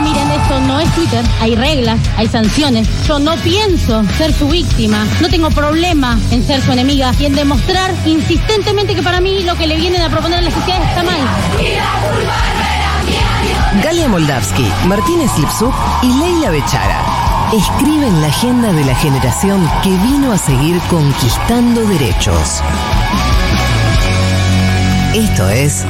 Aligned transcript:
Miren, 0.00 0.30
esto 0.30 0.60
no 0.60 0.78
es 0.78 0.90
Twitter. 0.94 1.24
Hay 1.40 1.54
reglas, 1.56 1.98
hay 2.16 2.28
sanciones. 2.28 2.88
Yo 3.06 3.18
no 3.18 3.36
pienso 3.36 4.04
ser 4.16 4.32
su 4.32 4.48
víctima. 4.48 5.06
No 5.20 5.28
tengo 5.28 5.50
problema 5.50 6.18
en 6.30 6.46
ser 6.46 6.60
su 6.60 6.72
enemiga 6.72 7.12
y 7.18 7.26
en 7.26 7.34
demostrar 7.34 7.92
insistentemente 8.04 8.94
que 8.94 9.02
para 9.02 9.20
mí 9.20 9.42
lo 9.42 9.56
que 9.56 9.66
le 9.66 9.76
vienen 9.76 10.02
a 10.02 10.10
proponer 10.10 10.40
a 10.40 10.42
la 10.42 10.50
sociedad 10.50 10.82
está 10.82 11.02
mal. 11.02 11.20
Galia 13.82 14.08
Moldavsky, 14.08 14.66
Martínez 14.86 15.30
Lipsuk 15.38 15.74
y 16.02 16.12
Leila 16.18 16.50
Bechara 16.50 17.26
escriben 17.52 18.20
la 18.20 18.28
agenda 18.28 18.72
de 18.72 18.84
la 18.84 18.94
generación 18.96 19.68
que 19.82 19.90
vino 19.90 20.32
a 20.32 20.38
seguir 20.38 20.80
conquistando 20.90 21.84
derechos. 21.86 22.62
Esto 25.14 25.48
es 25.48 25.84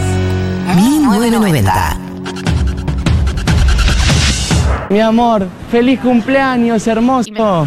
1990. 0.76 2.05
Mi 4.90 5.00
amor, 5.00 5.46
feliz 5.70 5.98
cumpleaños, 6.00 6.86
hermoso. 6.86 7.66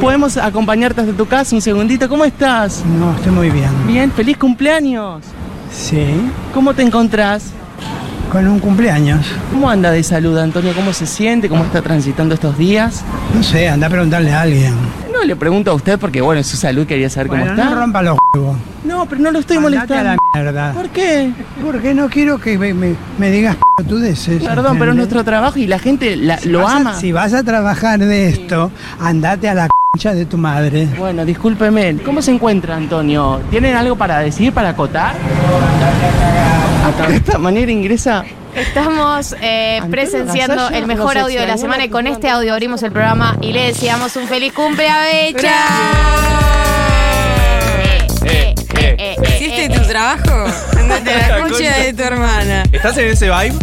¿Podemos 0.00 0.36
acompañarte 0.36 1.00
hasta 1.00 1.12
tu 1.12 1.26
casa 1.26 1.54
un 1.56 1.62
segundito? 1.62 2.08
¿Cómo 2.08 2.24
estás? 2.24 2.84
No, 2.98 3.12
estoy 3.16 3.32
muy 3.32 3.50
bien. 3.50 3.70
Bien, 3.86 4.12
feliz 4.12 4.36
cumpleaños. 4.36 5.22
Sí, 5.72 6.06
¿Cómo 6.54 6.74
te 6.74 6.82
encontrás? 6.82 7.50
con 8.30 8.46
un 8.48 8.58
cumpleaños. 8.58 9.24
¿Cómo 9.52 9.70
anda 9.70 9.92
de 9.92 10.02
salud, 10.02 10.36
Antonio? 10.36 10.72
¿Cómo 10.74 10.92
se 10.92 11.06
siente? 11.06 11.48
¿Cómo 11.48 11.62
está 11.64 11.80
transitando 11.80 12.34
estos 12.34 12.58
días? 12.58 13.04
No 13.32 13.42
sé, 13.42 13.68
anda 13.68 13.86
a 13.86 13.90
preguntarle 13.90 14.32
a 14.32 14.40
alguien. 14.42 14.74
No 15.18 15.24
le 15.24 15.36
pregunto 15.36 15.70
a 15.70 15.74
usted 15.74 15.98
porque, 15.98 16.20
bueno, 16.20 16.42
su 16.42 16.56
salud 16.56 16.86
quería 16.86 17.08
saber 17.08 17.28
Bueno, 17.28 17.44
cómo 17.46 17.56
está. 17.56 17.70
no 17.70 17.80
rompa 17.80 18.02
los 18.02 18.18
huevos. 18.34 18.56
No, 18.84 19.06
pero 19.06 19.20
no 19.22 19.30
lo 19.30 19.38
estoy 19.38 19.58
molestando. 19.58 19.94
a 19.94 20.02
la 20.02 20.16
mierda. 20.34 20.72
¿Por 20.72 20.88
qué? 20.90 21.30
Porque 21.64 21.94
no 21.94 22.08
quiero 22.08 22.38
que 22.38 22.58
me, 22.58 22.74
me- 22.74 22.94
me 23.18 23.30
digas 23.30 23.56
pelotudeces. 23.76 24.42
Perdón, 24.44 24.78
pero 24.78 24.90
es 24.92 24.96
nuestro 24.96 25.24
trabajo 25.24 25.58
y 25.58 25.66
la 25.66 25.78
gente 25.78 26.16
la- 26.16 26.38
Si 26.38 26.48
lo 26.48 26.66
a- 26.68 26.76
ama. 26.76 27.00
si 27.00 27.12
vas 27.12 27.32
a 27.32 27.42
trabajar 27.42 27.98
de 27.98 28.28
esto, 28.28 28.70
andate 29.00 29.48
a 29.48 29.54
la 29.54 29.68
concha 29.92 30.12
de 30.14 30.26
tu 30.26 30.36
madre. 30.36 30.86
Bueno, 30.98 31.24
discúlpeme. 31.24 31.96
¿Cómo 32.04 32.20
se 32.22 32.32
encuentra, 32.32 32.76
Antonio? 32.76 33.40
¿Tienen 33.50 33.74
algo 33.74 33.96
para 33.96 34.18
decir, 34.20 34.52
para 34.52 34.70
acotar? 34.70 35.14
De 37.08 37.16
esta 37.16 37.38
manera 37.38 37.70
ingresa 37.72 38.24
Estamos 38.56 39.36
eh, 39.42 39.80
presenciando 39.90 40.56
Gasalla, 40.56 40.78
el 40.78 40.86
mejor 40.86 41.18
audio 41.18 41.40
de 41.40 41.46
la 41.46 41.58
semana 41.58 41.84
y 41.84 41.88
con 41.90 42.06
este 42.06 42.28
audio 42.30 42.52
abrimos 42.54 42.82
el 42.82 42.90
programa 42.90 43.36
y 43.42 43.52
le 43.52 43.66
deseamos 43.66 44.16
un 44.16 44.26
feliz 44.26 44.52
cumple 44.54 44.88
a 44.88 45.00
Becha. 45.02 45.54
Eh, 48.24 48.54
eh, 48.98 49.16
¿Hiciste 49.22 49.68
tu 49.68 49.86
trabajo? 49.86 50.46
Andate 50.78 51.10
a 51.12 51.28
la 51.28 51.40
concha 51.48 51.78
de 51.78 51.92
tu 51.92 52.02
hermana. 52.02 52.62
¿Estás 52.72 52.96
en 52.98 53.08
ese 53.08 53.26
vibe? 53.26 53.54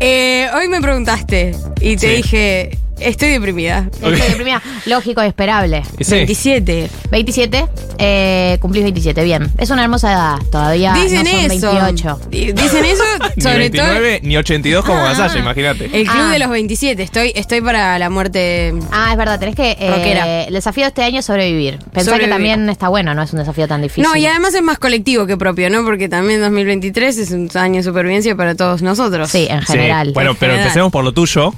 Eh, 0.00 0.48
hoy 0.54 0.68
me 0.68 0.80
preguntaste 0.80 1.54
y 1.80 1.96
te 1.96 2.08
Sí. 2.08 2.16
dije, 2.16 2.78
estoy 3.08 3.28
deprimida. 3.30 3.88
Estoy 3.92 4.16
deprimida. 4.20 4.62
Lógico 4.86 5.22
y 5.22 5.26
esperable. 5.26 5.82
Sí. 6.00 6.10
27. 6.14 6.90
27, 7.10 7.66
eh, 7.98 8.58
cumplís 8.60 8.82
27, 8.84 9.22
bien. 9.24 9.50
Es 9.58 9.70
una 9.70 9.82
hermosa 9.84 10.12
edad, 10.12 10.36
todavía 10.50 10.92
Dicen 10.94 11.24
no 11.24 11.30
son 11.30 11.50
eso. 11.52 11.72
28. 11.72 12.20
Di- 12.30 12.52
Dicen 12.52 12.84
eso, 12.84 13.02
Ni 13.36 13.42
sobre 13.42 13.70
todo 13.70 13.82
29 13.86 14.20
ni 14.24 14.36
82 14.36 14.84
como 14.84 15.02
Gasalla, 15.02 15.38
imagínate. 15.38 15.84
el 15.86 16.06
club 16.06 16.24
Ah. 16.28 16.32
de 16.32 16.38
los 16.38 16.50
27. 16.50 17.02
Estoy, 17.02 17.32
estoy 17.34 17.60
para 17.60 17.98
la 17.98 18.10
muerte. 18.10 18.74
Ah, 18.90 19.08
es 19.12 19.16
verdad, 19.18 19.38
tenés 19.38 19.54
que... 19.54 19.76
eh, 19.78 20.44
el 20.48 20.54
desafío 20.54 20.84
de 20.84 20.88
este 20.88 21.02
año 21.04 21.20
es 21.20 21.24
sobrevivir. 21.26 21.78
Pensá 21.92 22.10
Sobrevivir. 22.12 22.24
que 22.26 22.28
también 22.30 22.68
está 22.70 22.88
bueno, 22.88 23.14
no 23.14 23.22
es 23.22 23.32
un 23.32 23.38
desafío 23.38 23.66
tan 23.68 23.82
difícil. 23.82 24.04
No, 24.04 24.16
y 24.16 24.26
además 24.26 24.54
es 24.54 24.62
más 24.62 24.78
colectivo 24.78 25.26
que 25.26 25.36
propio, 25.36 25.70
¿no? 25.70 25.84
Porque 25.84 26.08
también 26.08 26.40
2023 26.40 27.18
es 27.18 27.30
un 27.30 27.48
año 27.54 27.76
de 27.76 27.82
supervivencia 27.82 28.34
para 28.36 28.54
todos 28.54 28.82
nosotros. 28.82 29.30
Sí, 29.30 29.46
en 29.50 29.60
Sí. 29.60 29.72
general. 29.72 30.12
Bueno, 30.14 30.34
pero 30.34 30.52
general. 30.52 30.60
empecemos 30.66 30.92
por 30.92 31.04
lo 31.04 31.12
tuyo. 31.12 31.54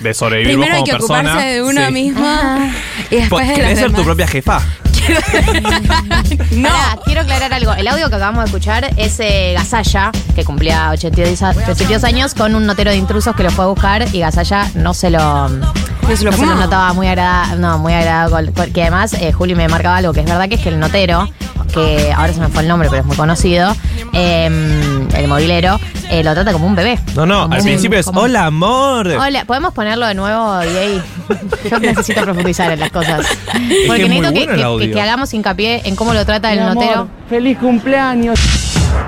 De 0.00 0.12
sobrevivir 0.14 0.52
Primero 0.54 0.74
hay 0.74 0.80
vos 0.80 0.88
que 0.90 0.96
como 0.96 1.08
persona. 1.08 1.30
ocuparse 1.30 1.48
de 1.54 1.62
uno 1.62 1.86
Sí. 1.86 1.92
mismo 1.92 2.58
y 3.10 3.16
después 3.16 3.48
de 3.48 3.54
¿Querés 3.54 3.70
los 3.70 3.78
ser 3.78 3.86
tu 3.88 3.92
demás. 3.92 4.04
propia 4.06 4.26
jefa? 4.28 4.60
No. 6.50 6.68
Pará, 6.68 6.98
quiero 7.04 7.20
aclarar 7.20 7.52
algo. 7.52 7.72
El 7.74 7.86
audio 7.88 8.08
que 8.08 8.16
acabamos 8.16 8.40
de 8.44 8.46
escuchar 8.46 8.90
es 8.96 9.18
eh, 9.20 9.52
Gasalla, 9.54 10.10
que 10.34 10.44
cumplía 10.44 10.90
82, 10.90 11.42
a- 11.42 11.50
82 11.50 12.02
años, 12.04 12.34
con 12.34 12.54
un 12.54 12.66
notero 12.66 12.90
de 12.90 12.96
intrusos 12.96 13.34
que 13.36 13.42
lo 13.42 13.50
fue 13.50 13.64
a 13.64 13.68
buscar 13.68 14.06
y 14.14 14.20
Gasalla 14.20 14.68
no 14.74 14.94
se 14.94 15.10
lo, 15.10 15.48
se 16.14 16.24
lo 16.24 16.30
no 16.30 16.36
se 16.36 16.42
lo 16.44 16.48
fumó. 16.52 16.54
notaba 16.62 16.92
muy 16.92 17.06
agradable. 17.08 17.56
No, 17.60 17.78
muy 17.78 17.92
agradable. 17.94 18.52
Que 18.72 18.82
además, 18.82 19.12
eh, 19.14 19.32
Juli 19.32 19.54
me 19.54 19.68
marcaba 19.68 19.96
algo 19.96 20.12
que 20.12 20.20
es 20.20 20.26
verdad 20.26 20.48
que 20.48 20.54
es 20.56 20.60
que 20.60 20.68
el 20.68 20.78
notero, 20.78 21.28
que 21.72 22.12
ahora 22.16 22.32
se 22.32 22.40
me 22.40 22.48
fue 22.48 22.62
el 22.62 22.68
nombre, 22.68 22.88
pero 22.88 23.00
es 23.00 23.06
muy 23.06 23.16
conocido, 23.16 23.74
eh, 24.12 24.46
el 25.14 25.28
movilero, 25.28 25.78
eh, 26.10 26.22
lo 26.22 26.32
trata 26.34 26.52
como 26.52 26.66
un 26.66 26.74
bebé. 26.76 26.98
No, 27.14 27.26
no, 27.26 27.42
Como 27.42 27.54
al 27.54 27.60
un- 27.60 27.66
principio 27.66 27.98
es 27.98 28.06
como- 28.06 28.20
hola 28.20 28.46
amor. 28.46 29.08
Hola, 29.08 29.44
¿podemos 29.44 29.74
ponerlo 29.74 30.06
de 30.06 30.14
nuevo, 30.14 30.58
DJ? 30.60 31.02
Yo 31.70 31.78
necesito 31.80 32.22
profundizar 32.22 32.70
en 32.70 32.80
las 32.80 32.90
cosas. 32.90 33.26
que 33.26 33.84
Porque 33.86 34.02
es 34.04 34.08
necesito 34.08 34.32
que, 34.32 34.38
bueno 34.38 34.52
el 34.52 34.56
que- 34.58 34.62
audio. 34.64 34.86
que- 34.86 34.92
que 34.92 35.00
hagamos 35.02 35.34
hincapié 35.34 35.82
en 35.84 35.96
cómo 35.96 36.14
lo 36.14 36.24
trata 36.24 36.52
el 36.52 36.60
notero. 36.60 37.08
feliz 37.28 37.58
cumpleaños. 37.58 38.38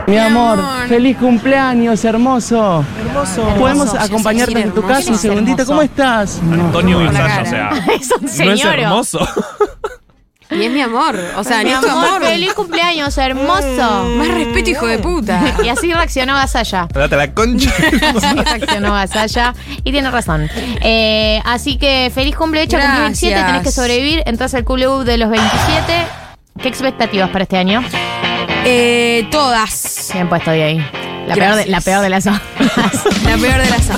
Mi 0.06 0.16
amor, 0.19 0.59
amor. 0.59 0.88
feliz 0.88 1.16
cumpleaños, 1.19 2.04
hermoso. 2.04 2.84
Hermoso. 3.06 3.43
¿Podemos 3.59 3.88
Hermoso. 3.88 4.04
acompañarte 4.06 4.54
Sí, 4.54 4.59
en 4.62 4.71
tu 4.72 4.81
hermoso. 4.81 4.94
casa 4.94 5.10
un 5.12 5.19
segundito? 5.19 5.66
¿Cómo 5.66 5.82
estás? 5.82 6.41
Antonio 6.50 6.99
cara. 7.12 7.43
o 7.43 7.47
sea. 7.47 7.71
Es 8.00 8.10
un 8.12 8.22
No 8.22 8.28
es 8.28 8.32
señor. 8.60 8.78
hermoso. 8.78 9.19
Y 10.50 10.62
es 10.65 10.71
mi 10.72 10.81
amor. 10.81 11.15
O 11.37 11.44
sea, 11.44 11.62
Mi 11.62 11.71
amor, 11.72 11.91
amor. 11.91 12.22
feliz 12.25 12.54
cumpleaños, 12.54 13.19
hermoso. 13.19 14.06
Más 14.16 14.28
respeto, 14.28 14.71
hijo 14.71 14.87
de 14.87 14.98
puta. 14.98 15.43
Y 15.62 15.69
así 15.69 15.93
reaccionó 15.93 16.32
Gasalla. 16.32 16.88
Date 16.91 17.16
la 17.16 17.34
concha. 17.34 17.71
Así 18.16 18.34
reaccionó 18.34 18.94
Gasalla. 18.94 19.53
Y 19.84 19.93
tiene 19.93 20.10
razón. 20.10 20.48
Eh, 20.81 21.43
así 21.44 21.77
que 21.77 22.10
feliz 22.15 22.34
cumple 22.34 22.62
hecha, 22.62 22.81
cumplí 22.81 22.98
27, 23.03 23.31
Gracias. 23.34 23.47
tenés 23.53 23.62
que 23.62 23.72
sobrevivir. 23.72 24.22
Entras 24.25 24.54
al 24.54 24.65
club 24.65 25.04
de 25.04 25.19
los 25.19 25.28
27. 25.28 26.06
¿Qué 26.62 26.69
expectativas 26.69 27.28
para 27.28 27.43
este 27.43 27.59
año? 27.59 27.82
Eh, 28.71 29.27
todas. 29.31 30.11
Bien 30.12 30.29
puesto 30.29 30.51
de 30.51 30.62
ahí. 30.62 30.87
La 31.27 31.34
peor 31.34 31.56
de, 31.56 31.67
la 31.67 31.81
peor 31.81 32.03
de 32.03 32.09
las 32.11 32.25
La 32.27 32.41
peor 33.41 33.62
de 33.62 33.71
las 33.71 33.89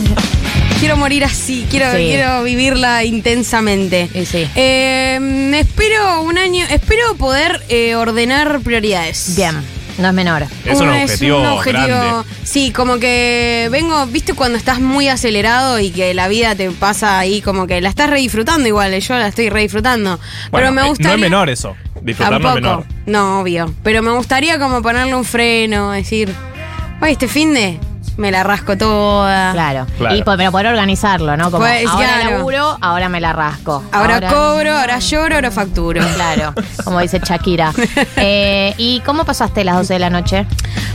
Quiero 0.79 0.97
morir 0.97 1.25
así, 1.25 1.67
quiero, 1.69 1.91
Sí. 1.91 1.99
quiero 2.05 2.43
vivirla 2.45 3.03
intensamente. 3.05 4.09
Sí. 4.25 4.49
Eh, 4.55 5.51
espero 5.59 6.23
un 6.23 6.39
año, 6.39 6.65
espero 6.71 7.15
poder 7.17 7.61
eh, 7.69 7.97
ordenar 7.97 8.61
prioridades. 8.61 9.35
Bien, 9.37 9.57
no 9.99 10.09
es 10.09 10.15
menor. 10.15 10.47
Es 10.65 10.79
un 10.81 10.89
Un- 10.89 11.03
objetivo 11.03 11.61
grande. 11.65 12.29
Sí, 12.45 12.71
como 12.71 12.99
que 12.99 13.69
vengo, 13.73 14.07
viste 14.07 14.33
cuando 14.35 14.57
estás 14.57 14.81
muy 14.81 15.09
acelerado 15.09 15.79
y 15.81 15.91
que 15.91 16.15
la 16.15 16.29
vida 16.29 16.55
te 16.55 16.71
pasa 16.71 17.19
ahí 17.19 17.43
como 17.43 17.67
que 17.67 17.81
la 17.81 17.89
estás 17.91 18.09
re 18.09 18.21
disfrutando 18.21 18.67
igual, 18.69 18.99
yo 18.99 19.15
la 19.19 19.27
estoy 19.29 19.51
re 19.51 19.63
disfrutando. 19.63 20.19
Bueno, 20.51 20.69
pero 20.69 20.73
me 20.73 20.83
eh, 20.83 20.89
gustaría... 20.89 21.11
No 21.11 21.15
es 21.17 21.21
menor 21.31 21.51
eso. 21.51 21.77
Disfrutar 22.03 22.41
no 22.41 22.55
menor. 22.55 22.85
Obvio. 23.41 23.75
Pero 23.83 24.03
me 24.03 24.13
gustaría 24.13 24.59
como 24.59 24.83
ponerle 24.83 25.15
un 25.15 25.25
freno, 25.25 25.93
decir, 25.93 26.33
oye, 27.01 27.13
este 27.13 27.29
fin 27.29 27.55
de 27.55 27.79
me 28.21 28.31
la 28.31 28.43
rasco 28.45 28.77
toda. 28.77 29.53
Claro. 29.53 29.87
Claro. 29.99 30.15
Y 30.15 30.23
pero 30.23 30.53
poder 30.53 30.67
organizarlo, 30.67 31.37
¿no? 31.37 31.51
Como 31.51 31.59
Pues, 31.65 31.87
ahora 31.89 32.07
claro. 32.21 32.37
laburo, 32.39 32.79
ahora 32.81 33.09
me 33.09 33.21
la 33.21 33.33
rasco. 33.33 33.83
Ahora, 33.93 34.21
cobro, 34.21 34.73
ahora 34.77 34.99
lloro, 34.99 35.35
ahora 35.37 35.51
facturo. 35.51 36.03
Claro, 36.21 36.55
como 36.85 37.01
dice 37.01 37.21
Shakira. 37.25 37.73
Eh, 38.17 38.75
¿Y 38.77 39.01
cómo 39.01 39.25
pasaste 39.25 39.65
las 39.65 39.77
12 39.77 39.95
de 39.95 39.99
la 39.99 40.11
noche? 40.11 40.47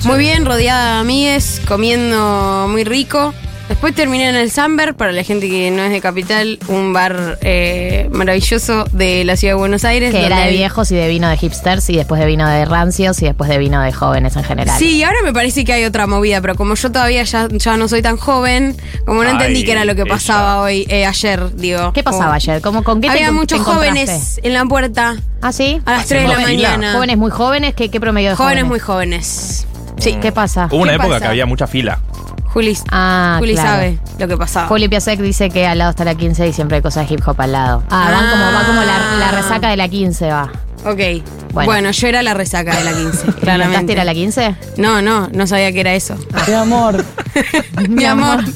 Muy 0.03 0.19
bien, 0.19 0.45
rodeada 0.45 0.95
de 0.95 0.99
amigues, 0.99 1.61
comiendo 1.67 2.67
muy 2.69 2.83
rico. 2.83 3.33
Después 3.67 3.95
terminé 3.95 4.29
en 4.29 4.35
el 4.35 4.51
Samber, 4.51 4.93
para 4.93 5.11
la 5.11 5.23
gente 5.23 5.49
que 5.49 5.71
no 5.71 5.81
es 5.83 5.89
de 5.89 5.99
Capital, 5.99 6.59
un 6.67 6.93
bar 6.93 7.39
eh, 7.41 8.07
maravilloso 8.11 8.85
de 8.91 9.23
la 9.25 9.35
ciudad 9.37 9.55
de 9.55 9.57
Buenos 9.59 9.83
Aires. 9.85 10.11
Que 10.11 10.23
era 10.23 10.35
donde 10.35 10.51
de 10.51 10.57
viejos 10.57 10.91
y 10.91 10.95
de 10.95 11.07
vino 11.07 11.27
de 11.29 11.35
hipsters 11.37 11.89
y 11.89 11.95
después 11.97 12.21
de 12.21 12.27
vino 12.27 12.47
de 12.47 12.63
rancios 12.65 13.19
y 13.23 13.25
después 13.25 13.49
de 13.49 13.57
vino 13.57 13.81
de 13.81 13.91
jóvenes 13.91 14.35
en 14.35 14.43
general. 14.43 14.77
Sí, 14.77 14.97
y 14.97 15.03
ahora 15.03 15.17
me 15.23 15.33
parece 15.33 15.65
que 15.65 15.73
hay 15.73 15.83
otra 15.83 16.05
movida, 16.05 16.41
pero 16.41 16.53
como 16.53 16.75
yo 16.75 16.91
todavía 16.91 17.23
ya, 17.23 17.47
ya 17.49 17.75
no 17.75 17.87
soy 17.87 18.03
tan 18.03 18.17
joven, 18.17 18.77
como 19.03 19.23
no 19.23 19.29
Ay, 19.29 19.35
entendí 19.35 19.63
qué 19.65 19.71
era 19.71 19.83
lo 19.83 19.95
que 19.95 20.01
ella. 20.03 20.13
pasaba 20.13 20.61
hoy, 20.61 20.85
eh, 20.87 21.07
ayer, 21.07 21.55
digo. 21.55 21.91
¿Qué 21.91 22.03
pasaba 22.03 22.25
Como- 22.25 22.33
ayer? 22.35 22.61
¿Cómo, 22.61 22.83
¿Con 22.83 23.01
qué 23.01 23.09
Había 23.09 23.25
te 23.27 23.31
muchos 23.31 23.61
jóvenes 23.61 24.39
en 24.43 24.53
la 24.53 24.63
puerta. 24.65 25.15
¿Ah, 25.41 25.51
sí? 25.51 25.81
A 25.85 25.93
las 25.93 26.05
3 26.05 26.21
de 26.21 26.27
la 26.27 26.39
mañana. 26.39 26.93
¿Jóvenes 26.93 27.17
muy 27.17 27.31
jóvenes? 27.31 27.73
¿Qué, 27.73 27.89
qué 27.89 27.99
promedio 27.99 28.29
de 28.29 28.35
Jóvenes 28.35 28.63
jóvenes? 28.63 28.69
muy 28.69 28.79
jóvenes. 28.79 29.67
Sí. 29.97 30.17
¿Qué 30.21 30.31
pasa? 30.31 30.67
Hubo 30.71 30.81
una 30.83 30.91
¿Qué 30.91 30.95
época 30.97 31.09
pasa? 31.09 31.21
que 31.21 31.27
había 31.29 31.45
mucha 31.47 31.65
fila. 31.65 31.99
Juli, 32.55 32.75
Ah, 32.89 33.35
Juli 33.39 33.53
claro. 33.53 33.69
sabe 33.69 33.99
lo 34.17 34.27
que 34.29 34.37
pasaba. 34.37 34.67
Juli 34.67 34.87
Piasek 34.87 35.19
dice 35.19 35.49
que 35.49 35.67
al 35.67 35.77
lado 35.77 35.91
está 35.91 36.05
la 36.05 36.15
15 36.15 36.47
y 36.47 36.53
siempre 36.53 36.77
hay 36.77 36.81
cosas 36.81 37.07
de 37.07 37.13
hip 37.13 37.21
hop 37.27 37.39
al 37.41 37.51
lado. 37.51 37.83
Ah, 37.91 38.09
van 38.09 38.29
como, 38.31 38.45
va 38.45 38.65
como 38.65 38.81
la, 38.81 39.17
la 39.19 39.31
resaca 39.31 39.69
de 39.69 39.75
la 39.77 39.87
15 39.89 40.27
va. 40.31 40.51
Ok. 40.85 40.99
Bueno. 41.51 41.65
Bueno. 41.71 41.91
yo 41.91 42.07
era 42.07 42.21
la 42.23 42.33
resaca 42.33 42.75
de 42.77 42.83
la 42.83 42.91
15, 42.91 43.07
¿Intentaste 43.07 43.39
claramente. 43.41 43.91
ir 43.93 43.99
a 43.99 44.03
la 44.05 44.13
15? 44.13 44.55
No, 44.77 45.01
no, 45.01 45.27
no 45.33 45.47
sabía 45.47 45.71
que 45.73 45.81
era 45.81 45.93
eso. 45.95 46.15
Mi 46.47 46.53
amor. 46.53 47.03
Mi 47.89 48.05
amor. 48.05 48.43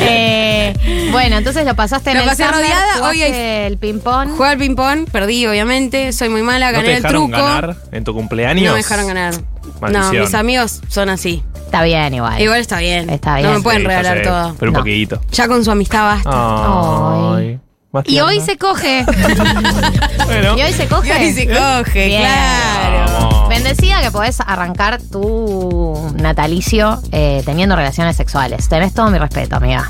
Eh, 0.00 0.74
bueno, 1.10 1.38
entonces 1.38 1.64
lo 1.64 1.74
pasaste 1.74 2.10
en 2.10 2.18
Lo 2.18 2.22
el 2.22 2.28
pasé 2.28 2.44
Summer, 2.44 2.60
rodeada, 2.60 3.08
hoy 3.08 3.22
el 3.22 3.78
ping-pong. 3.78 4.30
Jugué 4.36 4.48
al 4.50 4.58
ping-pong, 4.58 5.08
perdí, 5.10 5.46
obviamente. 5.46 6.12
Soy 6.12 6.28
muy 6.28 6.42
mala, 6.42 6.66
¿No 6.66 6.72
gané 6.78 6.84
te 6.88 6.96
el 6.96 7.02
dejaron 7.02 7.30
truco. 7.30 7.42
ganar 7.42 7.76
en 7.92 8.04
tu 8.04 8.14
cumpleaños? 8.14 8.64
No 8.66 8.72
me 8.72 8.76
dejaron 8.78 9.06
ganar. 9.08 9.34
Maldición. 9.80 10.16
No, 10.16 10.22
mis 10.24 10.34
amigos 10.34 10.80
son 10.88 11.08
así. 11.10 11.42
Está 11.64 11.82
bien 11.82 12.14
igual. 12.14 12.40
Igual 12.40 12.60
está 12.60 12.78
bien. 12.78 13.10
Está 13.10 13.36
bien. 13.36 13.48
No 13.50 13.56
me 13.58 13.62
pueden 13.62 13.80
Sí, 13.82 13.84
ya 13.84 13.88
regalar 13.88 14.18
sé, 14.18 14.24
todo. 14.24 14.54
Pero 14.58 14.70
un 14.70 14.74
No. 14.74 14.80
poquito. 14.80 15.20
Ya 15.32 15.48
con 15.48 15.64
su 15.64 15.70
amistad 15.70 16.04
basta. 16.04 17.36
Ay. 17.36 17.60
Más 17.92 18.04
Y 18.06 18.20
hoy 18.20 18.40
se 18.40 18.56
coge. 18.58 19.04
Bueno. 20.26 20.58
Y 20.58 20.62
hoy 20.62 20.72
se 20.74 20.86
coge. 20.86 21.08
Y 21.08 21.26
hoy 21.26 21.32
se 21.32 21.46
coge, 21.48 22.06
Bien. 22.06 22.20
claro. 22.20 23.12
Vamos. 23.12 23.48
Bendecida 23.48 24.02
que 24.02 24.10
podés 24.10 24.40
arrancar 24.40 25.00
tu 25.00 26.12
natalicio 26.16 27.00
eh, 27.12 27.42
teniendo 27.46 27.76
relaciones 27.76 28.14
sexuales. 28.16 28.68
Tenés 28.68 28.92
todo 28.92 29.10
mi 29.10 29.18
respeto, 29.18 29.56
amiga. 29.56 29.88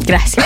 Gracias. 0.00 0.44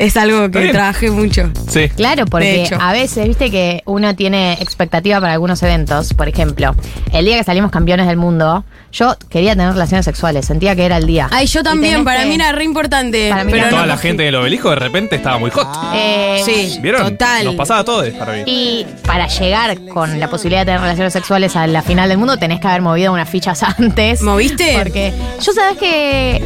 Es 0.00 0.16
algo 0.16 0.50
que 0.50 0.68
trabajé 0.68 1.10
mucho. 1.10 1.50
Sí. 1.68 1.90
Claro, 1.90 2.24
porque 2.24 2.66
a 2.78 2.92
veces, 2.92 3.28
viste 3.28 3.50
que 3.50 3.82
uno 3.84 4.16
tiene 4.16 4.54
expectativa 4.54 5.20
para 5.20 5.34
algunos 5.34 5.62
eventos. 5.62 6.14
Por 6.14 6.26
ejemplo, 6.26 6.74
el 7.12 7.26
día 7.26 7.36
que 7.36 7.44
salimos 7.44 7.70
campeones 7.70 8.06
del 8.06 8.16
mundo, 8.16 8.64
yo 8.92 9.16
quería 9.28 9.52
tener 9.54 9.72
relaciones 9.72 10.04
sexuales, 10.04 10.46
sentía 10.46 10.74
que 10.74 10.84
era 10.84 10.96
el 10.96 11.06
día. 11.06 11.28
Ay, 11.30 11.46
yo 11.46 11.62
también, 11.62 12.04
para 12.04 12.20
que- 12.22 12.26
mí 12.28 12.34
era 12.34 12.52
re 12.52 12.64
importante. 12.64 13.28
Para 13.30 13.44
mí 13.44 13.52
pero 13.52 13.68
Toda 13.68 13.82
no 13.82 13.86
la 13.86 13.96
gente 13.96 14.22
del 14.24 14.34
obelisco 14.34 14.70
de 14.70 14.76
repente 14.76 15.16
estaba 15.16 15.38
muy 15.38 15.50
hot. 15.50 15.68
Eh, 15.94 16.42
Sí, 16.44 16.78
¿Vieron? 16.80 17.02
total. 17.12 17.44
Nos 17.44 17.54
pasaba 17.54 17.84
todo 17.84 18.04
para 18.18 18.32
mí. 18.32 18.42
Y 18.46 18.86
para 19.06 19.26
llegar 19.28 19.78
con 19.92 20.18
la 20.18 20.28
posibilidad 20.28 20.60
de 20.62 20.66
tener 20.66 20.80
relaciones 20.80 21.12
sexuales 21.12 21.54
a 21.56 21.66
la 21.66 21.82
final 21.82 22.08
del 22.08 22.18
mundo, 22.18 22.36
tenés 22.36 22.60
que 22.60 22.66
haber 22.68 22.82
movido 22.82 23.12
unas 23.12 23.28
fichas 23.28 23.62
antes. 23.78 24.22
¿Moviste? 24.22 24.76
Porque 24.78 25.12
yo 25.42 25.52
sabes 25.52 25.78
que 25.78 26.42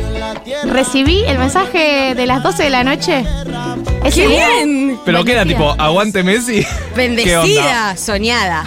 recibí 0.65 1.23
el 1.27 1.39
mensaje 1.39 2.15
de 2.15 2.27
las 2.27 2.43
12 2.43 2.65
de 2.65 2.71
la 2.71 2.85
noche. 2.85 3.25
Ese 4.05 4.23
¡Qué 4.23 4.29
día- 4.29 4.49
bien! 4.49 4.99
Pero 5.05 5.25
queda 5.25 5.45
tipo, 5.45 5.75
aguante 5.79 6.23
Messi. 6.23 6.65
Bendecida, 6.97 7.97
soñada. 7.97 8.65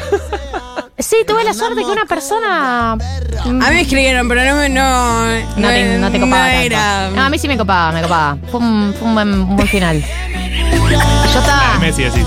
Sí, 1.00 1.18
tuve 1.28 1.44
la 1.44 1.54
suerte 1.54 1.82
que 1.82 1.92
una 1.92 2.06
persona. 2.06 2.94
A 2.94 2.96
mí 2.96 3.54
me 3.54 3.82
escribieron, 3.82 4.28
pero 4.28 4.44
no 4.46 4.56
me. 4.58 4.70
No, 4.70 5.26
No 5.56 5.68
te, 5.70 5.98
no 6.00 6.12
te 6.12 6.20
copaba 6.20 6.48
no 6.48 6.52
tanto. 6.54 6.66
era. 6.66 7.10
No, 7.12 7.22
a 7.24 7.30
mí 7.30 7.38
sí 7.38 7.48
me 7.48 7.56
copaba, 7.58 7.92
me 7.92 8.02
copaba. 8.02 8.38
Fue 8.50 8.60
un, 8.60 8.96
fue 8.98 9.08
un 9.08 9.14
buen, 9.14 9.34
un 9.34 9.56
buen 9.56 9.68
final. 9.68 10.02
Yo 11.34 11.40
estaba. 11.40 11.78
Messi 11.80 12.04
decís. 12.04 12.26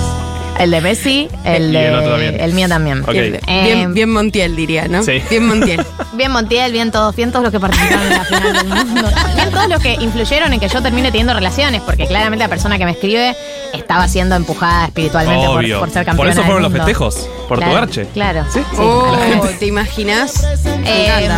El 0.61 0.71
de 0.71 0.81
Messi, 0.81 1.29
el, 1.45 1.73
de, 1.73 1.87
el 1.89 1.95
otro 1.95 2.11
también. 2.11 2.41
el 2.41 2.53
mío 2.53 2.69
también. 2.69 3.05
Bien, 3.07 3.41
Eh, 3.47 3.63
bien, 3.65 3.95
bien 3.95 4.11
Montiel, 4.13 4.55
diría, 4.57 4.89
¿no? 4.89 5.03
Sí. 5.03 5.23
Bien 5.31 5.47
Montiel. 5.47 5.85
Bien 6.13 6.33
Montiel, 6.33 6.73
bien 6.73 6.91
todos, 6.91 7.17
bien 7.17 7.31
todos 7.31 7.45
los 7.45 7.53
que 7.53 7.59
participaron 7.61 8.03
en 8.03 8.11
la 8.11 8.25
final 8.25 8.53
del 8.53 8.65
mundo. 8.67 9.09
Bien 9.37 9.51
todos 9.53 9.69
los 9.69 9.81
que 9.81 9.95
influyeron 9.95 10.53
en 10.53 10.61
que 10.61 10.69
yo 10.69 10.83
termine 10.83 11.11
teniendo 11.11 11.33
relaciones, 11.33 11.81
porque 11.81 12.07
claramente 12.07 12.45
la 12.45 12.49
persona 12.51 12.77
que 12.77 12.85
me 12.85 12.91
escribe 12.91 13.35
estaba 13.73 14.07
siendo 14.07 14.35
empujada 14.35 14.87
espiritualmente 14.87 15.47
por, 15.47 15.55
por 15.55 15.65
ser 15.65 15.79
Por 15.79 16.05
campeona 16.05 16.31
eso 16.33 16.41
del 16.41 16.47
fueron 16.47 16.63
los 16.65 16.73
festejos. 16.73 17.29
Por 17.49 17.59
Claro, 17.59 17.73
tu 17.73 17.79
garche. 17.81 18.07
Claro. 18.13 18.45
Sí. 18.53 18.61
Oh, 18.79 19.17
¿te 19.59 19.67
imaginas? 19.67 20.47
Eh, 20.93 21.29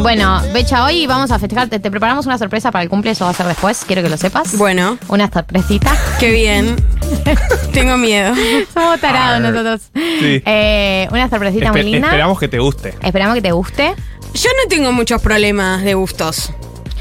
bueno, 0.00 0.40
Becha, 0.52 0.84
hoy 0.84 1.06
vamos 1.06 1.30
a 1.30 1.38
festejar. 1.38 1.68
Te, 1.68 1.80
te 1.80 1.90
preparamos 1.90 2.26
una 2.26 2.36
sorpresa 2.38 2.70
para 2.70 2.82
el 2.84 2.88
cumple, 2.90 3.10
eso 3.12 3.24
va 3.24 3.30
a 3.30 3.34
ser 3.34 3.46
después. 3.46 3.84
Quiero 3.86 4.02
que 4.02 4.08
lo 4.10 4.16
sepas. 4.16 4.56
Bueno, 4.56 4.98
Una 5.08 5.30
sorpresita. 5.30 5.96
qué 6.20 6.30
bien. 6.30 6.76
Tengo 7.72 7.96
miedo. 7.96 8.32
Somos 8.74 9.00
tarados 9.00 9.36
Arr. 9.44 9.52
nosotros. 9.52 9.80
Sí. 9.94 10.42
Eh, 10.44 11.08
una 11.10 11.28
sorpresita 11.28 11.66
Espe- 11.66 11.72
muy 11.72 11.82
linda. 11.84 12.08
esperamos 12.08 12.38
que 12.38 12.48
te 12.48 12.58
guste. 12.58 12.94
Esperamos 13.02 13.34
que 13.36 13.42
te 13.42 13.52
guste. 13.52 13.94
Yo 14.34 14.48
no 14.62 14.68
tengo 14.68 14.92
muchos 14.92 15.20
problemas 15.20 15.82
de 15.82 15.94
gustos. 15.94 16.52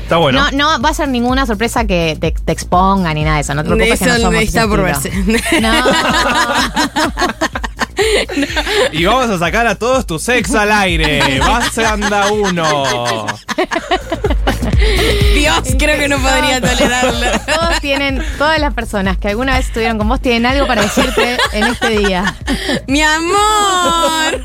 Está 0.03 0.17
bueno. 0.17 0.49
No, 0.51 0.75
no 0.75 0.81
va 0.81 0.89
a 0.89 0.93
ser 0.93 1.07
ninguna 1.07 1.45
sorpresa 1.45 1.85
que 1.85 2.17
te, 2.19 2.31
te 2.31 2.51
exponga 2.51 3.13
ni 3.13 3.23
nada 3.23 3.35
de 3.37 3.41
eso. 3.43 3.53
No 3.53 3.63
te 3.63 3.69
preocupes 3.69 3.99
que 3.99 4.05
no 4.05 4.11
Eso 4.15 4.21
somos 4.23 4.41
está 4.41 4.59
ese 4.61 4.67
por 4.67 4.89
estilo. 4.89 5.23
verse. 5.25 5.61
No. 5.61 5.73
Y 8.91 9.05
vamos 9.05 9.29
a 9.29 9.37
sacar 9.39 9.67
a 9.67 9.75
todos 9.75 10.05
tus 10.05 10.27
ex 10.29 10.53
al 10.55 10.71
aire. 10.71 11.39
Vas 11.47 11.77
anda 11.77 12.31
uno. 12.31 13.27
Dios, 15.35 15.59
creo 15.77 15.97
que 15.99 16.07
no 16.07 16.17
podría 16.19 16.61
tolerarlo. 16.61 17.39
Todos 17.45 17.79
tienen, 17.81 18.21
todas 18.37 18.59
las 18.59 18.73
personas 18.73 19.17
que 19.17 19.29
alguna 19.29 19.57
vez 19.57 19.67
estuvieron 19.67 19.97
con 19.97 20.07
vos 20.09 20.19
tienen 20.21 20.45
algo 20.45 20.67
para 20.67 20.81
decirte 20.83 21.37
en 21.53 21.67
este 21.67 21.89
día. 21.99 22.35
Mi 22.87 23.01
amor. 23.01 24.43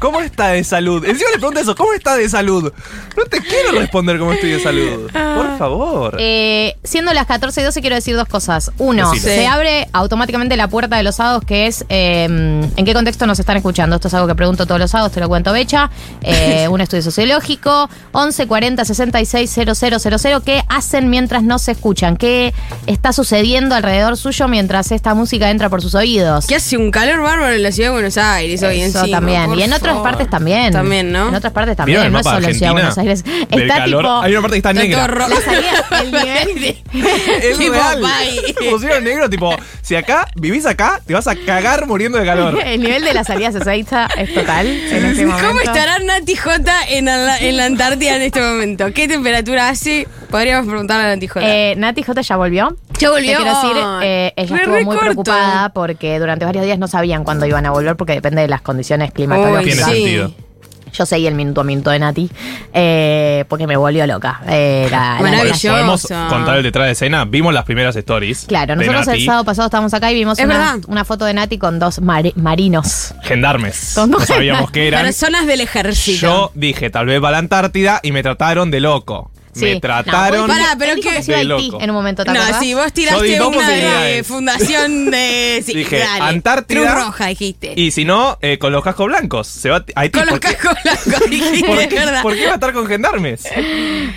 ¿Cómo 0.00 0.20
está 0.20 0.48
de 0.48 0.64
salud? 0.64 1.04
Encima 1.04 1.30
le 1.30 1.38
pregunto 1.38 1.60
eso, 1.60 1.76
¿cómo 1.76 1.92
está 1.92 2.16
de 2.16 2.28
salud? 2.28 2.72
No 3.16 3.24
te 3.26 3.40
quiero 3.40 3.70
responder 3.78 4.18
cómo 4.18 4.32
estoy 4.32 4.50
de 4.50 4.60
salud. 4.60 5.08
Por 5.12 5.58
favor. 5.58 6.16
Eh, 6.18 6.76
siendo 6.82 7.12
las 7.12 7.26
14 7.26 7.60
y 7.60 7.64
12 7.64 7.80
quiero 7.82 7.94
decir 7.94 8.16
dos 8.16 8.26
cosas. 8.26 8.72
Uno, 8.78 9.14
se 9.14 9.38
Sí. 9.40 9.44
abre 9.44 9.88
automáticamente 9.92 10.56
la 10.56 10.66
puerta 10.66 10.96
de 10.96 11.04
los 11.04 11.16
sábados 11.16 11.44
que 11.46 11.68
es 11.68 11.84
eh, 11.88 12.24
en 12.24 12.84
qué 12.84 12.94
contexto 12.94 13.26
nos 13.26 13.38
están 13.38 13.56
escuchando. 13.58 13.94
Esto 13.94 14.08
es 14.08 14.14
algo 14.14 14.26
que 14.26 14.34
pregunto 14.34 14.66
todos 14.66 14.80
los 14.80 14.90
sábados, 14.90 15.12
te 15.12 15.20
lo 15.20 15.28
cuento 15.28 15.52
Becha. 15.52 15.88
Eh, 16.22 16.66
un 16.70 16.80
estudio 16.80 17.02
sociológico, 17.04 17.88
11 18.10 18.46
40 18.48 18.84
66 18.84 19.31
000. 19.32 20.42
¿Qué 20.44 20.62
hacen 20.68 21.10
mientras 21.10 21.42
no 21.42 21.58
se 21.58 21.72
escuchan? 21.72 22.16
¿Qué 22.16 22.52
está 22.86 23.12
sucediendo 23.12 23.74
alrededor 23.74 24.16
suyo 24.16 24.48
mientras 24.48 24.92
esta 24.92 25.14
música 25.14 25.50
entra 25.50 25.68
por 25.68 25.82
sus 25.82 25.94
oídos? 25.94 26.46
Que 26.46 26.56
hace 26.56 26.76
un 26.76 26.90
calor 26.90 27.22
bárbaro 27.22 27.52
en 27.54 27.62
la 27.62 27.72
ciudad 27.72 27.88
de 27.90 27.92
Buenos 27.94 28.16
Aires 28.18 28.62
hoy 28.62 28.80
Eso 28.80 28.98
encima, 29.00 29.18
también. 29.18 29.44
por 29.46 29.58
Y 29.58 29.62
en 29.62 29.72
otras 29.72 29.94
favor. 29.94 30.10
partes 30.10 30.30
también. 30.30 30.72
También, 30.72 31.12
¿no? 31.12 31.28
En 31.28 31.34
otras 31.34 31.52
partes 31.52 31.76
¿Vieron 31.84 32.04
también. 32.04 32.12
No 32.12 32.22
solo 32.22 32.40
de 32.46 32.52
en 32.52 32.54
Ciudad 32.58 32.68
de 32.70 32.72
Buenos 32.74 32.98
Aires. 32.98 33.24
Del 33.24 33.62
Está 33.62 33.76
calor. 33.76 34.02
tipo. 34.02 34.20
Hay 34.22 34.32
una 34.32 34.40
parte 34.42 34.54
que 34.54 34.58
está 34.58 34.70
Está 34.70 34.82
negra. 34.82 35.06
todo. 35.06 35.28
La 35.28 35.40
salida, 35.40 35.84
el 36.02 36.10
nivel. 36.12 36.76
Es 37.42 37.58
Tipo, 37.58 37.72
real. 37.72 38.00
bye. 38.00 38.70
Pusieron 38.70 39.04
negro, 39.04 39.28
tipo, 39.30 39.54
si 39.82 39.94
acá 39.96 40.26
vivís 40.36 40.66
acá, 40.66 41.00
te 41.06 41.14
vas 41.14 41.26
a 41.26 41.34
cagar 41.36 41.86
muriendo 41.86 42.18
de 42.18 42.24
calor. 42.26 42.58
El 42.64 42.80
nivel 42.80 43.04
de 43.04 43.14
la 43.14 43.24
salida 43.24 43.50
Seiza 43.52 44.08
es 44.16 44.32
total 44.34 44.66
en 44.66 45.04
este 45.06 45.26
momento. 45.26 45.48
¿Cómo 45.48 45.60
estará 45.60 45.98
Nati 46.00 46.36
J 46.36 46.72
en 46.88 47.04
la, 47.06 47.38
en 47.38 47.56
la 47.56 47.64
Antártida 47.66 48.16
en 48.16 48.22
este 48.22 48.40
momento? 48.40 48.92
¿Qué 48.92 49.08
temperatura 49.22 49.68
hace? 49.68 50.08
Podríamos 50.30 50.66
preguntarle 50.66 51.04
a 51.04 51.14
Nati 51.14 51.28
J. 51.28 51.46
Eh, 51.46 51.74
Nati 51.76 52.02
J 52.02 52.20
ya 52.22 52.36
volvió. 52.36 52.76
Ya 52.98 53.10
volvió. 53.10 53.30
Te 53.30 53.36
quiero 53.36 53.54
decir, 53.54 53.82
eh, 54.02 54.32
ella 54.36 54.52
Me 54.54 54.58
estuvo 54.58 54.74
muy 54.74 54.80
recorto. 54.82 55.00
preocupada 55.00 55.68
porque 55.70 56.18
durante 56.18 56.44
varios 56.44 56.64
días 56.64 56.78
no 56.78 56.88
sabían 56.88 57.24
cuándo 57.24 57.46
iban 57.46 57.64
a 57.66 57.70
volver 57.70 57.96
porque 57.96 58.14
depende 58.14 58.42
de 58.42 58.48
las 58.48 58.62
condiciones 58.62 59.12
climatológicas. 59.12 59.86
Tiene 59.90 60.24
sentido. 60.26 60.51
Yo 60.92 61.06
seguí 61.06 61.26
el 61.26 61.34
minuto 61.34 61.62
a 61.62 61.64
minuto 61.64 61.90
de 61.90 61.98
Nati 61.98 62.30
eh, 62.72 63.44
porque 63.48 63.66
me 63.66 63.76
volvió 63.76 64.06
loca. 64.06 64.40
Eh, 64.48 64.88
la-. 64.90 65.16
Podemos 65.18 66.06
contar 66.28 66.56
el 66.58 66.62
detrás 66.62 66.86
de 66.86 66.92
escena. 66.92 67.24
Vimos 67.24 67.52
las 67.54 67.64
primeras 67.64 67.96
stories. 67.96 68.44
Claro, 68.46 68.76
de 68.76 68.86
nosotros 68.86 69.08
el 69.08 69.24
sábado 69.24 69.44
pasado 69.44 69.66
estábamos 69.66 69.94
acá 69.94 70.10
y 70.10 70.14
vimos 70.14 70.38
Es 70.38 70.44
una, 70.44 70.58
verdad. 70.58 70.78
una 70.88 71.04
foto 71.04 71.24
de 71.24 71.34
Nati 71.34 71.58
con 71.58 71.78
dos 71.78 72.00
mari- 72.00 72.34
marinos. 72.36 73.14
Gendarmes. 73.22 73.92
Con 73.94 74.10
No 74.10 74.18
dos 74.18 74.26
sabíamos 74.28 74.70
qué 74.70 74.88
eran. 74.88 75.02
Personas 75.04 75.46
del 75.46 75.60
ejército. 75.62 76.20
Yo 76.20 76.50
dije, 76.54 76.90
tal 76.90 77.06
vez 77.06 77.22
va 77.22 77.28
a 77.28 77.32
la 77.32 77.38
Antártida 77.38 78.00
y 78.02 78.12
me 78.12 78.22
trataron 78.22 78.70
de 78.70 78.80
loco. 78.80 79.30
Sí. 79.54 79.66
Me 79.66 79.80
trataron 79.80 80.46
No, 80.46 80.46
Pará, 80.46 80.74
pero 80.78 80.94
que- 81.00 81.20
de 81.22 81.44
loco. 81.44 81.78
en 81.80 81.90
un 81.90 81.94
momento, 81.96 82.24
¿te 82.24 82.32
No, 82.32 82.40
acordás? 82.40 82.60
sí, 82.60 82.72
vos 82.72 82.84
Yo 82.84 82.90
di 82.90 82.92
tiraste 83.32 83.42
una 83.42 83.68
de. 83.68 84.24
Fundación 84.24 85.10
de. 85.10 85.62
Sí, 85.66 85.74
Dije, 85.74 85.98
dale. 85.98 86.24
Antártida. 86.24 86.80
Cruz 86.80 87.04
Roja, 87.04 87.26
dijiste. 87.26 87.74
Y 87.76 87.90
si 87.90 88.04
no, 88.06 88.38
eh, 88.40 88.58
con 88.58 88.72
los 88.72 88.82
cascos 88.82 89.06
blancos. 89.06 89.46
Se 89.46 89.68
va 89.70 89.76
a 89.76 89.84
Haití. 90.00 90.18
Con 90.18 90.26
los 90.26 90.38
¿Por 90.38 90.40
qué- 90.40 90.56
cascos 90.56 90.82
blancos, 90.82 91.30
dijiste, 91.30 91.66
¿Por 91.66 91.76
verdad. 91.76 92.16
qué, 92.16 92.22
¿Por 92.22 92.34
qué 92.34 92.44
va 92.46 92.52
a 92.52 92.54
estar 92.54 92.72
con 92.72 92.86
gendarmes? 92.86 93.44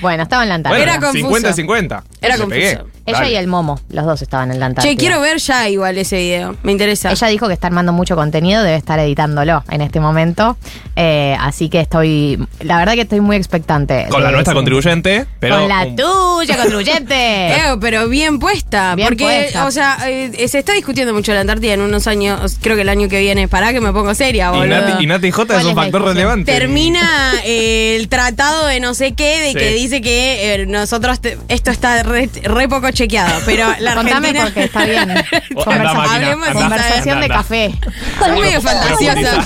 Bueno, 0.01 0.23
estaba 0.23 0.43
en 0.43 0.49
la 0.49 0.55
Bueno, 0.57 0.69
Antártida. 0.69 0.83
Era 0.83 0.99
confuso. 1.01 1.17
50 1.25 1.53
50. 1.53 2.03
Era 2.21 2.37
Le 2.37 2.47
pegué. 2.47 2.75
confuso. 2.77 2.95
Ella 3.07 3.17
Dale. 3.19 3.31
y 3.33 3.35
el 3.35 3.45
Momo, 3.47 3.79
los 3.89 4.05
dos 4.05 4.21
estaban 4.23 4.51
en 4.51 4.59
la 4.59 4.65
Antártida. 4.67 4.91
Che, 4.91 4.97
quiero 4.97 5.19
ver 5.21 5.37
ya 5.37 5.69
igual 5.69 5.95
ese 5.97 6.17
video. 6.17 6.55
Me 6.63 6.71
interesa. 6.71 7.11
Ella 7.11 7.27
dijo 7.27 7.47
que 7.47 7.53
está 7.53 7.67
armando 7.67 7.93
mucho 7.93 8.15
contenido, 8.15 8.63
debe 8.63 8.77
estar 8.77 8.97
editándolo 8.99 9.63
en 9.69 9.81
este 9.81 9.99
momento. 9.99 10.57
Eh, 10.95 11.35
así 11.39 11.69
que 11.69 11.81
estoy, 11.81 12.39
la 12.61 12.77
verdad 12.79 12.93
que 12.93 13.01
estoy 13.01 13.19
muy 13.21 13.35
expectante. 13.35 14.07
Con 14.09 14.21
la 14.23 14.29
de 14.29 14.33
nuestra 14.33 14.53
ese- 14.53 14.55
contribuyente, 14.57 15.24
pero. 15.39 15.59
Con 15.59 15.67
la 15.67 15.85
tuya, 15.95 16.57
contribuyente. 16.57 17.15
Eh, 17.53 17.61
pero 17.81 18.07
bien 18.09 18.39
puesta. 18.39 18.95
Bien 18.95 19.07
porque, 19.09 19.23
puesta. 19.25 19.65
o 19.65 19.71
sea, 19.71 19.97
eh, 20.07 20.47
se 20.47 20.59
está 20.59 20.73
discutiendo 20.73 21.13
mucho 21.13 21.33
la 21.33 21.41
Antártida 21.41 21.73
en 21.73 21.81
unos 21.81 22.07
años. 22.07 22.57
Creo 22.61 22.75
que 22.75 22.81
el 22.83 22.89
año 22.89 23.07
que 23.09 23.19
viene. 23.19 23.47
Pará 23.47 23.73
que 23.73 23.81
me 23.81 23.91
pongo 23.93 24.13
seria, 24.15 24.47
y, 24.53 24.57
boludo. 24.57 24.81
Nati, 24.81 25.03
y 25.03 25.07
Nati 25.07 25.31
J 25.31 25.45
¿Cuál 25.47 25.59
es 25.59 25.65
un 25.65 25.75
factor 25.75 26.01
discusión? 26.01 26.15
relevante. 26.15 26.51
Termina 26.51 27.33
eh, 27.45 27.97
el 27.99 28.07
tratado 28.09 28.67
de 28.67 28.79
no 28.79 28.93
sé 28.93 29.13
qué, 29.13 29.39
de 29.41 29.45
Sí. 29.51 29.53
que 29.55 29.69
dice 29.73 30.01
que 30.01 30.53
eh, 30.55 30.65
nosotros 30.65 31.19
te- 31.21 31.37
esto 31.49 31.71
está 31.71 32.01
re, 32.03 32.29
re 32.43 32.67
poco 32.67 32.89
chequeado, 32.91 33.39
pero 33.45 33.67
la 33.79 33.95
Contame 33.95 34.29
Argentina 34.29 34.43
porque 34.45 34.63
está 34.63 34.85
bien. 34.85 35.09
Conversa- 35.55 35.93
máquina, 35.93 36.15
hablemos 36.15 36.47
anda, 36.47 36.59
conversación 36.61 36.99
anda, 36.99 37.15
de 37.15 37.25
anda. 37.25 37.35
café. 37.35 37.65
es 37.65 38.41
medio 38.41 38.61
fantasiosa. 38.61 39.45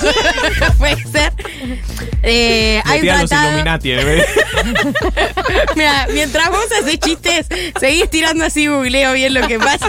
Puede 0.78 1.04
ser. 1.04 1.32
Eh, 2.22 2.82
hay 2.84 3.00
un 3.00 3.06
los 3.06 3.16
tratado. 3.30 3.48
Illuminati. 3.48 3.92
Mira, 5.76 6.06
mientras 6.12 6.50
vos 6.50 6.66
haces 6.80 6.98
chistes, 6.98 7.46
seguís 7.78 8.10
tirando 8.10 8.44
así, 8.44 8.66
googleo 8.66 9.12
bien 9.12 9.34
lo 9.34 9.46
que 9.46 9.58
pasa. 9.58 9.88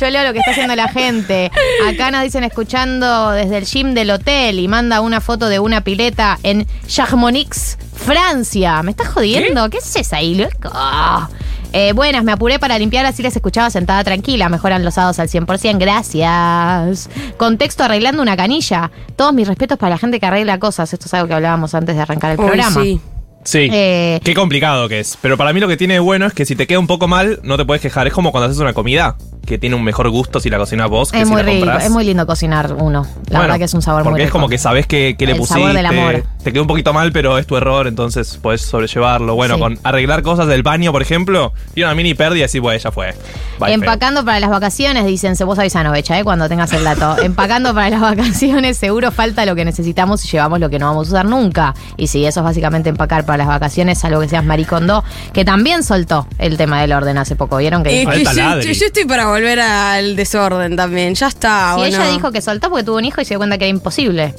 Yo 0.00 0.10
leo 0.10 0.24
lo 0.24 0.32
que 0.32 0.40
está 0.40 0.52
haciendo 0.52 0.74
la 0.74 0.88
gente. 0.88 1.50
Acá 1.88 2.10
nos 2.10 2.22
dicen 2.22 2.44
escuchando 2.44 3.30
desde 3.30 3.58
el 3.58 3.64
gym 3.64 3.94
del 3.94 4.10
hotel 4.10 4.58
y 4.58 4.68
manda 4.68 5.00
una 5.00 5.20
foto 5.20 5.48
de 5.48 5.58
una 5.58 5.82
pileta 5.82 6.38
en 6.42 6.66
Chamonix, 6.86 7.78
Francia. 7.94 8.82
¿Me 8.82 8.90
estás 8.90 9.08
jodiendo? 9.08 9.68
¿Qué, 9.70 9.78
es 9.78 9.96
esa 9.96 10.16
ahí, 10.16 10.34
loco? 10.34 10.70
Eh, 11.74 11.92
buenas, 11.94 12.22
me 12.22 12.32
apuré 12.32 12.58
para 12.58 12.78
limpiar, 12.78 13.06
así 13.06 13.22
les 13.22 13.34
escuchaba 13.34 13.70
sentada 13.70 14.04
tranquila. 14.04 14.48
Mejoran 14.48 14.84
los 14.84 14.94
sábados 14.94 15.18
al 15.18 15.28
100%. 15.28 15.78
Gracias. 15.78 17.08
Contexto 17.38 17.84
arreglando 17.84 18.22
una 18.22 18.36
canilla. 18.36 18.90
Todos 19.16 19.32
mis 19.32 19.48
respetos 19.48 19.78
para 19.78 19.90
la 19.90 19.98
gente 19.98 20.20
que 20.20 20.26
arregla 20.26 20.58
cosas. 20.58 20.92
Esto 20.92 21.06
es 21.06 21.14
algo 21.14 21.28
que 21.28 21.34
hablábamos 21.34 21.74
antes 21.74 21.96
de 21.96 22.02
arrancar 22.02 22.32
el 22.32 22.36
programa. 22.36 22.82
sí. 22.82 23.00
Sí. 23.44 23.68
Eh, 23.72 24.20
Qué 24.24 24.34
complicado 24.34 24.88
que 24.88 25.00
es. 25.00 25.18
Pero 25.20 25.36
para 25.36 25.52
mí 25.52 25.60
lo 25.60 25.68
que 25.68 25.76
tiene 25.76 25.94
de 25.94 26.00
bueno 26.00 26.26
es 26.26 26.32
que 26.32 26.44
si 26.44 26.56
te 26.56 26.66
queda 26.66 26.78
un 26.78 26.86
poco 26.86 27.08
mal, 27.08 27.40
no 27.42 27.56
te 27.56 27.64
puedes 27.64 27.82
quejar. 27.82 28.06
Es 28.06 28.12
como 28.12 28.30
cuando 28.32 28.46
haces 28.48 28.60
una 28.60 28.72
comida, 28.72 29.16
que 29.46 29.58
tiene 29.58 29.74
un 29.76 29.82
mejor 29.84 30.08
gusto 30.10 30.38
si 30.40 30.48
la 30.50 30.58
cocinas 30.58 30.88
vos 30.88 31.10
que 31.10 31.20
Es 31.20 31.26
si 31.28 31.32
muy 31.32 31.42
la 31.42 31.48
rico, 31.50 31.70
es 31.84 31.90
muy 31.90 32.04
lindo 32.04 32.26
cocinar 32.26 32.72
uno. 32.74 33.02
La 33.02 33.08
Bueno, 33.38 33.40
verdad 33.42 33.58
que 33.58 33.64
es 33.64 33.74
un 33.74 33.82
sabor 33.82 34.02
Porque 34.04 34.12
muy 34.14 34.20
es 34.22 34.26
rico. 34.28 34.38
como 34.38 34.48
que 34.48 34.56
sabes 34.58 34.86
que, 34.86 35.16
que 35.18 35.26
le 35.26 35.32
El 35.32 35.38
pusiste. 35.38 35.60
sabor 35.60 35.74
del 35.74 35.86
amor. 35.86 36.24
Te 36.44 36.52
quedó 36.52 36.62
un 36.62 36.68
poquito 36.68 36.92
mal, 36.92 37.12
pero 37.12 37.38
es 37.38 37.46
tu 37.46 37.56
error, 37.56 37.86
entonces 37.86 38.38
puedes 38.40 38.62
sobrellevarlo. 38.62 39.34
Bueno, 39.34 39.54
Sí. 39.56 39.60
con 39.60 39.78
arreglar 39.84 40.22
cosas 40.22 40.46
del 40.46 40.62
baño, 40.62 40.92
por 40.92 41.02
ejemplo, 41.02 41.52
tiene 41.74 41.88
una 41.88 41.94
mini 41.94 42.14
pérdida 42.14 42.44
y 42.44 42.46
decís, 42.46 42.60
bueno, 42.60 42.78
ya 42.78 42.90
fue. 42.92 43.14
Bye, 43.58 43.72
Empacando 43.74 44.24
para 44.24 44.40
las 44.40 44.50
vacaciones, 44.50 45.04
dicen, 45.06 45.36
se 45.36 45.44
vos 45.44 45.58
avisano, 45.58 45.92
Becha, 45.92 46.18
¿eh? 46.18 46.24
cuando 46.24 46.48
tengas 46.48 46.72
el 46.72 46.84
dato. 46.84 47.16
Empacando 47.22 47.74
para 47.74 47.90
las 47.90 48.00
vacaciones, 48.00 48.76
seguro 48.76 49.10
falta 49.12 49.44
lo 49.46 49.54
que 49.54 49.64
necesitamos 49.64 50.24
y 50.24 50.28
llevamos 50.28 50.60
lo 50.60 50.70
que 50.70 50.78
no 50.78 50.86
vamos 50.86 51.08
a 51.08 51.10
usar 51.10 51.26
nunca. 51.26 51.74
Y 51.96 52.06
sí, 52.06 52.24
eso 52.24 52.40
es 52.40 52.44
básicamente 52.44 52.88
empacar 52.88 53.24
para 53.26 53.38
las 53.38 53.48
vacaciones, 53.48 53.98
salvo 53.98 54.20
que 54.20 54.28
seas 54.28 54.44
maricondo, 54.44 55.04
que 55.32 55.44
también 55.44 55.82
soltó 55.82 56.26
el 56.38 56.56
tema 56.56 56.80
del 56.80 56.92
orden 56.92 57.18
hace 57.18 57.36
poco. 57.36 57.56
¿Vieron 57.58 57.82
que 57.82 58.02
Eh, 58.02 58.06
que 58.06 58.24
yo, 58.24 58.32
yo- 58.60 58.72
yo 58.72 58.86
estoy 58.86 59.04
para 59.04 59.28
volver 59.32 59.60
al 59.60 60.16
desorden 60.16 60.76
también. 60.76 61.14
Ya 61.14 61.28
está. 61.28 61.74
Sí, 61.74 61.80
¿o 61.80 61.84
ella 61.84 62.04
no? 62.04 62.12
dijo 62.12 62.32
que 62.32 62.40
soltó 62.42 62.68
porque 62.68 62.84
tuvo 62.84 62.96
un 62.96 63.04
hijo 63.04 63.20
y 63.20 63.24
se 63.24 63.30
dio 63.30 63.38
cuenta 63.38 63.58
que 63.58 63.64
era 63.64 63.70
imposible. 63.70 64.34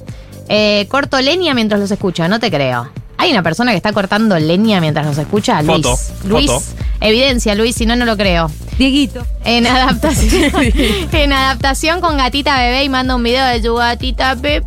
Eh, 0.50 0.88
corto 0.90 1.20
leña 1.20 1.54
mientras 1.54 1.80
los 1.80 1.90
escucha, 1.92 2.28
no 2.28 2.40
te 2.40 2.52
creo. 2.52 2.90
Hay 3.18 3.32
una 3.32 3.44
persona 3.44 3.72
que 3.72 3.78
está 3.78 3.94
cortando 3.94 4.38
leña 4.38 4.82
mientras 4.82 5.06
nos 5.06 5.18
escucha, 5.18 5.62
Luis. 5.62 5.86
Foto, 5.86 5.98
Luis, 6.28 6.52
foto. 6.52 6.64
evidencia, 7.00 7.56
Luis, 7.56 7.76
si 7.76 7.86
no, 7.86 7.96
no 7.96 8.06
lo 8.06 8.18
creo. 8.18 8.52
Dieguito. 8.78 9.26
En 9.46 9.66
adaptación, 9.66 10.52
en 11.12 11.34
adaptación 11.34 12.02
con 12.02 12.18
gatita 12.18 12.58
bebé 12.58 12.84
y 12.84 12.90
manda 12.90 13.16
un 13.16 13.24
video 13.24 13.46
de 13.48 13.62
tu 13.62 13.76
gatita 13.76 14.36
bebé. 14.36 14.66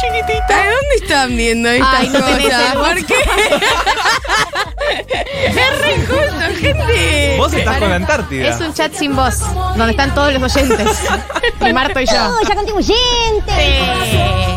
Chiquitita. 0.00 0.54
¿A 0.54 0.64
dónde 0.64 0.94
están 1.02 1.36
viendo 1.36 1.68
estas 1.68 2.00
Ay, 2.00 2.08
no 2.08 2.20
cosas? 2.20 2.74
¿Por 2.76 3.04
qué? 3.06 3.14
es 5.48 5.80
re 5.80 5.94
injusto, 5.94 6.60
gente. 6.60 7.34
Vos 7.38 7.52
estás 7.52 7.78
con 7.78 7.90
la 7.90 7.96
Antártida. 7.96 8.48
Es 8.48 8.60
un 8.60 8.72
chat 8.74 8.92
sin 8.94 9.14
voz, 9.16 9.40
donde 9.76 9.90
están 9.92 10.14
todos 10.14 10.32
los 10.34 10.56
oyentes. 10.56 10.88
y 11.60 11.72
Marto 11.72 12.00
y 12.00 12.06
yo. 12.06 12.12
ya 12.48 12.54
contribuyente. 12.54 13.52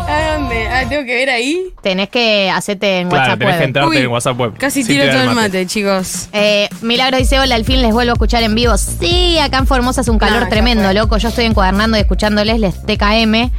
¿A 0.08 0.32
dónde? 0.34 0.68
Ah, 0.68 0.84
tengo 0.88 1.04
que 1.04 1.14
ver 1.14 1.30
ahí. 1.30 1.72
Tenés 1.82 2.08
que 2.08 2.50
hacerte 2.50 2.98
en 3.00 3.08
Claro, 3.08 3.22
WhatsApp 3.24 3.38
tenés 3.38 3.54
que 3.54 3.58
web. 3.60 3.66
entrarte 3.68 3.90
Uy, 3.90 3.96
en 3.98 4.06
WhatsApp 4.08 4.38
web. 4.40 4.52
Casi 4.58 4.84
tiro 4.84 5.04
todo 5.10 5.22
el 5.22 5.30
mate, 5.30 5.66
chicos. 5.66 6.28
Eh, 6.32 6.68
Milagro 6.82 7.18
dice, 7.18 7.38
hola, 7.38 7.54
al 7.54 7.64
fin 7.64 7.80
les 7.82 7.92
vuelvo 7.92 8.10
a 8.12 8.14
escuchar 8.14 8.42
en 8.42 8.54
vivo. 8.54 8.76
Sí, 8.76 9.38
acá 9.38 9.58
en 9.58 9.66
Formosa 9.66 10.00
es 10.02 10.08
un 10.08 10.18
calor 10.18 10.38
No, 10.40 10.44
ya 10.44 10.48
tremendo, 10.50 10.92
loco. 10.92 11.16
Yo 11.18 11.28
estoy 11.28 11.44
encuadernando 11.46 11.96
y 11.96 12.00
escuchándoles 12.00 12.58
les 12.58 12.74
TKM. 12.84 13.50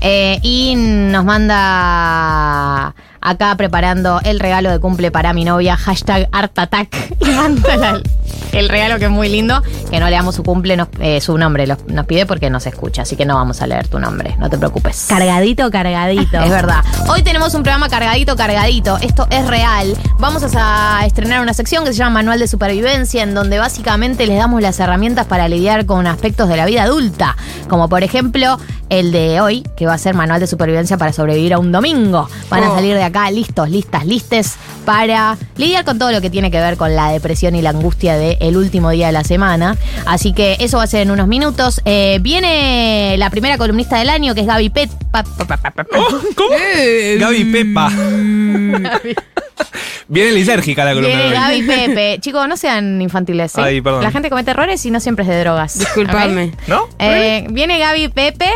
Eh, 0.00 0.38
y 0.42 0.74
nos 0.76 1.24
manda 1.24 2.94
acá 3.20 3.54
preparando 3.56 4.20
el 4.24 4.40
regalo 4.40 4.70
de 4.70 4.78
cumple 4.80 5.10
para 5.10 5.32
mi 5.32 5.44
novia, 5.44 5.76
hashtag 5.76 6.28
Art 6.32 6.58
Attack. 6.58 6.96
El 8.52 8.68
regalo 8.68 8.98
que 8.98 9.04
es 9.04 9.10
muy 9.10 9.28
lindo, 9.28 9.62
que 9.90 10.00
no 10.00 10.08
leamos 10.10 10.34
su 10.34 10.42
cumple, 10.42 10.76
nos- 10.76 10.88
eh, 10.98 11.20
su 11.20 11.38
nombre, 11.38 11.66
los- 11.68 11.86
nos 11.86 12.04
pide 12.06 12.26
porque 12.26 12.50
no 12.50 12.58
se 12.58 12.70
escucha, 12.70 13.02
así 13.02 13.14
que 13.14 13.24
no 13.24 13.36
vamos 13.36 13.62
a 13.62 13.66
leer 13.68 13.86
tu 13.86 14.00
nombre, 14.00 14.34
no 14.38 14.50
te 14.50 14.58
preocupes. 14.58 15.06
Cargadito, 15.08 15.70
cargadito. 15.70 16.40
Es 16.40 16.50
verdad. 16.50 16.82
Hoy 17.08 17.22
tenemos 17.22 17.54
un 17.54 17.62
programa 17.62 17.88
cargadito, 17.88 18.34
cargadito. 18.34 18.98
Esto 19.00 19.28
es 19.30 19.46
real. 19.46 19.96
Vamos 20.18 20.42
a 20.56 21.02
estrenar 21.06 21.40
una 21.40 21.54
sección 21.54 21.84
que 21.84 21.92
se 21.92 21.98
llama 21.98 22.10
Manual 22.14 22.40
de 22.40 22.48
Supervivencia, 22.48 23.22
en 23.22 23.34
donde 23.34 23.58
básicamente 23.60 24.26
les 24.26 24.36
damos 24.36 24.60
las 24.62 24.80
herramientas 24.80 25.26
para 25.26 25.46
lidiar 25.48 25.86
con 25.86 26.06
aspectos 26.08 26.48
de 26.48 26.56
la 26.56 26.66
vida 26.66 26.82
adulta. 26.82 27.36
Como 27.68 27.88
por 27.88 28.02
ejemplo 28.02 28.58
el 28.88 29.12
de 29.12 29.40
hoy, 29.40 29.62
que 29.76 29.86
va 29.86 29.94
a 29.94 29.98
ser 29.98 30.14
Manual 30.16 30.40
de 30.40 30.48
Supervivencia 30.48 30.98
para 30.98 31.12
sobrevivir 31.12 31.54
a 31.54 31.58
un 31.60 31.70
domingo. 31.70 32.28
Van 32.48 32.64
a 32.64 32.72
Oh. 32.72 32.74
salir 32.74 32.96
de 32.96 33.04
acá 33.10 33.30
listos, 33.30 33.68
listas, 33.70 34.06
listes 34.06 34.54
para 34.84 35.36
lidiar 35.56 35.84
con 35.84 35.98
todo 35.98 36.10
lo 36.10 36.20
que 36.20 36.30
tiene 36.30 36.50
que 36.50 36.58
ver 36.60 36.76
con 36.76 36.96
la 36.96 37.10
depresión 37.12 37.54
y 37.54 37.62
la 37.62 37.70
angustia 37.70 38.16
del 38.16 38.56
último 38.56 38.90
día 38.90 39.06
de 39.08 39.12
la 39.12 39.24
semana. 39.24 39.76
Así 40.06 40.32
que 40.32 40.56
eso 40.60 40.78
va 40.78 40.84
a 40.84 40.86
ser 40.86 41.02
en 41.02 41.10
unos 41.10 41.28
minutos. 41.28 41.80
Eh, 41.84 42.18
viene 42.22 43.14
la 43.18 43.30
primera 43.30 43.58
columnista 43.58 43.98
del 43.98 44.08
año, 44.10 44.34
que 44.34 44.40
es 44.40 44.46
Gaby 44.46 44.70
Pet. 44.70 44.90
pa- 45.10 45.22
pa- 45.22 45.44
pa- 45.46 45.56
pa- 45.58 45.70
pa- 45.70 45.84
¿Cómo? 46.34 46.56
Gaby 47.18 47.44
Pepa. 47.44 47.90
Viene 50.08 50.32
lisérgica 50.32 50.84
la 50.84 50.92
columna. 50.94 51.08
Viene 51.16 51.28
de. 51.28 51.34
Gaby 51.34 51.62
Pepe. 51.62 52.18
Chicos, 52.20 52.48
no 52.48 52.56
sean 52.56 53.00
infantiles. 53.00 53.52
¿sí? 53.52 53.60
Ay, 53.60 53.80
perdón. 53.80 54.02
La 54.02 54.10
gente 54.10 54.28
comete 54.28 54.50
errores 54.50 54.84
y 54.84 54.90
no 54.90 54.98
siempre 54.98 55.22
es 55.24 55.28
de 55.28 55.38
drogas. 55.40 55.78
Disculpame. 55.78 56.46
¿ok? 56.46 56.68
¿No? 56.68 56.88
Eh, 56.98 57.46
viene 57.50 57.78
Gaby 57.78 58.08
Pepe, 58.08 58.50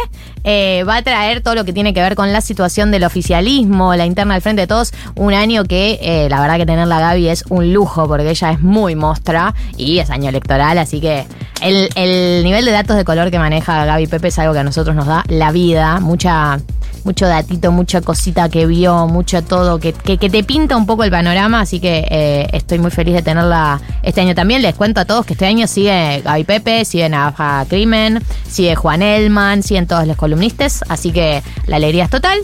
eh, 0.45 0.85
va 0.85 0.97
a 0.97 1.03
traer 1.03 1.43
todo 1.43 1.55
lo 1.55 1.65
que 1.65 1.73
tiene 1.73 1.93
que 1.95 2.01
ver 2.01 2.15
con 2.15 2.33
la 2.33 2.41
situación 2.41 2.91
del 2.91 3.05
oficialismo, 3.05 3.95
la 3.95 4.07
interna 4.07 4.35
del 4.35 4.43
Frente 4.43 4.63
de 4.63 4.67
Todos. 4.67 4.93
Un 5.17 5.35
año 5.35 5.65
que 5.65 5.99
eh, 6.03 6.29
la 6.29 6.41
verdad 6.41 6.57
que 6.57 6.67
tenerla 6.67 6.99
a 6.99 7.01
Gaby 7.01 7.29
es 7.29 7.45
un 7.49 7.73
lujo 7.73 8.07
porque 8.07 8.31
ella 8.31 8.51
es 8.51 8.61
muy 8.61 8.95
mostra 8.95 9.55
y 9.77 9.99
es 9.99 10.11
año 10.11 10.29
electoral, 10.29 10.79
así 10.79 11.01
que 11.01 11.27
el, 11.61 11.89
el 11.97 12.45
nivel 12.45 12.65
de 12.65 12.71
datos 12.71 12.97
de 12.97 13.05
color 13.05 13.31
que 13.31 13.39
maneja 13.39 13.85
Gaby 13.85 14.07
Pepe 14.07 14.29
es 14.29 14.39
algo 14.39 14.53
que 14.53 14.61
a 14.61 14.65
nosotros 14.65 14.95
nos 14.95 15.07
da 15.07 15.25
la 15.29 15.51
vida, 15.51 16.01
mucha 16.01 16.61
mucho 17.05 17.27
datito, 17.27 17.71
mucha 17.71 18.01
cosita 18.01 18.49
que 18.49 18.67
vio, 18.67 19.07
mucho 19.07 19.43
todo, 19.43 19.79
que, 19.79 19.93
que, 19.93 20.19
que 20.19 20.31
te 20.31 20.43
pinta 20.43 20.77
un 20.77 20.87
poco 20.87 21.05
el 21.05 21.11
panorama, 21.11 21.61
así 21.61 21.81
que 21.81 22.07
eh, 22.11 22.49
estoy 22.53 22.79
muy 22.79 22.91
feliz 22.91 23.15
de 23.15 23.23
tenerla 23.23 23.81
este 24.03 24.21
año 24.21 24.35
también. 24.35 24.63
Les 24.63 24.75
cuento 24.75 25.01
a 25.01 25.05
todos 25.05 25.27
que 25.27 25.35
este 25.35 25.47
año 25.47 25.67
sigue 25.67 26.23
Gaby 26.25 26.45
Pepe, 26.45 26.85
sigue 26.85 27.09
Navaja 27.09 27.65
Crimen, 27.69 28.23
sigue 28.49 28.75
Juan 28.75 29.03
Elman, 29.03 29.63
siguen 29.63 29.87
todos 29.87 30.07
los 30.07 30.17
columnistas, 30.17 30.85
así 30.89 31.13
que 31.13 31.43
la 31.67 31.77
alegría 31.77 32.05
es 32.05 32.11
total. 32.11 32.39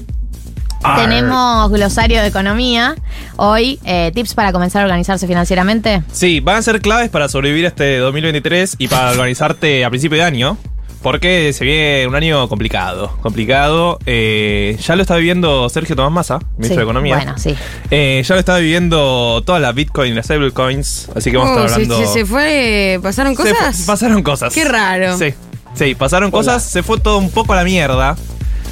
Arr. 0.82 1.02
Tenemos 1.02 1.70
glosario 1.70 2.22
de 2.22 2.28
economía. 2.28 2.94
Hoy, 3.36 3.78
eh, 3.84 4.12
tips 4.14 4.34
para 4.34 4.50
comenzar 4.52 4.82
a 4.82 4.84
organizarse 4.86 5.26
financieramente. 5.26 6.02
Sí, 6.10 6.40
van 6.40 6.56
a 6.56 6.62
ser 6.62 6.80
claves 6.80 7.10
para 7.10 7.28
sobrevivir 7.28 7.66
este 7.66 7.98
2023 7.98 8.76
y 8.78 8.88
para 8.88 9.10
organizarte 9.10 9.84
a 9.84 9.90
principio 9.90 10.16
de 10.16 10.24
año. 10.24 10.56
Porque 11.02 11.52
se 11.54 11.64
viene 11.64 12.06
un 12.06 12.14
año 12.14 12.46
complicado. 12.48 13.16
Complicado. 13.22 13.98
eh, 14.04 14.76
ya 14.82 14.96
lo 14.96 15.02
está 15.02 15.16
viviendo 15.16 15.66
Sergio 15.70 15.96
Tomás 15.96 16.12
Massa, 16.12 16.38
ministro 16.58 16.68
Sí, 16.68 16.76
de 16.76 16.82
Economía. 16.82 17.16
Bueno, 17.16 17.38
sí. 17.38 17.54
Eh, 17.90 18.22
ya 18.24 18.34
lo 18.34 18.38
está 18.38 18.58
viviendo 18.58 19.42
todas 19.46 19.62
las 19.62 19.74
Bitcoin 19.74 20.12
y 20.12 20.14
las 20.14 20.26
stablecoins. 20.26 21.08
Así 21.16 21.30
que 21.30 21.38
vamos 21.38 21.56
a 21.56 21.62
Oh, 21.62 21.64
estar 21.64 21.68
se, 21.70 21.74
hablando. 21.86 22.06
se- 22.06 22.12
se 22.20 22.26
fue. 22.26 23.00
¿Pasaron 23.02 23.34
Se 23.34 23.42
cosas? 23.54 23.84
pasaron 23.86 24.22
cosas. 24.22 24.52
Qué 24.52 24.64
raro. 24.64 25.16
Sí, 25.16 25.32
sí, 25.74 25.94
pasaron 25.94 26.30
cosas. 26.30 26.62
Se 26.64 26.82
fue 26.82 27.00
todo 27.00 27.16
un 27.16 27.30
poco 27.30 27.54
a 27.54 27.56
la 27.56 27.64
mierda. 27.64 28.16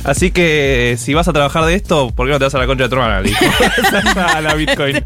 Así 0.04 0.30
que 0.30 0.96
si 0.98 1.14
vas 1.14 1.28
a 1.28 1.32
trabajar 1.32 1.64
de 1.64 1.74
esto, 1.74 2.10
¿por 2.14 2.26
qué 2.26 2.32
no 2.32 2.38
te 2.38 2.44
vas 2.44 2.54
a 2.54 2.58
la 2.58 2.66
concha 2.66 2.84
de 2.84 2.88
tu 2.90 2.94
hermana? 2.96 3.16
A 4.36 4.40
la 4.42 4.54
Bitcoin. 4.54 4.96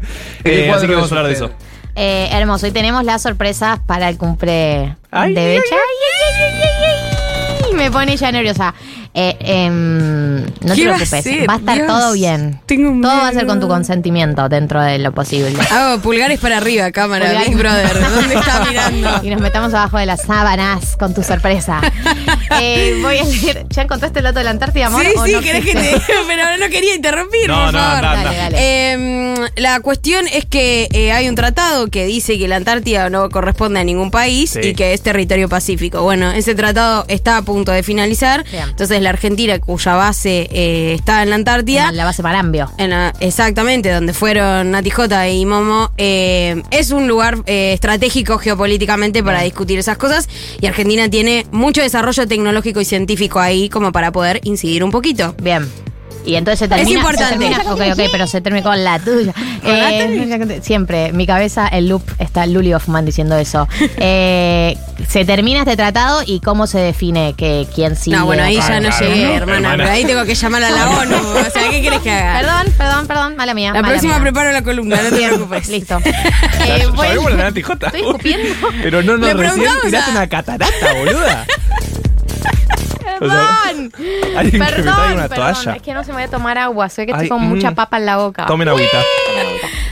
Eh, 0.43 0.69
así 0.73 0.87
que 0.87 0.93
vamos 0.93 1.09
a 1.11 1.15
hablar 1.15 1.27
de 1.27 1.33
eso. 1.33 1.51
Eh, 1.95 2.27
hermoso, 2.31 2.65
hoy 2.65 2.71
tenemos 2.71 3.03
las 3.05 3.21
sorpresas 3.21 3.79
para 3.85 4.09
el 4.09 4.17
cumple 4.17 4.95
Ay, 5.11 5.33
de 5.33 5.45
Becha. 5.45 5.75
Ay, 5.75 5.79
ay, 5.79 6.43
ay, 6.43 6.53
ay, 6.53 6.61
ay, 6.61 6.85
ay. 6.97 7.02
Me 7.83 7.91
pone 7.91 8.15
ya 8.15 8.31
nerviosa. 8.31 8.73
Eh, 9.15 9.37
em, 9.41 10.37
no 10.43 10.73
te 10.73 10.75
¿Qué 10.75 10.87
va 10.87 10.95
a 10.95 10.97
preocupes, 10.97 11.25
va 11.47 11.53
a 11.53 11.57
estar 11.57 11.75
Dios. 11.75 11.87
todo 11.87 12.13
bien. 12.13 12.59
Tengo 12.65 12.99
Todo 13.07 13.15
va 13.21 13.27
a 13.27 13.31
ser 13.33 13.45
con 13.45 13.59
tu 13.59 13.67
consentimiento 13.67 14.49
dentro 14.49 14.81
de 14.81 14.97
lo 14.97 15.11
posible. 15.11 15.53
Hago 15.71 16.01
pulgares 16.01 16.39
para 16.39 16.57
arriba, 16.57 16.91
cámara, 16.91 17.27
Pulgares. 17.27 17.49
Big 17.49 17.57
Brother. 17.57 17.99
¿Dónde 18.15 18.33
está 18.35 18.65
mirando? 18.69 19.19
Y 19.23 19.29
nos 19.29 19.39
metamos 19.41 19.71
abajo 19.73 19.97
de 19.99 20.07
las 20.07 20.21
sábanas 20.23 20.95
con 20.97 21.13
tu 21.13 21.21
sorpresa. 21.23 21.79
Eh, 22.61 22.99
voy 23.01 23.17
a 23.17 23.23
leer. 23.23 23.65
¿Ya 23.69 23.81
encontraste 23.81 24.19
el 24.19 24.25
dato 24.25 24.37
de 24.37 24.45
la 24.45 24.51
Antártida, 24.51 24.85
amor? 24.85 25.01
Sí, 25.03 25.11
¿O 25.17 25.25
sí, 25.25 25.31
no 25.31 25.41
querés 25.41 25.65
que 25.65 25.73
te 25.73 25.99
pero 26.27 26.43
no 26.59 26.69
quería 26.69 26.93
interrumpir, 26.93 27.47
No, 27.47 27.55
por 27.65 27.73
no, 27.73 27.79
favor. 27.79 27.95
anda, 28.05 28.11
anda. 28.11 28.23
Dale, 28.23 28.37
dale. 28.37 28.57
Eh, 28.59 29.35
la 29.55 29.79
cuestión 29.79 30.25
es 30.31 30.45
que 30.45 30.87
eh, 30.91 31.11
hay 31.11 31.27
un 31.29 31.33
tratado 31.35 31.87
que 31.87 32.05
dice 32.05 32.37
que 32.37 32.47
la 32.47 32.57
Antártida 32.57 33.09
no 33.09 33.27
corresponde 33.29 33.79
a 33.79 33.83
ningún 33.83 34.11
país 34.11 34.51
Sí. 34.51 34.59
y 34.61 34.73
que 34.75 34.93
es 34.93 35.01
territorio 35.01 35.49
pacífico. 35.49 36.03
Bueno, 36.03 36.31
ese 36.31 36.53
tratado 36.53 37.05
está 37.07 37.37
a 37.37 37.41
punto 37.41 37.71
de 37.71 37.81
finalizar. 37.81 38.45
Bien. 38.51 38.69
Entonces 38.69 39.01
la 39.03 39.09
Argentina, 39.09 39.59
cuya 39.59 39.95
base 39.95 40.47
eh, 40.51 40.93
está 40.93 41.23
en 41.23 41.29
la 41.29 41.35
Antártida, 41.35 41.89
En 41.89 41.97
la 41.97 42.05
base 42.05 42.23
Marambio. 42.23 42.69
en 42.77 42.89
la- 42.91 43.13
exactamente, 43.19 43.91
donde 43.91 44.13
fueron 44.13 44.71
Nati 44.71 44.91
y 45.31 45.45
Momo, 45.45 45.91
eh, 45.97 46.61
es 46.71 46.91
un 46.91 47.07
lugar 47.07 47.37
eh, 47.45 47.73
estratégico 47.73 48.37
geopolíticamente 48.37 49.23
para 49.23 49.41
discutir 49.41 49.79
esas 49.79 49.97
cosas 49.97 50.27
y 50.61 50.65
Argentina 50.67 51.09
tiene 51.09 51.45
mucho 51.51 51.81
desarrollo 51.81 52.27
tecnológico 52.27 52.81
y 52.81 52.85
científico 52.85 53.39
ahí 53.39 53.69
como 53.69 53.91
para 53.91 54.11
poder 54.11 54.39
incidir 54.43 54.83
un 54.83 54.91
poquito. 54.91 55.35
Bien. 55.41 55.67
Y 56.25 56.35
entonces 56.35 56.59
se 56.59 56.67
termina. 56.67 56.99
importante. 56.99 57.33
se 57.33 57.39
termina- 57.51 57.73
ok, 57.73 57.81
ok, 57.99 58.09
pero 58.11 58.27
se 58.27 58.41
termina 58.41 58.63
con 58.63 58.83
la 58.83 58.99
tuya. 58.99 59.33
Eh, 59.65 60.59
siempre, 60.61 61.11
mi 61.13 61.25
cabeza, 61.27 61.67
el 61.67 61.87
loop, 61.89 62.03
está 62.19 62.45
Luli 62.45 62.73
Hoffman 62.73 63.05
diciendo 63.05 63.37
eso. 63.37 63.67
Eh, 63.97 64.77
se 65.07 65.25
termina 65.25 65.59
este 65.59 65.75
tratado 65.75 66.21
y 66.25 66.39
cómo 66.39 66.67
se 66.67 66.79
define 66.79 67.33
que 67.37 67.67
quién 67.73 67.95
sigue. 67.95 68.17
no, 68.17 68.25
bueno, 68.25 68.43
ahí 68.43 68.55
ya 68.57 68.79
no 68.79 68.89
claro, 68.89 69.05
llegué, 69.05 69.25
no, 69.27 69.33
hermana, 69.33 69.57
hermana. 69.57 69.83
pero 69.83 69.95
ahí 69.95 70.05
tengo 70.05 70.23
que 70.25 70.35
llamar 70.35 70.63
a 70.63 70.69
la 70.69 70.89
ONU. 70.89 71.15
O 71.15 71.49
sea, 71.51 71.69
¿qué 71.69 71.81
querés 71.81 71.99
que 72.01 72.11
haga? 72.11 72.39
Perdón, 72.39 72.73
perdón, 72.77 73.07
perdón, 73.07 73.35
mala 73.35 73.53
mía. 73.53 73.73
La 73.73 73.81
mala 73.81 73.93
próxima 73.93 74.13
mía. 74.15 74.21
preparo 74.23 74.51
la 74.51 74.61
columna, 74.63 74.97
no 75.01 75.09
te 75.09 75.15
preocupes. 75.27 75.67
Listo. 75.69 75.99
Eh, 76.03 76.87
Sabemos 76.95 77.33
la. 77.33 77.47
Estoy 77.49 78.01
escupiendo. 78.01 78.55
Pero 78.81 79.01
no, 79.03 79.17
no, 79.17 79.27
Le 79.27 79.33
recién 79.33 79.65
tiraste 79.83 80.11
a- 80.11 80.13
una 80.13 80.27
catarata, 80.29 80.93
boluda. 80.97 81.45
O 83.21 83.29
sea, 83.29 83.49
Perdón. 83.65 83.91
que 84.51 84.57
me 84.57 84.65
Perdón, 84.65 84.95
traiga 84.95 85.13
una 85.13 85.27
perdón. 85.29 85.53
toalla. 85.53 85.75
Es 85.75 85.81
que 85.81 85.93
no 85.93 86.03
se 86.03 86.07
me 86.09 86.13
voy 86.15 86.23
a 86.23 86.27
tomar 86.29 86.57
agua. 86.57 86.89
Sé 86.89 87.05
que 87.05 87.11
estoy 87.11 87.25
Ay, 87.25 87.29
con 87.29 87.43
mm. 87.43 87.49
mucha 87.49 87.71
papa 87.75 87.97
en 87.97 88.05
la 88.05 88.17
boca. 88.17 88.45
Tomen 88.45 88.67
agüita. 88.67 88.99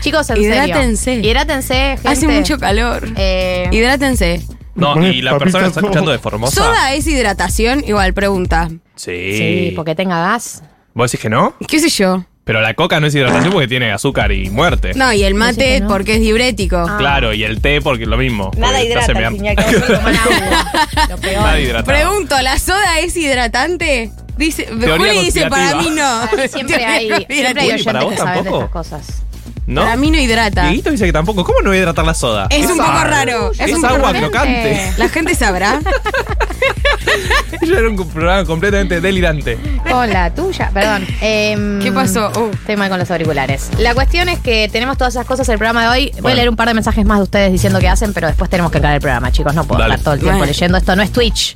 Chicos, 0.02 0.30
en 0.30 0.38
Hidrátense. 0.42 1.04
serio. 1.04 1.30
Hidrátense. 1.30 1.74
gente. 1.98 2.08
Hace 2.10 2.28
mucho 2.28 2.58
calor. 2.58 3.08
Eh, 3.18 3.70
Hidrátense. 3.72 4.42
No, 4.76 5.06
y 5.06 5.22
la 5.22 5.38
persona 5.40 5.64
que 5.64 5.68
está 5.70 5.80
escuchando 5.82 6.12
de 6.12 6.20
Formosa. 6.20 6.56
¿Soda 6.56 6.94
es 6.94 7.06
hidratación? 7.08 7.84
Igual, 7.86 8.14
pregunta. 8.14 8.70
Sí. 8.96 9.38
sí, 9.38 9.74
porque 9.76 9.96
tenga 9.96 10.20
gas. 10.20 10.64
¿Vos 10.94 11.12
decís 11.12 11.22
que 11.22 11.30
no? 11.30 11.54
¿Qué 11.68 11.80
sé 11.80 11.90
yo? 11.90 12.26
Pero 12.52 12.60
la 12.60 12.74
coca 12.74 13.00
no 13.00 13.08
es 13.08 13.16
hidratación 13.16 13.54
porque 13.54 13.70
tiene 13.70 13.94
azúcar 13.94 14.34
y 14.34 14.50
muerte. 14.50 14.92
No, 14.94 15.14
y 15.14 15.24
el 15.24 15.36
mate 15.36 15.76
que 15.76 15.80
no. 15.80 15.88
porque 15.88 16.16
es 16.16 16.20
diurético. 16.20 16.86
Claro, 16.98 17.34
y 17.34 17.46
el 17.46 17.62
té 17.62 17.80
porque 17.80 18.04
es 18.04 18.10
lo 18.10 18.18
mismo. 18.18 18.52
Nada 18.58 18.84
hidrata, 18.84 19.14
mear. 19.14 19.28
al 19.28 19.34
fin 19.36 19.46
y 19.46 19.48
al 19.48 19.56
cabo, 19.56 19.72
solo 19.72 19.86
toman 19.86 20.16
agua. 20.18 20.72
Lo 21.12 21.18
peor. 21.18 21.44
Nada 21.44 21.60
hidratado. 21.62 21.86
Pregunto, 21.98 22.42
¿la 22.42 22.60
soda 22.60 23.00
es 23.00 23.16
hidratante? 23.16 24.12
Dice, 24.36 24.68
Juli 24.68 25.20
dice, 25.24 25.48
para 25.48 25.76
mí 25.76 25.92
no. 25.92 26.28
Para 26.30 26.44
mí 26.44 26.50
siempre 26.50 26.86
hay, 26.86 27.08
siempre 27.30 27.62
hay 27.62 27.72
Juli, 27.72 27.84
¿para 27.84 28.00
oyentes 28.00 28.04
vos 28.04 28.12
que 28.12 28.18
saben 28.18 28.44
de 28.44 28.50
tampoco? 28.50 28.66
estas 28.66 29.00
cosas. 29.00 29.24
¿No? 29.72 29.84
Para 29.84 29.96
mí 29.96 30.12
no 30.12 30.18
hidrata. 30.20 30.64
Dieguito 30.66 30.92
dice 30.92 31.06
que 31.06 31.14
tampoco. 31.14 31.46
¿Cómo 31.46 31.62
no 31.62 31.70
voy 31.70 31.78
a 31.78 31.82
hidratar 31.82 32.06
la 32.06 32.14
soda? 32.14 32.48
Es 32.50 32.66
un 32.70 32.78
poco 32.78 32.92
raro. 33.06 33.52
Es, 33.54 33.60
Es 33.62 33.74
un 33.74 33.86
agua 33.86 34.10
poco 34.10 34.20
crocante. 34.20 34.92
La 34.98 35.08
gente 35.08 35.34
sabrá. 35.34 35.80
Yo 37.62 37.78
era 37.78 37.88
un 37.90 37.96
programa 38.10 38.44
completamente 38.46 39.00
delirante. 39.02 39.58
Con 39.90 40.10
la 40.10 40.34
tuya, 40.34 40.70
perdón. 40.74 41.06
Em, 41.22 41.80
¿Qué 41.82 41.92
pasó? 41.92 42.32
Uh. 42.38 42.52
Estoy 42.54 42.76
mal 42.76 42.90
con 42.90 43.00
los 43.00 43.10
auriculares. 43.12 43.70
La 43.78 43.94
cuestión 43.94 44.30
es 44.30 44.40
que 44.40 44.68
tenemos 44.72 44.98
todas 44.98 45.14
esas 45.16 45.26
cosas 45.26 45.48
en 45.50 45.54
el 45.54 45.58
programa 45.60 45.84
de 45.84 45.88
hoy. 45.90 46.10
Voy 46.12 46.20
a 46.20 46.22
Bueno. 46.22 46.36
leer 46.38 46.50
un 46.50 46.56
par 46.56 46.68
de 46.68 46.74
mensajes 46.74 47.06
más 47.06 47.20
de 47.20 47.24
ustedes 47.24 47.52
diciendo 47.52 47.80
qué 47.80 47.88
hacen, 47.88 48.14
pero 48.14 48.28
después 48.28 48.50
tenemos 48.50 48.72
que 48.72 48.82
caer 48.82 48.96
el 48.96 49.02
programa, 49.02 49.32
chicos. 49.32 49.54
No 49.56 49.64
puedo 49.66 49.80
Dale. 49.82 49.96
estar 49.96 50.04
todo 50.04 50.14
el 50.16 50.20
tiempo 50.20 50.38
Bueno. 50.40 50.52
leyendo. 50.52 50.78
Esto 50.78 50.96
no 50.96 51.02
es 51.04 51.12
Twitch. 51.12 51.56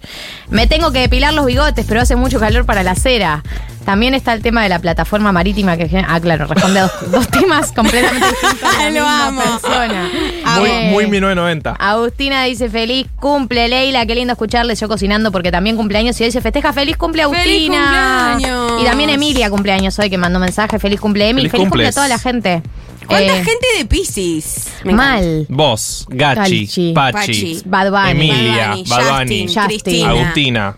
Me 0.50 0.68
tengo 0.68 0.92
que 0.92 1.00
depilar 1.00 1.34
los 1.34 1.46
bigotes, 1.46 1.86
pero 1.88 2.02
hace 2.02 2.16
mucho 2.16 2.40
calor 2.40 2.66
para 2.66 2.84
la 2.84 2.96
cera. 2.96 3.44
También 3.86 4.16
está 4.16 4.34
el 4.34 4.42
tema 4.42 4.64
de 4.64 4.70
la 4.70 4.80
plataforma 4.80 5.32
marítima 5.32 5.78
que... 5.78 6.04
Ah, 6.08 6.20
claro, 6.20 6.48
responde 6.48 6.80
a 6.80 6.84
dos, 6.84 6.92
dos 7.12 7.28
temas 7.28 7.72
completamente 7.72 8.28
distintos 8.42 8.78
de 8.78 8.78
la 8.78 8.84
Lo 8.86 8.92
misma 8.92 9.28
amo. 9.28 9.42
persona. 9.42 10.10
Muy, 10.60 10.70
Eh, 10.70 10.90
muy 10.92 11.08
1990. 11.08 11.76
Agustina 11.80 12.44
dice 12.46 12.70
feliz 12.70 13.08
cumple 13.20 13.68
Leila, 13.68 14.06
qué 14.06 14.16
lindo 14.16 14.34
escucharles 14.34 14.80
yo 14.80 14.88
cocinando 14.88 15.32
porque 15.32 15.52
también 15.52 15.76
cumpleaños 15.76 16.20
y 16.22 16.24
hoy 16.24 16.32
se 16.32 16.40
festeja 16.42 16.72
feliz 16.74 16.98
cumple 16.98 17.24
Agustina. 17.24 18.32
cumpleaños! 18.34 18.82
Y 18.82 18.86
también 18.86 19.10
Emilia 19.10 19.50
cumpleaños 19.50 19.98
hoy 20.00 20.10
que 20.10 20.18
mandó 20.18 20.40
mensaje, 20.40 20.80
feliz 20.80 21.00
cumple 21.00 21.30
Emi, 21.30 21.42
Feliz 21.42 21.52
feliz, 21.52 21.68
cumple 21.70 21.88
a 21.88 21.92
toda 21.92 22.08
la 22.08 22.18
gente. 22.20 22.62
¿Cuánta 23.08 23.38
Eh, 23.38 23.44
gente 23.44 23.68
de 23.78 23.86
Pisces? 23.86 24.68
Mal. 24.86 25.46
Vos, 25.50 26.06
Gachi, 26.10 26.66
Gachi, 26.66 26.94
Pachi, 26.94 27.18
Pachi, 27.18 27.62
Bad 27.66 27.92
Bunny. 27.92 28.12
Emilia, 28.30 28.68
Bad 28.68 28.76
Bunny, 28.78 28.84
Bad 28.90 29.20
Bunny, 29.20 29.48
Justin. 29.54 30.06
Agustina. 30.08 30.76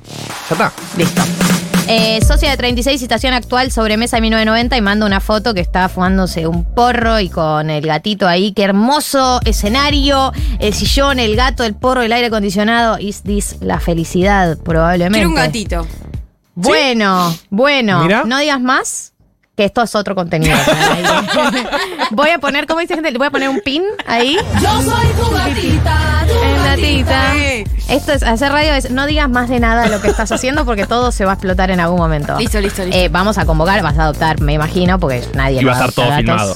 Ya 0.49 0.53
está. 0.55 0.73
Listo. 0.97 1.21
Eh, 1.89 2.19
socia 2.25 2.51
de 2.51 2.57
36, 2.57 2.99
situación 2.99 3.33
actual, 3.33 3.71
sobremesa 3.71 4.17
de 4.17 4.21
1990 4.21 4.75
y 4.75 4.81
manda 4.81 5.05
una 5.05 5.21
foto 5.21 5.53
que 5.53 5.61
está 5.61 5.87
fumándose 5.87 6.45
un 6.45 6.65
porro 6.65 7.19
y 7.21 7.29
con 7.29 7.69
el 7.69 7.85
gatito 7.85 8.27
ahí. 8.27 8.51
Qué 8.51 8.63
hermoso 8.63 9.39
escenario, 9.45 10.33
el 10.59 10.73
sillón, 10.73 11.19
el 11.19 11.35
gato, 11.37 11.63
el 11.63 11.75
porro, 11.75 12.01
el 12.01 12.11
aire 12.11 12.27
acondicionado. 12.27 12.99
Is 12.99 13.23
this 13.23 13.57
la 13.61 13.79
felicidad, 13.79 14.57
probablemente. 14.57 15.19
Quiero 15.19 15.29
un 15.29 15.35
gatito. 15.35 15.87
Bueno, 16.55 17.33
bueno, 17.49 18.03
Mira. 18.03 18.23
no 18.25 18.37
digas 18.39 18.59
más. 18.59 19.13
Que 19.57 19.65
esto 19.65 19.81
es 19.81 19.95
otro 19.95 20.13
contenido. 20.13 20.55
voy 22.11 22.29
a 22.29 22.37
poner, 22.37 22.67
¿cómo 22.67 22.79
dice 22.79 22.93
gente? 22.93 23.09
Le 23.09 23.17
voy 23.17 23.25
a 23.25 23.31
poner 23.31 23.49
un 23.49 23.59
pin 23.61 23.81
ahí. 24.05 24.37
Yo 24.61 24.81
soy 24.83 25.07
tu 25.19 25.31
gatita, 25.31 26.25
tu 26.27 26.43
En 26.43 26.63
gatita. 26.63 27.33
Sí. 27.33 27.63
Esto 27.89 28.13
es 28.13 28.21
hacer 28.21 28.51
radio 28.51 28.73
es 28.73 28.91
no 28.91 29.07
digas 29.07 29.27
más 29.27 29.49
de 29.49 29.59
nada 29.59 29.85
de 29.85 29.89
lo 29.89 29.99
que 29.99 30.09
estás 30.09 30.31
haciendo 30.31 30.63
porque 30.63 30.85
todo 30.85 31.11
se 31.11 31.25
va 31.25 31.31
a 31.31 31.33
explotar 31.33 31.71
en 31.71 31.79
algún 31.79 31.97
momento. 31.97 32.37
Listo, 32.37 32.61
listo, 32.61 32.83
listo. 32.83 32.95
Eh, 32.95 33.09
vamos 33.09 33.39
a 33.39 33.47
convocar, 33.47 33.81
vas 33.81 33.97
a 33.97 34.03
adoptar, 34.03 34.39
me 34.41 34.53
imagino, 34.53 34.99
porque 34.99 35.27
nadie 35.33 35.59
Y 35.59 35.65
va 35.65 35.71
a 35.71 35.75
estar 35.75 35.91
todo 35.91 36.15
filmado. 36.15 36.55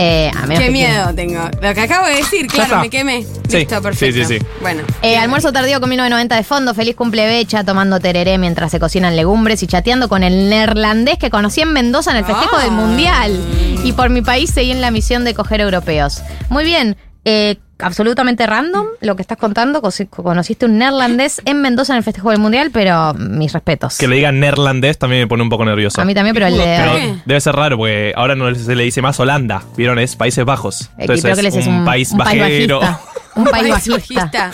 Eh, 0.00 0.30
a 0.34 0.46
menos 0.46 0.58
Qué 0.60 0.66
que 0.66 0.70
miedo 0.72 1.14
tengo. 1.14 1.40
Lo 1.60 1.74
que 1.74 1.80
acabo 1.80 2.06
de 2.06 2.16
decir, 2.16 2.46
claro, 2.46 2.64
está. 2.64 2.80
me 2.80 2.90
quemé. 2.90 3.22
Sí, 3.48 3.58
Listo, 3.58 3.82
perfecto. 3.82 4.16
sí, 4.18 4.24
sí, 4.24 4.38
sí. 4.38 4.46
Bueno. 4.60 4.82
Eh, 5.02 5.16
almuerzo 5.18 5.52
tardío 5.52 5.80
con 5.80 5.88
1990 5.90 6.36
de 6.36 6.42
fondo, 6.44 6.74
feliz 6.74 6.96
cumple 6.96 7.26
Becha, 7.26 7.64
tomando 7.64 8.00
tereré 8.00 8.38
mientras 8.38 8.70
se 8.70 8.80
cocinan 8.80 9.16
legumbres 9.16 9.62
y 9.62 9.66
chateando 9.66 10.08
con 10.08 10.22
el 10.22 10.48
neerlandés 10.48 11.18
que 11.18 11.30
conocí 11.30 11.60
en 11.60 11.72
Mendoza 11.72 12.12
en 12.12 12.18
el 12.18 12.24
festejo 12.24 12.56
Ah. 12.56 12.62
del 12.62 12.72
Mundial. 12.72 13.38
Y 13.84 13.92
por 13.92 14.08
mi 14.10 14.22
país 14.22 14.50
seguí 14.50 14.70
en 14.70 14.80
la 14.80 14.90
misión 14.90 15.24
de 15.24 15.34
coger 15.34 15.60
europeos. 15.60 16.22
Muy 16.48 16.64
bien, 16.64 16.96
eh, 17.24 17.56
absolutamente 17.82 18.46
random 18.46 18.86
lo 19.00 19.16
que 19.16 19.22
estás 19.22 19.38
contando. 19.38 19.82
Conociste 20.10 20.66
un 20.66 20.78
neerlandés 20.78 21.40
en 21.44 21.60
Mendoza 21.60 21.92
en 21.94 21.98
el 21.98 22.02
festejo 22.04 22.30
del 22.30 22.38
Mundial, 22.40 22.70
pero 22.72 23.14
mis 23.14 23.52
respetos. 23.52 23.98
Que 23.98 24.08
le 24.08 24.16
digan 24.16 24.40
neerlandés 24.40 24.98
también 24.98 25.22
me 25.22 25.26
pone 25.26 25.42
un 25.42 25.48
poco 25.50 25.64
nervioso. 25.64 26.00
A 26.00 26.04
mí 26.04 26.14
también, 26.14 26.34
pero 26.34 26.46
el 26.46 26.56
de... 26.56 26.64
Pero 26.64 26.92
¿Qué? 26.94 27.14
debe 27.24 27.40
ser 27.40 27.54
raro 27.54 27.76
porque 27.76 28.12
ahora 28.16 28.34
no 28.34 28.54
se 28.54 28.74
le 28.74 28.84
dice 28.84 29.02
más 29.02 29.18
Holanda. 29.20 29.62
¿Vieron? 29.76 29.98
Es 29.98 30.16
Países 30.16 30.44
Bajos. 30.44 30.82
Eh, 30.82 30.86
Entonces 30.98 31.24
creo 31.24 31.36
que 31.36 31.42
les 31.42 31.54
es 31.54 31.60
es 31.62 31.66
un, 31.66 31.84
país 31.84 32.12
un 32.12 32.18
país 32.18 32.40
bajero. 32.40 32.80
bajista. 32.80 33.00
Un 33.36 33.44
país 33.44 33.72
País 33.72 33.88
bajista. 33.88 34.50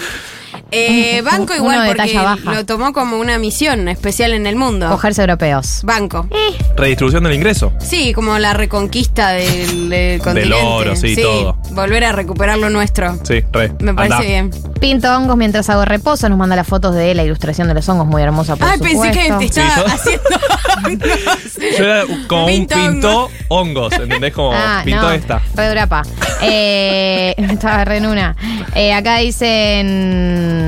Eh, 0.76 1.22
banco 1.22 1.54
uno 1.54 1.56
igual 1.56 1.80
de 1.82 1.86
porque 1.88 2.02
talla 2.02 2.22
baja. 2.22 2.54
lo 2.54 2.66
tomó 2.66 2.92
como 2.92 3.18
una 3.18 3.38
misión 3.38 3.88
especial 3.88 4.32
en 4.32 4.46
el 4.46 4.56
mundo. 4.56 4.88
Cogerse 4.88 5.22
europeos. 5.22 5.80
Banco. 5.84 6.28
Redistribución 6.76 7.24
del 7.24 7.34
ingreso. 7.34 7.72
Sí, 7.78 8.12
como 8.12 8.38
la 8.38 8.52
reconquista 8.52 9.30
del, 9.30 9.88
del 9.88 10.20
continente. 10.20 10.54
oro, 10.64 10.96
sí, 10.96 11.16
todo. 11.16 11.56
Volver 11.70 12.04
a 12.04 12.12
recuperar 12.12 12.58
lo 12.58 12.68
nuestro. 12.70 13.16
Sí, 13.24 13.42
re. 13.52 13.72
Me 13.80 13.94
parece 13.94 14.14
Andá. 14.14 14.26
bien. 14.26 14.50
Pinto 14.80 15.14
hongos 15.16 15.36
mientras 15.36 15.68
hago 15.70 15.84
reposo. 15.84 16.28
Nos 16.28 16.38
manda 16.38 16.54
las 16.56 16.66
fotos 16.66 16.94
de 16.94 17.14
la 17.14 17.24
ilustración 17.24 17.68
de 17.68 17.74
los 17.74 17.88
hongos, 17.88 18.06
muy 18.06 18.22
hermosa. 18.22 18.56
Por 18.56 18.68
Ay, 18.68 18.78
pensé 18.78 19.10
que 19.12 19.26
supuesto. 19.28 19.38
te 19.38 19.44
estaba 19.46 19.92
haciendo. 19.92 20.22
Yo 21.78 21.84
era 21.84 22.02
como 22.28 22.44
un 22.44 22.50
Pinto 22.50 22.74
pintó 22.76 23.30
hongos, 23.48 23.92
¿entendés? 23.94 24.32
Como 24.34 24.52
Ah, 24.54 24.82
pintó 24.84 25.02
no, 25.02 25.10
esta. 25.12 25.40
Re 25.54 25.68
durapa. 25.68 26.02
Eh, 26.42 27.34
estaba 27.50 27.84
re 27.84 27.96
en 27.98 28.06
una. 28.06 28.36
Eh, 28.74 28.92
acá 28.92 29.18
dicen. 29.18 30.65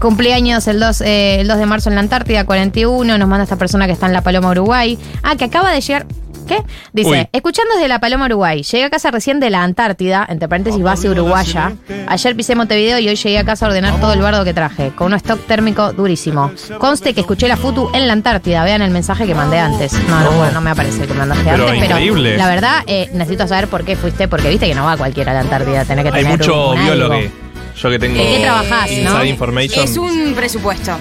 Cumpleaños 0.00 0.68
el 0.68 0.78
2, 0.78 1.00
eh, 1.00 1.40
el 1.40 1.48
2 1.48 1.58
de 1.58 1.66
marzo 1.66 1.88
en 1.88 1.96
la 1.96 2.00
Antártida, 2.02 2.44
41. 2.44 3.18
Nos 3.18 3.28
manda 3.28 3.42
esta 3.42 3.56
persona 3.56 3.86
que 3.86 3.92
está 3.92 4.06
en 4.06 4.12
La 4.12 4.22
Paloma, 4.22 4.50
Uruguay. 4.50 4.96
Ah, 5.24 5.34
que 5.36 5.44
acaba 5.44 5.72
de 5.72 5.80
llegar. 5.80 6.06
¿Qué? 6.46 6.62
Dice, 6.94 7.10
Uy. 7.10 7.28
escuchando 7.32 7.74
desde 7.74 7.88
La 7.88 7.98
Paloma, 8.00 8.24
Uruguay. 8.26 8.62
Llegué 8.62 8.84
a 8.84 8.90
casa 8.90 9.10
recién 9.10 9.38
de 9.40 9.50
la 9.50 9.62
Antártida, 9.64 10.24
entre 10.30 10.48
paréntesis 10.48 10.80
base 10.82 11.10
uruguaya. 11.10 11.72
Ayer 12.06 12.34
pisé 12.36 12.54
Montevideo 12.54 12.98
y 13.00 13.08
hoy 13.08 13.16
llegué 13.16 13.38
a 13.38 13.44
casa 13.44 13.66
a 13.66 13.68
ordenar 13.70 14.00
todo 14.00 14.12
el 14.14 14.22
bardo 14.22 14.44
que 14.44 14.54
traje, 14.54 14.92
con 14.94 15.08
un 15.08 15.14
stock 15.14 15.44
térmico 15.46 15.92
durísimo. 15.92 16.52
Conste 16.78 17.12
que 17.12 17.20
escuché 17.20 17.48
la 17.48 17.56
futu 17.58 17.90
en 17.92 18.06
la 18.06 18.12
Antártida. 18.14 18.64
Vean 18.64 18.80
el 18.80 18.92
mensaje 18.92 19.26
que 19.26 19.34
mandé 19.34 19.58
antes. 19.58 19.92
No, 20.08 20.20
no, 20.22 20.30
bueno, 20.30 20.52
no 20.52 20.60
me 20.62 20.70
aparece 20.70 21.02
el 21.02 21.08
que 21.08 21.14
mandaste 21.14 21.44
Pero 21.44 21.68
antes, 21.68 21.84
increíble. 21.84 22.30
pero 22.30 22.42
la 22.44 22.48
verdad 22.48 22.76
eh, 22.86 23.10
necesito 23.12 23.46
saber 23.48 23.68
por 23.68 23.84
qué 23.84 23.96
fuiste, 23.96 24.26
porque 24.28 24.48
viste 24.48 24.66
que 24.68 24.74
no 24.76 24.84
va 24.86 24.96
cualquiera 24.96 25.32
a 25.32 25.34
la 25.34 25.40
Antártida, 25.40 25.84
tenés 25.84 26.04
que 26.04 26.16
Hay 26.16 26.22
tener 26.22 26.38
mucho 26.38 26.70
un 26.70 26.82
biólogo. 26.84 27.14
algo. 27.14 27.30
Yo 27.82 27.90
que 27.90 27.98
tengo 27.98 28.18
¿En 28.20 28.26
qué 28.36 28.40
trabajás, 28.42 28.90
no? 29.04 29.24
information. 29.24 29.84
Es 29.84 29.96
un 29.96 30.34
presupuesto. 30.34 30.96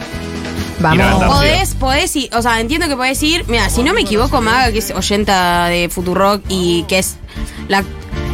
Vamos. 0.80 1.24
Podés, 1.26 1.74
podés 1.74 2.16
ir, 2.16 2.30
o 2.36 2.42
sea, 2.42 2.60
entiendo 2.60 2.88
que 2.88 2.96
podés 2.96 3.22
ir. 3.24 3.44
Mira, 3.48 3.68
si 3.70 3.82
no 3.82 3.94
me 3.94 4.02
equivoco, 4.02 4.42
Maga, 4.42 4.72
que 4.72 4.78
es 4.80 4.92
oyenta 4.92 5.66
de 5.70 5.90
Futurock 5.90 6.44
y 6.50 6.84
que 6.88 7.00
es 7.00 7.16
la, 7.68 7.84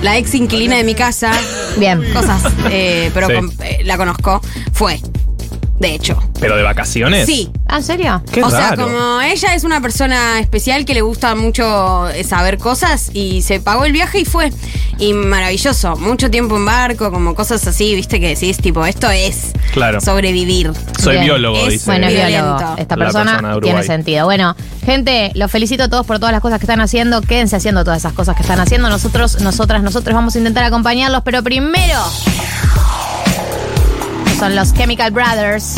la 0.01 0.17
ex 0.17 0.33
inquilina 0.35 0.75
de 0.75 0.83
mi 0.83 0.93
casa. 0.93 1.31
Bien. 1.77 2.03
Cosas, 2.13 2.43
eh, 2.69 3.11
pero 3.13 3.27
Sí. 3.27 3.33
con- 3.35 3.53
eh, 3.63 3.81
la 3.85 3.95
conozco. 3.97 4.41
Fue. 4.73 4.99
De 5.83 5.95
hecho. 5.95 6.17
¿Pero 6.39 6.55
de 6.55 6.63
vacaciones? 6.63 7.25
Sí. 7.25 7.51
¿Ah, 7.67 7.75
en 7.75 7.83
serio? 7.83 8.23
Qué 8.31 8.41
o 8.41 8.49
sea, 8.49 8.77
como 8.77 9.19
ella 9.19 9.53
es 9.53 9.65
una 9.65 9.81
persona 9.81 10.39
especial 10.39 10.85
que 10.85 10.93
le 10.93 11.01
gusta 11.01 11.35
mucho 11.35 12.07
eh, 12.07 12.23
saber 12.23 12.57
cosas 12.57 13.09
y 13.13 13.41
se 13.41 13.59
pagó 13.59 13.83
el 13.83 13.91
viaje 13.91 14.19
y 14.21 14.25
fue. 14.25 14.53
Y 14.97 15.11
maravilloso. 15.11 15.97
Mucho 15.97 16.31
tiempo 16.31 16.55
en 16.55 16.63
barco, 16.65 17.11
como 17.11 17.35
cosas 17.35 17.67
así, 17.67 17.95
viste 17.95 18.21
que 18.21 18.29
decís, 18.29 18.59
tipo, 18.59 18.85
esto 18.85 19.09
es 19.11 19.51
Claro. 19.73 19.99
sobrevivir. 19.99 20.71
Soy 20.97 21.15
Bien. 21.15 21.25
biólogo, 21.25 21.57
Es- 21.57 21.69
dice. 21.73 21.85
Bueno, 21.87 22.07
es 22.07 22.13
Violento. 22.13 22.55
biólogo. 22.55 22.77
Esta 22.77 22.95
persona, 22.95 23.31
persona 23.33 23.59
tiene 23.59 23.83
sentido. 23.83 24.23
Bueno, 24.23 24.55
gente, 24.85 25.31
los 25.35 25.51
felicito 25.51 25.83
a 25.83 25.89
todos 25.89 26.05
por 26.05 26.17
todas 26.17 26.31
las 26.31 26.39
cosas 26.41 26.59
que 26.59 26.63
están 26.65 26.79
haciendo. 26.79 27.19
Quédense 27.19 27.57
haciendo 27.57 27.83
todas 27.83 27.99
esas 27.99 28.13
cosas 28.13 28.37
que 28.37 28.43
están 28.43 28.61
haciendo. 28.61 28.87
Nosotros, 28.87 29.41
nosotras, 29.41 29.83
nosotros 29.83 30.15
vamos 30.15 30.33
a 30.35 30.37
intentar 30.37 30.63
acompañarlos, 30.63 31.23
pero 31.25 31.43
primero. 31.43 31.99
Son 34.39 34.55
los 34.55 34.73
Chemical 34.73 35.11
Brothers. 35.11 35.75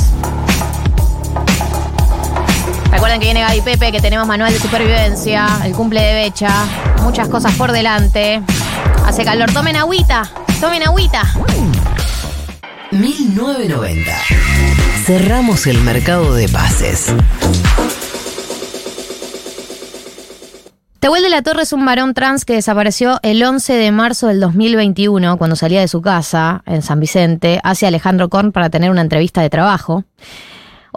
Recuerden 2.91 3.20
que 3.20 3.26
viene 3.26 3.41
Gaby 3.41 3.62
Pepe, 3.62 3.91
que 3.91 4.02
tenemos 4.02 4.28
manual 4.28 4.54
de 4.54 4.60
supervivencia, 4.60 5.48
el 5.63 5.74
cumple 5.74 6.02
de 6.02 6.13
Becha, 6.13 6.50
muchas 7.02 7.28
cosas 7.28 7.54
por 7.56 7.72
delante. 7.72 8.41
Hace 9.06 9.24
calor, 9.24 9.52
tomen 9.52 9.76
agüita, 9.76 10.30
tomen 10.60 10.84
agüita. 10.84 11.24
1990. 12.91 14.12
Cerramos 15.06 15.68
el 15.68 15.82
mercado 15.82 16.34
de 16.34 16.48
pases. 16.50 17.13
Tehuel 21.06 21.22
de 21.22 21.30
la 21.30 21.44
Torre 21.44 21.62
es 21.62 21.72
un 21.72 21.86
varón 21.86 22.15
trans 22.15 22.46
que 22.46 22.54
desapareció 22.54 23.20
el 23.22 23.44
11 23.44 23.74
de 23.74 23.91
marzo 23.91 24.26
del 24.26 24.39
2021 24.39 25.38
cuando 25.38 25.56
salía 25.56 25.80
de 25.80 25.88
su 25.88 26.02
casa 26.02 26.63
en 26.65 26.82
San 26.82 27.00
Vicente 27.00 27.62
hacia 27.63 27.89
Alejandro 27.89 28.28
Korn 28.28 28.52
para 28.52 28.72
tener 28.72 28.89
una 28.89 29.02
entrevista 29.02 29.44
de 29.44 29.52
trabajo. 29.52 30.04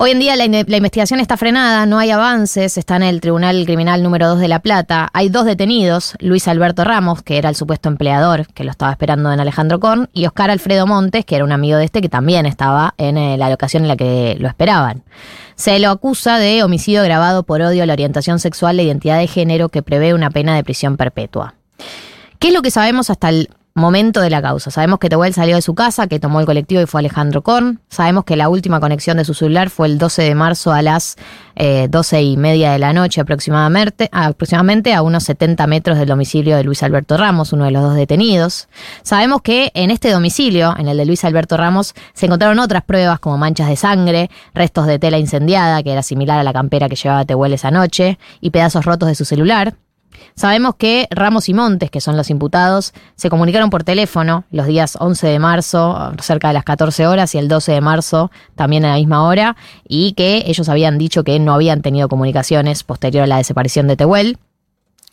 Hoy 0.01 0.13
en 0.13 0.21
día 0.21 0.37
la, 0.37 0.45
in- 0.45 0.65
la 0.69 0.77
investigación 0.77 1.19
está 1.19 1.37
frenada, 1.37 1.85
no 1.85 1.99
hay 1.99 2.13
avances, 2.13 2.79
está 2.79 2.95
en 2.95 3.03
el 3.03 3.21
Tribunal 3.21 3.65
Criminal 3.65 4.01
número 4.01 4.29
2 4.29 4.39
de 4.39 4.47
La 4.47 4.61
Plata. 4.61 5.09
Hay 5.13 5.29
dos 5.29 5.45
detenidos, 5.45 6.15
Luis 6.21 6.47
Alberto 6.47 6.85
Ramos, 6.85 7.23
que 7.23 7.37
era 7.37 7.49
el 7.49 7.57
supuesto 7.57 7.89
empleador 7.89 8.47
que 8.47 8.63
lo 8.63 8.71
estaba 8.71 8.93
esperando 8.93 9.33
en 9.33 9.41
Alejandro 9.41 9.81
Korn, 9.81 10.09
y 10.13 10.27
Oscar 10.27 10.53
Alfredo 10.53 10.87
Montes, 10.87 11.25
que 11.25 11.35
era 11.35 11.45
un 11.45 11.51
amigo 11.51 11.79
de 11.79 11.85
este 11.87 12.01
que 12.01 12.09
también 12.09 12.47
estaba 12.47 12.95
en 12.97 13.19
eh, 13.19 13.37
la 13.39 13.51
locación 13.51 13.83
en 13.83 13.89
la 13.89 13.97
que 13.97 14.37
lo 14.39 14.47
esperaban. 14.47 15.03
Se 15.57 15.77
lo 15.81 15.91
acusa 15.91 16.39
de 16.39 16.63
homicidio 16.63 17.03
grabado 17.03 17.43
por 17.43 17.61
odio 17.61 17.83
a 17.83 17.87
la 17.87 17.95
orientación 17.95 18.39
sexual 18.39 18.79
e 18.79 18.85
identidad 18.85 19.19
de 19.19 19.27
género 19.27 19.69
que 19.69 19.83
prevé 19.83 20.15
una 20.15 20.31
pena 20.31 20.55
de 20.55 20.63
prisión 20.63 20.97
perpetua. 20.97 21.55
¿Qué 22.39 22.49
es 22.49 22.55
lo 22.55 22.63
que 22.63 22.71
sabemos 22.71 23.11
hasta 23.11 23.31
el 23.31 23.51
momento 23.79 24.21
de 24.21 24.31
la 24.31 24.43
causa? 24.43 24.71
Sabemos 24.71 24.99
que 24.99 25.09
Tehuel 25.09 25.33
salió 25.33 25.57
de 25.57 25.63
su 25.63 25.75
casa, 25.75 26.07
que 26.07 26.21
tomó 26.21 26.41
el 26.41 26.47
colectivo 26.47 26.81
y 26.83 26.87
fue 26.87 27.01
Alejandro 27.01 27.43
Korn. 27.43 27.81
Sabemos 27.89 28.25
que 28.25 28.37
la 28.37 28.49
última 28.49 28.81
conexión 28.81 29.17
de 29.17 29.25
su 29.25 29.35
celular 29.35 29.71
fue 29.71 29.87
el 29.87 29.99
12 29.99 30.23
de 30.23 30.35
marzo 30.35 30.73
a 30.73 30.83
las 30.83 31.17
eh, 31.57 31.89
12 31.91 32.23
y 32.23 32.37
media 32.37 32.73
de 32.73 32.79
la 32.79 32.93
noche 32.93 33.21
aproximadamente, 33.21 34.09
aproximadamente 34.13 34.95
a 34.95 35.03
unos 35.03 35.25
70 35.25 35.67
metros 35.67 35.99
del 35.99 36.09
domicilio 36.09 36.57
de 36.57 36.65
Luis 36.65 36.83
Alberto 36.83 37.17
Ramos, 37.17 37.53
uno 37.53 37.65
de 37.65 37.71
los 37.71 37.83
dos 37.83 37.95
detenidos. 37.95 38.69
Sabemos 39.03 39.43
que 39.43 39.71
en 39.75 39.91
este 39.91 40.11
domicilio, 40.11 40.75
en 40.79 40.89
el 40.89 40.97
de 40.97 41.07
Luis 41.07 41.25
Alberto 41.25 41.57
Ramos, 41.57 41.95
se 42.13 42.27
encontraron 42.27 42.59
otras 42.59 42.85
pruebas 42.85 43.19
como 43.21 43.39
manchas 43.39 43.69
de 43.69 43.77
sangre, 43.77 44.31
restos 44.55 44.87
de 44.87 44.99
tela 44.99 45.19
incendiada, 45.19 45.83
que 45.83 45.93
era 45.93 46.03
similar 46.03 46.39
a 46.39 46.43
la 46.43 46.53
campera 46.53 46.89
que 46.89 46.97
llevaba 46.97 47.25
Tehuel 47.25 47.53
esa 47.53 47.71
noche, 47.71 48.19
y 48.41 48.51
pedazos 48.51 48.85
rotos 48.85 49.09
de 49.09 49.15
su 49.15 49.25
celular. 49.25 49.75
Sabemos 50.35 50.75
que 50.77 51.07
Ramos 51.11 51.49
y 51.49 51.55
Montes, 51.55 51.91
que 51.91 52.01
son 52.01 52.17
los 52.17 52.31
imputados, 52.31 52.93
se 53.17 53.31
comunicaron 53.31 53.71
por 53.71 53.85
teléfono 53.85 54.45
los 54.51 54.67
días 54.67 54.97
11 55.01 55.27
de 55.27 55.39
marzo, 55.39 56.13
cerca 56.21 56.49
de 56.49 56.55
las 56.55 56.65
14 56.65 57.07
horas, 57.07 57.35
y 57.35 57.39
el 57.39 57.49
12 57.49 57.73
de 57.73 57.81
marzo, 57.81 58.31
también 58.55 58.85
a 58.85 58.91
la 58.91 58.97
misma 58.97 59.25
hora, 59.25 59.57
y 59.87 60.13
que 60.13 60.45
ellos 60.47 60.69
habían 60.69 60.99
dicho 60.99 61.25
que 61.25 61.39
no 61.39 61.55
habían 61.55 61.83
tenido 61.83 62.09
comunicaciones 62.09 62.85
posterior 62.85 63.25
a 63.25 63.27
la 63.27 63.39
desaparición 63.39 63.87
de 63.89 63.97
Tehuel. 63.97 64.39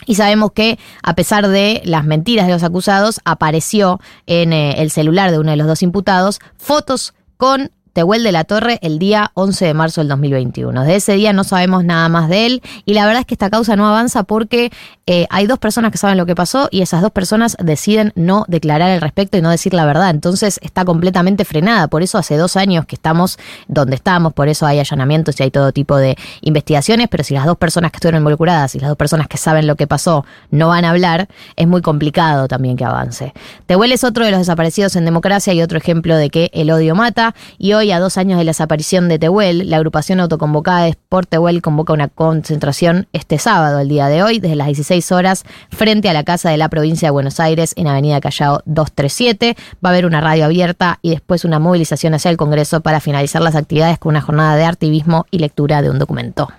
Y 0.06 0.15
sabemos 0.15 0.52
que, 0.52 0.78
a 1.04 1.15
pesar 1.15 1.48
de 1.48 1.82
las 1.86 2.06
mentiras 2.06 2.48
de 2.48 2.54
los 2.54 2.63
acusados, 2.63 3.22
apareció 3.24 4.00
en 4.28 4.54
eh, 4.54 4.82
el 4.82 4.91
celular 4.91 5.32
de 5.32 5.39
uno 5.39 5.52
de 5.52 5.58
los 5.58 5.68
dos 5.68 5.82
imputados 5.82 6.39
fotos 6.58 7.13
con 7.38 7.72
Tehuel 7.96 8.24
de 8.24 8.34
la 8.34 8.44
Torre 8.44 8.78
el 8.82 9.00
día 9.00 9.32
11 9.36 9.68
de 9.68 9.74
marzo 9.74 10.02
del 10.02 10.10
2021. 10.10 10.84
De 10.84 10.98
ese 10.98 11.14
día 11.14 11.32
no 11.32 11.46
sabemos 11.46 11.86
nada 11.86 12.10
más 12.10 12.28
de 12.28 12.46
él 12.46 12.62
y 12.84 12.94
la 12.94 13.06
verdad 13.06 13.22
es 13.22 13.26
que 13.26 13.36
esta 13.36 13.50
causa 13.50 13.78
no 13.78 13.88
avanza 13.88 14.24
porque 14.24 14.70
eh, 15.08 15.28
hay 15.30 15.48
dos 15.48 15.60
personas 15.60 15.94
que 15.94 15.98
saben 15.98 16.18
lo 16.18 16.26
que 16.26 16.36
pasó 16.36 16.68
y 16.72 16.82
esas 16.82 17.02
dos 17.02 17.12
personas 17.12 17.56
deciden 17.58 18.12
no 18.16 18.44
declarar 18.50 18.92
al 18.92 19.00
respecto 19.00 19.38
y 19.38 19.42
no 19.42 19.50
decir 19.50 19.74
la 19.74 19.86
verdad. 19.86 20.10
Entonces 20.10 20.60
está 20.62 20.84
completamente 20.84 21.46
frenada. 21.46 21.88
Por 21.88 22.04
eso 22.04 22.18
hace 22.18 22.36
dos 22.36 22.58
años 22.58 22.86
que 22.86 22.96
estamos 22.96 23.40
donde 23.70 23.96
estamos, 23.96 24.34
por 24.34 24.50
eso 24.50 24.66
hay 24.66 24.80
allanamientos 24.80 25.40
y 25.40 25.44
hay 25.44 25.52
todo 25.52 25.72
tipo 25.72 25.96
de 25.96 26.18
investigaciones, 26.42 27.08
pero 27.10 27.24
si 27.24 27.34
las 27.34 27.46
dos 27.46 27.56
personas 27.56 27.92
que 27.92 27.98
estuvieron 27.98 28.20
involucradas 28.20 28.76
y 28.76 28.80
las 28.80 28.90
dos 28.90 28.98
personas 28.98 29.30
que 29.30 29.38
saben 29.38 29.68
lo 29.68 29.78
que 29.78 29.88
pasó 29.88 30.26
no 30.52 30.68
van 30.68 30.84
a 30.84 30.90
hablar, 30.90 31.30
es 31.56 31.66
muy 31.66 31.82
complicado 31.82 32.50
también 32.50 32.76
que 32.76 32.84
avance. 32.84 33.32
Tehuel 33.68 33.94
es 33.94 34.04
otro 34.04 34.26
de 34.26 34.32
los 34.32 34.40
desaparecidos 34.42 34.98
en 34.98 35.06
democracia 35.06 35.54
y 35.54 35.62
otro 35.62 35.78
ejemplo 35.78 36.18
de 36.18 36.30
que 36.30 36.52
el 36.54 36.70
odio 36.72 36.94
mata 36.94 37.36
y 37.58 37.72
hoy 37.72 37.85
a 37.91 38.00
dos 38.00 38.17
años 38.17 38.38
de 38.38 38.43
la 38.43 38.50
desaparición 38.50 39.10
de 39.10 39.19
Tehuel, 39.19 39.69
la 39.69 39.78
agrupación 39.78 40.19
autoconvocada 40.19 40.91
por 41.10 41.26
Tehuel 41.26 41.62
convoca 41.62 41.93
una 41.93 42.08
concentración 42.08 43.08
este 43.13 43.38
sábado, 43.38 43.80
el 43.80 43.89
día 43.89 44.08
de 44.08 44.24
hoy, 44.24 44.39
desde 44.39 44.56
las 44.56 44.67
16 44.67 45.12
horas, 45.12 45.45
frente 45.69 46.10
a 46.10 46.13
la 46.13 46.24
Casa 46.24 46.50
de 46.50 46.58
la 46.58 46.69
Provincia 46.69 47.08
de 47.08 47.12
Buenos 47.12 47.39
Aires, 47.39 47.74
en 47.76 47.88
Avenida 47.88 48.21
Callao 48.21 48.62
237. 48.65 49.56
Va 49.84 49.89
a 49.89 49.93
haber 49.93 50.06
una 50.06 50.21
radio 50.21 50.45
abierta 50.45 51.00
y 51.02 51.12
después 51.12 51.45
una 51.45 51.60
movilización 51.60 52.13
hacia 52.13 52.32
el 52.32 52.38
Congreso 52.38 52.82
para 52.82 53.00
finalizar 53.00 53.41
las 53.41 53.56
actividades 53.56 54.00
con 54.00 54.12
una 54.12 54.21
jornada 54.21 54.56
de 54.56 54.65
activismo 54.65 55.26
y 55.32 55.39
lectura 55.39 55.82
de 55.82 55.89
un 55.89 56.00
documento. 56.00 56.50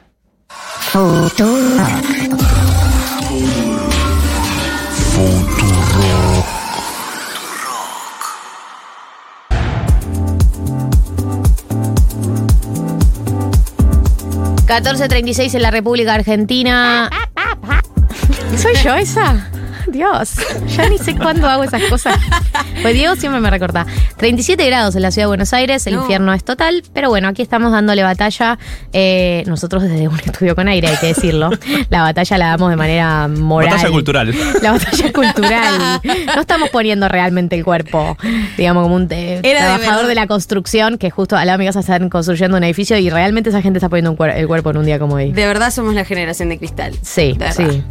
1436 14.67 15.55
en 15.55 15.63
la 15.63 15.71
República 15.71 16.15
Argentina. 16.15 17.09
¿Soy 18.57 18.75
yo 18.83 18.97
esa? 18.97 19.49
Dios, 19.97 20.35
ya 20.77 20.89
ni 20.89 20.99
sé 20.99 21.15
cuándo 21.17 21.49
hago 21.49 21.65
esas 21.65 21.83
cosas. 21.85 22.17
Pues 22.83 22.95
Diego 22.95 23.17
siempre 23.17 23.41
me 23.41 23.51
recorta. 23.51 23.87
37 24.19 24.65
grados 24.67 24.95
en 24.97 25.03
la 25.03 25.11
ciudad 25.11 25.25
de 25.25 25.29
Buenos 25.29 25.53
Aires, 25.53 25.87
el 25.87 25.95
No. 25.97 26.03
infierno 26.03 26.33
es 26.33 26.45
total, 26.45 26.83
pero 26.93 27.09
bueno, 27.09 27.29
aquí 27.29 27.43
estamos 27.43 27.73
dándole 27.73 28.03
batalla. 28.03 28.59
eh, 28.93 29.43
nosotros 29.47 29.83
desde 29.83 30.09
un 30.09 30.19
estudio 30.21 30.55
con 30.55 30.69
aire, 30.69 30.89
hay 30.89 30.97
que 30.97 31.07
decirlo. 31.09 31.51
La 31.91 32.03
batalla 32.03 32.39
la 32.39 32.47
damos 32.49 32.71
de 32.71 32.77
manera 32.77 33.29
moral. 33.29 33.71
Batalla 33.71 33.91
cultural. 33.91 34.35
La 34.63 34.73
batalla 34.73 35.13
cultural. 35.13 36.01
No 36.35 36.41
estamos 36.41 36.69
poniendo 36.71 37.09
realmente 37.09 37.57
el 37.57 37.65
cuerpo, 37.65 38.17
digamos, 38.57 38.83
como 38.85 38.97
un 38.97 39.09
eh, 39.11 39.41
de 39.43 39.55
trabajador 39.57 40.07
de, 40.07 40.15
la 40.15 40.27
construcción 40.27 40.99
que 40.99 41.11
justo 41.11 41.37
al 41.37 41.47
lado 41.47 41.59
de 41.59 41.65
mi 41.65 41.69
casa 41.69 41.81
están 41.81 42.09
construyendo 42.09 42.57
un 42.57 42.65
edificio 42.65 42.97
y 42.99 43.11
realmente 43.11 43.51
esa 43.51 43.63
gente 43.63 43.79
está 43.79 43.89
poniendo 43.89 44.11
un 44.11 44.17
cuer- 44.19 44.37
el 44.37 44.47
cuerpo 44.47 44.71
en 44.71 44.79
un 44.79 44.87
día 44.87 44.99
como 44.99 45.15
hoy. 45.17 45.33
De 45.33 45.47
verdad 45.47 45.71
somos 45.71 45.95
la 45.95 46.05
generación 46.05 46.49
de 46.51 46.59
cristal. 46.59 46.95
Sí, 47.03 47.35
De 47.39 47.53
sí. 47.53 47.83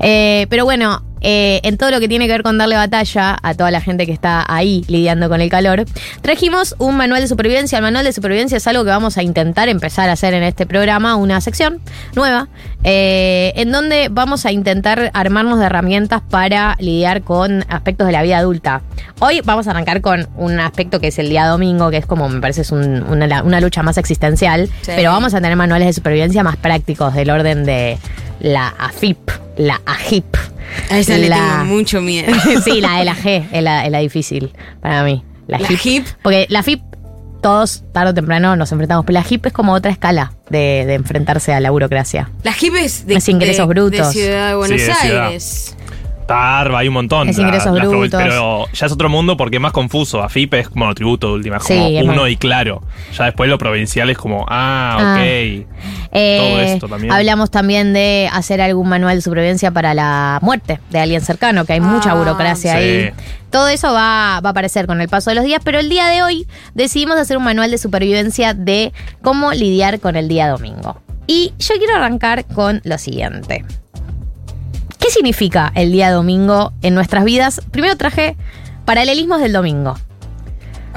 Eh, 0.00 0.46
pero 0.50 0.64
bueno, 0.64 1.02
eh, 1.20 1.60
en 1.64 1.76
todo 1.76 1.90
lo 1.90 2.00
que 2.00 2.08
tiene 2.08 2.26
que 2.26 2.32
ver 2.32 2.42
con 2.42 2.58
darle 2.58 2.76
batalla 2.76 3.38
a 3.42 3.54
toda 3.54 3.70
la 3.70 3.80
gente 3.80 4.06
que 4.06 4.12
está 4.12 4.44
ahí 4.48 4.84
lidiando 4.88 5.28
con 5.28 5.40
el 5.40 5.50
calor, 5.50 5.84
trajimos 6.22 6.74
un 6.78 6.96
manual 6.96 7.20
de 7.22 7.28
supervivencia. 7.28 7.78
El 7.78 7.82
manual 7.84 8.04
de 8.04 8.12
supervivencia 8.12 8.56
es 8.56 8.66
algo 8.66 8.84
que 8.84 8.90
vamos 8.90 9.16
a 9.18 9.22
intentar 9.22 9.68
empezar 9.68 10.08
a 10.08 10.12
hacer 10.12 10.34
en 10.34 10.42
este 10.42 10.66
programa, 10.66 11.16
una 11.16 11.40
sección 11.40 11.80
nueva, 12.14 12.48
eh, 12.84 13.52
en 13.56 13.70
donde 13.72 14.08
vamos 14.10 14.46
a 14.46 14.52
intentar 14.52 15.10
armarnos 15.14 15.58
de 15.58 15.66
herramientas 15.66 16.22
para 16.28 16.76
lidiar 16.80 17.22
con 17.22 17.64
aspectos 17.68 18.06
de 18.06 18.12
la 18.12 18.22
vida 18.22 18.38
adulta. 18.38 18.82
Hoy 19.20 19.42
vamos 19.44 19.66
a 19.66 19.72
arrancar 19.72 20.00
con 20.00 20.28
un 20.36 20.58
aspecto 20.60 21.00
que 21.00 21.08
es 21.08 21.18
el 21.18 21.28
día 21.28 21.46
domingo, 21.46 21.90
que 21.90 21.98
es 21.98 22.06
como 22.06 22.28
me 22.28 22.40
parece 22.40 22.62
es 22.62 22.70
un- 22.72 23.02
una, 23.02 23.42
una 23.42 23.60
lucha 23.60 23.82
más 23.82 23.98
existencial, 23.98 24.68
Sí. 24.82 24.92
pero 24.96 25.10
vamos 25.12 25.34
a 25.34 25.40
tener 25.40 25.56
manuales 25.56 25.86
de 25.88 25.92
supervivencia 25.92 26.42
más 26.42 26.56
prácticos 26.56 27.14
del 27.14 27.30
orden 27.30 27.64
de 27.64 27.98
la 28.40 28.68
AFIP, 28.78 29.18
la 29.60 29.80
AGIP. 29.86 30.36
A 30.90 30.98
esa 30.98 31.16
le 31.18 31.28
la- 31.28 31.36
tengo 31.36 31.64
mucho 31.76 32.00
miedo. 32.00 32.32
sí, 32.64 32.80
la 32.80 32.98
de 32.98 33.04
la 33.04 33.14
G 33.14 33.46
es 33.52 33.62
la, 33.62 33.84
es 33.84 33.90
la 33.92 33.98
difícil 33.98 34.52
para 34.80 35.02
mí. 35.04 35.22
La, 35.46 35.58
La 35.58 35.68
HIP. 35.70 35.80
HIP. 35.84 36.06
Porque 36.22 36.46
la 36.48 36.62
FIP, 36.62 36.80
todos 37.42 37.82
tarde 37.92 38.10
o 38.10 38.14
temprano 38.14 38.54
nos 38.56 38.70
enfrentamos, 38.72 39.04
pero 39.04 39.18
la 39.20 39.26
HIP 39.28 39.46
es 39.46 39.52
como 39.52 39.72
otra 39.72 39.90
escala 39.90 40.32
de, 40.48 40.84
de 40.86 40.94
enfrentarse 40.94 41.52
a 41.52 41.60
la 41.60 41.70
burocracia. 41.70 42.30
Las 42.44 42.56
hipes 42.56 43.06
de, 43.06 43.14
Es 43.16 43.28
ingresos 43.28 43.66
de- 43.66 43.74
brutos. 43.74 44.14
de 44.14 44.20
Ciudad 44.22 44.48
de 44.48 44.54
Buenos 44.54 44.80
Sí, 44.80 44.86
de 44.86 44.94
ciudad. 44.94 45.30
Tarva, 46.30 46.78
hay 46.78 46.88
un 46.88 46.94
montón. 46.94 47.28
Es 47.28 47.38
ingresos 47.38 47.76
las 47.76 47.88
brutos. 47.88 48.20
Pero 48.22 48.66
ya 48.72 48.86
es 48.86 48.92
otro 48.92 49.08
mundo 49.08 49.36
porque 49.36 49.56
es 49.56 49.62
más 49.62 49.72
confuso. 49.72 50.22
AFIP 50.22 50.54
es 50.54 50.68
como 50.68 50.94
tributo 50.94 51.28
de 51.28 51.32
última, 51.34 51.56
es 51.58 51.64
Sí, 51.64 51.74
como 52.00 52.12
uno 52.12 52.28
y 52.28 52.36
claro. 52.36 52.82
Ya 53.16 53.24
después 53.26 53.50
lo 53.50 53.58
provincial 53.58 54.08
es 54.10 54.16
como, 54.18 54.46
ah, 54.48 54.96
Ah. 54.98 55.14
ok. 55.14 55.66
Eh, 56.12 56.38
Todo 56.38 56.60
esto 56.60 56.88
también. 56.88 57.12
Hablamos 57.12 57.50
también 57.50 57.92
de 57.92 58.28
hacer 58.32 58.60
algún 58.60 58.88
manual 58.88 59.16
de 59.16 59.22
supervivencia 59.22 59.70
para 59.70 59.94
la 59.94 60.38
muerte 60.42 60.80
de 60.90 60.98
alguien 61.00 61.20
cercano, 61.20 61.64
que 61.64 61.74
hay 61.74 61.80
mucha 61.80 62.12
Ah, 62.12 62.14
burocracia 62.14 62.72
sí. 62.72 62.78
ahí. 62.78 63.10
Todo 63.50 63.68
eso 63.68 63.92
va, 63.92 64.40
va 64.40 64.48
a 64.48 64.52
aparecer 64.52 64.86
con 64.86 65.00
el 65.00 65.08
paso 65.08 65.30
de 65.30 65.36
los 65.36 65.44
días, 65.44 65.60
pero 65.64 65.78
el 65.80 65.88
día 65.88 66.06
de 66.08 66.22
hoy 66.22 66.46
decidimos 66.74 67.16
hacer 67.16 67.36
un 67.36 67.42
manual 67.44 67.70
de 67.70 67.78
supervivencia 67.78 68.54
de 68.54 68.92
cómo 69.22 69.52
lidiar 69.52 69.98
con 70.00 70.14
el 70.16 70.28
día 70.28 70.48
domingo. 70.48 71.00
Y 71.26 71.52
yo 71.58 71.74
quiero 71.78 71.96
arrancar 71.96 72.44
con 72.46 72.80
lo 72.84 72.98
siguiente. 72.98 73.64
¿Qué 75.10 75.14
significa 75.14 75.72
el 75.74 75.90
día 75.90 76.12
domingo 76.12 76.72
en 76.82 76.94
nuestras 76.94 77.24
vidas? 77.24 77.60
Primero 77.72 77.96
traje 77.96 78.36
paralelismos 78.84 79.40
del 79.40 79.52
domingo. 79.52 79.98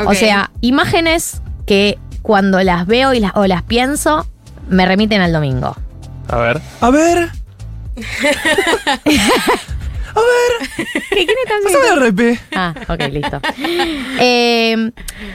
O 0.06 0.14
sea, 0.14 0.52
imágenes 0.62 1.42
que 1.66 1.98
cuando 2.22 2.62
las 2.62 2.86
veo 2.86 3.16
y 3.16 3.20
las, 3.20 3.36
o 3.36 3.48
las 3.48 3.64
pienso, 3.64 4.28
me 4.70 4.86
remiten 4.86 5.20
al 5.22 5.34
domingo. 5.34 5.76
A 6.28 6.38
ver. 6.38 6.62
A 6.82 6.92
ver. 6.92 7.32
¿Qué 7.96 8.06
quiere 11.10 11.46
también? 11.48 11.74
Pásame 11.74 11.88
el 11.88 12.00
RP. 12.12 12.40
Ah, 12.56 12.76
ok, 12.90 13.00
listo. 13.12 13.42
Eh, 14.20 14.92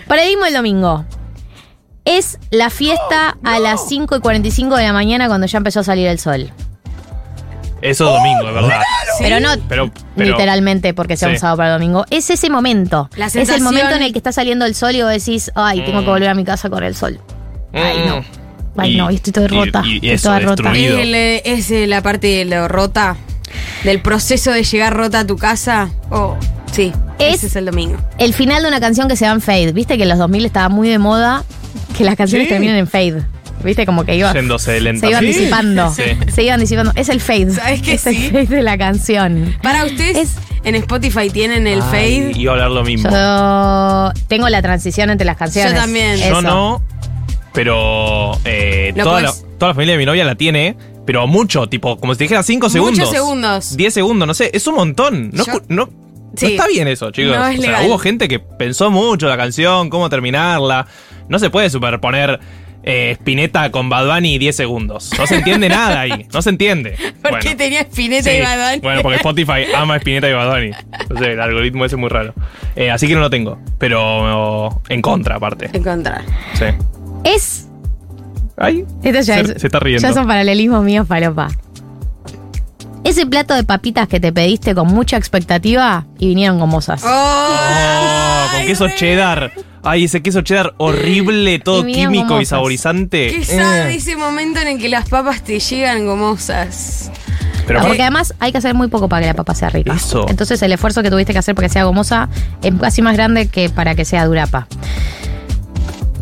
paradigma 0.07 0.45
del 0.45 0.55
domingo. 0.55 1.05
Es 2.05 2.38
la 2.53 2.71
fiesta 2.71 3.38
a 3.43 3.59
las 3.59 3.88
5 3.88 4.19
y 4.19 4.21
45 4.21 4.77
de 4.77 4.85
la 4.85 4.93
mañana 4.93 5.27
cuando 5.27 5.49
ya 5.49 5.59
empezó 5.59 5.81
a 5.81 5.83
salir 5.85 6.07
el 6.07 6.21
sol. 6.21 6.53
Eso 7.81 8.09
es 8.09 8.12
domingo, 8.14 8.49
es 8.49 8.55
verdad. 8.55 8.81
Pero 9.21 9.41
no 9.41 9.51
Pero, 9.69 9.91
pero- 10.17 10.31
literalmente 10.31 10.95
porque 10.95 11.17
sea 11.17 11.29
un 11.29 11.35
Sí. 11.35 11.41
sábado 11.41 11.59
para 11.59 11.73
domingo. 11.73 12.05
Es 12.11 12.29
ese 12.31 12.51
momento. 12.51 13.09
La 13.17 13.27
es 13.27 13.37
el 13.37 13.61
momento 13.62 13.95
en 13.95 14.03
el 14.03 14.12
que 14.12 14.19
está 14.19 14.33
saliendo 14.33 14.64
el 14.64 14.75
sol 14.75 14.95
y 14.95 15.03
vos 15.03 15.11
decís, 15.11 15.51
ay, 15.55 15.83
tengo 15.85 16.01
que 16.01 16.07
Mm. 16.07 16.11
volver 16.11 16.29
a 16.29 16.35
mi 16.35 16.45
casa 16.45 16.69
con 16.71 16.83
el 16.83 16.95
sol. 16.95 17.21
Ay, 17.73 18.05
no. 18.07 18.21
Mm. 18.21 18.25
Ay, 18.81 18.95
Y- 18.95 18.97
no, 18.97 19.11
estoy 19.11 19.33
toda 19.33 19.49
rota. 19.49 19.83
y 19.85 19.95
estoy 19.97 20.11
eso, 20.11 20.29
toda 20.29 20.38
rota. 20.41 20.73
El, 20.73 21.14
es 21.14 21.71
la 21.88 22.01
parte 22.03 22.27
de 22.29 22.45
lo 22.45 22.69
rota, 22.69 23.17
del 23.85 24.01
proceso 24.03 24.53
de 24.53 24.62
llegar 24.64 24.95
rota 24.97 25.21
a 25.21 25.27
tu 25.27 25.37
casa. 25.37 25.91
Oh, 26.11 26.37
sí, 26.73 26.93
Es- 27.19 27.37
ese 27.37 27.47
es 27.49 27.57
el 27.57 27.64
domingo. 27.67 27.97
El 28.19 28.35
final 28.35 28.62
de 28.62 28.69
una 28.69 28.81
canción 28.81 29.09
que 29.09 29.17
se 29.17 29.27
va 29.27 29.33
en 29.33 29.41
fade. 29.41 29.73
Viste 29.73 29.97
que 29.97 30.05
en 30.05 30.09
los 30.11 30.19
2000 30.19 30.45
estaba 30.47 30.69
muy 30.69 30.88
de 30.88 30.99
moda 30.99 31.45
que 31.97 32.05
las 32.05 32.14
canciones 32.17 32.47
Sí. 32.49 32.53
terminen 32.55 32.77
en 32.77 32.87
fade. 32.87 33.25
Viste 33.64 33.87
como 33.87 34.05
que 34.05 34.16
iba. 34.16 34.33
Yéndose 34.33 34.73
de 34.73 34.81
lenta. 34.81 35.07
Se 35.07 35.11
iban 35.11 35.21
Sí. 35.23 35.27
disipando. 35.27 35.90
Sí. 35.94 36.03
Se 36.33 36.42
iban 36.42 36.61
disipando. 36.61 36.92
Es 36.94 37.09
el 37.09 37.21
fade. 37.21 37.51
¿Sabes 37.53 37.83
qué 37.83 37.94
Es 37.94 38.03
sí? 38.03 38.27
el 38.27 38.47
fade 38.47 38.57
de 38.57 38.62
la 38.62 38.79
canción. 38.79 39.57
Para 39.62 39.85
ustedes, 39.85 40.16
Es- 40.16 40.37
en 40.64 40.75
Spotify 40.75 41.31
tienen 41.31 41.66
el 41.66 41.81
Ay, 41.83 41.88
fade. 41.88 42.33
Iba 42.38 42.53
a 42.53 42.55
hablar 42.55 42.71
lo 42.71 42.85
mismo. 42.85 43.11
Yo 43.11 44.12
tengo 44.29 44.49
la 44.49 44.61
transición 44.62 45.11
entre 45.11 45.25
las 45.25 45.37
canciones. 45.37 45.73
Yo 45.75 45.79
también. 45.81 46.16
Yo 46.18 46.42
no, 46.42 46.83
pero 47.53 48.38
eh, 48.44 48.92
toda, 48.97 49.21
la, 49.23 49.33
toda 49.59 49.68
la 49.71 49.75
familia 49.75 49.92
de 49.94 49.99
mi 49.99 50.07
novia 50.07 50.25
la 50.25 50.35
tiene, 50.35 50.77
pero 51.07 51.27
mucho, 51.27 51.68
tipo, 51.68 51.99
como 51.99 52.14
si 52.14 52.18
te 52.18 52.25
dijera 52.25 52.42
5 52.42 52.68
segundos. 52.68 52.99
Muchos 52.99 53.11
segundos. 53.11 53.77
10 53.77 53.94
segundos, 53.94 54.27
no 54.29 54.35
sé, 54.35 54.51
es 54.53 54.66
un 54.66 54.75
montón. 54.77 55.31
No, 55.33 55.44
Yo- 55.44 55.62
no, 55.68 55.88
Sí. 56.37 56.44
no 56.44 56.49
está 56.51 56.66
bien 56.68 56.88
eso, 56.88 57.11
chicos. 57.11 57.37
No 57.37 57.47
es 57.49 57.59
o 57.59 57.62
sea, 57.62 57.71
legal. 57.71 57.87
hubo 57.88 57.99
gente 57.99 58.29
que 58.29 58.38
pensó 58.38 58.90
mucho 58.90 59.27
la 59.29 59.37
canción, 59.37 59.90
cómo 59.90 60.09
terminarla. 60.11 60.87
No 61.29 61.38
se 61.38 61.51
puede 61.51 61.71
superponer 61.71 62.38
eh, 62.83 63.12
Spinetta 63.19 63.71
con 63.71 63.88
Bad 63.88 64.07
Bunny 64.14 64.38
10 64.38 64.57
segundos. 64.57 65.11
No 65.19 65.27
se 65.27 65.37
entiende 65.37 65.69
nada 65.71 66.01
ahí, 66.01 66.27
no 66.33 66.41
se 66.43 66.51
entiende. 66.51 66.97
¿Por 67.23 67.31
Bueno. 67.33 67.38
qué 67.43 67.55
tenía 67.55 67.81
Spinetta 67.83 68.31
Sí, 68.31 68.37
y 68.37 68.41
Bad 68.41 68.69
Bunny? 68.71 68.81
Bueno, 68.83 69.03
porque 69.03 69.17
Spotify 69.17 69.64
ama 69.77 69.95
a 69.95 69.97
Spinetta 69.99 70.29
y 70.29 70.33
Bad 70.33 70.51
Bunny. 70.55 70.71
No 71.11 71.19
sé, 71.21 71.33
el 71.33 71.41
algoritmo 71.41 71.85
ese 71.85 71.97
es 71.97 72.01
muy 72.01 72.09
raro. 72.09 72.35
Eh, 72.77 72.91
así 72.91 73.07
que 73.07 73.14
no 73.14 73.21
lo 73.21 73.31
tengo. 73.31 73.59
Pero 73.79 74.81
en 74.88 75.03
contra, 75.03 75.37
aparte. 75.37 75.71
Encontrar. 75.73 76.23
Sí. 76.55 76.64
Es. 77.25 77.69
Ay. 78.57 78.85
Esto 79.03 79.21
ya 79.21 79.35
se, 79.35 79.41
es. 79.53 79.61
se 79.61 79.67
está 79.67 79.79
riendo. 79.81 80.03
Ya 80.07 80.12
son 80.14 80.27
paralelismos 80.27 80.83
míos, 80.85 81.07
palopa. 81.07 81.49
Ese 83.05 83.25
plato 83.27 83.55
de 83.55 83.64
papitas 83.64 84.07
que 84.09 84.21
te 84.21 84.33
pediste 84.33 84.75
con 84.75 84.88
mucha 84.88 85.17
expectativa 85.17 86.05
y 86.19 86.29
vinieron 86.29 86.59
gomosas. 86.59 87.03
Oh, 87.07 88.47
con 88.53 88.67
queso 88.67 88.88
cheddar. 88.97 89.53
Ay, 89.85 90.05
ese 90.05 90.23
queso 90.23 90.41
cheddar 90.43 90.75
horrible, 90.79 91.59
todo 91.61 91.87
Y 91.88 91.93
químico 91.93 92.25
y 92.25 92.29
gomosas. 92.29 92.49
saborizante. 92.49 93.31
¿Qué 93.31 93.41
Eh. 93.41 93.45
sabe 93.45 93.95
ese 93.95 94.17
momento 94.17 94.61
en 94.61 94.69
el 94.69 94.79
que 94.79 94.88
las 94.88 95.09
papas 95.09 95.43
te 95.43 95.59
llegan 95.61 96.07
gomosas? 96.07 97.11
Pero 97.67 97.81
porque 97.83 98.01
además 98.03 98.35
hay 98.41 98.51
que 98.51 98.59
hacer 98.59 98.75
muy 98.75 98.88
poco 98.88 99.09
para 99.09 99.21
que 99.23 99.27
la 99.29 99.35
papa 99.35 99.55
sea 99.55 99.69
rica. 99.69 99.93
Eso. 99.95 100.27
Entonces 100.29 100.61
el 100.62 100.73
esfuerzo 100.73 101.03
que 101.03 101.11
tuviste 101.11 101.33
que 101.35 101.38
hacer 101.38 101.55
para 101.55 101.69
que 101.69 101.73
sea 101.73 101.85
gomosa 101.85 102.29
es 102.62 102.73
casi 102.81 103.03
más 103.03 103.14
grande 103.14 103.49
que 103.49 103.69
para 103.69 103.95
que 103.95 104.05
sea 104.07 104.25
durapa. 104.27 104.67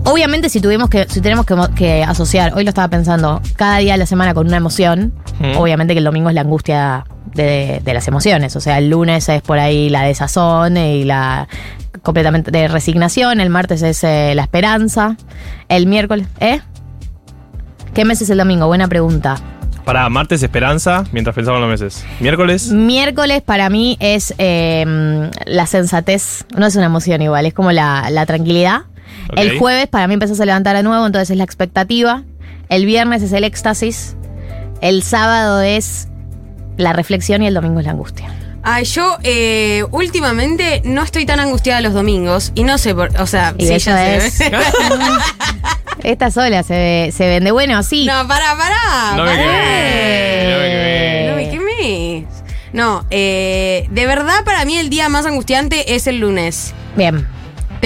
Obviamente 0.05 0.49
si 0.49 0.61
tuvimos 0.61 0.88
que, 0.88 1.07
si 1.09 1.21
tenemos 1.21 1.47
que, 1.47 1.55
mo- 1.57 1.73
que 1.75 2.05
asociar, 2.05 2.53
hoy 2.55 2.62
lo 2.64 2.69
estaba 2.71 2.88
pensando, 2.88 3.40
cada 3.57 3.79
día 3.79 3.92
de 3.92 3.99
la 3.99 4.07
semana 4.07 4.35
con 4.35 4.47
una 4.47 4.57
emoción, 4.57 5.12
Mm. 5.40 5.57
obviamente 5.57 5.95
que 5.95 5.99
el 5.99 6.05
domingo 6.05 6.29
es 6.29 6.35
la 6.35 6.42
angustia 6.42 7.05
de, 7.37 7.81
de 7.85 7.94
las 7.94 8.09
emociones. 8.09 8.57
O 8.57 8.61
sea, 8.61 8.79
el 8.79 8.88
lunes 8.90 9.29
es 9.29 9.42
por 9.42 9.59
ahí 9.59 9.88
la 9.88 10.03
desazón 10.03 10.77
y 10.77 11.05
la 11.05 11.46
completamente 12.03 12.51
de 12.51 12.68
resignación, 12.68 13.40
el 13.40 13.51
martes 13.51 13.83
es 13.83 14.05
eh, 14.05 14.33
la 14.37 14.42
esperanza, 14.42 15.16
el 15.68 15.87
miércoles, 15.87 16.29
¿eh? 16.40 16.61
¿Qué 17.94 18.05
mes 18.05 18.22
es 18.22 18.31
el 18.31 18.38
domingo? 18.38 18.66
Buena 18.66 18.87
pregunta. 18.87 19.37
para 19.87 20.09
martes 20.09 20.42
esperanza, 20.42 21.05
mientras 21.12 21.35
pensaban 21.35 21.61
los 21.61 21.70
meses. 21.70 22.05
Miércoles. 22.20 22.70
Miércoles 22.72 23.40
para 23.40 23.70
mí 23.70 23.96
es 24.01 24.35
eh, 24.38 24.85
la 25.46 25.66
sensatez, 25.66 26.44
no 26.57 26.66
es 26.66 26.75
una 26.77 26.87
emoción 26.87 27.22
igual, 27.22 27.46
es 27.46 27.55
como 27.55 27.70
la, 27.72 28.11
la 28.11 28.27
tranquilidad. 28.27 28.83
El 29.37 29.59
jueves 29.59 29.87
para 29.87 30.09
mí 30.09 30.14
empezás 30.14 30.40
a 30.40 30.44
levantar 30.44 30.77
de 30.77 30.83
nuevo, 30.83 31.07
entonces 31.07 31.31
es 31.31 31.37
la 31.37 31.44
expectativa. 31.44 32.25
El 32.68 32.85
viernes 32.85 33.22
es 33.22 33.33
el 33.33 33.44
éxtasis. 33.44 34.16
El 34.81 35.03
sábado 35.03 35.62
es 35.62 36.09
la 36.77 36.93
reflexión 36.93 37.43
y 37.43 37.47
el 37.47 37.55
domingo 37.55 37.81
es 37.81 37.87
la 37.87 37.93
angustia. 37.93 38.29
Ay, 38.62 38.85
yo 38.85 39.17
eh, 39.23 39.85
últimamente 39.93 40.83
no 40.85 41.03
estoy 41.05 41.25
tan 41.25 41.39
angustiada 41.39 41.81
los 41.81 41.95
domingos 41.95 42.51
y 42.57 42.65
no 42.65 42.79
sé 42.79 42.95
por, 42.95 43.11
o 43.21 43.27
sea, 43.27 43.55
Y 43.59 43.67
sí, 43.67 43.75
eso 43.75 43.91
ya 43.91 44.17
es. 44.17 44.33
sé. 44.35 44.51
Esta 46.03 46.31
sola 46.31 46.62
se, 46.62 47.12
se 47.17 47.27
vende. 47.29 47.51
Bueno, 47.53 47.83
sí. 47.83 48.07
no, 48.07 48.27
pará, 48.29 48.57
pará. 48.57 49.17
No 49.17 49.25
me 49.25 49.31
pará. 49.31 49.43
quemé, 49.43 50.51
no 50.51 50.57
me 50.59 50.71
quemé. 50.71 51.27
No 51.31 51.37
me 51.37 51.51
quemes. 51.51 52.43
No, 52.73 53.07
eh, 53.11 53.87
de 53.91 54.07
verdad 54.07 54.45
para 54.45 54.65
mí 54.65 54.77
el 54.79 54.91
día 54.91 55.09
más 55.09 55.27
angustiante 55.27 55.95
es 55.95 56.07
el 56.07 56.19
lunes. 56.19 56.75
Bien. 56.97 57.27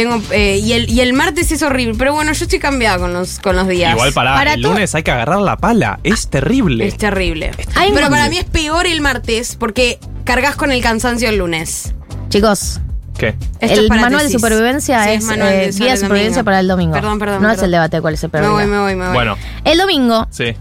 Tengo, 0.02 0.22
eh, 0.30 0.58
y, 0.62 0.72
el, 0.72 0.88
y 0.88 1.00
el 1.02 1.12
martes 1.12 1.52
es 1.52 1.62
horrible, 1.62 1.94
pero 1.98 2.14
bueno, 2.14 2.32
yo 2.32 2.44
estoy 2.44 2.58
cambiada 2.58 2.98
con 2.98 3.12
los, 3.12 3.38
con 3.38 3.54
los 3.54 3.68
días. 3.68 3.92
Igual 3.92 4.12
para, 4.14 4.34
Para 4.34 4.54
el 4.54 4.62
lunes 4.62 4.94
hay 4.94 5.02
que 5.02 5.10
agarrar 5.10 5.40
la 5.40 5.56
pala. 5.58 6.00
Es 6.04 6.28
terrible. 6.28 6.86
Es 6.86 6.96
terrible. 6.96 7.50
Hay 7.74 7.92
Pero 7.92 8.08
para 8.08 8.28
mí 8.30 8.38
es 8.38 8.44
peor 8.44 8.86
el 8.86 9.00
martes 9.02 9.56
porque 9.56 9.98
cargas 10.24 10.56
con 10.56 10.72
el 10.72 10.80
cansancio 10.82 11.28
el 11.28 11.36
lunes. 11.36 11.94
Chicos, 12.30 12.80
¿Qué? 13.18 13.34
El 13.60 13.70
es 13.84 13.88
manual 13.90 14.26
de 14.26 14.30
supervivencia 14.30 15.04
Sí, 15.04 15.10
es 15.10 15.24
manual 15.24 15.52
eh, 15.52 15.56
de 15.66 15.72
guía 15.72 15.86
de 15.88 15.92
el 15.92 15.98
supervivencia 15.98 16.28
domingo. 16.38 16.44
para 16.46 16.60
el 16.60 16.68
domingo. 16.68 16.92
Perdón, 16.94 17.18
perdón, 17.18 17.42
No 17.42 17.50
es 17.50 17.62
el 17.62 17.70
debate 17.70 17.96
de 17.98 18.00
cuál 18.00 18.14
es 18.14 18.24
el 18.24 18.30
Me 18.32 18.38
peor 18.38 18.52
voy, 18.52 18.62
día. 18.64 18.72
me 18.72 18.78
voy, 18.80 18.94
me 18.96 19.04
voy. 19.04 19.14
Bueno, 19.14 19.36
El 19.64 19.76
domingo 19.76 20.26
sí. 20.30 20.54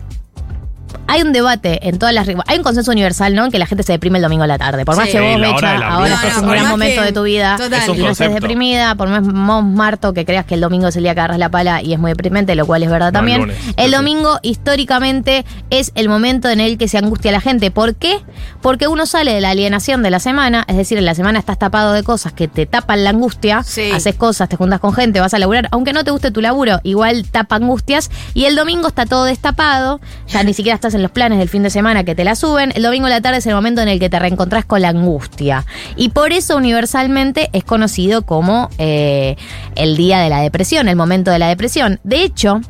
Hay 1.09 1.21
un 1.21 1.33
debate 1.33 1.87
en 1.89 1.99
todas 1.99 2.13
las. 2.13 2.27
Hay 2.27 2.57
un 2.57 2.63
consenso 2.63 2.91
universal, 2.91 3.35
¿no? 3.35 3.45
En 3.45 3.51
que 3.51 3.59
la 3.59 3.65
gente 3.65 3.83
se 3.83 3.91
deprime 3.93 4.17
el 4.19 4.23
domingo 4.23 4.43
a 4.43 4.47
la 4.47 4.57
tarde. 4.57 4.85
Por 4.85 4.95
más 4.95 5.05
Sí. 5.07 5.11
que 5.13 5.19
vos, 5.21 5.39
Mecha, 5.39 5.77
ahora 5.87 6.13
estés 6.13 6.37
en 6.37 6.43
un 6.45 6.51
gran 6.51 6.67
momento 6.69 7.01
que- 7.01 7.07
de 7.07 7.13
tu 7.13 7.23
vida 7.23 7.57
total. 7.57 7.73
Es 7.81 7.89
un 7.89 7.97
y 7.97 7.99
no 8.03 8.09
estés 8.09 8.33
deprimida, 8.33 8.95
por 8.95 9.09
más 9.09 9.23
Marto, 9.63 10.13
que 10.13 10.25
creas 10.25 10.45
que 10.45 10.55
el 10.55 10.61
domingo 10.61 10.87
es 10.87 10.95
el 10.95 11.03
día 11.03 11.13
que 11.13 11.19
agarras 11.21 11.39
la 11.39 11.49
pala 11.49 11.81
y 11.81 11.93
es 11.93 11.99
muy 11.99 12.11
deprimente, 12.11 12.55
lo 12.55 12.65
cual 12.65 12.83
es 12.83 12.89
verdad 12.89 13.07
No, 13.11 13.19
el 13.19 13.25
también. 13.25 13.39
lunes. 13.41 13.57
el 13.77 13.91
domingo, 13.91 14.39
históricamente, 14.73 15.45
es 15.69 15.91
el 15.95 16.09
momento 16.09 16.47
en 16.49 16.59
el 16.59 16.77
que 16.77 16.87
se 16.87 16.97
angustia 16.97 17.31
la 17.31 17.41
gente. 17.41 17.71
¿Por 17.71 17.95
qué? 17.95 18.19
Porque 18.61 18.87
uno 18.87 19.05
sale 19.05 19.33
de 19.33 19.41
la 19.41 19.49
alienación 19.49 20.03
de 20.03 20.09
la 20.11 20.19
semana, 20.19 20.63
es 20.67 20.77
decir, 20.77 20.97
en 20.97 21.05
la 21.05 21.15
semana 21.15 21.39
estás 21.39 21.57
tapado 21.57 21.93
de 21.93 22.03
cosas 22.03 22.33
que 22.33 22.47
te 22.47 22.65
tapan 22.65 23.03
la 23.03 23.09
angustia, 23.09 23.63
Sí. 23.63 23.91
haces 23.91 24.15
cosas, 24.15 24.47
te 24.49 24.55
juntas 24.57 24.79
con 24.79 24.93
gente, 24.93 25.19
vas 25.19 25.33
a 25.33 25.39
laburar, 25.39 25.67
aunque 25.71 25.91
no 25.93 26.03
te 26.03 26.11
guste 26.11 26.29
tu 26.31 26.41
laburo, 26.41 26.79
igual 26.83 27.25
tapa 27.31 27.55
angustias. 27.55 28.11
Y 28.33 28.45
el 28.45 28.55
domingo 28.55 28.87
está 28.87 29.05
todo 29.05 29.23
destapado, 29.25 29.99
ya 30.27 30.43
ni 30.43 30.53
siquiera 30.53 30.75
estás 30.75 30.93
en 30.93 30.98
los 31.01 31.11
planes 31.11 31.39
del 31.39 31.49
fin 31.49 31.63
de 31.63 31.69
semana 31.69 32.03
que 32.03 32.15
te 32.15 32.23
la 32.23 32.35
suben. 32.35 32.71
El 32.75 32.83
domingo 32.83 33.07
a 33.07 33.09
la 33.09 33.21
tarde 33.21 33.39
es 33.39 33.45
el 33.47 33.55
momento 33.55 33.81
en 33.81 33.87
el 33.89 33.99
que 33.99 34.09
te 34.09 34.19
reencontrás 34.19 34.65
con 34.65 34.81
la 34.81 34.89
angustia. 34.89 35.65
Y 35.95 36.09
por 36.09 36.31
eso 36.31 36.57
universalmente 36.57 37.49
es 37.53 37.63
conocido 37.63 38.23
como 38.23 38.69
eh, 38.77 39.35
el 39.75 39.95
día 39.97 40.19
de 40.19 40.29
la 40.29 40.41
depresión, 40.41 40.87
el 40.87 40.95
momento 40.95 41.31
de 41.31 41.39
la 41.39 41.47
depresión. 41.47 41.99
De 42.03 42.23
hecho, 42.23 42.61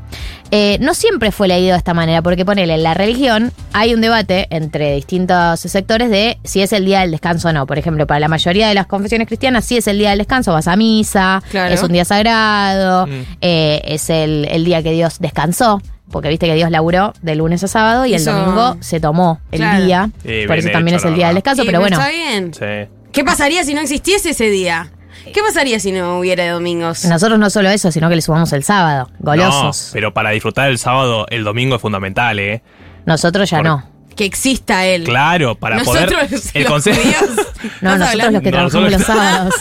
eh, 0.52 0.78
no 0.82 0.94
siempre 0.96 1.32
fue 1.32 1.48
leído 1.48 1.74
de 1.74 1.78
esta 1.78 1.94
manera, 1.94 2.22
porque 2.24 2.44
ponele, 2.44 2.74
en 2.74 2.82
la 2.84 2.96
religión 2.96 3.52
hay 3.72 3.94
un 3.94 4.02
debate 4.02 4.48
entre 4.50 4.96
distintos 4.96 5.60
sectores 5.60 6.10
de 6.10 6.40
si 6.44 6.62
es 6.62 6.74
el 6.74 6.86
día 6.86 7.02
del 7.02 7.12
descanso 7.12 7.50
o 7.50 7.54
no. 7.54 7.68
Por 7.68 7.78
ejemplo, 7.78 8.08
para 8.08 8.20
la 8.20 8.28
mayoría 8.28 8.68
de 8.68 8.74
las 8.74 8.88
confesiones 8.88 9.28
cristianas, 9.28 9.64
sí 9.66 9.78
es 9.78 9.88
el 9.88 10.00
día 10.00 10.10
del 10.10 10.18
descanso, 10.20 10.52
vas 10.54 10.68
a 10.68 10.76
misa, 10.76 11.44
Claro. 11.52 11.74
es 11.74 11.84
un 11.84 11.92
día 11.92 12.04
sagrado, 12.06 13.06
Mm. 13.06 13.12
eh, 13.42 13.82
es 13.86 14.10
el, 14.10 14.48
el 14.50 14.66
día 14.66 14.82
que 14.82 14.92
Dios 14.92 15.18
descansó. 15.20 15.82
Porque 16.12 16.30
viste 16.30 16.46
que 16.48 16.56
Dios 16.56 16.72
laburó 16.72 17.14
de 17.22 17.36
lunes 17.36 17.64
a 17.64 17.68
sábado 17.68 18.06
y 18.06 18.14
Eso- 18.14 18.32
el 18.32 18.38
domingo 18.38 18.78
se 18.82 19.00
tomó 19.00 19.40
el 19.52 19.60
Claro. 19.60 19.86
día. 19.86 20.10
Sí, 20.24 20.44
por 20.48 20.58
eso 20.58 20.70
también 20.72 20.96
hecho, 20.96 21.02
es 21.02 21.06
el 21.06 21.12
la 21.12 21.16
día 21.18 21.28
del 21.28 21.36
verdad. 21.36 21.36
descanso, 21.36 21.62
Sí, 21.62 21.66
pero 21.68 21.80
bueno. 21.80 21.98
Está 22.00 22.10
bien. 22.10 22.54
Sí. 22.54 22.92
¿Qué 23.12 23.24
pasaría 23.24 23.64
si 23.64 23.74
no 23.74 23.82
existiese 23.82 24.32
ese 24.32 24.50
día? 24.50 24.92
¿Qué 25.34 25.42
pasaría 25.42 25.80
si 25.80 25.92
no 25.92 26.20
hubiera 26.20 26.50
domingos? 26.52 27.06
Nosotros 27.06 27.38
no 27.40 27.50
solo 27.50 27.70
eso, 27.70 27.92
sino 27.92 28.10
que 28.10 28.16
le 28.16 28.22
sumamos 28.22 28.52
el 28.54 28.64
sábado, 28.64 29.10
golosos. 29.20 29.88
No, 29.88 29.94
pero 29.94 30.14
para 30.14 30.30
disfrutar 30.32 30.70
el 30.70 30.78
sábado, 30.78 31.26
el 31.30 31.44
domingo 31.44 31.76
es 31.76 31.82
fundamental, 31.82 32.40
¿eh? 32.40 32.62
Nosotros 33.06 33.50
ya 33.50 33.58
Por- 33.58 33.66
no. 33.66 33.84
Que 34.20 34.26
exista 34.26 34.86
él. 34.86 35.06
Claro, 35.06 35.56
para 35.56 35.78
Nosotros, 35.78 36.14
poder. 36.14 36.30
los 36.30 36.54
El 36.54 36.66
consejo. 36.66 37.00
judíos, 37.02 37.48
No, 37.82 37.94
¿estás 37.94 38.00
nosotros 38.00 38.34
los 38.34 38.42
que 38.42 38.52
No, 38.52 38.58
trabajamos 38.58 38.92
los 38.92 39.02
sábados. 39.04 39.54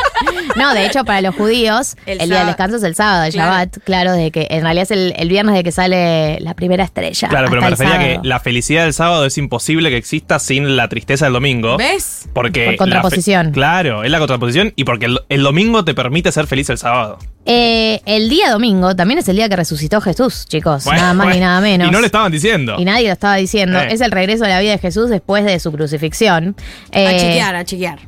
no, 0.56 0.74
de 0.74 0.86
hecho, 0.86 1.04
para 1.04 1.20
los 1.20 1.34
judíos, 1.36 1.94
El 2.06 2.12
el, 2.12 2.16
día 2.18 2.24
del 2.26 2.28
sábado. 2.30 2.46
descanso 2.48 2.76
es 2.78 2.82
el 2.82 2.94
sábado, 2.96 3.24
el 3.24 3.32
Claro. 3.32 3.50
Shabbat, 3.52 3.78
claro, 3.84 4.12
de 4.14 4.32
que 4.32 4.48
en 4.50 4.62
realidad 4.62 4.82
es 4.82 4.90
el, 4.90 5.14
el 5.16 5.28
viernes 5.28 5.54
de 5.54 5.62
que 5.62 5.70
sale 5.70 6.40
la 6.40 6.54
primera 6.54 6.82
estrella. 6.82 7.28
Claro, 7.28 7.46
pero 7.50 7.62
me 7.62 7.70
refería 7.70 7.98
que 8.00 8.18
la 8.24 8.40
felicidad 8.40 8.82
del 8.82 8.94
sábado 8.94 9.24
es 9.26 9.38
imposible 9.38 9.90
que 9.90 9.96
exista 9.96 10.40
sin 10.40 10.76
la 10.76 10.88
tristeza 10.88 11.26
del 11.26 11.34
domingo. 11.34 11.76
¿Ves? 11.76 12.28
Porque 12.32 12.64
Por 12.66 12.76
contraposición. 12.78 13.52
claro, 13.52 14.02
es 14.02 14.10
la 14.10 14.18
contraposición 14.18 14.72
y 14.74 14.82
porque 14.82 15.06
el, 15.06 15.20
el 15.28 15.42
domingo 15.44 15.84
te 15.84 15.94
permite 15.94 16.32
ser 16.32 16.48
feliz 16.48 16.68
el 16.70 16.78
sábado. 16.78 17.18
Eh, 17.52 18.00
el 18.06 18.28
día 18.28 18.50
domingo 18.50 18.94
también 18.94 19.18
es 19.18 19.28
el 19.28 19.34
día 19.34 19.48
que 19.48 19.56
resucitó 19.56 20.00
Jesús, 20.00 20.46
chicos. 20.46 20.84
Bueno, 20.84 21.00
nada 21.00 21.14
más 21.14 21.26
bueno. 21.26 21.34
ni 21.34 21.40
nada 21.40 21.60
menos. 21.60 21.88
Y 21.88 21.90
no 21.90 22.00
le 22.00 22.06
estaban 22.06 22.30
diciendo. 22.30 22.76
Y 22.78 22.84
nadie 22.84 23.08
lo 23.08 23.12
estaba 23.12 23.34
diciendo. 23.36 23.76
Eh. 23.80 23.88
Es 23.90 24.00
el 24.00 24.12
regreso 24.12 24.44
de 24.44 24.50
la 24.50 24.60
vida 24.60 24.70
de 24.70 24.78
Jesús 24.78 25.10
después 25.10 25.44
de 25.44 25.58
su 25.58 25.72
crucifixión. 25.72 26.54
Eh, 26.92 27.08
A 27.08 27.18
chequear, 27.18 27.56
a 27.56 27.64
chequear. 27.64 27.98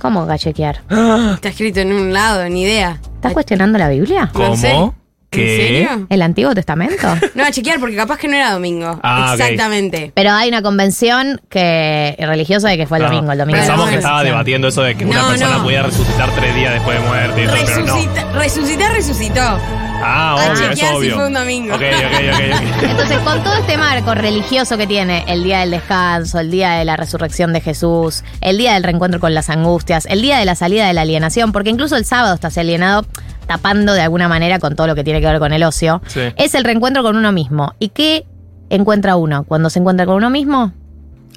¿Cómo 0.00 0.22
a 0.22 0.36
chequear? 0.36 0.82
Está 1.34 1.48
escrito 1.48 1.78
en 1.78 1.92
un 1.92 2.12
lado, 2.12 2.48
ni 2.48 2.62
idea. 2.62 3.00
¿Estás 3.14 3.32
cuestionando 3.32 3.78
la 3.78 3.88
Biblia? 3.88 4.30
No 4.34 4.94
¿Cómo? 5.30 5.42
¿En 5.44 5.48
serio? 5.56 6.06
¿El 6.08 6.22
Antiguo 6.22 6.54
Testamento? 6.54 7.06
No, 7.34 7.44
a 7.44 7.50
chequear 7.50 7.78
porque 7.78 7.94
capaz 7.96 8.18
que 8.18 8.28
no 8.28 8.34
era 8.36 8.52
domingo. 8.52 8.98
Ah. 9.02 9.34
Exactamente. 9.34 10.10
Pero 10.14 10.32
hay 10.32 10.48
una 10.48 10.62
convención 10.62 11.40
que 11.48 12.16
religiosa 12.18 12.68
de 12.70 12.76
que 12.76 12.86
fue 12.86 12.98
el 12.98 13.04
No, 13.04 13.10
domingo. 13.10 13.32
El 13.32 13.38
domingo 13.38 13.58
Pensamos 13.58 13.88
que 13.90 13.96
estaba 13.96 14.24
debatiendo 14.24 14.68
eso 14.68 14.82
de 14.82 14.94
que 14.96 15.04
una 15.04 15.28
persona 15.28 15.58
no. 15.58 15.62
podía 15.64 15.82
resucitar 15.82 16.30
tres 16.34 16.54
días 16.54 16.74
después 16.74 17.00
de 17.00 17.06
muerte 17.06 17.42
pero. 17.46 17.52
Resucita, 17.52 18.32
resucitar, 18.32 18.92
resucitó. 18.92 19.58
Ah, 20.00 20.32
A 20.32 20.34
obvio, 20.52 20.54
chequear 20.54 20.72
es 20.72 20.78
si 20.78 20.96
obvio. 20.96 21.14
fue 21.16 21.26
un 21.26 21.32
domingo. 21.34 21.74
Ok, 21.74 21.82
ok, 21.82 22.04
ok, 22.04 22.34
ok. 22.34 22.82
Entonces, 22.90 23.18
con 23.18 23.42
todo 23.42 23.54
este 23.54 23.76
marco 23.76 24.14
religioso 24.14 24.76
que 24.76 24.86
tiene 24.86 25.24
el 25.26 25.42
día 25.44 25.60
del 25.60 25.70
descanso, 25.72 26.38
el 26.38 26.50
día 26.50 26.72
de 26.72 26.84
la 26.84 26.96
resurrección 26.96 27.52
de 27.52 27.60
Jesús, 27.60 28.22
el 28.40 28.58
día 28.58 28.74
del 28.74 28.84
reencuentro 28.84 29.20
con 29.20 29.34
las 29.34 29.50
angustias, 29.50 30.06
el 30.06 30.22
día 30.22 30.38
de 30.38 30.44
la 30.44 30.54
salida 30.54 30.86
de 30.86 30.92
la 30.94 31.00
alienación, 31.02 31.52
porque 31.52 31.70
incluso 31.70 31.96
el 31.96 32.04
sábado 32.04 32.34
está 32.34 32.48
así 32.48 32.60
alienado, 32.60 33.04
tapando 33.46 33.92
de 33.94 34.02
alguna 34.02 34.28
manera 34.28 34.58
con 34.58 34.76
todo 34.76 34.86
lo 34.86 34.94
que 34.94 35.04
tiene 35.04 35.20
que 35.20 35.26
ver 35.26 35.38
con 35.40 35.52
el 35.52 35.62
ocio, 35.64 36.00
Sí. 36.06 36.20
es 36.36 36.54
el 36.54 36.64
reencuentro 36.64 37.02
con 37.02 37.16
uno 37.16 37.32
mismo. 37.32 37.74
¿Y 37.78 37.88
qué 37.88 38.24
encuentra 38.70 39.16
uno 39.16 39.44
cuando 39.44 39.68
se 39.70 39.78
encuentra 39.80 40.06
con 40.06 40.16
uno 40.16 40.30
mismo? 40.30 40.72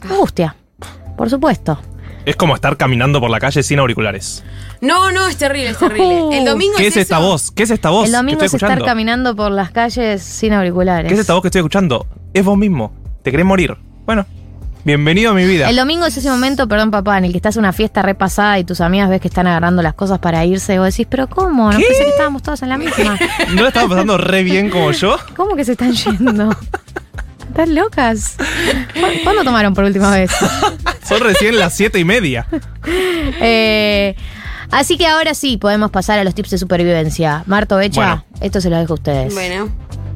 Angustia, 0.03 0.55
por 1.17 1.29
supuesto. 1.29 1.79
Es 2.25 2.35
como 2.35 2.53
estar 2.55 2.77
caminando 2.77 3.19
por 3.19 3.29
la 3.31 3.39
calle 3.39 3.63
sin 3.63 3.79
auriculares. 3.79 4.43
No, 4.79 5.11
no, 5.11 5.27
es 5.27 5.37
terrible, 5.37 5.69
es 5.71 5.77
terrible. 5.77 6.37
El 6.37 6.45
domingo 6.45 6.73
¿Qué 6.77 6.87
es, 6.87 6.95
es 6.95 7.03
esta 7.03 7.17
eso. 7.17 7.25
voz? 7.27 7.51
¿Qué 7.51 7.63
es 7.63 7.71
esta 7.71 7.89
voz 7.89 8.05
el 8.05 8.11
que 8.11 8.17
domingo 8.17 8.33
estoy 8.35 8.45
es 8.47 8.53
estar 8.53 8.69
escuchando? 8.69 8.85
caminando 8.85 9.35
por 9.35 9.51
las 9.51 9.71
calles 9.71 10.21
sin 10.21 10.53
auriculares. 10.53 11.07
¿Qué 11.07 11.13
es 11.15 11.19
esta 11.19 11.33
voz 11.33 11.41
que 11.41 11.47
estoy 11.47 11.59
escuchando? 11.59 12.05
Es 12.33 12.45
vos 12.45 12.57
mismo. 12.57 12.93
¿Te 13.23 13.31
querés 13.31 13.45
morir? 13.45 13.75
Bueno, 14.05 14.25
bienvenido 14.83 15.31
a 15.31 15.33
mi 15.33 15.45
vida. 15.45 15.67
El 15.69 15.75
domingo 15.75 16.05
es 16.05 16.15
ese 16.15 16.29
momento, 16.29 16.67
perdón 16.67 16.91
papá, 16.91 17.17
en 17.17 17.25
el 17.25 17.31
que 17.31 17.37
estás 17.37 17.55
en 17.55 17.61
una 17.61 17.73
fiesta 17.73 18.03
repasada 18.03 18.59
y 18.59 18.63
tus 18.65 18.81
amigas 18.81 19.09
ves 19.09 19.19
que 19.21 19.27
están 19.27 19.47
agarrando 19.47 19.81
las 19.81 19.95
cosas 19.95 20.19
para 20.19 20.45
irse 20.45 20.75
y 20.75 20.77
vos 20.77 20.87
decís, 20.91 21.07
pero 21.09 21.27
¿cómo? 21.27 21.71
No 21.71 21.77
¿Qué? 21.79 21.85
pensé 21.85 22.03
que 22.03 22.09
estábamos 22.11 22.43
todos 22.43 22.61
en 22.61 22.69
la 22.69 22.77
misma. 22.77 23.17
¿No 23.55 23.61
la 23.63 23.67
estaba 23.69 23.89
pasando 23.89 24.17
re 24.19 24.43
bien 24.43 24.69
como 24.69 24.91
yo? 24.91 25.17
¿Cómo 25.35 25.55
que 25.55 25.65
se 25.65 25.71
están 25.71 25.93
yendo? 25.93 26.55
¿Están 27.49 27.75
locas? 27.75 28.35
¿Cu- 28.93 29.23
¿Cuándo 29.23 29.43
tomaron 29.43 29.73
por 29.73 29.83
última 29.83 30.11
vez? 30.11 30.31
Son 31.11 31.21
recién 31.21 31.57
las 31.59 31.75
siete 31.75 31.99
y 31.99 32.05
media. 32.05 32.47
Eh, 33.43 34.15
así 34.71 34.97
que 34.97 35.05
ahora 35.07 35.33
sí 35.33 35.57
podemos 35.57 35.91
pasar 35.91 36.19
a 36.19 36.23
los 36.23 36.33
tips 36.35 36.49
de 36.51 36.57
supervivencia. 36.57 37.43
Marto 37.45 37.77
Becha, 37.77 38.01
Bueno. 38.01 38.25
esto 38.41 38.59
se 38.61 38.69
lo 38.69 38.77
dejo 38.77 38.93
a 38.93 38.95
ustedes. 38.95 39.33
Bueno. 39.33 39.69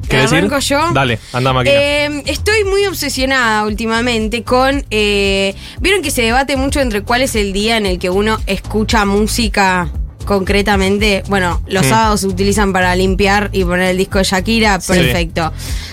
¿Qué 0.08 0.18
decir? 0.18 0.38
¿Arranco 0.38 0.58
yo? 0.60 0.92
Dale, 0.92 1.18
anda 1.32 1.52
máquina. 1.52 1.74
Eh, 1.76 2.22
estoy 2.26 2.64
muy 2.64 2.86
obsesionada 2.86 3.64
últimamente 3.64 4.42
con. 4.44 4.84
eh, 4.90 5.54
Vieron 5.80 6.02
que 6.02 6.10
se 6.12 6.22
debate 6.22 6.56
mucho 6.56 6.80
entre 6.80 7.02
cuál 7.02 7.22
es 7.22 7.34
el 7.34 7.52
día 7.52 7.76
en 7.76 7.86
el 7.86 7.98
que 7.98 8.10
uno 8.10 8.38
escucha 8.46 9.04
música 9.04 9.88
concretamente. 10.26 11.22
Bueno, 11.28 11.62
los 11.66 11.86
Mm. 11.86 11.88
sábados 11.88 12.20
se 12.20 12.26
utilizan 12.26 12.72
para 12.74 12.94
limpiar 12.94 13.48
y 13.52 13.64
poner 13.64 13.88
el 13.90 13.96
disco 13.96 14.18
de 14.18 14.24
Shakira. 14.24 14.78
Sí. 14.80 14.92
Perfecto. 14.92 15.52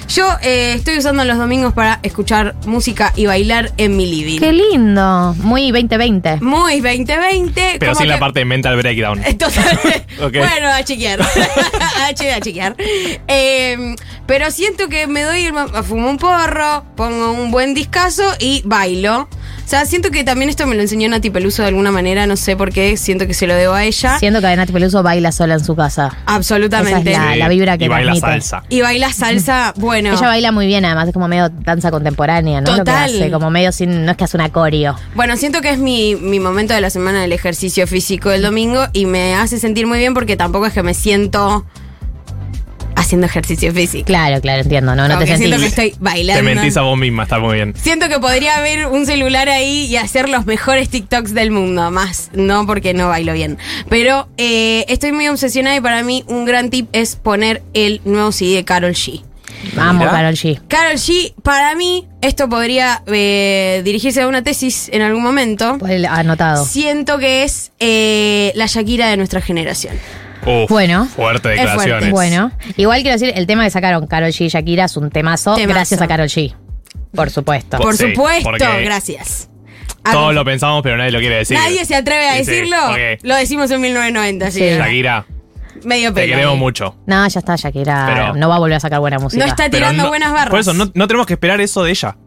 Yo 0.10 0.28
eh, 0.42 0.74
estoy 0.76 0.98
usando 0.98 1.24
los 1.24 1.38
domingos 1.38 1.72
para 1.74 2.00
escuchar 2.04 2.56
música 2.66 3.14
y 3.16 3.26
bailar 3.26 3.72
en 3.78 3.96
mi 3.96 4.06
living. 4.06 4.40
Qué 4.40 4.52
lindo. 4.52 5.34
Muy 5.40 5.72
2020. 5.72 6.38
Muy 6.42 6.82
2020. 6.82 7.78
Pero 7.80 7.96
sin 7.96 8.10
la 8.10 8.20
parte 8.20 8.40
de 8.40 8.46
mental 8.46 8.76
breakdown. 8.76 9.24
Total. 9.38 9.80
Bueno, 10.20 10.70
a 10.70 10.84
chequear. 10.84 11.22
a 12.02 12.14
chequear, 12.14 12.38
a 12.38 12.42
chequear. 12.42 12.76
Eh, 13.28 13.96
pero 14.26 14.52
siento 14.52 14.88
que 14.90 15.06
me 15.08 15.22
doy, 15.24 15.46
el, 15.46 15.54
fumo 15.84 16.10
un 16.10 16.18
porro, 16.18 16.84
pongo 16.96 17.32
un 17.32 17.52
buen 17.52 17.74
discazo 17.74 18.24
y 18.40 18.62
bailo. 18.66 19.28
O 19.66 19.68
sea, 19.74 19.86
siento 19.86 20.12
que 20.12 20.24
también 20.24 20.50
esto 20.50 20.68
me 20.68 20.76
lo 20.76 20.82
enseñó 20.82 21.08
Nati 21.10 21.30
Peluso 21.30 21.62
de 21.62 21.70
alguna 21.70 21.92
manera, 21.92 22.28
no 22.28 22.36
sé 22.36 22.56
por 22.56 22.72
qué, 22.72 22.98
siento 22.98 23.26
que 23.28 23.34
se 23.34 23.48
lo 23.48 23.56
debo 23.56 23.74
a 23.74 23.84
ella. 23.86 24.20
Siento 24.20 24.42
que 24.42 24.56
Nati 24.56 24.72
Peluso 24.74 25.02
baila 25.04 25.32
sola 25.32 25.56
en 25.56 25.64
su 25.64 25.76
casa. 25.76 26.16
Absolutamente. 26.26 27.12
Esa 27.12 27.32
es 27.34 27.40
la, 27.40 27.46
la 27.46 27.50
vibra 27.50 27.78
que 27.78 27.86
y 27.86 27.88
baila 27.88 28.12
transmite. 28.12 28.42
salsa. 28.42 28.64
Y 28.70 28.82
baila 28.82 29.12
salsa, 29.14 29.74
bueno. 29.78 30.14
Ella 30.14 30.28
baila 30.28 30.52
muy 30.52 30.68
bien, 30.68 30.86
además 30.86 31.08
es 31.08 31.14
como 31.14 31.28
medio 31.28 31.50
danza 31.50 31.92
contemporánea, 31.92 32.62
¿no? 32.62 32.68
Lo 32.68 32.74
que 32.74 32.80
Total. 32.80 33.06
hace, 33.10 33.32
como 33.32 33.50
medio 33.50 33.72
sin, 33.72 34.06
no 34.06 34.12
es 34.12 34.18
que 34.18 34.26
hace 34.26 34.38
una 34.38 34.50
coreo. 34.52 34.96
Bueno, 35.16 35.38
siento 35.38 35.62
que 35.62 35.70
es 35.70 35.80
mi, 35.80 36.16
mi 36.16 36.40
momento 36.40 36.74
de 36.74 36.82
la 36.82 36.90
semana 36.90 37.22
del 37.22 37.32
ejercicio 37.32 37.88
físico 37.88 38.30
del 38.30 38.42
domingo 38.42 38.86
y 38.94 39.06
me 39.06 39.36
hace 39.36 39.60
sentir 39.60 39.88
muy 39.88 39.98
bien 39.98 40.14
porque 40.14 40.36
tampoco 40.38 40.66
es 40.68 40.74
que 40.74 40.84
me 40.84 40.94
siento 40.94 41.66
haciendo 42.96 43.28
ejercicio 43.28 43.74
físico. 43.74 44.06
Claro, 44.06 44.42
claro, 44.42 44.62
entiendo, 44.62 44.96
no, 44.96 45.08
no 45.08 45.18
te 45.20 45.26
que 45.26 45.38
siento 45.38 45.58
que 45.58 45.70
sentís. 45.70 45.86
estoy 45.86 45.96
bailando. 46.00 46.44
Te 46.44 46.56
mentís 46.56 46.78
a 46.78 46.82
vos 46.82 46.98
misma, 46.98 47.24
está 47.24 47.40
muy 47.40 47.56
bien. 47.56 47.74
Siento 47.76 48.10
que 48.10 48.20
podría 48.20 48.58
haber 48.58 48.88
un 48.88 49.06
celular 49.06 49.50
ahí 49.50 49.86
y 49.86 49.98
hacer 49.98 50.30
los 50.30 50.46
mejores 50.46 50.90
TikToks 50.90 51.34
del 51.34 51.52
mundo. 51.52 51.92
Más, 51.92 52.30
no 52.34 52.66
porque 52.66 52.94
no 52.94 53.10
bailo 53.10 53.34
bien. 53.34 53.58
Pero 53.90 54.28
eh, 54.38 54.86
estoy 54.88 55.12
muy 55.12 55.28
obsesionada 55.28 55.76
y 55.76 55.82
para 55.82 56.04
mí 56.04 56.24
un 56.28 56.46
gran 56.46 56.70
tip 56.70 56.88
es 56.94 57.16
poner 57.16 57.64
el 57.74 58.02
nuevo 58.06 58.32
CD 58.32 58.56
de 58.56 58.66
Carol 58.66 58.94
G. 58.94 59.22
Vamos, 59.76 60.00
Mirá. 60.00 60.12
Carol 60.12 60.34
G. 60.34 60.60
Carol 60.68 60.98
G, 60.98 61.34
para 61.42 61.74
mí, 61.76 62.08
esto 62.22 62.50
podría 62.50 63.02
eh, 63.08 63.82
dirigirse 63.86 64.22
a 64.22 64.28
una 64.28 64.44
tesis 64.44 64.90
en 64.92 65.02
algún 65.02 65.24
momento. 65.24 65.78
Pues, 65.80 66.04
Anotado. 66.06 66.66
Siento 66.66 67.18
que 67.18 67.44
es 67.44 67.72
eh, 67.80 68.52
la 68.56 68.66
Shakira 68.66 69.08
de 69.08 69.18
nuestra 69.18 69.42
generación. 69.42 69.96
Uf, 70.46 70.70
Bueno. 70.70 71.06
Fuerte 71.06 71.50
Es 71.54 71.60
declaraciones. 71.60 72.10
fuerte. 72.10 72.12
Bueno, 72.12 72.52
igual 72.78 73.02
quiero 73.02 73.18
decir, 73.18 73.34
el 73.36 73.48
tema 73.48 73.64
que 73.64 73.70
sacaron 73.72 74.08
Carol 74.08 74.30
G 74.30 74.46
y 74.46 74.50
Shakira 74.50 74.86
es 74.86 74.98
un 74.98 75.10
temazo, 75.10 75.56
Temazo. 75.56 75.74
gracias 75.74 76.02
a 76.02 76.08
Carol 76.08 76.28
G. 76.28 76.56
Por 77.16 77.30
supuesto. 77.30 77.78
Por 77.78 77.96
Sí, 77.96 78.10
supuesto, 78.10 78.50
porque 78.50 78.84
gracias. 78.84 79.50
Todos 80.12 80.34
lo 80.34 80.44
pensamos, 80.44 80.82
pero 80.84 80.98
nadie 80.98 81.12
lo 81.12 81.20
quiere 81.20 81.38
decir. 81.38 81.58
Nadie 81.58 81.86
se 81.86 81.96
atreve 81.96 82.28
a 82.28 82.34
Sí, 82.38 82.46
sí, 82.46 82.52
decirlo. 82.52 82.78
ok. 82.90 82.98
Lo 83.24 83.36
decimos 83.36 83.72
en 83.72 83.82
1990, 83.82 84.52
sí. 84.52 84.60
Sí. 84.60 84.66
Shakira, 84.78 85.26
Medio 85.86 86.14
te 86.14 86.22
pelo. 86.22 86.36
queremos 86.36 86.58
mucho. 86.58 86.96
No, 87.08 87.26
ya 87.28 87.40
está, 87.40 87.56
Shakira 87.56 88.06
Pero- 88.08 88.36
no 88.36 88.50
va 88.50 88.56
a 88.56 88.60
volver 88.60 88.76
a 88.78 88.80
sacar 88.82 89.00
buena 89.00 89.20
música. 89.20 89.44
No 89.44 89.50
está 89.50 89.70
tirando 89.70 90.04
no- 90.04 90.10
buenas 90.10 90.32
barras. 90.34 90.50
Por 90.50 90.60
eso, 90.60 90.74
no, 90.74 90.92
no 90.94 91.08
tenemos 91.08 91.26
que 91.26 91.34
esperar 91.34 91.62
eso 91.62 91.84
de 91.84 91.92
ella. 91.92 92.18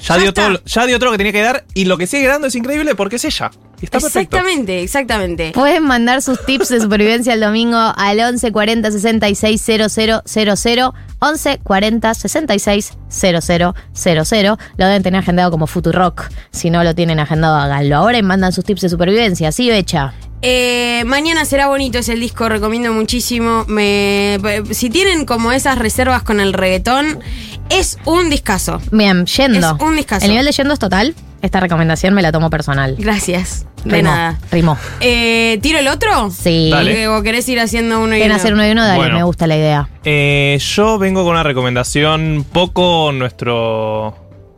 Ya, 0.00 0.14
Ya 0.14 0.16
dio 0.20 0.28
está. 0.30 0.40
todo, 0.42 0.50
lo- 0.52 0.64
ya 0.64 0.86
dio 0.86 0.98
todo 0.98 1.06
lo 1.06 1.12
que 1.12 1.18
tenía 1.18 1.32
que 1.32 1.42
dar 1.42 1.64
y 1.74 1.84
lo 1.84 1.98
que 1.98 2.06
sigue 2.06 2.26
dando 2.26 2.46
es 2.46 2.54
increíble 2.54 2.94
porque 2.94 3.16
es 3.16 3.24
ella. 3.24 3.50
Y 3.80 3.86
está 3.86 3.98
perfecto. 3.98 4.36
Exactamente, 4.36 4.82
exactamente. 4.82 5.52
Pueden 5.54 5.84
mandar 5.84 6.20
sus 6.22 6.44
tips 6.44 6.68
de 6.68 6.80
supervivencia 6.80 7.32
el 7.32 7.40
domingo 7.40 7.78
al 7.78 8.20
11 8.20 8.52
40 8.52 8.90
66 8.90 9.62
000 9.62 10.92
11 11.20 11.60
40 11.62 12.14
66 12.14 12.92
000 13.08 14.58
Lo 14.76 14.86
deben 14.86 15.02
tener 15.02 15.20
agendado 15.20 15.50
como 15.50 15.66
Futurock. 15.66 16.28
Si 16.50 16.68
no 16.70 16.84
lo 16.84 16.94
tienen 16.94 17.20
agendado, 17.20 17.56
háganlo 17.56 17.96
ahora 17.96 18.18
y 18.18 18.22
mandan 18.22 18.52
sus 18.52 18.64
tips 18.64 18.82
de 18.82 18.88
supervivencia. 18.90 19.50
¿Sí, 19.52 19.68
Becha? 19.70 20.12
Eh, 20.42 21.02
mañana 21.06 21.44
será 21.44 21.66
bonito 21.68 21.98
es 21.98 22.08
el 22.08 22.20
disco, 22.20 22.48
recomiendo 22.48 22.92
muchísimo. 22.92 23.64
Me, 23.68 24.38
si 24.70 24.88
tienen 24.90 25.26
como 25.26 25.52
esas 25.52 25.78
reservas 25.78 26.22
con 26.22 26.40
el 26.40 26.52
reggaetón, 26.52 27.20
es 27.68 27.98
un 28.04 28.30
discazo. 28.30 28.80
Bien, 28.90 29.26
yendo. 29.26 29.76
Es 29.76 29.82
un 29.82 29.96
discazo. 29.96 30.24
El 30.24 30.30
nivel 30.32 30.46
de 30.46 30.52
yendo 30.52 30.72
es 30.74 30.80
total. 30.80 31.14
Esta 31.42 31.60
recomendación 31.60 32.14
me 32.14 32.22
la 32.22 32.32
tomo 32.32 32.50
personal. 32.50 32.96
Gracias. 32.98 33.66
De 33.84 33.96
Rimó, 33.96 34.10
nada. 34.10 34.38
Rimó. 34.50 34.76
Eh, 35.00 35.58
¿Tiro 35.62 35.78
el 35.78 35.88
otro? 35.88 36.30
Sí. 36.30 36.68
Dale. 36.70 37.08
¿O 37.08 37.22
querés 37.22 37.48
ir 37.48 37.60
haciendo 37.60 38.00
uno 38.00 38.14
y 38.16 38.22
uno? 38.22 38.34
hacer 38.34 38.52
uno 38.52 38.66
y 38.66 38.70
uno, 38.70 38.84
dale, 38.84 38.98
Bueno. 38.98 39.16
me 39.16 39.22
gusta 39.22 39.46
la 39.46 39.56
idea. 39.56 39.88
Eh, 40.04 40.58
yo 40.60 40.98
vengo 40.98 41.22
con 41.22 41.32
una 41.32 41.42
recomendación 41.42 42.44
poco 42.52 43.10
nuestro... 43.12 44.16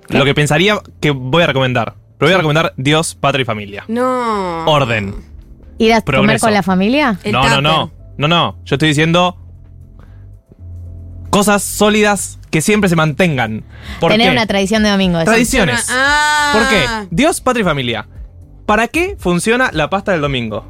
Lo 0.09 0.25
que 0.25 0.35
pensaría 0.35 0.79
que 1.01 1.13
voy 1.13 1.45
a 1.45 1.47
recomendar. 1.47 1.95
Pero 2.19 2.29
voy 2.29 2.35
a 2.35 2.39
recomendar 2.39 2.75
Dios, 2.77 3.15
Patria 3.15 3.43
y 3.43 3.47
Familia. 3.47 3.85
No. 3.89 4.65
Orden. 4.67 5.32
¿Ir 5.83 5.93
a 5.95 6.01
comer 6.01 6.19
Progreso. 6.21 6.47
con 6.47 6.55
la 6.55 6.63
familia? 6.63 7.19
El 7.25 7.33
no, 7.33 7.41
no, 7.41 7.45
tupper. 7.49 7.63
no. 7.63 7.91
No, 8.19 8.29
no. 8.29 8.57
Yo 8.65 8.77
estoy 8.77 8.89
diciendo 8.89 9.37
cosas 11.31 11.63
sólidas 11.63 12.39
que 12.51 12.61
siempre 12.61 12.89
se 12.91 12.97
mantengan. 12.97 13.65
¿Por 14.01 14.13
Tener 14.13 14.29
qué? 14.29 14.33
una 14.33 14.47
tradición 14.47 14.83
de 14.83 14.91
domingo. 14.91 15.23
Tradiciones. 15.25 15.87
Ah. 15.91 16.51
¿Por 16.53 16.69
qué? 16.69 16.85
Dios, 17.11 17.41
patria 17.41 17.63
y 17.63 17.65
familia. 17.65 18.07
¿Para 18.67 18.89
qué 18.89 19.17
funciona 19.19 19.71
la 19.73 19.89
pasta 19.91 20.13
del 20.13 20.21
domingo? 20.21 20.67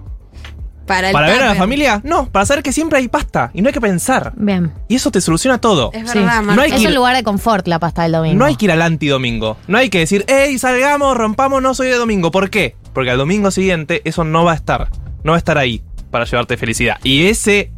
Para, 0.87 1.09
el 1.09 1.13
¿Para 1.13 1.27
ver 1.29 1.37
a 1.37 1.41
la 1.41 1.47
tupper. 1.49 1.59
familia? 1.59 2.01
No, 2.05 2.31
para 2.31 2.45
saber 2.47 2.63
que 2.63 2.73
siempre 2.73 2.99
hay 2.99 3.09
pasta 3.09 3.51
y 3.55 3.63
no 3.63 3.69
hay 3.69 3.73
que 3.73 3.81
pensar. 3.81 4.33
Bien. 4.37 4.73
Y 4.89 4.95
eso 4.97 5.11
te 5.11 5.21
soluciona 5.21 5.59
todo. 5.59 5.91
Es 5.93 6.11
Sí. 6.11 6.19
verdad, 6.21 6.43
No 6.43 6.63
hay 6.63 6.71
Es 6.73 6.85
un 6.87 6.95
lugar 6.95 7.17
de 7.17 7.23
confort 7.25 7.67
la 7.69 7.79
pasta 7.79 8.03
del 8.05 8.13
domingo. 8.13 8.39
No 8.39 8.45
hay 8.45 8.57
que 8.57 8.65
ir 8.67 8.73
al 8.73 8.83
antidomingo. 8.83 9.57
No 9.67 9.79
hay 9.79 9.91
que 9.91 9.99
decir, 10.01 10.25
hey, 10.29 10.59
salgamos, 10.59 11.17
rompamos, 11.17 11.61
no 11.63 11.75
soy 11.75 11.89
de 11.89 11.95
domingo. 11.97 12.31
¿Por 12.31 12.51
qué? 12.51 12.77
Porque 12.93 13.11
al 13.11 13.19
domingo 13.19 13.51
siguiente 13.51 14.03
eso 14.05 14.23
no 14.25 14.45
va 14.45 14.53
a 14.53 14.57
estar. 14.57 14.89
No 15.25 15.33
va 15.33 15.37
a 15.37 15.39
estar 15.39 15.59
ahí 15.59 15.83
para 16.11 16.25
llevarte 16.25 16.57
felicidad. 16.57 16.97
Y 17.05 17.27
ese 17.27 17.71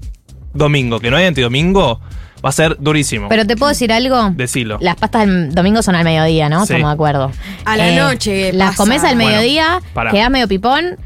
domingo, 0.53 1.01
que 1.01 1.11
no 1.11 1.16
hay 1.16 1.26
antidomingo, 1.26 2.01
va 2.45 2.49
a 2.49 2.53
ser 2.53 2.76
durísimo. 2.78 3.28
Pero 3.28 3.47
te 3.47 3.57
puedo 3.57 3.70
decir 3.70 3.92
algo. 3.92 4.30
Decilo. 4.30 4.78
Las 4.80 4.97
pastas 4.97 5.26
del 5.26 5.55
domingo 5.55 5.82
son 5.82 5.95
al 5.95 6.05
mediodía, 6.05 6.49
¿no? 6.49 6.66
Sí. 6.66 6.72
Estamos 6.74 6.90
de 6.90 6.95
acuerdo. 6.95 7.32
A 7.64 7.76
la 7.76 7.90
noche 7.92 8.53
Las 8.53 8.70
pasa. 8.70 8.76
comes 8.82 9.05
al 9.05 9.14
Bueno, 9.16 9.30
mediodía, 9.30 9.80
pará. 9.95 10.11
quedás 10.11 10.30
medio 10.30 10.49
pipón, 10.49 10.97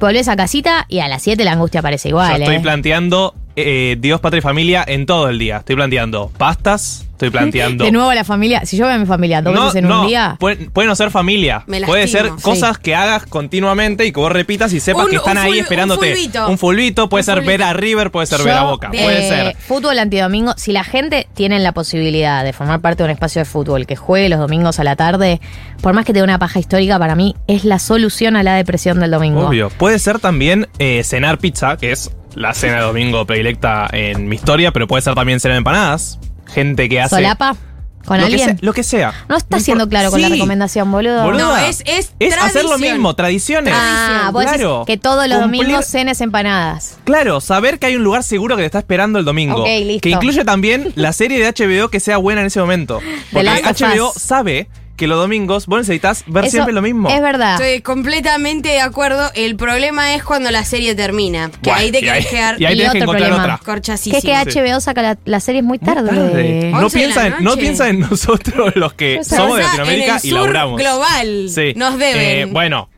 volvés 0.00 0.28
a 0.28 0.36
casita 0.36 0.86
y 0.88 1.00
a 1.00 1.08
las 1.08 1.22
7 1.22 1.44
la 1.44 1.52
angustia 1.52 1.80
aparece 1.80 2.08
Yo 2.08 2.16
igual, 2.16 2.40
estoy 2.42 2.56
¿eh? 2.56 2.60
planteando 2.60 3.34
eh, 3.56 3.96
Dios, 4.00 4.20
patria 4.20 4.38
y 4.38 4.42
familia 4.42 4.84
en 4.86 5.06
todo 5.06 5.28
el 5.28 5.38
día. 5.38 5.58
Estoy 5.58 5.76
planteando 5.76 6.30
pastas, 6.36 7.03
estoy 7.14 7.30
planteando... 7.30 7.84
De 7.84 7.90
nuevo 7.92 8.12
la 8.12 8.24
familia. 8.24 8.64
Si 8.66 8.76
yo 8.76 8.86
veo 8.86 8.94
a 8.94 8.98
mi 8.98 9.06
familia 9.06 9.40
dos 9.42 9.54
veces 9.54 9.76
en 9.76 9.90
un 9.90 10.06
día. 10.06 10.36
Puede, 10.38 10.68
puede 10.70 10.86
no 10.88 10.94
ser 10.94 11.10
familia. 11.10 11.62
Me 11.66 11.80
Puede 11.82 12.06
ser 12.08 12.28
cosas 12.42 12.78
que 12.78 12.94
hagas 12.94 13.24
continuamente 13.26 14.04
y 14.06 14.12
que 14.12 14.20
vos 14.20 14.30
repitas 14.32 14.72
y 14.72 14.80
sepas 14.80 15.04
Un- 15.04 15.10
que 15.10 15.16
están 15.16 15.38
ahí 15.38 15.52
ful- 15.52 15.54
un 15.56 15.62
esperándote. 15.62 16.14
fulbito. 16.14 16.48
Un 16.48 16.58
fulbito, 16.58 17.08
puede 17.08 17.22
Un 17.22 17.24
ser 17.24 17.40
ver 17.42 17.62
a 17.62 17.72
River, 17.72 18.10
puede 18.10 18.26
ser 18.26 18.38
Yo, 18.38 18.44
ver 18.44 18.54
a 18.54 18.62
Boca. 18.64 18.88
Puede 18.90 19.26
eh, 19.26 19.28
ser. 19.28 19.56
Fútbol 19.56 19.98
antidomingo. 19.98 20.52
Si 20.56 20.72
la 20.72 20.84
gente 20.84 21.26
tiene 21.34 21.58
la 21.60 21.72
posibilidad 21.72 22.44
de 22.44 22.52
formar 22.52 22.80
parte 22.80 23.02
de 23.02 23.04
un 23.04 23.10
espacio 23.10 23.40
de 23.40 23.44
fútbol 23.46 23.86
que 23.86 23.96
juegue 23.96 24.28
los 24.28 24.38
domingos 24.40 24.78
a 24.80 24.84
la 24.84 24.96
tarde, 24.96 25.40
por 25.80 25.94
más 25.94 26.04
que 26.04 26.12
te 26.12 26.18
dé 26.18 26.24
una 26.24 26.38
paja 26.38 26.58
histórica, 26.58 26.98
para 26.98 27.14
mí 27.14 27.34
es 27.46 27.64
la 27.64 27.78
solución 27.78 28.36
a 28.36 28.42
la 28.42 28.54
depresión 28.54 29.00
del 29.00 29.10
domingo. 29.10 29.46
Obvio. 29.48 29.70
Puede 29.70 29.98
ser 29.98 30.18
también 30.18 30.68
eh, 30.78 31.02
cenar 31.04 31.38
pizza, 31.38 31.76
que 31.76 31.92
es 31.92 32.10
la 32.34 32.52
cena 32.54 32.76
de 32.76 32.82
domingo 32.82 33.24
predilecta 33.26 33.88
en 33.92 34.28
mi 34.28 34.34
historia, 34.36 34.72
pero 34.72 34.88
puede 34.88 35.02
ser 35.02 35.14
también 35.14 35.38
cenar 35.38 35.56
empanadas. 35.58 36.18
Gente 36.54 36.88
que 36.88 37.00
hace. 37.00 37.16
¿Solapa? 37.16 37.56
¿Con 38.04 38.18
lo 38.20 38.26
que 38.26 38.32
alguien? 38.34 38.48
sea- 38.50 38.58
lo 38.60 38.72
que 38.74 38.82
sea. 38.82 39.14
No 39.30 39.36
está 39.36 39.58
siendo 39.60 39.88
claro 39.88 40.10
con 40.10 40.20
la 40.20 40.28
recomendación, 40.28 40.92
boludo. 40.92 41.24
Boluda. 41.24 41.42
No, 41.42 41.56
es- 41.56 41.82
es 41.86 42.12
hacer 42.38 42.64
lo 42.66 42.76
mismo, 42.78 43.14
tradiciones. 43.16 43.72
Ah, 43.74 44.28
vos 44.30 44.44
decís 44.44 44.66
que 44.86 44.98
todos 44.98 45.26
los 45.26 45.38
Cumplir- 45.38 45.62
domingos 45.62 45.86
cenes 45.86 46.20
empanadas. 46.20 46.98
Claro, 47.04 47.40
saber 47.40 47.78
que 47.78 47.86
hay 47.86 47.96
un 47.96 48.04
lugar 48.04 48.22
seguro 48.22 48.56
que 48.56 48.62
te 48.62 48.66
está 48.66 48.78
esperando 48.78 49.18
el 49.18 49.24
domingo. 49.24 49.62
Ok, 49.62 49.68
listo. 49.84 50.00
Que 50.02 50.10
incluye 50.10 50.44
también 50.44 50.92
la 50.96 51.14
serie 51.14 51.38
de 51.38 51.46
HBO 51.46 51.88
que 51.88 51.98
sea 51.98 52.18
buena 52.18 52.42
en 52.42 52.48
ese 52.48 52.60
momento. 52.60 53.00
Porque 53.32 53.48
HBO 53.48 54.12
sabe 54.14 54.68
que 54.96 55.06
los 55.06 55.18
domingos 55.18 55.66
vos 55.66 55.78
necesitas 55.80 56.24
ver 56.26 56.44
Eso 56.44 56.52
siempre 56.52 56.72
lo 56.72 56.82
mismo. 56.82 57.08
Es 57.08 57.20
verdad. 57.20 57.54
Estoy 57.60 57.80
completamente 57.82 58.68
de 58.68 58.80
acuerdo. 58.80 59.30
El 59.34 59.56
problema 59.56 60.14
es 60.14 60.22
cuando 60.22 60.50
la 60.50 60.64
serie 60.64 60.94
termina. 60.94 61.50
Que 61.50 61.70
Bueno, 61.70 61.78
ahí 61.80 61.90
te 61.92 61.98
y 61.98 62.02
querés 62.02 62.26
ahí- 62.26 62.30
quedar 62.30 62.60
y 62.60 62.64
ahí 62.64 62.76
tenés 62.76 62.92
que 62.92 62.98
otro 62.98 63.02
encontrar 63.12 63.28
problema. 63.30 63.54
otra. 63.56 63.64
corchasísimo. 63.64 64.12
Que 64.22 64.32
es 64.32 64.44
que 64.54 64.60
HBO 64.60 64.80
saca 64.80 65.02
la, 65.02 65.18
la 65.24 65.40
series 65.40 65.64
muy 65.64 65.78
tarde. 65.78 66.08
Tarde. 66.10 66.70
No 66.72 66.78
11 66.78 66.98
de 66.98 67.06
la 67.08 67.12
piensa, 67.14 67.26
en, 67.26 67.32
no 67.44 67.50
noche. 67.50 67.60
piensa 67.62 67.88
en 67.88 68.00
nosotros 68.10 68.76
los 68.76 68.94
que 68.94 69.18
O 69.20 69.24
sea, 69.24 69.38
somos 69.38 69.56
de 69.56 69.62
en 69.62 69.66
Latinoamérica 69.66 70.16
el 70.16 70.24
y 70.26 70.30
sur 70.30 70.38
laburamos. 70.40 70.80
global. 70.80 71.46
Sí. 71.48 71.72
Nos 71.76 71.98
deben. 71.98 72.20
Eh, 72.48 72.52
bueno, 72.52 72.88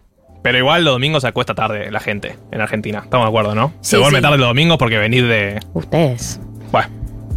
pero 0.43 0.59
igual 0.59 0.85
los 0.85 0.95
domingos 0.95 1.23
se 1.23 1.29
acuesta 1.29 1.55
tarde 1.55 1.91
la 1.91 2.01
gente 2.01 2.37
en 2.53 2.61
Argentina. 2.61 3.01
Estamos 3.03 3.25
de 3.25 3.29
acuerdo, 3.29 3.55
¿no? 3.55 3.73
se 3.81 3.97
duerme 3.97 4.19
sí. 4.19 4.23
tarde 4.23 4.39
los 4.39 4.49
domingos 4.49 4.77
porque 4.79 4.99
venir 4.99 5.27
de. 5.27 5.61
Ustedes. 5.75 6.41
Bueno. 6.71 6.89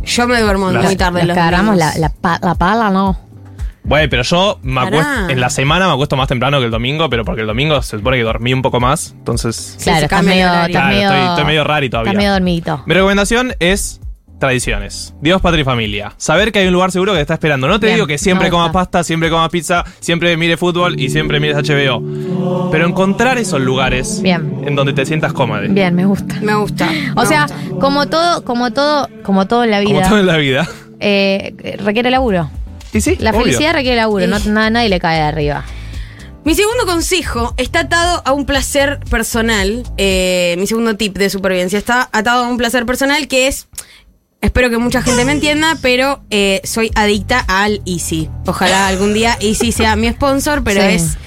Yo 0.04 0.28
me 0.28 0.40
duermo 0.42 0.72
Las- 0.72 0.86
muy 0.86 0.96
tarde 0.96 1.20
Los 1.20 1.28
los 1.30 1.36
que 1.36 1.42
agarramos 1.42 1.78
la, 1.78 1.92
domingos. 1.92 2.12
la, 2.16 2.22
pa- 2.22 2.40
la 2.46 2.56
pala, 2.56 2.90
no. 2.90 3.20
Bueno, 3.84 4.08
pero 4.10 4.24
yo 4.24 4.60
me 4.62 4.82
acuesto, 4.82 5.30
en 5.30 5.40
la 5.40 5.50
semana 5.50 5.88
me 5.88 5.94
acuesto 5.94 6.16
más 6.16 6.28
temprano 6.28 6.60
que 6.60 6.66
el 6.66 6.72
domingo, 6.72 7.10
pero 7.10 7.26
porque 7.26 7.42
el 7.42 7.48
domingo 7.48 7.82
se 7.82 7.98
supone 7.98 8.18
que 8.18 8.24
dormí 8.24 8.54
un 8.54 8.62
poco 8.62 8.80
más. 8.80 9.14
Entonces. 9.18 9.78
Claro, 9.82 10.00
se 10.00 10.06
estás 10.06 10.24
medio, 10.24 10.48
Claro, 10.48 10.88
medio, 10.90 11.10
estoy, 11.10 11.28
estoy 11.30 11.46
medio 11.46 11.64
rari 11.64 11.90
todavía. 11.90 12.12
estás 12.12 12.22
medio 12.22 12.34
dormidito. 12.34 12.84
Mi 12.86 12.94
recomendación 12.94 13.54
es 13.60 14.00
tradiciones. 14.40 15.14
Dios, 15.22 15.42
patria 15.42 15.62
y 15.62 15.66
familia. 15.66 16.14
Saber 16.18 16.52
que 16.54 16.60
hay 16.60 16.68
un 16.68 16.74
lugar 16.74 16.92
seguro 16.92 17.12
que 17.12 17.18
te 17.18 17.22
está 17.24 17.34
esperando. 17.34 17.68
No 17.68 17.78
te 17.80 17.88
Bien, 17.88 17.96
digo 17.98 18.08
que 18.08 18.18
siempre 18.18 18.50
comas 18.50 18.72
pasta, 18.72 19.04
siempre 19.04 19.30
comas 19.30 19.50
pizza, 19.50 19.84
siempre 20.00 20.38
mire 20.38 20.56
fútbol 20.56 20.98
y 21.00 21.10
siempre 21.10 21.40
mires 21.42 21.58
HBO. 21.58 22.70
Pero 22.72 22.88
encontrar 22.88 23.38
esos 23.38 23.60
lugares 23.60 24.22
Bien. 24.22 24.62
en 24.66 24.76
donde 24.76 24.94
te 24.94 25.06
sientas 25.06 25.34
cómodo. 25.34 25.62
Bien, 25.68 25.94
me 25.96 26.06
gusta. 26.06 26.36
Me 26.42 26.54
gusta. 26.56 26.88
O 27.16 27.22
me 27.22 27.28
sea, 27.28 27.48
gusta. 27.48 27.80
como 27.82 28.08
todo, 28.08 28.46
como 28.46 28.72
todo, 28.72 29.10
como 29.24 29.46
todo 29.48 29.64
en 29.66 29.72
la 29.72 29.84
Como 29.84 29.98
vida, 29.98 30.08
todo 30.10 30.20
en 30.20 30.28
la 30.28 30.38
vida. 30.38 30.70
eh, 31.02 31.78
requiere 31.84 32.10
laburo. 32.10 32.50
Y 32.94 33.02
sí, 33.02 33.16
La 33.20 33.32
obvio. 33.32 33.42
felicidad 33.44 33.74
requiere 33.74 33.98
laburo, 33.98 34.26
no, 34.28 34.40
nada, 34.40 34.70
nadie 34.70 34.90
le 34.90 35.00
cae 35.00 35.18
de 35.18 35.24
arriba. 35.24 35.66
Mi 36.46 36.56
segundo 36.56 36.86
consejo 36.86 37.54
está 37.58 37.82
atado 37.82 38.22
a 38.26 38.32
un 38.32 38.46
placer 38.46 39.00
personal. 39.10 39.84
eh, 39.98 40.56
mi 40.58 40.66
segundo 40.68 40.96
tip 40.96 41.18
de 41.18 41.30
supervivencia 41.30 41.78
está 41.78 42.10
atado 42.12 42.46
a 42.46 42.48
un 42.48 42.58
placer 42.58 42.86
personal 42.86 43.28
que 43.28 43.48
es. 43.48 43.68
Espero 44.42 44.70
que 44.70 44.78
mucha 44.78 45.02
gente 45.02 45.26
me 45.26 45.34
entienda, 45.34 45.78
pero 45.82 46.24
eh, 46.30 46.62
soy 46.64 46.92
adicta 46.96 47.44
al 47.48 47.82
Easy. 47.86 48.30
Ojalá 48.46 48.88
algún 48.88 49.14
día 49.14 49.38
Easy 49.42 49.74
sea 49.74 49.96
mi 49.98 50.10
sponsor, 50.10 50.64
pero 50.64 50.82
Sí. 50.82 50.88
es. 50.88 51.18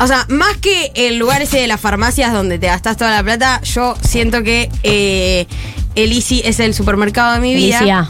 O 0.00 0.06
sea, 0.06 0.24
más 0.30 0.56
que 0.56 0.90
el 0.94 1.18
lugar 1.18 1.42
ese 1.42 1.58
de 1.60 1.66
las 1.68 1.78
farmacias 1.78 2.32
donde 2.32 2.58
te 2.58 2.66
gastas 2.68 2.96
toda 2.96 3.10
la 3.10 3.22
plata, 3.22 3.60
yo 3.62 3.94
siento 4.00 4.42
que 4.42 4.70
eh, 4.82 5.46
el 5.94 6.10
Easy 6.10 6.40
es 6.44 6.58
el 6.58 6.72
supermercado 6.72 7.34
de 7.34 7.40
mi 7.40 7.54
vida. 7.54 7.78
Felicidad. 7.78 8.08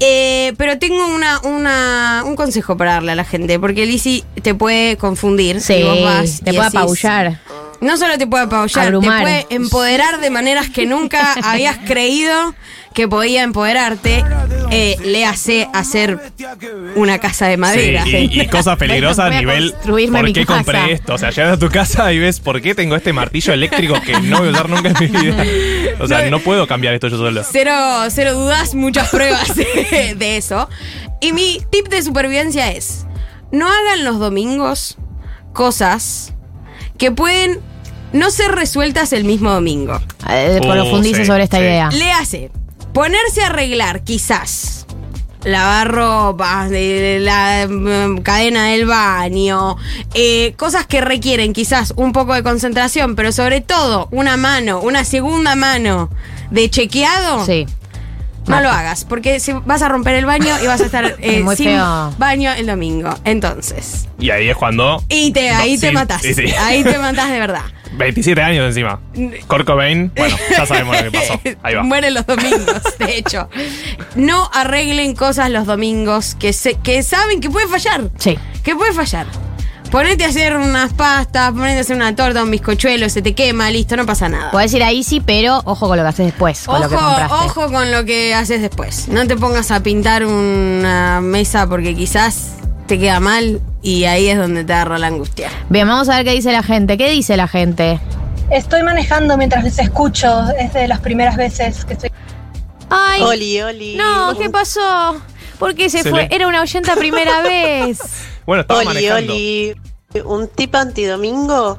Eh, 0.00 0.54
pero 0.56 0.78
tengo 0.78 1.06
una, 1.14 1.40
una, 1.40 2.22
un 2.26 2.34
consejo 2.34 2.76
para 2.76 2.94
darle 2.94 3.12
a 3.12 3.14
la 3.14 3.24
gente, 3.24 3.58
porque 3.58 3.84
Easy 3.84 4.24
te 4.42 4.54
puede 4.54 4.96
confundir. 4.96 5.60
Sí, 5.60 5.82
vos 5.82 6.02
vas 6.02 6.40
te 6.42 6.54
puede 6.54 6.68
apabullar. 6.68 7.38
No 7.80 7.96
solo 7.96 8.18
te 8.18 8.26
puede 8.26 8.44
Abrumar. 8.44 9.18
te 9.18 9.22
puede 9.22 9.46
empoderar 9.50 10.20
de 10.20 10.30
maneras 10.30 10.68
que 10.68 10.86
nunca 10.86 11.32
habías 11.44 11.78
creído 11.78 12.54
que 12.94 13.08
podía 13.08 13.42
empoderarte. 13.42 14.24
Eh, 14.72 14.96
le 15.04 15.24
hace 15.24 15.68
hacer 15.72 16.32
una 16.94 17.18
casa 17.18 17.48
de 17.48 17.56
madera. 17.56 18.04
Sí, 18.04 18.28
y, 18.30 18.40
y 18.42 18.46
cosas 18.48 18.76
peligrosas 18.76 19.26
a 19.26 19.30
nivel 19.30 19.74
¿por 19.84 20.32
qué 20.32 20.46
casa. 20.46 20.62
compré 20.64 20.92
esto? 20.92 21.14
O 21.14 21.18
sea, 21.18 21.30
llegas 21.30 21.54
a 21.54 21.58
tu 21.58 21.68
casa 21.70 22.12
y 22.12 22.18
ves 22.18 22.38
por 22.38 22.60
qué 22.62 22.74
tengo 22.74 22.94
este 22.94 23.12
martillo 23.12 23.52
eléctrico 23.52 24.00
que 24.00 24.20
no 24.20 24.38
voy 24.38 24.48
a 24.48 24.50
usar 24.52 24.68
nunca 24.68 24.90
en 24.90 25.12
mi 25.12 25.20
vida. 25.20 25.44
O 25.98 26.06
sea, 26.06 26.30
no 26.30 26.38
puedo 26.38 26.66
cambiar 26.68 26.94
esto 26.94 27.08
yo 27.08 27.16
solo. 27.16 27.42
Cero, 27.50 27.72
cero 28.10 28.34
dudas, 28.34 28.74
muchas 28.76 29.08
pruebas 29.08 29.56
de 29.56 30.36
eso. 30.36 30.68
Y 31.20 31.32
mi 31.32 31.60
tip 31.70 31.88
de 31.88 32.02
supervivencia 32.02 32.70
es, 32.70 33.06
no 33.50 33.66
hagan 33.68 34.04
los 34.04 34.18
domingos 34.18 34.98
cosas 35.52 36.32
que 36.96 37.10
pueden 37.10 37.60
no 38.12 38.30
ser 38.30 38.52
resueltas 38.52 39.12
el 39.12 39.24
mismo 39.24 39.52
domingo. 39.52 40.00
Eh, 40.28 40.60
profundice 40.62 41.20
sí, 41.20 41.26
sobre 41.26 41.44
esta 41.44 41.58
sí. 41.58 41.62
idea. 41.62 41.90
Le 41.90 42.10
hace 42.12 42.50
ponerse 42.92 43.42
a 43.42 43.46
arreglar, 43.46 44.02
quizás. 44.02 44.86
Lavar 45.44 45.90
ropa, 45.90 46.68
de 46.68 47.18
la 47.20 47.66
mm, 47.66 48.18
cadena 48.18 48.66
del 48.66 48.84
baño, 48.84 49.78
eh, 50.12 50.52
cosas 50.58 50.86
que 50.86 51.00
requieren 51.00 51.54
quizás 51.54 51.94
un 51.96 52.12
poco 52.12 52.34
de 52.34 52.42
concentración, 52.42 53.16
pero 53.16 53.32
sobre 53.32 53.62
todo 53.62 54.08
una 54.10 54.36
mano, 54.36 54.80
una 54.80 55.02
segunda 55.04 55.54
mano 55.54 56.10
de 56.50 56.68
chequeado. 56.68 57.46
Sí. 57.46 57.66
No 58.46 58.60
lo 58.60 58.70
hagas, 58.70 59.04
porque 59.04 59.38
si 59.38 59.52
vas 59.52 59.82
a 59.82 59.88
romper 59.88 60.14
el 60.16 60.24
baño 60.26 60.54
y 60.62 60.66
vas 60.66 60.80
a 60.80 60.86
estar 60.86 61.16
eh, 61.20 61.40
Muy 61.42 61.56
sin 61.56 61.66
feo. 61.66 62.14
baño 62.18 62.52
el 62.52 62.66
domingo. 62.66 63.10
Entonces. 63.24 64.08
Y 64.18 64.30
ahí 64.30 64.48
es 64.48 64.56
cuando. 64.56 65.02
Y 65.08 65.30
te, 65.32 65.50
ahí 65.50 65.74
No, 65.74 65.80
te 65.80 65.88
sí, 65.88 65.94
matás. 65.94 66.22
sí, 66.22 66.34
sí. 66.34 66.44
Ahí 66.58 66.82
te 66.82 66.98
matás 66.98 67.30
de 67.30 67.38
verdad. 67.38 67.62
27 67.92 68.40
años 68.40 68.66
encima. 68.66 69.00
Kurt 69.48 69.66
Cobain, 69.66 70.12
bueno, 70.16 70.36
ya 70.56 70.64
sabemos 70.64 70.96
lo 70.96 71.10
que 71.10 71.18
pasó. 71.18 71.40
Ahí 71.62 71.74
va. 71.74 71.82
Mueren 71.82 72.14
los 72.14 72.24
domingos, 72.24 72.82
de 72.98 73.18
hecho. 73.18 73.48
No 74.14 74.48
arreglen 74.54 75.14
cosas 75.16 75.50
los 75.50 75.66
domingos 75.66 76.36
que, 76.36 76.52
se, 76.52 76.74
que 76.76 77.02
saben 77.02 77.40
que 77.40 77.50
puede 77.50 77.66
fallar. 77.66 78.02
Sí. 78.18 78.38
Que 78.62 78.76
puede 78.76 78.92
fallar. 78.92 79.26
Ponete 79.90 80.24
a 80.24 80.28
hacer 80.28 80.56
unas 80.56 80.92
pastas, 80.92 81.50
ponete 81.50 81.78
a 81.78 81.80
hacer 81.80 81.96
una 81.96 82.14
torta, 82.14 82.44
un 82.44 82.50
bizcochuelo, 82.52 83.08
se 83.08 83.22
te 83.22 83.34
quema, 83.34 83.70
listo, 83.72 83.96
no 83.96 84.06
pasa 84.06 84.28
nada. 84.28 84.52
Puedes 84.52 84.72
ir 84.72 84.84
ahí 84.84 85.02
sí, 85.02 85.20
pero 85.20 85.60
ojo 85.64 85.88
con 85.88 85.96
lo 85.96 86.04
que 86.04 86.08
haces 86.08 86.26
después, 86.26 86.64
con 86.64 86.80
lo 86.80 86.88
que 86.88 86.94
Ojo, 86.94 87.04
compraste. 87.06 87.34
ojo 87.34 87.72
con 87.72 87.90
lo 87.90 88.04
que 88.04 88.32
haces 88.34 88.62
después. 88.62 89.08
No 89.08 89.26
te 89.26 89.36
pongas 89.36 89.72
a 89.72 89.82
pintar 89.82 90.24
una 90.24 91.20
mesa 91.20 91.66
porque 91.66 91.96
quizás 91.96 92.52
te 92.86 93.00
queda 93.00 93.18
mal 93.18 93.60
y 93.82 94.04
ahí 94.04 94.28
es 94.28 94.38
donde 94.38 94.62
te 94.62 94.72
agarra 94.72 94.96
la 94.98 95.08
angustia. 95.08 95.48
Bien, 95.70 95.88
vamos 95.88 96.08
a 96.08 96.16
ver 96.16 96.24
qué 96.24 96.32
dice 96.34 96.52
la 96.52 96.62
gente. 96.62 96.96
¿Qué 96.96 97.10
dice 97.10 97.36
la 97.36 97.48
gente? 97.48 97.98
Estoy 98.52 98.84
manejando 98.84 99.36
mientras 99.36 99.64
les 99.64 99.76
escucho. 99.80 100.44
Es 100.56 100.72
de 100.72 100.86
las 100.86 101.00
primeras 101.00 101.36
veces 101.36 101.84
que 101.84 101.94
estoy. 101.94 102.12
Ay. 102.90 103.22
Oli, 103.22 103.60
Oli. 103.60 103.96
No, 103.96 104.36
¿qué 104.38 104.50
pasó? 104.50 105.20
¿Por 105.58 105.74
qué 105.74 105.90
se, 105.90 106.04
Se 106.04 106.10
fue? 106.10 106.28
le- 106.28 106.34
Era 106.34 106.46
una 106.46 106.60
oyenta 106.62 106.94
primera 106.94 107.42
vez. 107.42 107.98
Bueno, 108.46 108.62
estaba 108.62 108.80
Oli, 108.80 108.86
manejando. 108.88 109.32
Oli, 109.34 109.74
un 110.24 110.48
tip 110.48 110.74
antidomingo. 110.74 111.78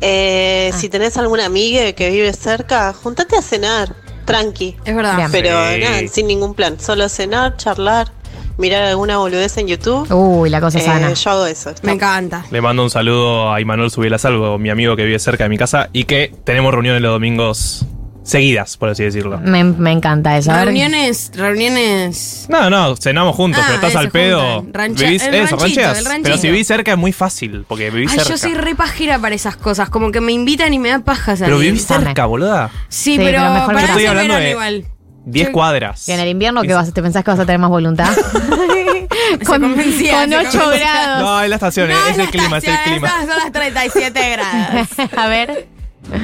Eh, 0.00 0.70
Si 0.74 0.88
tenés 0.88 1.16
alguna 1.16 1.46
amiga 1.46 1.92
que 1.92 2.10
vive 2.10 2.32
cerca, 2.32 2.92
juntate 2.92 3.36
a 3.36 3.42
cenar. 3.42 3.94
tranqui. 4.26 4.76
Es 4.84 4.94
verdad. 4.94 5.16
Bien. 5.16 5.32
Pero 5.32 5.48
Sí. 5.74 5.80
nada, 5.80 6.08
sin 6.08 6.26
ningún 6.28 6.54
plan. 6.54 6.78
Solo 6.78 7.08
cenar, 7.08 7.56
charlar, 7.56 8.12
mirar 8.58 8.84
alguna 8.84 9.16
boludez 9.18 9.56
en 9.56 9.66
YouTube. 9.66 10.06
Uy, 10.12 10.48
la 10.50 10.60
cosa 10.60 10.78
Eh, 10.78 10.82
sana. 10.82 11.12
yo 11.12 11.30
hago 11.30 11.46
eso. 11.46 11.72
Me 11.82 11.92
encanta. 11.92 12.44
Le 12.52 12.60
mando 12.60 12.84
un 12.84 12.90
saludo 12.90 13.52
a 13.52 13.60
Imanol 13.60 13.90
Subiela 13.90 14.18
Salvo, 14.18 14.56
mi 14.56 14.70
amigo 14.70 14.94
que 14.94 15.04
vive 15.04 15.18
cerca 15.18 15.44
de 15.44 15.50
mi 15.50 15.58
casa 15.58 15.88
y 15.92 16.04
que 16.04 16.32
tenemos 16.44 16.72
reuniones 16.72 17.02
los 17.02 17.10
domingos 17.12 17.86
seguidas, 18.30 18.76
por 18.76 18.88
así 18.90 19.02
decirlo. 19.04 19.38
Me, 19.38 19.64
me 19.64 19.92
encanta 19.92 20.36
eso. 20.38 20.52
Reuniones, 20.52 21.30
reuniones. 21.34 22.46
No, 22.48 22.70
no, 22.70 22.96
cenamos 22.96 23.34
juntos, 23.36 23.60
Ah, 23.62 23.66
pero 23.66 23.76
estás 23.76 23.92
se 23.92 23.98
al 23.98 24.10
pedo. 24.10 24.60
juntan. 24.60 24.72
Rancha- 24.72 25.04
Vivís 25.06 25.22
el 25.22 25.34
eso, 25.34 25.56
ranchito, 25.56 25.80
rancheas. 25.80 25.98
el 25.98 26.04
ranchito. 26.04 26.22
Pero 26.24 26.38
si 26.38 26.50
vivís 26.50 26.66
cerca 26.66 26.92
es 26.92 26.98
muy 26.98 27.12
fácil, 27.12 27.64
porque 27.68 27.90
vivís 27.90 28.10
Ay, 28.12 28.18
cerca. 28.18 28.30
yo 28.30 28.38
soy 28.38 28.54
re 28.54 28.74
pajera 28.74 29.18
para 29.18 29.34
esas 29.34 29.56
cosas. 29.56 29.90
Como 29.90 30.10
que 30.12 30.20
me 30.20 30.32
invitan 30.32 30.72
y 30.74 30.78
me 30.78 30.90
da 30.90 31.00
paja 31.00 31.36
salir. 31.36 31.46
Pero 31.54 31.58
vivís 31.58 31.86
cerca, 31.86 32.26
boluda. 32.26 32.70
Sí, 32.88 33.12
Sí, 33.12 33.16
pero, 33.18 33.38
pero 33.40 33.54
mejor 33.54 33.74
para 33.74 33.80
que 33.86 33.92
Estoy 33.92 34.06
hablando 34.06 34.34
de 34.36 34.50
igual. 34.50 34.84
10 35.26 35.50
cuadras. 35.50 36.06
que 36.06 36.14
en 36.14 36.20
el 36.20 36.28
invierno 36.28 36.62
que 36.62 36.72
vas, 36.72 36.92
te 36.92 37.02
pensás 37.02 37.22
que 37.22 37.30
vas 37.30 37.40
a 37.40 37.44
tener 37.46 37.58
más 37.58 37.70
voluntad. 37.70 38.08
con 39.46 39.60
convencía, 39.60 40.20
con 40.22 40.30
se 40.30 40.36
8 40.38 40.58
convencía. 40.60 40.92
grados. 40.92 41.22
No, 41.22 41.42
es 41.42 41.48
la 41.50 41.54
estación, 41.56 41.90
es 41.90 42.18
el 42.18 42.28
clima, 42.30 42.58
es 42.58 42.64
el 42.64 42.76
clima. 42.84 43.10
Son 43.20 43.28
las 43.28 43.52
37 43.52 44.30
grados. 44.32 44.88
a 45.16 45.26
ver. 45.28 45.68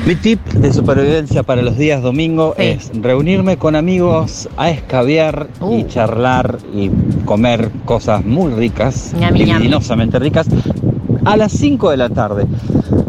Mi 0.05 0.15
tip 0.17 0.41
de 0.53 0.73
supervivencia 0.73 1.43
para 1.43 1.63
los 1.63 1.77
días 1.79 2.03
domingo 2.03 2.55
es 2.59 2.91
reunirme 3.01 3.57
con 3.57 3.77
amigos 3.77 4.49
a 4.57 4.71
escabiar 4.71 5.49
Uh. 5.61 5.79
y 5.79 5.87
charlar 5.87 6.59
y 6.75 6.91
comer 7.25 7.71
cosas 7.85 8.25
muy 8.25 8.53
ricas, 8.53 9.13
dividinosamente 9.33 10.19
ricas, 10.19 10.47
a 11.25 11.37
las 11.37 11.53
5 11.53 11.91
de 11.91 11.97
la 11.97 12.09
tarde. 12.09 12.47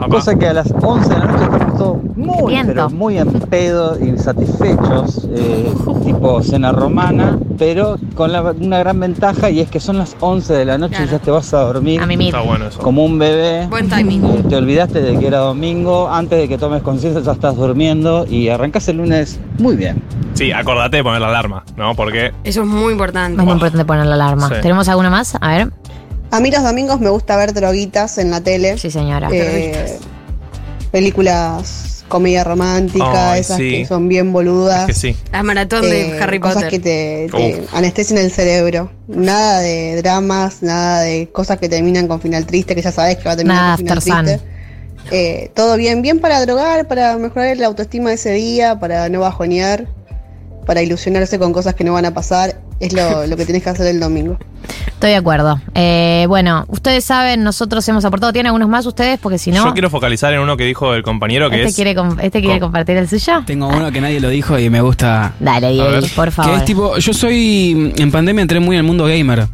Cosa 0.09 0.37
que 0.37 0.47
a 0.47 0.53
las 0.53 0.71
11 0.81 1.09
de 1.09 1.19
la 1.19 1.25
noche 1.25 1.66
muy, 2.15 2.53
Viento. 2.53 2.73
pero 2.73 2.89
muy 2.89 3.17
en 3.17 3.31
pedo 3.31 3.97
y 4.03 4.17
satisfechos, 4.17 5.27
eh, 5.35 5.71
tipo 6.05 6.41
cena 6.41 6.71
romana, 6.71 7.37
pero 7.57 7.97
con 8.15 8.31
la- 8.31 8.41
una 8.59 8.79
gran 8.79 8.99
ventaja 8.99 9.49
y 9.49 9.59
es 9.59 9.69
que 9.69 9.79
son 9.79 9.97
las 9.97 10.15
11 10.19 10.53
de 10.53 10.65
la 10.65 10.77
noche 10.77 10.97
y 11.03 11.07
ya 11.07 11.19
te 11.19 11.29
vas 11.31 11.53
a 11.53 11.59
dormir 11.61 12.01
A 12.01 12.05
mimir. 12.05 12.27
Está 12.27 12.41
bueno 12.41 12.67
eso. 12.67 12.79
como 12.79 13.05
un 13.05 13.19
bebé. 13.19 13.67
Buen 13.67 13.87
timing. 13.89 14.25
Eh, 14.25 14.43
te 14.49 14.55
olvidaste 14.55 15.01
de 15.01 15.17
que 15.19 15.27
era 15.27 15.39
domingo, 15.39 16.09
antes 16.09 16.39
de 16.39 16.47
que 16.47 16.57
tomes 16.57 16.81
conciencia 16.81 17.21
ya 17.21 17.31
estás 17.33 17.55
durmiendo 17.55 18.25
y 18.27 18.49
arrancas 18.49 18.87
el 18.87 18.97
lunes 18.97 19.39
muy 19.59 19.75
bien. 19.75 20.01
Sí, 20.33 20.51
acordate 20.51 20.97
de 20.97 21.03
poner 21.03 21.21
la 21.21 21.29
alarma, 21.29 21.63
¿no? 21.77 21.95
Porque 21.95 22.31
Eso 22.43 22.61
es 22.61 22.67
muy 22.67 22.91
importante. 22.93 23.39
Es 23.39 23.43
muy 23.45 23.53
importante 23.53 23.85
poner 23.85 24.05
la 24.05 24.15
alarma. 24.15 24.49
Sí. 24.49 24.55
¿Tenemos 24.61 24.87
alguna 24.87 25.09
más? 25.09 25.35
A 25.39 25.49
ver. 25.57 25.71
A 26.29 26.39
mí 26.41 26.51
los 26.51 26.61
domingos 26.61 26.99
me 26.99 27.09
gusta 27.09 27.37
ver 27.37 27.53
droguitas 27.53 28.17
en 28.17 28.31
la 28.31 28.41
tele. 28.41 28.77
Sí, 28.77 28.91
señora. 28.91 29.29
Eh, 29.31 29.97
películas 30.91 31.86
comedia 32.07 32.43
romántica, 32.43 33.37
esas 33.37 33.57
sí. 33.57 33.71
que 33.71 33.85
son 33.85 34.07
bien 34.07 34.31
boludas. 34.33 34.81
es 34.81 34.85
que 34.87 34.93
sí. 35.13 35.17
La 35.31 35.43
maratón 35.43 35.81
de 35.81 36.09
Eh, 36.09 36.19
Harry 36.21 36.39
cosas 36.39 36.63
Potter. 36.63 36.69
que 36.69 36.79
te, 36.79 37.67
anestesian 37.73 38.17
el 38.19 38.31
cerebro. 38.31 38.91
Nada 39.07 39.59
de 39.59 39.95
dramas, 40.01 40.61
nada 40.61 41.01
de 41.01 41.29
cosas 41.29 41.57
que 41.59 41.69
terminan 41.69 42.07
con 42.07 42.19
final 42.21 42.45
triste, 42.45 42.75
que 42.75 42.81
ya 42.81 42.91
sabes 42.91 43.17
que 43.17 43.23
va 43.25 43.31
a 43.31 43.37
terminar 43.37 43.55
Nada 43.63 43.75
con 43.77 44.01
final 44.01 44.25
triste. 44.25 44.57
Eh, 45.11 45.51
todo 45.53 45.77
bien, 45.77 46.01
bien 46.01 46.19
para 46.19 46.41
drogar, 46.41 46.87
para 46.87 47.17
mejorar 47.17 47.55
la 47.57 47.67
autoestima 47.67 48.09
de 48.09 48.15
ese 48.15 48.31
día, 48.33 48.77
para 48.79 49.07
no 49.07 49.21
bajonear, 49.21 49.87
para 50.65 50.81
ilusionarse 50.81 51.39
con 51.39 51.53
cosas 51.53 51.75
que 51.75 51.83
no 51.85 51.93
van 51.93 52.05
a 52.05 52.13
pasar. 52.13 52.59
Es 52.79 52.93
lo, 52.93 53.25
lo 53.25 53.35
que 53.37 53.45
tenés 53.45 53.63
que 53.63 53.69
hacer 53.69 53.87
el 53.87 53.99
domingo. 53.99 54.37
Estoy 54.87 55.11
de 55.11 55.15
acuerdo. 55.15 55.59
Eh, 55.75 56.25
bueno, 56.27 56.65
ustedes 56.69 57.03
saben, 57.05 57.43
nosotros 57.43 57.87
hemos 57.87 58.03
aportado. 58.03 58.33
¿Tienen 58.33 58.47
algunos 58.47 58.67
más 58.67 58.85
ustedes? 58.85 59.19
Porque 59.19 59.37
si 59.37 59.51
no, 59.51 59.63
Yo 59.65 59.73
quiero 59.73 59.89
focalizar 59.91 60.33
en 60.33 60.39
uno 60.39 60.57
que 60.57 60.65
dijo 60.65 60.93
el 60.95 61.03
compañero 61.03 61.49
que 61.49 61.57
este, 61.57 61.69
es. 61.69 61.75
quiere, 61.75 61.95
este 62.21 62.41
quiere 62.41 62.59
compartir 62.59 62.97
el 62.97 63.07
suyo. 63.07 63.43
Tengo 63.45 63.67
uno 63.67 63.91
que 63.91 64.01
nadie 64.01 64.19
lo 64.19 64.29
dijo 64.29 64.57
y 64.57 64.69
me 64.71 64.81
gusta. 64.81 65.33
Dale, 65.39 65.71
Diego, 65.71 65.89
por 66.15 66.31
favor. 66.31 66.51
Que 66.53 66.57
es 66.59 66.65
tipo, 66.65 66.97
yo 66.97 67.13
soy, 67.13 67.93
en 67.95 68.11
pandemia 68.11 68.41
entré 68.41 68.59
muy 68.59 68.75
en 68.75 68.79
el 68.81 68.85
mundo 68.87 69.05
gamer. 69.05 69.47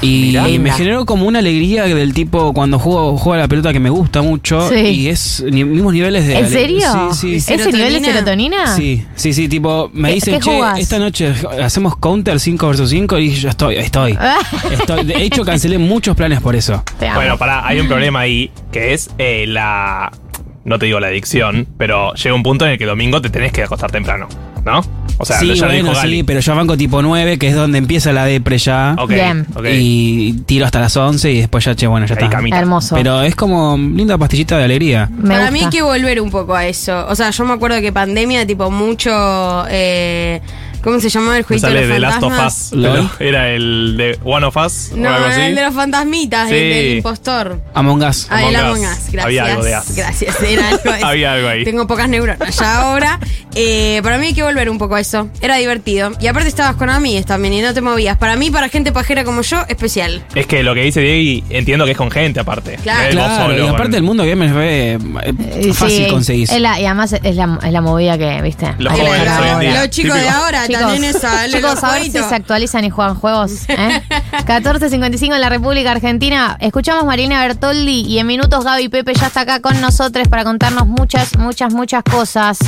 y 0.00 0.06
mirá. 0.26 0.46
me 0.58 0.70
generó 0.72 1.04
como 1.06 1.26
una 1.26 1.40
alegría 1.40 1.84
del 1.84 2.14
tipo 2.14 2.52
cuando 2.54 2.78
juego, 2.78 3.16
juego 3.18 3.34
a 3.34 3.38
la 3.38 3.48
pelota 3.48 3.72
que 3.74 3.80
me 3.80 3.90
gusta 3.90 4.22
mucho. 4.22 4.68
Sí. 4.70 4.76
Y 4.76 5.08
es 5.08 5.44
ni- 5.50 5.64
mismos 5.64 5.92
niveles 5.92 6.26
de... 6.26 6.38
¿En 6.38 6.48
serio? 6.48 6.88
Sí, 7.12 7.40
sí. 7.40 7.54
¿Ese 7.54 7.72
nivel 7.72 7.92
de 8.02 8.12
serotonina? 8.12 8.74
Sí, 8.74 9.04
sí, 9.16 9.34
sí, 9.34 9.48
tipo, 9.48 9.90
me 9.92 10.08
¿Qué- 10.08 10.14
dicen, 10.14 10.40
che, 10.40 10.54
jugás? 10.56 10.78
esta 10.78 10.98
noche 10.98 11.34
hacemos 11.62 11.96
counter 12.26 12.40
5 12.40 12.68
vs 12.68 12.90
5 12.90 13.18
y 13.18 13.30
yo 13.30 13.48
estoy, 13.48 13.76
estoy. 13.76 14.18
estoy. 14.72 15.04
De 15.04 15.22
hecho, 15.22 15.44
cancelé 15.44 15.78
muchos 15.78 16.16
planes 16.16 16.40
por 16.40 16.56
eso. 16.56 16.82
Bueno, 17.14 17.38
pará, 17.38 17.66
hay 17.66 17.78
un 17.78 17.88
problema 17.88 18.20
ahí 18.20 18.50
que 18.72 18.94
es 18.94 19.10
eh, 19.18 19.44
la. 19.46 20.10
No 20.64 20.78
te 20.80 20.86
digo 20.86 20.98
la 20.98 21.06
adicción, 21.06 21.68
pero 21.78 22.14
llega 22.14 22.34
un 22.34 22.42
punto 22.42 22.66
en 22.66 22.72
el 22.72 22.78
que 22.78 22.86
domingo 22.86 23.22
te 23.22 23.30
tenés 23.30 23.52
que 23.52 23.62
acostar 23.62 23.92
temprano, 23.92 24.26
¿no? 24.64 24.80
O 25.18 25.24
sea, 25.24 25.38
sí, 25.38 25.54
ya 25.54 25.66
bueno, 25.66 25.94
sí, 25.94 26.24
pero 26.24 26.40
yo 26.40 26.54
banco 26.54 26.76
tipo 26.76 27.00
9, 27.00 27.38
que 27.38 27.48
es 27.48 27.54
donde 27.54 27.78
empieza 27.78 28.12
la 28.12 28.26
depre 28.26 28.58
ya. 28.58 28.96
Ok, 28.98 29.10
Bien. 29.10 29.46
Y 29.64 30.32
tiro 30.44 30.66
hasta 30.66 30.80
las 30.80 30.96
11 30.96 31.30
y 31.32 31.38
después 31.38 31.64
ya, 31.64 31.74
che, 31.74 31.86
bueno, 31.86 32.06
ya 32.06 32.14
está. 32.14 32.28
camita. 32.28 32.58
Hermoso. 32.58 32.96
Pero 32.96 33.22
es 33.22 33.34
como 33.36 33.78
linda 33.78 34.18
pastillita 34.18 34.58
de 34.58 34.64
alegría. 34.64 35.08
Para 35.26 35.50
mí 35.52 35.60
hay 35.60 35.70
que 35.70 35.82
volver 35.82 36.20
un 36.20 36.30
poco 36.30 36.54
a 36.54 36.66
eso. 36.66 37.06
O 37.08 37.14
sea, 37.14 37.30
yo 37.30 37.44
me 37.44 37.54
acuerdo 37.54 37.80
que 37.80 37.92
pandemia, 37.92 38.44
tipo, 38.46 38.70
mucho. 38.70 39.64
Eh, 39.70 40.42
¿Cómo 40.86 41.00
se 41.00 41.08
llamaba 41.08 41.36
el 41.36 41.42
jueguito 41.42 41.66
de 41.66 41.72
sale 41.72 41.86
los 41.88 41.94
de 41.94 42.00
Last 42.00 42.22
of 42.22 42.30
fantasmas? 42.30 42.62
Us. 42.72 42.78
pero 42.78 43.10
era 43.18 43.50
el 43.50 43.96
de 43.96 44.18
One 44.22 44.46
of 44.46 44.56
Us 44.56 44.92
No, 44.94 45.10
o 45.10 45.12
algo 45.14 45.26
así. 45.26 45.40
el 45.40 45.54
de 45.56 45.62
los 45.64 45.74
fantasmitas, 45.74 46.48
Sí. 46.48 46.54
el 46.54 46.70
del 46.70 46.96
impostor. 46.98 47.60
Among 47.74 48.02
Us. 48.04 48.28
Ah, 48.30 48.44
el 48.44 48.54
Among 48.54 48.76
Among 48.84 48.84
Us. 48.84 48.98
Us, 48.98 48.98
gracias. 49.12 49.24
Había 49.24 49.44
algo 49.46 49.64
de 49.64 49.76
Us. 49.78 49.96
Gracias, 49.96 50.42
era 50.42 50.68
algo 50.68 50.92
de. 50.92 51.04
Había 51.04 51.32
algo 51.32 51.48
ahí. 51.48 51.64
Tengo 51.64 51.88
pocas 51.88 52.08
neuronas 52.08 52.56
ya 52.56 52.82
ahora. 52.82 53.18
Eh, 53.58 54.00
para 54.04 54.18
mí 54.18 54.26
hay 54.26 54.34
que 54.34 54.42
volver 54.44 54.68
un 54.70 54.78
poco 54.78 54.94
a 54.94 55.00
eso. 55.00 55.28
Era 55.40 55.56
divertido. 55.56 56.12
Y 56.20 56.28
aparte 56.28 56.48
estabas 56.48 56.76
con 56.76 56.88
amigues 56.90 57.26
también 57.26 57.54
y 57.54 57.62
no 57.62 57.74
te 57.74 57.80
movías. 57.80 58.16
Para 58.18 58.36
mí, 58.36 58.50
para 58.52 58.68
gente 58.68 58.92
pajera 58.92 59.24
como 59.24 59.42
yo, 59.42 59.64
especial. 59.68 60.22
Es 60.36 60.46
que 60.46 60.62
lo 60.62 60.72
que 60.74 60.82
dice 60.82 61.00
Diego, 61.00 61.44
entiendo 61.50 61.84
que 61.84 61.92
es 61.92 61.96
con 61.96 62.10
gente 62.12 62.38
aparte. 62.38 62.76
Claro. 62.82 63.02
No 63.02 63.08
es 63.08 63.16
vos 63.16 63.24
Claro, 63.26 63.42
solo, 63.50 63.64
y 63.64 63.68
aparte 63.68 63.82
con- 63.84 63.94
el 63.94 64.02
mundo 64.04 64.24
gamer 64.24 64.48
es 64.50 64.54
re, 64.54 64.92
eh, 64.92 65.72
fácil 65.72 66.22
sí, 66.22 66.42
es 66.44 66.60
la- 66.60 66.78
y 66.78 66.84
además 66.86 67.12
es 67.14 67.34
la, 67.34 67.58
es 67.64 67.72
la 67.72 67.80
movida 67.80 68.16
que, 68.18 68.40
¿viste? 68.42 68.74
Los 68.78 68.92
Hay 68.92 69.00
que 69.00 69.06
jóvenes 69.06 69.24
dejar 69.24 69.40
hoy 69.42 69.48
en 69.48 69.54
ahora. 69.54 69.68
día. 69.70 69.80
Los 69.80 69.90
chicos 69.90 70.14
de 70.14 70.20
Típico. 70.20 70.38
ahora 70.38 70.66
Chicos, 71.50 71.82
a 71.84 71.92
ver 71.92 72.02
si 72.04 72.10
se 72.10 72.34
actualizan 72.34 72.84
y 72.84 72.90
juegan 72.90 73.14
juegos. 73.14 73.68
¿eh? 73.68 74.02
14.55 74.32 75.34
en 75.34 75.40
la 75.40 75.48
República 75.48 75.92
Argentina. 75.92 76.56
Escuchamos 76.60 77.04
Marina 77.04 77.40
Bertoldi 77.40 78.02
y 78.02 78.18
en 78.18 78.26
minutos 78.26 78.64
Gaby 78.64 78.88
Pepe 78.88 79.14
ya 79.14 79.26
está 79.28 79.40
acá 79.40 79.60
con 79.60 79.80
nosotros 79.80 80.28
para 80.28 80.44
contarnos 80.44 80.86
muchas, 80.86 81.36
muchas, 81.38 81.72
muchas 81.72 82.02
cosas. 82.02 82.58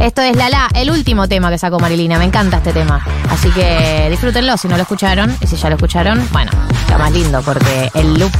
Esto 0.00 0.22
es 0.22 0.36
La 0.36 0.48
La, 0.48 0.68
el 0.74 0.90
último 0.90 1.28
tema 1.28 1.50
que 1.50 1.58
sacó 1.58 1.78
Marilina. 1.78 2.18
Me 2.18 2.24
encanta 2.24 2.58
este 2.58 2.72
tema. 2.72 3.04
Así 3.30 3.50
que 3.50 4.08
disfrútenlo 4.10 4.56
si 4.56 4.68
no 4.68 4.76
lo 4.76 4.82
escucharon. 4.82 5.36
Y 5.40 5.46
si 5.46 5.56
ya 5.56 5.68
lo 5.68 5.76
escucharon, 5.76 6.26
bueno, 6.32 6.50
está 6.80 6.98
más 6.98 7.12
lindo 7.12 7.42
porque 7.42 7.90
el 7.94 8.14
loop, 8.14 8.32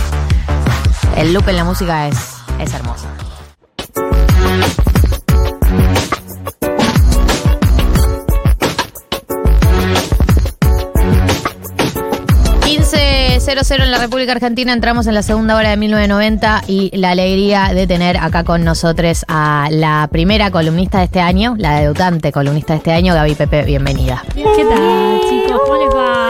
el 1.16 1.32
loop 1.32 1.48
en 1.48 1.56
la 1.56 1.64
música 1.64 2.08
es, 2.08 2.16
es 2.60 2.72
hermoso. 2.74 3.06
Cero 13.62 13.84
en 13.84 13.90
la 13.90 13.99
República 13.99 14.32
Argentina. 14.32 14.72
Entramos 14.72 15.07
en 15.07 15.14
la 15.14 15.22
segunda 15.22 15.57
hora 15.57 15.70
de 15.70 15.76
1990 15.78 16.64
y 16.66 16.94
la 16.96 17.11
alegría 17.12 17.70
de 17.72 17.86
tener 17.86 18.18
acá 18.18 18.44
con 18.44 18.62
nosotros 18.62 19.24
a 19.26 19.68
la 19.70 20.09
primera 20.12 20.51
columnista 20.51 20.99
de 20.99 21.05
este 21.05 21.20
año, 21.20 21.55
la 21.57 21.80
debutante 21.80 22.30
columnista 22.30 22.74
de 22.74 22.78
este 22.78 22.92
año, 22.92 23.14
Gaby 23.14 23.34
Pepe. 23.34 23.62
Bienvenida. 23.62 24.22
¿Qué 24.34 24.42
tal, 24.44 25.20
chicos? 25.28 25.61
¿Cómo 25.64 25.76
les 25.82 25.94
va? 25.94 26.27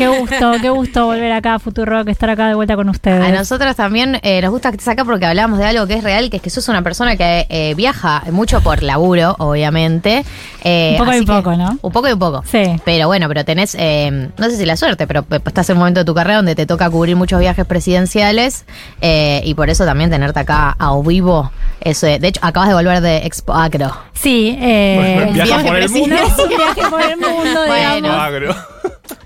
Qué 0.00 0.08
gusto, 0.08 0.52
qué 0.62 0.70
gusto 0.70 1.04
volver 1.04 1.30
acá 1.32 1.54
a 1.56 1.58
Futuro 1.58 2.04
que 2.06 2.10
estar 2.10 2.30
acá 2.30 2.48
de 2.48 2.54
vuelta 2.54 2.74
con 2.74 2.88
ustedes. 2.88 3.22
A 3.22 3.30
nosotras 3.30 3.76
también 3.76 4.18
eh, 4.22 4.40
nos 4.40 4.50
gusta 4.50 4.70
que 4.70 4.76
estés 4.78 4.88
acá 4.88 5.04
porque 5.04 5.26
hablamos 5.26 5.58
de 5.58 5.66
algo 5.66 5.86
que 5.86 5.92
es 5.94 6.02
real, 6.02 6.30
que 6.30 6.36
es 6.38 6.42
que 6.42 6.48
sos 6.48 6.66
una 6.68 6.80
persona 6.80 7.16
que 7.16 7.46
eh, 7.50 7.74
viaja 7.74 8.22
mucho 8.30 8.62
por 8.62 8.82
laburo, 8.82 9.36
obviamente. 9.38 10.24
Eh, 10.64 10.96
Un 10.98 11.04
poco 11.04 11.14
y 11.16 11.18
un 11.20 11.26
poco, 11.26 11.54
¿no? 11.56 11.78
Un 11.82 11.92
poco 11.92 12.08
y 12.08 12.12
un 12.12 12.18
poco. 12.18 12.42
Sí. 12.50 12.62
Pero 12.84 13.08
bueno, 13.08 13.28
pero 13.28 13.44
tenés, 13.44 13.76
eh, 13.78 14.30
no 14.38 14.44
sé 14.48 14.56
si 14.56 14.64
la 14.64 14.76
suerte, 14.78 15.06
pero 15.06 15.24
estás 15.44 15.68
en 15.68 15.76
un 15.76 15.80
momento 15.80 16.00
de 16.00 16.04
tu 16.06 16.14
carrera 16.14 16.36
donde 16.36 16.54
te 16.54 16.64
toca 16.64 16.88
cubrir 16.88 17.16
muchos 17.16 17.38
viajes 17.38 17.66
presidenciales 17.66 18.64
eh, 19.02 19.42
y 19.44 19.52
por 19.54 19.68
eso 19.68 19.84
también 19.84 20.08
tenerte 20.08 20.40
acá 20.40 20.76
a 20.78 20.98
vivo. 21.04 21.50
Eso, 21.80 22.06
eh, 22.06 22.18
de 22.18 22.28
hecho, 22.28 22.40
acabas 22.42 22.68
de 22.68 22.74
volver 22.74 23.00
de 23.00 23.18
Expo 23.26 23.52
Acro. 23.54 23.90
Sí, 24.14 24.56
eh, 24.60 25.22
Bueno, 25.26 25.32
viaja 25.44 25.62
por 25.62 25.76
el 25.76 25.88
mundo. 25.90 26.14
Es 26.14 26.38
un 26.42 26.48
viaje 26.48 26.82
por 26.90 27.02
el 27.02 27.16
mundo, 27.16 27.60
Bueno. 27.66 27.94
digamos. 27.96 28.56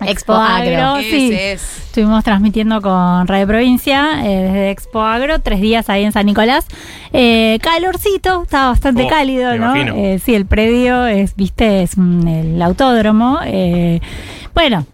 Expo 0.00 0.32
Agro. 0.34 1.00
Sí. 1.00 1.32
Estuvimos 1.32 2.24
transmitiendo 2.24 2.80
con 2.82 3.26
Radio 3.28 3.46
Provincia 3.46 4.20
eh, 4.24 4.42
desde 4.42 4.70
Expo 4.70 5.02
Agro, 5.02 5.38
tres 5.40 5.60
días 5.60 5.88
ahí 5.88 6.04
en 6.04 6.12
San 6.12 6.26
Nicolás. 6.26 6.66
Eh, 7.12 7.58
calorcito, 7.62 8.42
estaba 8.42 8.70
bastante 8.70 9.04
Oh, 9.04 9.08
cálido, 9.08 9.56
¿no? 9.56 9.74
Eh, 9.76 10.18
sí, 10.24 10.34
el 10.34 10.46
predio 10.46 11.06
es, 11.06 11.36
viste, 11.36 11.82
es 11.82 11.96
mm, 11.96 12.26
el 12.28 12.62
autódromo. 12.62 13.38
eh, 13.44 14.00
bueno. 14.54 14.86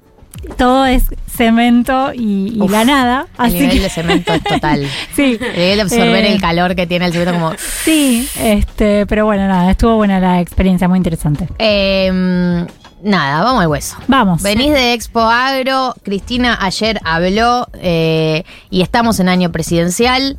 todo 0.57 0.87
es 0.87 1.05
cemento 1.29 2.13
y, 2.15 2.55
y 2.57 2.61
Uf, 2.61 2.71
la 2.71 2.85
nada. 2.85 3.27
El 3.39 3.53
nivel 3.53 3.71
que- 3.71 3.81
de 3.81 3.89
cemento 3.91 4.33
es 4.35 4.43
total. 4.43 4.87
Sí. 5.15 5.39
El 5.41 5.53
nivel 5.57 5.77
de 5.77 5.83
absorber 5.83 6.25
Eh, 6.25 6.33
el 6.35 6.41
calor 6.41 6.75
que 6.75 6.87
tiene 6.87 7.07
el 7.07 7.13
cemento 7.13 7.33
como... 7.35 7.53
Sí, 7.85 8.29
este, 8.39 9.07
pero 9.07 9.25
bueno, 9.27 9.47
nada, 9.49 9.71
estuvo 9.71 9.97
buena 9.97 10.19
la 10.21 10.41
experiencia, 10.41 10.89
muy 10.89 10.97
interesante. 10.99 11.47
Eh, 11.59 12.67
nada, 13.03 13.43
vamos 13.43 13.63
al 13.63 13.69
hueso. 13.69 13.97
Vamos. 14.09 14.43
Venís 14.43 14.73
de 14.73 14.93
Expo 14.93 15.21
Agro, 15.21 15.95
Cristina 16.03 16.59
ayer 16.61 17.01
habló 17.05 17.69
eh, 17.75 18.45
y 18.71 18.83
estamos 18.83 19.21
en 19.21 19.29
año 19.29 19.51
presidencial. 19.53 20.39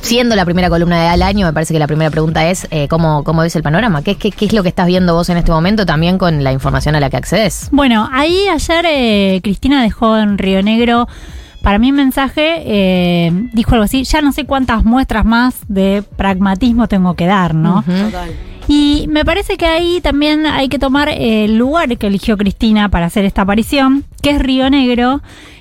Siendo 0.00 0.36
la 0.36 0.44
primera 0.44 0.68
columna 0.68 1.10
del 1.12 1.22
año, 1.22 1.46
me 1.46 1.52
parece 1.54 1.72
que 1.72 1.78
la 1.78 1.86
primera 1.86 2.10
pregunta 2.10 2.46
es 2.50 2.68
eh, 2.70 2.88
¿cómo, 2.88 3.24
¿cómo 3.24 3.40
ves 3.40 3.56
el 3.56 3.62
panorama? 3.62 4.02
¿Qué, 4.02 4.16
qué, 4.16 4.30
qué 4.30 4.44
es 4.44 4.52
lo 4.52 4.62
que 4.62 4.68
estás 4.68 4.86
viendo 4.86 5.14
vos 5.14 5.30
en 5.30 5.38
este 5.38 5.50
momento 5.50 5.86
también 5.86 6.18
con 6.18 6.44
la 6.44 6.52
información 6.52 6.94
a 6.94 7.00
la 7.00 7.08
que 7.08 7.16
accedes? 7.16 7.68
Bueno, 7.72 8.10
ahí 8.12 8.46
ayer 8.48 8.84
eh, 8.86 9.40
Cristina 9.42 9.82
dejó 9.82 10.18
en 10.18 10.36
Río 10.36 10.62
Negro 10.62 11.08
para 11.64 11.78
mí 11.78 11.90
un 11.90 11.96
mensaje, 11.96 12.62
eh, 12.66 13.32
dijo 13.54 13.72
algo 13.72 13.84
así, 13.84 14.04
ya 14.04 14.20
no 14.20 14.32
sé 14.32 14.44
cuántas 14.44 14.84
muestras 14.84 15.24
más 15.24 15.54
de 15.66 16.04
pragmatismo 16.16 16.88
tengo 16.88 17.14
que 17.14 17.24
dar, 17.24 17.54
¿no? 17.54 17.82
Y 18.68 19.06
me 19.08 19.24
parece 19.24 19.56
que 19.56 19.66
ahí 19.66 20.00
también 20.00 20.46
hay 20.46 20.68
que 20.68 20.78
tomar 20.78 21.08
el 21.10 21.56
lugar 21.58 21.96
que 21.98 22.06
eligió 22.06 22.36
Cristina 22.36 22.88
para 22.88 23.06
hacer 23.06 23.24
esta 23.24 23.42
aparición, 23.42 24.04
que 24.22 24.30
es 24.30 24.38
Río 24.38 24.70
Negro, 24.70 25.20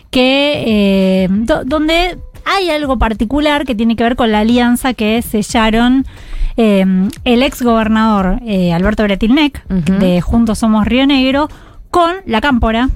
que 0.10 0.64
eh, 0.66 1.28
do- 1.30 1.64
donde 1.66 2.18
hay 2.46 2.70
algo 2.70 2.98
particular 2.98 3.66
que 3.66 3.76
tiene 3.76 3.96
que 3.96 4.04
ver 4.04 4.16
con 4.16 4.32
la 4.32 4.40
alianza 4.40 4.94
que 4.94 5.22
sellaron 5.22 6.06
eh, 6.56 6.86
el 7.24 7.44
ex 7.44 7.62
gobernador 7.62 8.40
eh, 8.46 8.74
Alberto 8.74 9.04
Bretilnec 9.04 9.66
de 10.00 10.22
Juntos 10.22 10.60
Somos 10.60 10.86
Río 10.86 11.06
Negro 11.08 11.50
con 11.90 12.16
la 12.26 12.42
Cámpora 12.42 12.90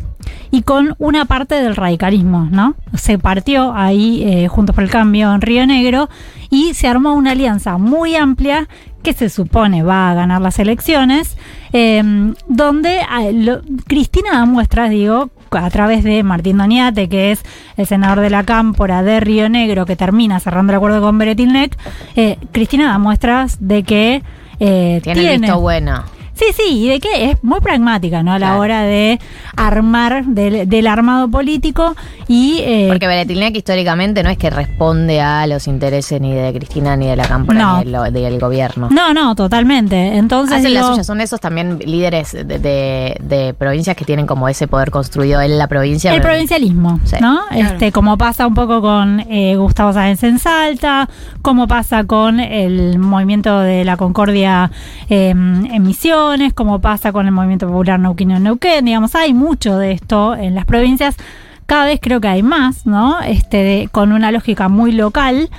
y 0.51 0.61
con 0.61 0.95
una 0.99 1.25
parte 1.25 1.55
del 1.55 1.75
radicalismo, 1.75 2.47
¿no? 2.51 2.75
Se 2.95 3.17
partió 3.17 3.73
ahí 3.75 4.23
eh, 4.23 4.47
Juntos 4.47 4.73
por 4.75 4.83
el 4.83 4.89
Cambio 4.89 5.33
en 5.33 5.41
Río 5.41 5.65
Negro 5.67 6.09
y 6.49 6.73
se 6.73 6.87
armó 6.87 7.13
una 7.13 7.31
alianza 7.31 7.77
muy 7.77 8.15
amplia 8.15 8.67
que 9.03 9.13
se 9.13 9.29
supone 9.29 9.83
va 9.83 10.09
a 10.11 10.13
ganar 10.15 10.41
las 10.41 10.59
elecciones, 10.59 11.37
eh, 11.71 12.33
donde 12.47 12.99
ah, 13.09 13.21
lo- 13.31 13.61
Cristina 13.87 14.31
da 14.33 14.45
muestras, 14.45 14.89
digo, 14.89 15.29
a 15.51 15.69
través 15.69 16.03
de 16.03 16.23
Martín 16.23 16.57
Doñate, 16.57 17.07
que 17.07 17.31
es 17.31 17.41
el 17.77 17.85
senador 17.87 18.19
de 18.19 18.29
la 18.29 18.43
Cámpora 18.43 19.03
de 19.03 19.19
Río 19.21 19.47
Negro, 19.49 19.85
que 19.85 19.95
termina 19.95 20.39
cerrando 20.41 20.73
el 20.73 20.77
acuerdo 20.77 20.99
con 21.01 21.17
Beretilnec, 21.17 21.77
eh, 22.17 22.37
Cristina 22.51 22.87
da 22.87 22.97
muestras 22.97 23.57
de 23.61 23.83
que 23.83 24.23
eh, 24.59 24.99
Tiene 25.03 25.33
el 25.35 25.39
visto 25.39 25.59
bueno. 25.61 26.03
Sí, 26.37 26.45
sí, 26.55 26.85
y 26.85 26.87
de 26.89 26.99
que 26.99 27.31
es 27.31 27.43
muy 27.43 27.59
pragmática, 27.61 28.21
¿no? 28.23 28.33
A 28.33 28.39
la 28.39 28.57
hora 28.57 28.83
de 28.83 29.19
armar 29.55 30.23
del, 30.25 30.69
del 30.69 30.87
armado 30.87 31.27
político 31.29 31.95
y... 32.27 32.57
eh, 32.59 32.85
Porque 32.89 33.07
Beretilnec 33.07 33.55
históricamente 33.57 34.21
no 34.23 34.29
es 34.29 34.37
que 34.37 34.49
responde 34.49 35.19
a 35.21 35.47
los 35.47 35.67
intereses 35.67 36.21
ni 36.21 36.33
de 36.33 36.53
Cristina 36.53 36.95
ni 36.95 37.07
de 37.07 37.15
la 37.15 37.25
Cámpora 37.27 37.57
No. 37.59 37.83
ni 37.83 37.91
del, 38.21 38.39
gobierno. 38.39 38.89
no, 38.91 39.13
no, 39.13 39.33
totalmente. 39.35 40.15
Entonces, 40.17 40.57
Hacen 40.59 40.73
la 40.73 40.81
digo- 40.81 40.91
suya, 40.91 41.03
son 41.03 41.21
esos 41.21 41.39
también 41.39 41.79
líderes 41.85 42.33
de, 42.33 42.43
de- 42.43 43.17
de 43.19 43.53
provincias 43.53 43.95
que 43.95 44.05
tienen 44.05 44.27
como 44.27 44.47
ese 44.47 44.67
poder 44.67 44.91
construido 44.91 45.41
en 45.41 45.57
la 45.57 45.67
provincia. 45.67 46.13
El 46.13 46.21
provincialismo, 46.21 46.99
Sí. 47.05 47.15
¿no? 47.19 47.39
Este, 47.51 47.91
como 47.91 48.17
pasa 48.17 48.45
un 48.45 48.53
poco 48.53 48.81
con 48.81 49.21
eh, 49.21 49.55
Gustavo 49.55 49.91
Sáenz 49.93 50.23
en 50.23 50.37
Salta, 50.39 51.09
como 51.41 51.67
pasa 51.67 52.03
con 52.03 52.39
el 52.39 52.99
movimiento 52.99 53.59
de 53.61 53.83
la 53.85 53.97
Concordia 53.97 54.69
eh, 55.09 55.29
en 55.29 55.83
Misiones, 56.31 56.53
como 56.53 56.79
pasa 56.81 57.11
con 57.11 57.25
el 57.25 57.31
movimiento 57.31 57.67
popular 57.67 57.99
Neuquén 57.99 58.31
en 58.31 58.43
Neuquén, 58.43 58.85
digamos, 58.85 59.15
hay 59.15 59.33
mucho 59.33 59.77
de 59.77 59.91
esto 59.93 60.35
en 60.35 60.55
las 60.55 60.65
provincias. 60.65 61.15
Cada 61.65 61.85
vez 61.85 61.99
creo 62.01 62.19
que 62.21 62.27
hay 62.27 62.43
más, 62.43 62.85
¿no? 62.85 63.19
Este, 63.21 63.57
de- 63.57 63.89
con 63.91 64.11
una 64.11 64.31
lógica 64.31 64.67
muy 64.69 64.91
local. 64.91 65.49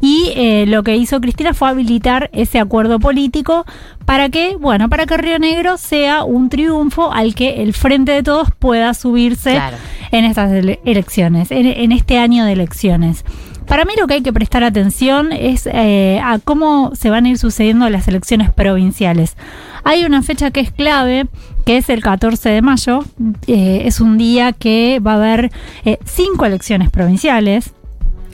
Y 0.00 0.30
eh, 0.36 0.64
lo 0.66 0.82
que 0.82 0.94
hizo 0.96 1.20
Cristina 1.20 1.54
fue 1.54 1.68
habilitar 1.70 2.28
ese 2.32 2.58
acuerdo 2.60 2.98
político 3.00 3.64
para 4.04 4.28
que, 4.28 4.54
bueno, 4.56 4.88
para 4.88 5.06
que 5.06 5.16
Río 5.16 5.38
Negro 5.38 5.78
sea 5.78 6.22
un 6.24 6.50
triunfo 6.50 7.12
al 7.12 7.34
que 7.34 7.62
el 7.62 7.72
Frente 7.72 8.12
de 8.12 8.22
Todos 8.22 8.48
pueda 8.58 8.92
subirse 8.94 9.52
Claro. 9.52 9.76
en 10.12 10.24
estas 10.26 10.52
ele- 10.52 10.80
elecciones, 10.84 11.50
en, 11.50 11.66
en 11.66 11.92
este 11.92 12.18
año 12.18 12.44
de 12.44 12.52
elecciones. 12.52 13.24
Para 13.66 13.84
mí 13.84 13.94
lo 13.98 14.06
que 14.06 14.14
hay 14.14 14.22
que 14.22 14.32
prestar 14.32 14.62
atención 14.62 15.32
es 15.32 15.66
eh, 15.66 16.20
a 16.22 16.38
cómo 16.38 16.92
se 16.94 17.10
van 17.10 17.24
a 17.24 17.30
ir 17.30 17.38
sucediendo 17.38 17.88
las 17.90 18.06
elecciones 18.06 18.52
provinciales. 18.52 19.36
Hay 19.82 20.04
una 20.04 20.22
fecha 20.22 20.52
que 20.52 20.60
es 20.60 20.70
clave, 20.70 21.26
que 21.64 21.76
es 21.76 21.88
el 21.90 22.00
14 22.00 22.48
de 22.48 22.62
mayo. 22.62 23.00
Eh, 23.48 23.82
es 23.84 24.00
un 24.00 24.18
día 24.18 24.52
que 24.52 25.00
va 25.04 25.12
a 25.12 25.16
haber 25.16 25.50
eh, 25.84 25.98
cinco 26.04 26.44
elecciones 26.44 26.90
provinciales. 26.90 27.72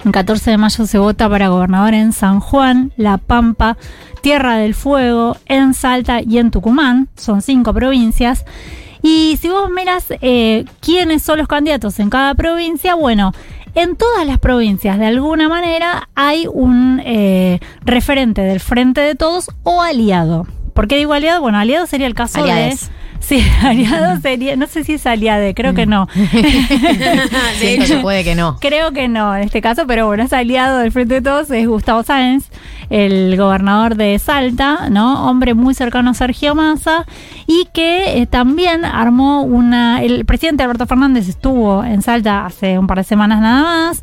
El 0.05 0.13
14 0.13 0.51
de 0.51 0.59
mayo 0.59 0.87
se 0.87 0.99
vota 0.99 1.31
para 1.31 1.49
gobernador 1.49 1.95
en 1.95 2.13
San 2.13 2.41
Juan, 2.41 2.93
La 2.97 3.17
Pampa, 3.17 3.79
Tierra 4.21 4.57
del 4.57 4.75
Fuego, 4.75 5.39
en 5.47 5.73
Salta 5.73 6.21
y 6.21 6.39
en 6.39 6.51
Tucumán. 6.51 7.09
Son 7.17 7.41
cinco 7.41 7.73
provincias. 7.73 8.45
Y 9.03 9.39
si 9.41 9.49
vos 9.49 9.71
miras 9.71 10.07
quiénes 10.81 11.23
son 11.23 11.39
los 11.39 11.49
candidatos 11.49 11.99
en 11.99 12.11
cada 12.11 12.35
provincia, 12.35 12.95
bueno, 12.95 13.33
en 13.75 13.97
todas 13.97 14.27
las 14.27 14.39
provincias, 14.39 14.99
de 14.99 15.07
alguna 15.07 15.49
manera, 15.49 16.09
hay 16.15 16.47
un 16.53 17.01
eh, 17.05 17.59
referente 17.83 18.43
del 18.43 18.61
Frente 18.61 19.01
de 19.01 19.15
Todos 19.15 19.51
o 19.63 19.83
aliado. 19.83 20.47
¿Por 20.75 20.89
qué 20.89 20.97
digo 20.97 21.13
aliado? 21.13 21.41
Bueno, 21.41 21.59
aliado 21.59 21.87
sería 21.87 22.07
el 22.07 22.15
caso 22.15 22.43
Aliades. 22.43 22.89
de... 22.89 23.02
Sí, 23.23 23.41
aliado 23.63 24.21
sería, 24.21 24.57
no 24.57 24.67
sé 24.67 24.85
si 24.85 24.95
es 24.95 25.07
aliade, 25.07 25.55
creo 25.55 25.75
que 25.75 25.87
no. 25.87 26.09
Siento 27.59 27.87
que 27.87 27.97
puede 28.03 28.25
que 28.25 28.35
no. 28.35 28.59
Creo 28.61 28.93
que 28.93 29.09
no 29.09 29.35
en 29.35 29.45
este 29.45 29.63
caso, 29.63 29.87
pero 29.87 30.07
bueno, 30.07 30.25
es 30.25 30.33
aliado 30.33 30.79
del 30.79 30.93
Frente 30.93 31.15
de 31.15 31.23
Todos, 31.23 31.51
es 31.51 31.67
Gustavo 31.67 32.03
Sáenz, 32.03 32.51
el 32.91 33.37
gobernador 33.37 33.95
de 33.95 34.19
Salta, 34.19 34.91
¿no? 34.91 35.31
Hombre 35.31 35.55
muy 35.55 35.75
cercano 35.75 36.11
a 36.11 36.15
Sergio 36.15 36.55
Massa, 36.55 37.07
y 37.47 37.69
que 37.73 38.19
eh, 38.21 38.27
también 38.27 38.85
armó 38.85 39.43
una. 39.43 40.03
El 40.03 40.25
presidente 40.25 40.65
Alberto 40.65 40.87
Fernández 40.87 41.29
estuvo 41.29 41.85
en 41.85 42.03
Salta 42.03 42.45
hace 42.45 42.79
un 42.79 42.87
par 42.87 42.99
de 42.99 43.05
semanas 43.05 43.41
nada 43.41 43.63
más. 43.63 44.03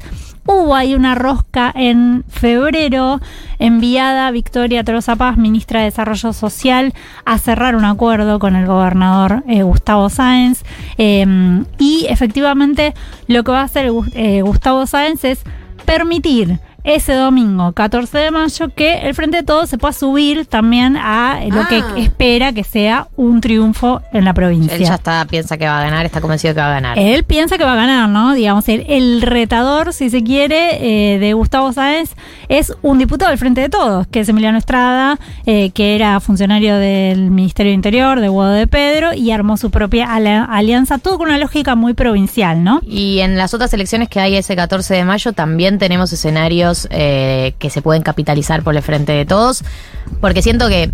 Hubo 0.52 0.74
ahí 0.74 0.96
una 0.96 1.14
rosca 1.14 1.72
en 1.76 2.24
febrero 2.28 3.22
enviada 3.60 4.32
Victoria 4.32 4.84
Tolosa 4.84 5.16
Paz, 5.16 5.38
ministra 5.38 5.82
de 5.82 5.86
Desarrollo 5.86 6.34
Social, 6.34 6.92
a 7.24 7.38
cerrar 7.38 7.76
un 7.76 7.86
acuerdo 7.86 8.40
con 8.40 8.56
el 8.56 8.66
gobernador 8.66 9.44
eh, 9.48 9.62
Gustavo 9.62 10.10
Sáenz. 10.10 10.64
Eh, 10.98 11.64
y 11.78 12.08
efectivamente 12.10 12.96
lo 13.28 13.44
que 13.44 13.52
va 13.52 13.62
a 13.62 13.66
hacer 13.66 13.92
eh, 14.16 14.42
Gustavo 14.42 14.88
Sáenz 14.88 15.24
es 15.24 15.44
permitir 15.86 16.60
ese 16.96 17.14
domingo 17.14 17.72
14 17.74 18.18
de 18.18 18.32
mayo 18.32 18.70
que 18.76 19.00
el 19.08 19.14
Frente 19.14 19.38
de 19.38 19.44
Todos 19.44 19.70
se 19.70 19.78
pueda 19.78 19.94
subir 19.94 20.46
también 20.46 20.98
a 20.98 21.40
lo 21.50 21.62
Ah. 21.62 21.68
que 21.70 21.84
espera 22.02 22.52
que 22.54 22.64
sea 22.64 23.08
un 23.16 23.42
triunfo 23.42 24.02
en 24.14 24.26
la 24.26 24.34
provincia. 24.34 24.76
Él 24.76 24.84
ya 24.86 24.96
está, 24.96 25.26
piensa 25.26 25.58
que 25.58 25.66
va 25.68 25.80
a 25.80 25.84
ganar, 25.84 26.06
está 26.06 26.22
convencido 26.22 26.54
que 26.54 26.62
va 26.62 26.68
a 26.68 26.74
ganar. 26.74 26.98
Él 26.98 27.24
piensa 27.24 27.58
que 27.58 27.64
va 27.64 27.74
a 27.74 27.76
ganar, 27.76 28.10
¿no? 28.10 28.34
Digamos, 28.34 28.68
el, 28.70 28.86
el 28.90 29.22
retador, 29.22 29.94
si 29.94 30.10
se 30.10 30.24
quiere, 30.24 31.14
eh, 31.16 31.20
de 31.20 31.34
Gustavo 31.34 31.72
Sáenz 31.74 32.12
es 32.48 32.74
un 32.82 32.98
diputado 32.98 33.30
del 33.30 33.38
Frente 33.40 33.62
de 33.62 33.70
Todos, 33.70 34.08
que 34.08 34.22
es 34.22 34.30
Emiliano 34.30 34.58
Estrada, 34.58 35.20
eh, 35.46 35.70
que 35.72 35.96
era 35.96 36.20
funcionario 36.20 36.76
del 36.78 37.30
Ministerio 37.32 37.72
de 37.72 37.76
Interior, 37.76 38.20
de 38.20 38.28
Guado 38.30 38.52
de 38.54 38.68
Pedro, 38.68 39.14
y 39.14 39.32
armó 39.32 39.58
su 39.58 39.70
propia 39.70 40.14
alianza, 40.16 40.98
todo 40.98 41.18
con 41.18 41.28
una 41.28 41.38
lógica 41.38 41.76
muy 41.76 41.94
provincial, 41.94 42.64
¿no? 42.64 42.82
Y 42.84 43.20
en 43.20 43.38
las 43.38 43.54
otras 43.54 43.74
elecciones 43.74 44.10
que 44.10 44.20
hay 44.20 44.36
ese 44.36 44.56
14 44.56 44.94
de 44.96 45.06
mayo 45.06 45.34
también 45.34 45.78
tenemos 45.78 46.12
escenarios 46.14 46.79
eh, 46.92 47.54
que 47.60 47.70
se 47.70 47.82
pueden 47.82 48.02
capitalizar 48.02 48.64
por 48.64 48.76
el 48.76 48.82
frente 48.82 49.12
de 49.12 49.26
todos, 49.26 49.64
porque 50.22 50.42
siento 50.42 50.68
que 50.70 50.92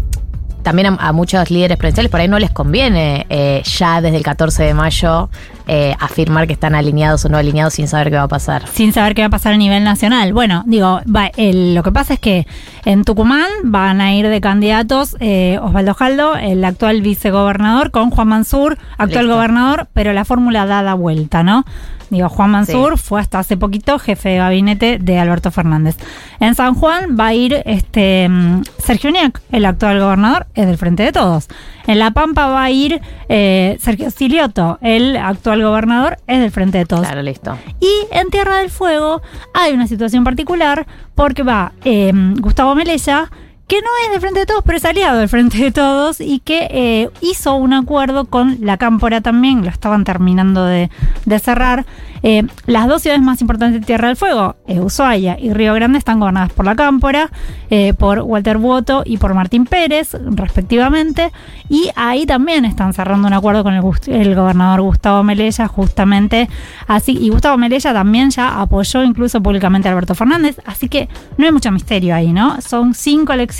también 0.63 0.97
a, 0.99 1.11
muchos 1.11 1.51
líderes 1.51 1.77
provinciales 1.77 2.09
por 2.09 2.19
ahí 2.19 2.27
no 2.27 2.39
les 2.39 2.49
conviene 2.49 3.27
eh, 3.29 3.61
ya 3.63 4.01
desde 4.01 4.17
el 4.17 4.23
14 4.23 4.63
de 4.63 4.73
mayo 4.73 5.29
eh, 5.67 5.95
afirmar 5.99 6.47
que 6.47 6.53
están 6.53 6.75
alineados 6.75 7.25
o 7.25 7.29
no 7.29 7.37
alineados 7.37 7.73
sin 7.73 7.87
saber 7.87 8.09
qué 8.09 8.17
va 8.17 8.23
a 8.23 8.27
pasar. 8.27 8.67
sin 8.67 8.93
saber 8.93 9.15
qué 9.15 9.21
va 9.23 9.27
a 9.27 9.29
pasar 9.31 9.53
a 9.53 9.57
nivel 9.57 9.83
nacional. 9.83 10.33
Bueno, 10.33 10.63
digo, 10.67 11.01
va- 11.13 11.31
el- 11.37 11.73
lo 11.75 11.83
que 11.83 11.91
pasa 11.91 12.13
es 12.15 12.19
que 12.19 12.45
en 12.85 13.03
Tucumán 13.03 13.47
van 13.63 14.01
a 14.01 14.13
ir 14.13 14.27
de 14.27 14.41
candidatos 14.41 15.15
eh, 15.19 15.57
Osvaldo 15.61 15.93
Jaldo, 15.93 16.35
el 16.35 16.63
actual 16.63 17.01
vicegobernador, 17.01 17.91
con 17.91 18.11
Juan 18.11 18.27
Mansur, 18.27 18.77
actual 18.97 19.25
Listo. 19.25 19.35
gobernador, 19.35 19.87
pero 19.93 20.13
la 20.13 20.25
fórmula 20.25 20.65
da 20.65 20.81
la 20.83 20.93
vuelta, 20.93 21.43
¿no? 21.43 21.65
Digo, 22.11 22.29
Juan 22.29 22.51
Mansur 22.51 22.99
fue 22.99 23.19
hasta 23.19 23.39
hace 23.39 23.57
poquito 23.57 23.97
jefe 23.97 24.29
de 24.29 24.37
gabinete 24.37 24.99
de 24.99 25.17
Alberto 25.17 25.49
Fernández. 25.49 25.97
En 26.39 26.53
San 26.53 26.75
Juan 26.75 27.17
va 27.19 27.27
a 27.27 27.33
ir 27.33 27.63
este 27.65 28.29
Sergio 28.77 29.09
Niac, 29.09 29.41
el 29.51 29.65
actual 29.65 29.99
gobernador, 29.99 30.45
es 30.53 30.67
del 30.67 30.77
Frente 30.77 31.01
de 31.01 31.11
Todos. 31.11 31.47
En 31.87 31.97
La 31.97 32.11
Pampa 32.11 32.47
va 32.47 32.63
a 32.63 32.69
ir 32.69 33.01
eh, 33.27 33.77
Sergio 33.81 34.11
Silioto, 34.11 34.77
el 34.81 35.17
actual 35.17 35.54
gobernador, 35.63 36.17
es 36.27 36.39
del 36.39 36.51
Frente 36.51 36.77
de 36.77 36.85
Todos. 36.85 37.05
Claro, 37.05 37.21
listo. 37.21 37.57
Y 37.79 37.91
en 38.11 38.29
Tierra 38.29 38.57
del 38.57 38.69
Fuego 38.69 39.21
hay 39.53 39.73
una 39.73 39.87
situación 39.87 40.23
particular 40.23 40.87
porque 41.13 41.43
va 41.43 41.73
eh, 41.83 42.11
Gustavo 42.39 42.75
Melella, 42.75 43.29
que 43.67 43.81
no 43.81 43.87
es 44.03 44.11
del 44.11 44.21
Frente 44.21 44.41
de 44.41 44.45
Todos, 44.45 44.63
pero 44.63 44.77
es 44.77 44.85
aliado 44.85 45.17
del 45.17 45.29
Frente 45.29 45.57
de 45.57 45.71
Todos 45.71 46.21
y 46.21 46.39
que 46.39 46.67
eh, 46.69 47.09
hizo 47.21 47.55
un 47.55 47.73
acuerdo 47.73 48.25
con 48.25 48.57
la 48.61 48.77
Cámpora 48.77 49.21
también, 49.21 49.63
lo 49.63 49.69
estaban 49.69 50.03
terminando 50.03 50.65
de, 50.65 50.89
de 51.25 51.39
cerrar. 51.39 51.85
Eh, 52.23 52.43
las 52.65 52.87
dos 52.87 53.03
ciudades 53.03 53.21
más 53.21 53.39
importantes 53.41 53.81
de 53.81 53.85
Tierra 53.85 54.07
del 54.07 54.17
Fuego, 54.17 54.55
eh, 54.65 54.79
Ushuaia 54.79 55.37
y 55.39 55.53
Río 55.53 55.75
Grande, 55.75 55.99
están 55.99 56.19
gobernadas 56.19 56.51
por 56.53 56.65
la 56.65 56.75
Cámpora, 56.75 57.29
eh, 57.69 57.93
por 57.93 58.19
Walter 58.21 58.57
Buoto 58.57 59.03
y 59.05 59.17
por 59.17 59.35
Martín 59.35 59.65
Pérez, 59.65 60.17
respectivamente, 60.31 61.31
y 61.69 61.89
ahí 61.95 62.25
también 62.25 62.65
están 62.65 62.93
cerrando 62.93 63.27
un 63.27 63.33
acuerdo 63.33 63.63
con 63.63 63.75
el 63.75 64.35
gobernador 64.35 64.81
Gustavo 64.81 65.23
Melella, 65.23 65.67
justamente 65.67 66.49
así, 66.87 67.15
y 67.15 67.29
Gustavo 67.29 67.57
Melella 67.57 67.93
también 67.93 68.31
ya 68.31 68.59
apoyó 68.59 69.03
incluso 69.03 69.41
públicamente 69.41 69.87
a 69.87 69.91
Alberto 69.91 70.15
Fernández, 70.15 70.59
así 70.65 70.89
que 70.89 71.07
no 71.37 71.45
hay 71.45 71.51
mucho 71.51 71.71
misterio 71.71 72.15
ahí, 72.15 72.33
¿no? 72.33 72.59
Son 72.59 72.95
cinco 72.95 73.33
elecciones 73.33 73.54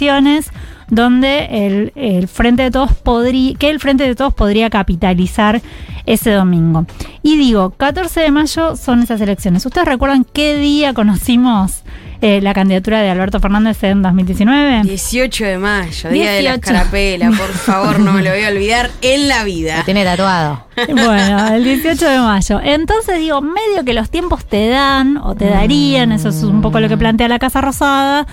donde 0.89 1.47
el, 1.51 1.93
el 1.95 2.27
Frente 2.27 2.63
de 2.63 2.71
Todos 2.71 2.93
podría, 2.93 3.55
que 3.55 3.69
el 3.69 3.79
Frente 3.79 4.03
de 4.03 4.15
Todos 4.15 4.33
podría 4.33 4.69
capitalizar 4.69 5.61
ese 6.05 6.31
domingo. 6.31 6.85
Y 7.21 7.37
digo, 7.37 7.71
14 7.71 8.21
de 8.21 8.31
mayo 8.31 8.75
son 8.75 9.01
esas 9.01 9.19
elecciones. 9.21 9.65
¿Ustedes 9.65 9.87
recuerdan 9.87 10.25
qué 10.25 10.57
día 10.57 10.93
conocimos 10.93 11.83
eh, 12.21 12.41
la 12.41 12.53
candidatura 12.53 13.01
de 13.01 13.09
Alberto 13.09 13.39
Fernández 13.39 13.83
en 13.83 14.01
2019? 14.01 14.83
18 14.83 15.45
de 15.45 15.57
mayo, 15.57 16.09
día 16.09 16.31
de 16.31 16.41
la 16.43 16.51
18. 16.51 16.55
escarapela, 16.55 17.29
por 17.31 17.51
favor, 17.51 17.99
no 17.99 18.13
me 18.13 18.21
lo 18.21 18.29
voy 18.31 18.43
a 18.43 18.49
olvidar 18.49 18.91
en 19.01 19.27
la 19.27 19.43
vida. 19.43 19.83
tiene 19.85 20.03
tatuado. 20.03 20.65
Bueno, 20.89 21.55
el 21.55 21.63
18 21.63 22.05
de 22.05 22.19
mayo. 22.19 22.59
Entonces 22.63 23.17
digo, 23.17 23.41
medio 23.41 23.83
que 23.85 23.93
los 23.93 24.09
tiempos 24.09 24.45
te 24.45 24.67
dan 24.67 25.17
o 25.17 25.35
te 25.35 25.45
darían, 25.45 26.11
eso 26.11 26.29
es 26.29 26.43
un 26.43 26.61
poco 26.61 26.79
lo 26.79 26.89
que 26.89 26.97
plantea 26.97 27.27
la 27.27 27.39
Casa 27.39 27.61
Rosada, 27.61 28.27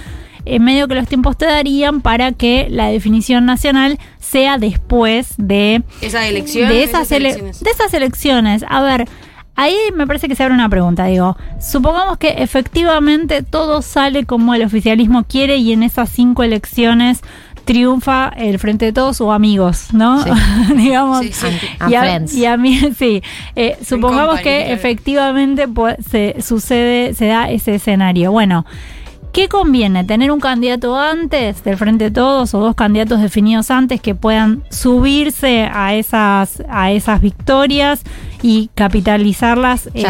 eh, 0.45 0.59
medio 0.59 0.89
que 0.89 0.95
los 0.95 1.07
tiempos 1.09 1.37
te 1.39 1.47
darían 1.47 2.01
para 2.01 2.33
que 2.33 2.67
la 2.71 2.87
definición 2.89 3.47
nacional 3.47 3.99
sea 4.19 4.59
después 4.59 5.35
de, 5.39 5.83
Esa 6.01 6.27
elección. 6.27 6.69
de, 6.69 6.83
esas, 6.85 7.11
ele- 7.13 7.35
de 7.37 7.71
esas 7.71 7.93
elecciones. 7.95 8.65
A 8.69 8.81
ver, 8.83 9.09
ahí 9.55 9.77
me 9.95 10.07
parece 10.07 10.29
que 10.29 10.35
se 10.35 10.43
abre 10.43 10.55
una 10.55 10.69
pregunta. 10.69 11.07
Digo, 11.07 11.37
supongamos 11.61 12.19
que 12.19 12.29
efectivamente 12.39 13.43
todo 13.43 13.83
sale 13.83 14.25
como 14.25 14.55
el 14.55 14.63
oficialismo 14.65 15.25
quiere 15.25 15.57
y 15.59 15.73
en 15.73 15.83
esas 15.83 16.09
cinco 16.11 16.43
elecciones 16.43 17.21
triunfa 17.65 18.29
el 18.37 18.59
Frente 18.59 18.87
de 18.87 18.93
Todos 18.93 19.21
o 19.21 19.31
amigos, 19.33 19.93
¿no? 19.93 20.23
Sí. 20.25 20.31
Digamos. 20.77 21.21
Sí, 21.21 21.33
sí. 21.33 21.47
Y, 21.89 21.95
a, 21.95 22.21
y 22.35 22.45
a 22.47 22.57
mí, 22.57 22.81
sí. 22.99 23.23
Eh, 23.55 23.77
supongamos 23.87 24.37
company, 24.37 24.43
que 24.43 24.59
claro. 24.63 24.75
efectivamente 24.75 25.69
pu- 25.69 25.97
se 26.03 26.43
sucede, 26.43 27.15
se 27.15 27.27
da 27.27 27.51
ese 27.51 27.77
escenario. 27.77 28.33
Bueno. 28.33 28.67
¿Qué 29.33 29.49
conviene? 29.49 30.05
¿Tener 30.05 30.31
un 30.31 30.41
candidato 30.41 30.99
antes 30.99 31.65
del 31.65 31.79
Frente 31.79 32.05
de 32.05 32.11
Todos 32.11 32.53
o 32.53 32.61
dos 32.61 32.75
candidatos 32.75 33.23
definidos 33.23 33.71
antes 33.71 33.99
que 34.03 34.15
puedan 34.15 34.63
subirse 34.71 35.71
a 35.73 35.95
esas, 35.95 36.63
a 36.69 36.91
esas 36.91 37.23
victorias 37.23 38.03
y 38.43 38.69
capitalizarlas 38.75 39.89
eh, 39.95 40.05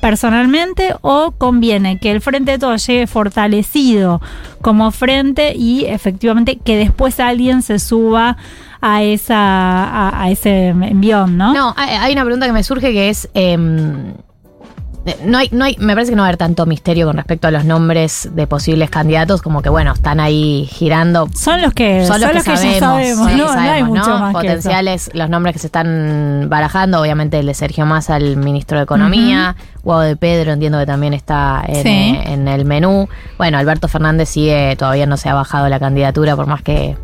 personalmente? 0.00 0.94
¿O 1.00 1.32
conviene 1.32 1.98
que 1.98 2.12
el 2.12 2.20
Frente 2.20 2.52
de 2.52 2.58
Todos 2.60 2.86
llegue 2.86 3.08
fortalecido 3.08 4.20
como 4.62 4.92
frente 4.92 5.52
y 5.56 5.86
efectivamente 5.86 6.56
que 6.56 6.76
después 6.76 7.18
alguien 7.18 7.62
se 7.62 7.80
suba 7.80 8.36
a, 8.80 9.02
esa, 9.02 9.34
a, 9.36 10.22
a 10.22 10.30
ese 10.30 10.68
envión, 10.68 11.36
¿no? 11.36 11.52
No, 11.52 11.74
hay, 11.76 12.12
una 12.12 12.22
pregunta 12.22 12.46
que 12.46 12.52
me 12.52 12.62
surge 12.62 12.92
que 12.92 13.08
es. 13.08 13.28
em, 13.34 14.10
eh, 14.10 14.14
no 15.24 15.38
hay, 15.38 15.48
no 15.50 15.64
hay, 15.64 15.76
me 15.78 15.94
parece 15.94 16.12
que 16.12 16.16
no 16.16 16.22
va 16.22 16.26
a 16.26 16.28
haber 16.28 16.36
tanto 16.36 16.66
misterio 16.66 17.06
con 17.06 17.16
respecto 17.16 17.48
a 17.48 17.50
los 17.50 17.64
nombres 17.64 18.28
de 18.34 18.46
posibles 18.46 18.90
candidatos, 18.90 19.40
como 19.40 19.62
que 19.62 19.70
bueno, 19.70 19.92
están 19.92 20.20
ahí 20.20 20.68
girando. 20.70 21.28
Son 21.34 21.62
los 21.62 21.72
que, 21.72 22.04
Son 22.06 22.20
los 22.20 22.30
que, 22.30 22.38
ya 22.38 22.42
sabemos, 22.56 22.78
sabemos, 22.78 23.30
sí, 23.30 23.36
no, 23.36 23.44
no 23.44 23.50
hay 23.60 23.66
sabemos, 23.68 23.88
mucho 23.88 24.10
¿no? 24.10 24.18
más 24.18 24.34
que 24.36 24.46
eso. 24.46 24.56
Potenciales, 24.56 25.10
los 25.14 25.30
nombres 25.30 25.54
que 25.54 25.58
se 25.58 25.68
están 25.68 26.46
barajando, 26.48 27.00
obviamente 27.00 27.38
el 27.38 27.46
de 27.46 27.54
Sergio 27.54 27.86
Massa, 27.86 28.16
el 28.18 28.36
ministro 28.36 28.76
de 28.78 28.84
Economía, 28.84 29.56
Guado 29.82 30.02
de 30.02 30.16
Pedro, 30.16 30.52
entiendo 30.52 30.78
que 30.78 30.86
también 30.86 31.14
está 31.14 31.64
en, 31.66 31.82
Sí. 31.82 31.88
eh, 31.88 32.22
en 32.32 32.46
el 32.48 32.66
menú. 32.66 33.08
Bueno, 33.38 33.56
Alberto 33.56 33.88
Fernández 33.88 34.28
sigue, 34.28 34.76
todavía 34.76 35.06
no 35.06 35.16
se 35.16 35.30
ha 35.30 35.34
bajado 35.34 35.68
la 35.70 35.80
candidatura, 35.80 36.36
por 36.36 36.46
más 36.46 36.62
que 36.62 36.98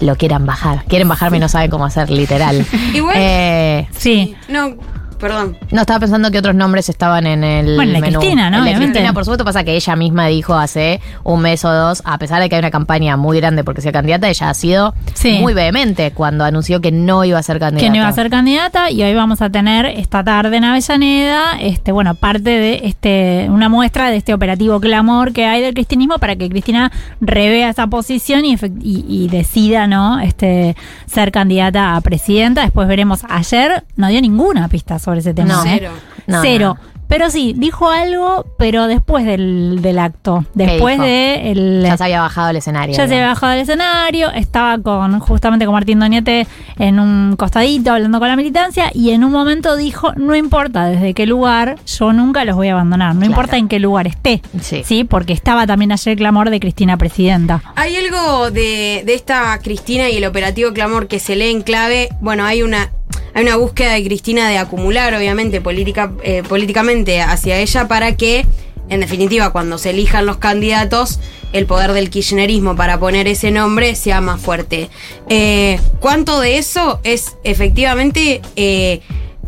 lo 0.00 0.16
quieran 0.16 0.46
bajar. 0.46 0.84
Quieren 0.84 1.08
bajarme 1.08 1.36
y 1.36 1.40
no 1.40 1.48
saben 1.48 1.70
cómo 1.70 1.84
hacer, 1.84 2.10
literal. 2.10 2.64
Igual. 2.94 3.14
Eh, 3.18 3.88
sí. 3.96 4.34
No, 4.48 4.74
perdón. 5.18 5.56
no, 5.70 5.80
estaba 5.80 6.00
pensando 6.00 6.30
que 6.30 6.38
otros 6.38 6.54
nombres 6.54 6.88
estaban 6.88 7.26
en 7.26 7.44
el 7.44 7.76
Bueno, 7.76 7.92
la 7.92 8.00
menú. 8.00 8.18
Cristina, 8.20 8.50
¿no? 8.50 8.62
Obviamente. 8.62 8.86
Cristina, 8.92 9.12
por 9.12 9.24
supuesto, 9.24 9.44
pasa 9.44 9.64
que 9.64 9.74
ella 9.76 9.96
misma 9.96 10.26
dijo 10.26 10.54
hace 10.54 11.00
un 11.24 11.40
mes 11.42 11.64
o 11.64 11.72
dos, 11.72 12.02
a 12.04 12.18
pesar 12.18 12.40
de 12.42 12.48
que 12.48 12.56
hay 12.56 12.60
una 12.60 12.70
campaña 12.70 13.16
muy 13.16 13.38
grande 13.38 13.64
porque 13.64 13.80
sea 13.80 13.92
candidata, 13.92 14.28
ella 14.28 14.50
ha 14.50 14.54
sido 14.54 14.94
Sí. 15.14 15.38
muy 15.40 15.54
vehemente 15.54 16.10
cuando 16.12 16.44
anunció 16.44 16.80
que 16.80 16.92
no 16.92 17.24
iba 17.24 17.38
a 17.38 17.42
ser 17.42 17.58
candidata. 17.58 17.84
que 17.84 17.90
no 17.90 17.96
iba 17.96 18.08
a 18.08 18.12
ser 18.12 18.30
candidata 18.30 18.90
y 18.90 19.02
hoy 19.02 19.14
vamos 19.14 19.42
a 19.42 19.50
tener 19.50 19.86
esta 19.86 20.22
tarde 20.24 20.56
en 20.56 20.64
Avellaneda, 20.64 21.58
este, 21.60 21.92
bueno, 21.92 22.14
parte 22.14 22.50
de 22.50 22.80
este, 22.84 23.46
una 23.50 23.68
muestra 23.68 24.10
de 24.10 24.16
este 24.16 24.34
operativo 24.34 24.80
clamor 24.80 25.32
que 25.32 25.46
hay 25.46 25.62
del 25.62 25.74
cristianismo 25.74 26.18
para 26.18 26.36
que 26.36 26.48
Cristina 26.48 26.90
revea 27.20 27.70
esa 27.70 27.86
posición 27.86 28.44
y, 28.44 28.54
y- 28.82 29.04
y 29.08 29.28
decida, 29.28 29.86
¿no? 29.86 30.20
Este, 30.20 30.76
ser 31.06 31.32
candidata 31.32 31.96
a 31.96 32.00
presidenta. 32.00 32.62
Después 32.62 32.88
veremos. 32.88 33.20
Ayer 33.28 33.84
no 33.96 34.08
dio 34.08 34.20
ninguna 34.20 34.68
pista 34.68 34.98
sobre 35.06 35.20
ese 35.20 35.32
tema. 35.32 35.54
No. 35.54 35.64
¿eh? 35.64 35.76
Cero. 35.78 35.90
No, 36.26 36.42
Cero. 36.42 36.76
Pero 37.08 37.30
sí, 37.30 37.54
dijo 37.56 37.88
algo, 37.88 38.44
pero 38.58 38.88
después 38.88 39.24
del, 39.24 39.78
del 39.80 40.00
acto. 40.00 40.44
Después 40.54 40.96
dijo? 40.96 41.04
de 41.04 41.52
el, 41.52 41.82
Ya 41.84 41.96
se 41.96 42.02
había 42.02 42.20
bajado 42.20 42.50
el 42.50 42.56
escenario. 42.56 42.96
ya 42.96 43.06
se 43.06 43.14
había 43.14 43.28
bajado 43.28 43.52
del 43.52 43.60
escenario, 43.62 44.32
estaba 44.32 44.76
con 44.78 45.20
justamente 45.20 45.66
con 45.66 45.74
Martín 45.74 46.00
Doñete 46.00 46.48
en 46.80 46.98
un 46.98 47.36
costadito 47.36 47.92
hablando 47.92 48.18
con 48.18 48.26
la 48.26 48.34
militancia 48.34 48.90
y 48.92 49.10
en 49.10 49.22
un 49.22 49.30
momento 49.30 49.76
dijo, 49.76 50.14
no 50.16 50.34
importa 50.34 50.86
desde 50.86 51.14
qué 51.14 51.26
lugar, 51.26 51.76
yo 51.86 52.12
nunca 52.12 52.44
los 52.44 52.56
voy 52.56 52.70
a 52.70 52.72
abandonar, 52.72 53.14
no 53.14 53.24
importa 53.24 53.56
en 53.56 53.68
qué 53.68 53.78
lugar 53.78 54.08
esté. 54.08 54.42
Sí. 54.60 55.04
porque 55.04 55.32
estaba 55.32 55.64
también 55.64 55.92
ayer 55.92 56.10
el 56.14 56.18
clamor 56.18 56.50
de 56.50 56.58
Cristina 56.58 56.96
Presidenta. 56.96 57.62
Hay 57.76 57.94
algo 57.94 58.50
de, 58.50 59.04
de 59.06 59.14
esta 59.14 59.56
Cristina 59.60 60.08
y 60.10 60.16
el 60.16 60.24
operativo 60.24 60.72
Clamor 60.72 61.06
que 61.06 61.20
se 61.20 61.36
lee 61.36 61.52
en 61.52 61.62
clave. 61.62 62.08
Bueno, 62.20 62.44
hay 62.44 62.62
una, 62.64 62.90
hay 63.36 63.42
una 63.42 63.56
búsqueda 63.56 63.92
de 63.92 64.02
Cristina 64.02 64.48
de 64.48 64.56
acumular, 64.56 65.12
obviamente, 65.12 65.60
política, 65.60 66.10
eh, 66.22 66.42
políticamente 66.48 67.20
hacia 67.20 67.58
ella 67.58 67.86
para 67.86 68.16
que, 68.16 68.46
en 68.88 69.00
definitiva, 69.00 69.50
cuando 69.50 69.76
se 69.76 69.90
elijan 69.90 70.24
los 70.24 70.38
candidatos, 70.38 71.20
el 71.52 71.66
poder 71.66 71.92
del 71.92 72.08
kirchnerismo 72.08 72.76
para 72.76 72.98
poner 72.98 73.28
ese 73.28 73.50
nombre 73.50 73.94
sea 73.94 74.22
más 74.22 74.40
fuerte. 74.40 74.88
Eh, 75.28 75.78
¿Cuánto 76.00 76.40
de 76.40 76.56
eso 76.56 76.98
es 77.04 77.36
efectivamente... 77.44 78.40
eh, 78.56 79.02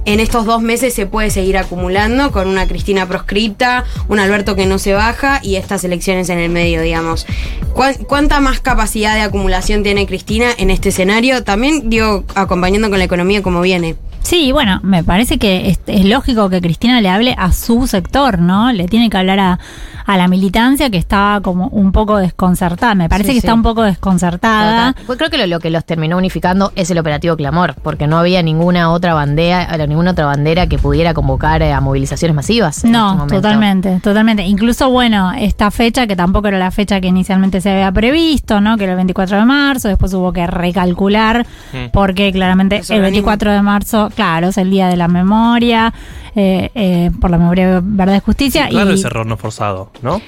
en 0.05 0.21
estos 0.21 0.47
dos 0.47 0.63
meses 0.63 0.95
se 0.95 1.07
puede 1.07 1.31
seguir 1.31 1.59
acumulando 1.59 2.31
con 2.33 2.49
una 2.49 2.67
Cristina 2.67 3.07
proscripta, 3.07 3.85
un 4.09 4.19
Alberto 4.19 4.57
que 4.57 4.65
no 4.67 4.79
se 4.79 4.95
baja 4.95 5.41
y 5.43 5.57
estas 5.57 5.85
elecciones 5.85 6.29
en 6.31 6.39
el 6.39 6.51
medio, 6.51 6.81
digamos. 6.81 7.27
¿Cuán- 7.75 7.97
¿Cuánta 8.05 8.41
más 8.41 8.61
capacidad 8.61 9.15
de 9.15 9.21
acumulación 9.23 9.83
tiene 9.83 10.07
Cristina 10.07 10.47
en 10.57 10.71
este 10.71 10.89
escenario? 10.89 11.45
También, 11.45 11.91
digo, 11.91 12.25
acompañando 12.35 12.89
con 12.89 12.99
la 12.99 13.05
economía 13.05 13.43
como 13.43 13.61
viene. 13.61 13.97
Sí, 14.29 14.53
bueno, 14.53 14.79
me 14.83 15.03
parece 15.03 15.39
que 15.39 15.71
es, 15.71 15.81
es 15.87 16.05
lógico 16.05 16.51
que 16.51 16.61
Cristina 16.61 17.01
le 17.01 17.09
hable 17.09 17.35
a 17.39 17.51
su 17.53 17.87
sector, 17.87 18.39
¿no? 18.41 18.71
Le 18.73 18.87
tiene 18.87 19.09
que 19.09 19.17
hablar 19.17 19.41
a, 19.41 19.59
a 20.05 20.17
la 20.19 20.29
militancia 20.29 20.91
que 20.91 20.99
estaba 20.99 21.41
como 21.41 21.69
un 21.69 21.93
poco 21.93 22.19
desconcertada. 22.19 22.95
Me 22.95 23.09
parece 23.09 23.29
Sí, 23.31 23.37
que 23.37 23.41
sí. 23.41 23.47
está 23.47 23.55
un 23.55 23.63
poco 23.63 23.85
desconcertada. 23.85 24.93
Total. 24.93 25.07
Pues 25.07 25.17
creo 25.17 25.31
que 25.31 25.39
lo, 25.39 25.47
lo 25.47 25.61
que 25.61 25.71
los 25.71 25.83
terminó 25.87 26.19
unificando 26.19 26.73
es 26.77 26.91
el 26.91 26.99
operativo 26.99 27.37
Clamor, 27.39 27.75
porque 27.83 28.07
no 28.07 28.19
había 28.19 28.43
ninguna 28.43 28.91
otra 28.91 29.15
bandera, 29.15 29.63
eh, 29.75 29.87
ninguna 29.89 30.11
otra 30.11 30.27
bandera 30.27 30.67
que 30.67 30.77
pudiera 30.77 31.15
convocar 31.15 31.63
eh, 31.63 31.73
a 31.73 31.81
movilizaciones 31.81 32.35
masivas. 32.35 32.85
en 32.85 32.89
este 32.91 32.99
No, 32.99 33.13
momento. 33.15 33.35
totalmente, 33.37 34.01
totalmente. 34.03 34.43
Incluso, 34.45 34.91
bueno, 34.91 35.33
esta 35.33 35.71
fecha, 35.71 36.07
que 36.07 36.17
tampoco 36.17 36.49
era 36.49 36.59
la 36.59 36.71
fecha 36.71 37.01
que 37.01 37.09
inicialmente 37.09 37.63
se 37.63 37.71
había 37.71 37.91
previsto, 37.93 38.61
¿no? 38.61 38.77
Que 38.77 38.85
era 38.85 38.93
el 38.93 38.97
24 38.97 39.39
de 39.39 39.45
marzo, 39.47 39.89
después 39.89 40.13
hubo 40.13 40.35
que 40.35 40.47
recalcular, 40.47 41.47
Mm. 41.73 41.91
porque 41.95 42.31
claramente 42.31 42.83
el 42.91 43.01
24 43.01 43.53
de 43.53 43.63
marzo, 43.63 44.11
claro, 44.19 44.49
es 44.49 44.59
el 44.59 44.69
Día 44.69 44.89
de 44.89 44.97
la 44.97 45.07
Memoria, 45.07 45.95
eh, 46.35 46.71
eh, 46.75 47.13
por 47.21 47.31
la 47.31 47.39
memoria, 47.39 47.81
verdad 47.81 48.17
y 48.17 48.19
justicia. 48.19 48.67
Claro, 48.69 48.91
y, 48.91 48.95
ese 48.95 49.07
error 49.07 49.25
no 49.25 49.37
forzado, 49.37 49.93
¿no? 50.03 50.21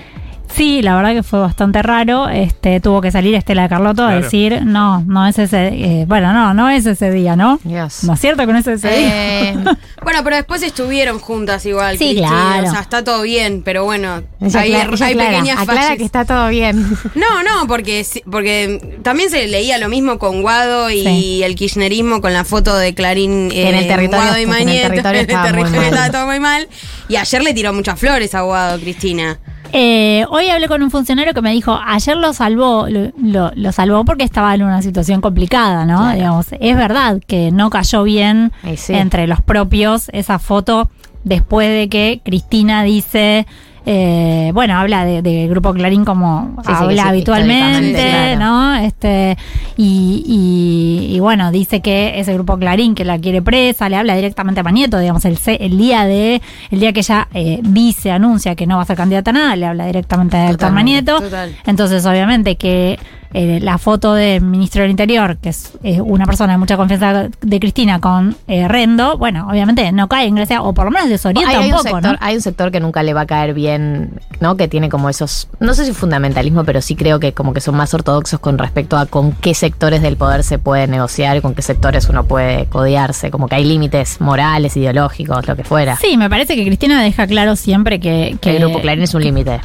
Sí, 0.54 0.82
la 0.82 0.94
verdad 0.96 1.12
que 1.14 1.22
fue 1.22 1.38
bastante 1.40 1.82
raro. 1.82 2.28
Este, 2.28 2.80
tuvo 2.80 3.00
que 3.00 3.10
salir 3.10 3.34
Estela 3.34 3.62
de 3.62 3.68
Carlotto 3.68 4.04
a 4.04 4.14
decir, 4.14 4.62
no, 4.64 5.02
no 5.06 5.26
es 5.26 5.38
ese, 5.38 5.68
eh, 5.68 6.04
bueno, 6.06 6.32
no, 6.32 6.52
no 6.54 6.68
es 6.68 6.84
ese 6.86 7.10
día, 7.10 7.36
¿no? 7.36 7.58
No 7.64 7.86
es 7.86 8.20
cierto 8.20 8.46
que 8.46 8.52
no 8.52 8.58
es 8.58 8.66
ese 8.66 8.88
Eh, 8.90 9.52
día. 9.56 9.78
Bueno, 10.02 10.20
pero 10.24 10.36
después 10.36 10.62
estuvieron 10.62 11.18
juntas 11.18 11.64
igual. 11.66 11.96
Sí, 11.98 12.14
claro. 12.16 12.66
O 12.66 12.70
sea, 12.70 12.80
está 12.80 13.04
todo 13.04 13.22
bien, 13.22 13.62
pero 13.62 13.84
bueno, 13.84 14.22
Ella 14.40 14.60
hay, 14.60 14.72
aclara- 14.74 15.04
hay 15.06 15.12
aclara, 15.12 15.30
pequeñas 15.30 15.58
aclara 15.60 15.82
fallas. 15.82 15.98
que 15.98 16.04
está 16.04 16.24
todo 16.24 16.48
bien. 16.48 16.96
No, 17.14 17.42
no, 17.42 17.66
porque, 17.68 18.04
porque 18.30 18.98
también 19.02 19.30
se 19.30 19.46
leía 19.46 19.78
lo 19.78 19.88
mismo 19.88 20.18
con 20.18 20.42
Guado 20.42 20.90
y 20.90 21.04
Sí. 21.04 21.42
el 21.44 21.54
kirchnerismo 21.54 22.20
con 22.20 22.32
la 22.32 22.44
foto 22.44 22.76
de 22.76 22.94
Clarín 22.94 23.50
en 23.52 23.74
el 23.74 23.84
eh, 23.84 23.88
territorio- 23.88 24.08
Guado 24.08 24.32
y 24.32 24.34
que 24.36 24.42
en 24.42 24.48
el 24.52 24.64
Mañeto. 24.64 24.88
territorio 24.88 25.20
En 25.20 25.24
el 25.24 25.30
estaba 25.30 25.44
muy 25.44 25.52
territorio 25.62 25.80
mal. 25.80 25.90
estaba 25.92 26.10
todo 26.10 26.26
muy 26.26 26.40
mal. 26.40 26.68
Y 27.08 27.16
ayer 27.16 27.42
le 27.42 27.54
tiró 27.54 27.72
muchas 27.72 27.98
flores 28.00 28.34
a 28.34 28.40
Guado, 28.42 28.78
Cristina. 28.80 29.38
Eh, 29.72 30.24
hoy 30.30 30.48
hablé 30.48 30.68
con 30.68 30.82
un 30.82 30.90
funcionario 30.90 31.32
que 31.34 31.42
me 31.42 31.52
dijo, 31.52 31.78
ayer 31.86 32.16
lo 32.16 32.32
salvó, 32.32 32.88
lo, 32.88 33.10
lo- 33.22 33.52
lo 33.54 33.72
salvó 33.72 34.04
porque 34.04 34.24
estaba 34.24 34.54
en 34.54 34.62
una 34.62 34.82
situación 34.82 35.20
complicada, 35.20 35.84
¿no? 35.86 36.12
Digamos, 36.12 36.46
es 36.58 36.76
verdad 36.76 37.20
que 37.26 37.50
no 37.52 37.70
cayó 37.70 38.02
bien 38.02 38.52
sí. 38.76 38.94
entre 38.94 39.26
los 39.26 39.40
propios 39.40 40.08
esa 40.12 40.38
foto 40.38 40.90
después 41.24 41.68
de 41.68 41.88
que 41.88 42.20
Cristina 42.24 42.82
dice, 42.82 43.46
eh, 43.86 44.50
bueno, 44.54 44.76
habla 44.78 45.04
de, 45.04 45.22
de 45.22 45.48
Grupo 45.48 45.72
Clarín 45.74 46.04
como 46.04 46.56
Sí, 46.64 46.72
habla 46.74 47.02
sí, 47.04 47.08
habitualmente, 47.08 47.92
claro. 48.36 48.40
¿no? 48.40 48.74
Este, 48.76 49.36
y, 49.82 50.22
y- 50.26 51.16
y 51.16 51.20
bueno, 51.20 51.50
dice 51.50 51.80
que 51.80 52.18
ese 52.20 52.34
Grupo 52.34 52.58
Clarín 52.58 52.94
que 52.94 53.04
la 53.04 53.18
quiere 53.18 53.40
presa, 53.42 53.88
le 53.88 53.96
habla 53.96 54.14
directamente 54.14 54.60
a 54.60 54.62
Manieto, 54.62 54.98
digamos, 54.98 55.24
el, 55.24 55.38
el 55.46 55.78
día 55.78 56.04
de, 56.04 56.42
el 56.70 56.80
día 56.80 56.92
que 56.92 57.00
ella 57.00 57.28
eh, 57.34 57.60
dice, 57.62 58.10
anuncia 58.10 58.54
que 58.54 58.66
no 58.66 58.76
va 58.76 58.82
a 58.82 58.86
ser 58.86 58.96
candidata 58.96 59.30
a 59.30 59.34
nada, 59.34 59.56
le 59.56 59.66
habla 59.66 59.86
directamente 59.86 60.36
a 60.36 60.50
Héctor 60.50 60.72
Manieto. 60.72 61.20
total. 61.20 61.56
Entonces, 61.66 62.04
obviamente 62.04 62.56
que 62.56 62.98
eh, 63.32 63.60
la 63.60 63.78
foto 63.78 64.14
del 64.14 64.42
ministro 64.42 64.82
del 64.82 64.90
Interior, 64.90 65.36
que 65.36 65.50
es 65.50 65.72
una 65.82 66.26
persona 66.26 66.54
de 66.54 66.58
mucha 66.58 66.76
confianza 66.76 67.28
de 67.40 67.60
Cristina 67.60 68.00
con 68.00 68.36
eh, 68.48 68.66
Rendo, 68.66 69.16
bueno, 69.18 69.46
obviamente 69.48 69.92
no 69.92 70.08
cae 70.08 70.26
en 70.26 70.34
gracia, 70.34 70.62
o 70.62 70.72
por 70.72 70.86
lo 70.86 70.90
menos 70.90 71.08
desorienta 71.08 71.50
hay, 71.50 71.56
hay 71.56 71.68
un 71.68 71.74
un 71.74 71.78
poco, 71.78 71.82
sector, 71.82 72.12
¿no? 72.12 72.18
hay 72.20 72.34
un 72.34 72.42
sector 72.42 72.70
que 72.72 72.80
nunca 72.80 73.02
le 73.02 73.14
va 73.14 73.22
a 73.22 73.26
caer 73.26 73.54
bien, 73.54 74.20
¿no? 74.40 74.56
Que 74.56 74.68
tiene 74.68 74.88
como 74.88 75.08
esos, 75.08 75.48
no 75.60 75.74
sé 75.74 75.84
si 75.84 75.92
fundamentalismo, 75.92 76.64
pero 76.64 76.80
sí 76.80 76.96
creo 76.96 77.20
que 77.20 77.32
como 77.32 77.52
que 77.52 77.60
son 77.60 77.76
más 77.76 77.94
ortodoxos 77.94 78.40
con 78.40 78.58
respecto 78.58 78.96
a 78.96 79.06
con 79.06 79.32
qué 79.32 79.54
sectores 79.54 80.02
del 80.02 80.16
poder 80.16 80.42
se 80.42 80.58
puede 80.58 80.86
negociar 80.86 81.36
y 81.36 81.40
con 81.40 81.54
qué 81.54 81.62
sectores 81.62 82.08
uno 82.08 82.24
puede 82.24 82.66
codearse, 82.66 83.30
como 83.30 83.48
que 83.48 83.56
hay 83.56 83.64
límites 83.64 84.20
morales, 84.20 84.76
ideológicos, 84.76 85.46
lo 85.46 85.56
que 85.56 85.64
fuera. 85.64 85.96
Sí, 85.96 86.16
me 86.16 86.28
parece 86.28 86.56
que 86.56 86.64
Cristina 86.64 87.00
deja 87.02 87.26
claro 87.26 87.56
siempre 87.56 88.00
que... 88.00 88.36
que 88.40 88.56
el 88.56 88.58
grupo 88.58 88.80
Clarín 88.80 89.04
es 89.04 89.14
un 89.14 89.22
límite. 89.22 89.60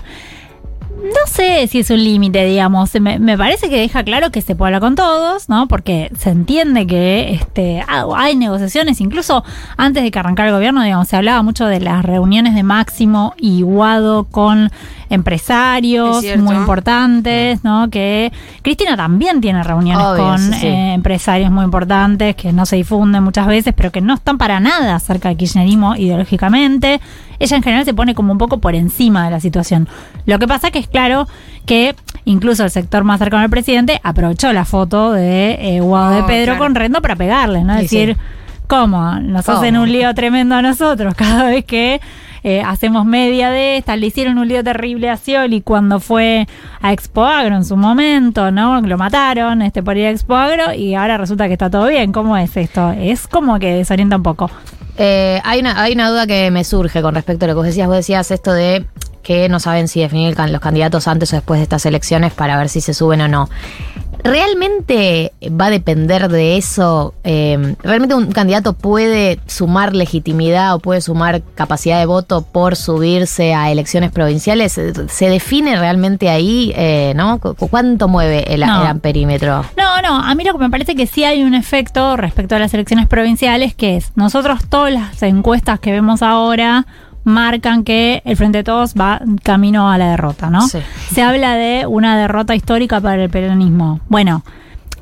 No 1.03 1.27
sé 1.27 1.67
si 1.67 1.79
es 1.79 1.89
un 1.89 2.03
límite, 2.03 2.45
digamos. 2.45 2.93
Me, 2.99 3.19
me 3.19 3.37
parece 3.37 3.69
que 3.69 3.79
deja 3.79 4.03
claro 4.03 4.31
que 4.31 4.41
se 4.41 4.55
puede 4.55 4.69
hablar 4.69 4.81
con 4.81 4.95
todos, 4.95 5.49
¿no? 5.49 5.67
Porque 5.67 6.11
se 6.17 6.29
entiende 6.29 6.87
que 6.87 7.33
este, 7.33 7.83
hay 7.87 8.35
negociaciones. 8.35 9.01
Incluso 9.01 9.43
antes 9.77 10.03
de 10.03 10.11
que 10.11 10.19
arrancara 10.19 10.49
el 10.49 10.55
gobierno, 10.55 10.81
digamos, 10.83 11.07
se 11.07 11.15
hablaba 11.17 11.43
mucho 11.43 11.65
de 11.65 11.79
las 11.79 12.03
reuniones 12.03 12.55
de 12.55 12.63
Máximo 12.63 13.33
y 13.37 13.61
Guado 13.61 14.25
con 14.25 14.71
empresarios 15.09 16.23
muy 16.37 16.55
importantes, 16.55 17.63
¿no? 17.63 17.89
Que 17.89 18.31
Cristina 18.61 18.97
también 18.97 19.41
tiene 19.41 19.63
reuniones 19.63 20.05
Obvio, 20.05 20.23
con 20.23 20.39
sí, 20.39 20.53
sí. 20.59 20.67
eh, 20.67 20.93
empresarios 20.93 21.51
muy 21.51 21.63
importantes 21.65 22.35
que 22.35 22.51
no 22.51 22.65
se 22.65 22.77
difunden 22.77 23.23
muchas 23.23 23.47
veces, 23.47 23.73
pero 23.75 23.91
que 23.91 24.01
no 24.01 24.15
están 24.15 24.37
para 24.37 24.59
nada 24.59 24.99
cerca 24.99 25.29
del 25.29 25.37
kirchnerismo 25.37 25.95
ideológicamente. 25.95 26.99
Ella 27.39 27.57
en 27.57 27.63
general 27.63 27.85
se 27.85 27.93
pone 27.93 28.15
como 28.15 28.31
un 28.31 28.37
poco 28.37 28.59
por 28.59 28.75
encima 28.75 29.25
de 29.25 29.31
la 29.31 29.39
situación. 29.39 29.87
Lo 30.25 30.39
que 30.39 30.47
pasa 30.47 30.71
que 30.71 30.79
es 30.79 30.87
claro 30.87 31.27
que 31.65 31.95
incluso 32.25 32.63
el 32.63 32.69
sector 32.71 33.03
más 33.03 33.19
cercano 33.19 33.43
al 33.43 33.49
presidente 33.49 33.99
aprovechó 34.03 34.51
la 34.53 34.65
foto 34.65 35.11
de 35.11 35.57
eh, 35.75 35.79
Guado 35.81 36.15
de 36.15 36.21
Oh, 36.21 36.25
Pedro 36.27 36.53
claro. 36.53 36.59
con 36.59 36.75
Rendo 36.75 37.01
para 37.01 37.15
pegarle, 37.15 37.63
¿no? 37.63 37.73
Es 37.75 37.81
Sí, 37.81 37.87
sí. 37.87 37.97
decir, 38.05 38.17
¿cómo? 38.67 39.15
Nos 39.19 39.45
¿Cómo? 39.45 39.57
hacen 39.59 39.77
un 39.77 39.91
lío 39.91 40.13
tremendo 40.13 40.55
a 40.55 40.61
nosotros 40.61 41.13
cada 41.17 41.43
vez 41.45 41.65
que 41.65 41.99
eh, 42.43 42.61
hacemos 42.63 43.05
media 43.05 43.49
de 43.49 43.77
esta. 43.77 43.95
Le 43.95 44.05
hicieron 44.07 44.37
un 44.37 44.47
lío 44.47 44.63
terrible 44.63 45.09
a 45.09 45.17
Scioli 45.17 45.61
cuando 45.61 45.99
fue 45.99 46.47
a 46.79 46.93
Expo 46.93 47.25
Agro 47.25 47.55
en 47.55 47.65
su 47.65 47.75
momento, 47.75 48.51
¿no? 48.51 48.79
Lo 48.81 48.97
mataron 48.99 49.63
este, 49.63 49.81
por 49.81 49.97
ir 49.97 50.05
a 50.05 50.09
Expo 50.11 50.35
Agro 50.35 50.71
y 50.73 50.93
ahora 50.93 51.17
resulta 51.17 51.47
que 51.47 51.53
está 51.53 51.71
todo 51.71 51.87
bien. 51.87 52.11
¿Cómo 52.11 52.37
es 52.37 52.55
esto? 52.55 52.91
Es 52.91 53.27
como 53.27 53.57
que 53.57 53.73
desorienta 53.73 54.17
un 54.17 54.23
poco. 54.23 54.51
Eh, 54.97 55.41
hay, 55.43 55.59
una, 55.59 55.81
hay 55.81 55.93
una 55.93 56.09
duda 56.09 56.27
que 56.27 56.51
me 56.51 56.63
surge 56.63 57.01
con 57.01 57.15
respecto 57.15 57.45
a 57.45 57.47
lo 57.47 57.53
que 57.53 57.57
vos 57.57 57.65
decías. 57.65 57.87
Vos 57.87 57.97
decías 57.97 58.31
esto 58.31 58.53
de 58.53 58.85
que 59.23 59.49
no 59.49 59.59
saben 59.59 59.87
si 59.87 60.01
definir 60.01 60.37
los 60.37 60.61
candidatos 60.61 61.07
antes 61.07 61.33
o 61.33 61.37
después 61.37 61.59
de 61.59 61.63
estas 61.63 61.85
elecciones 61.87 62.31
para 62.31 62.57
ver 62.57 62.69
si 62.69 62.79
se 62.79 62.93
suben 62.93 63.21
o 63.21 63.27
no. 63.27 63.49
¿Realmente 64.23 65.33
va 65.59 65.65
a 65.65 65.69
depender 65.69 66.29
de 66.29 66.57
eso? 66.57 67.13
Eh, 67.23 67.75
¿Realmente 67.83 68.15
un 68.15 68.31
candidato 68.31 68.73
puede 68.73 69.39
sumar 69.47 69.95
legitimidad 69.95 70.75
o 70.75 70.79
puede 70.79 71.01
sumar 71.01 71.41
capacidad 71.55 71.99
de 71.99 72.05
voto 72.05 72.41
por 72.43 72.75
subirse 72.75 73.53
a 73.53 73.71
elecciones 73.71 74.11
provinciales? 74.11 74.73
¿Se 74.73 75.29
define 75.29 75.75
realmente 75.77 76.29
ahí? 76.29 76.73
Eh, 76.75 77.13
¿no? 77.15 77.39
¿Cu- 77.39 77.55
¿Cuánto 77.69 78.07
mueve 78.07 78.53
el, 78.53 78.61
No. 78.61 78.81
el 78.81 78.87
amperímetro? 78.87 79.65
No, 79.77 80.01
no, 80.01 80.19
a 80.19 80.35
mí 80.35 80.43
lo 80.43 80.53
que 80.53 80.59
me 80.59 80.69
parece 80.69 80.95
que 80.95 81.07
sí 81.07 81.23
hay 81.23 81.43
un 81.43 81.53
efecto 81.55 82.17
respecto 82.17 82.55
a 82.55 82.59
las 82.59 82.73
elecciones 82.73 83.07
provinciales, 83.07 83.73
que 83.75 83.97
es, 83.97 84.11
nosotros 84.15 84.59
todas 84.69 84.93
las 84.93 85.21
encuestas 85.23 85.79
que 85.79 85.91
vemos 85.91 86.21
ahora 86.21 86.85
marcan 87.25 87.83
que 87.83 88.21
el 88.23 88.37
Frente 88.37 88.59
de 88.59 88.63
Todos 88.63 88.93
va 88.93 89.19
camino 89.43 89.91
a 89.91 89.97
la 89.97 90.11
derrota, 90.11 90.49
¿no? 90.49 90.67
Sí. 90.67 90.79
Se 91.11 91.21
habla 91.21 91.55
de 91.55 91.85
una 91.85 92.17
derrota 92.17 92.55
histórica 92.55 93.01
para 93.01 93.21
el 93.21 93.29
peronismo. 93.29 93.99
Bueno, 94.07 94.43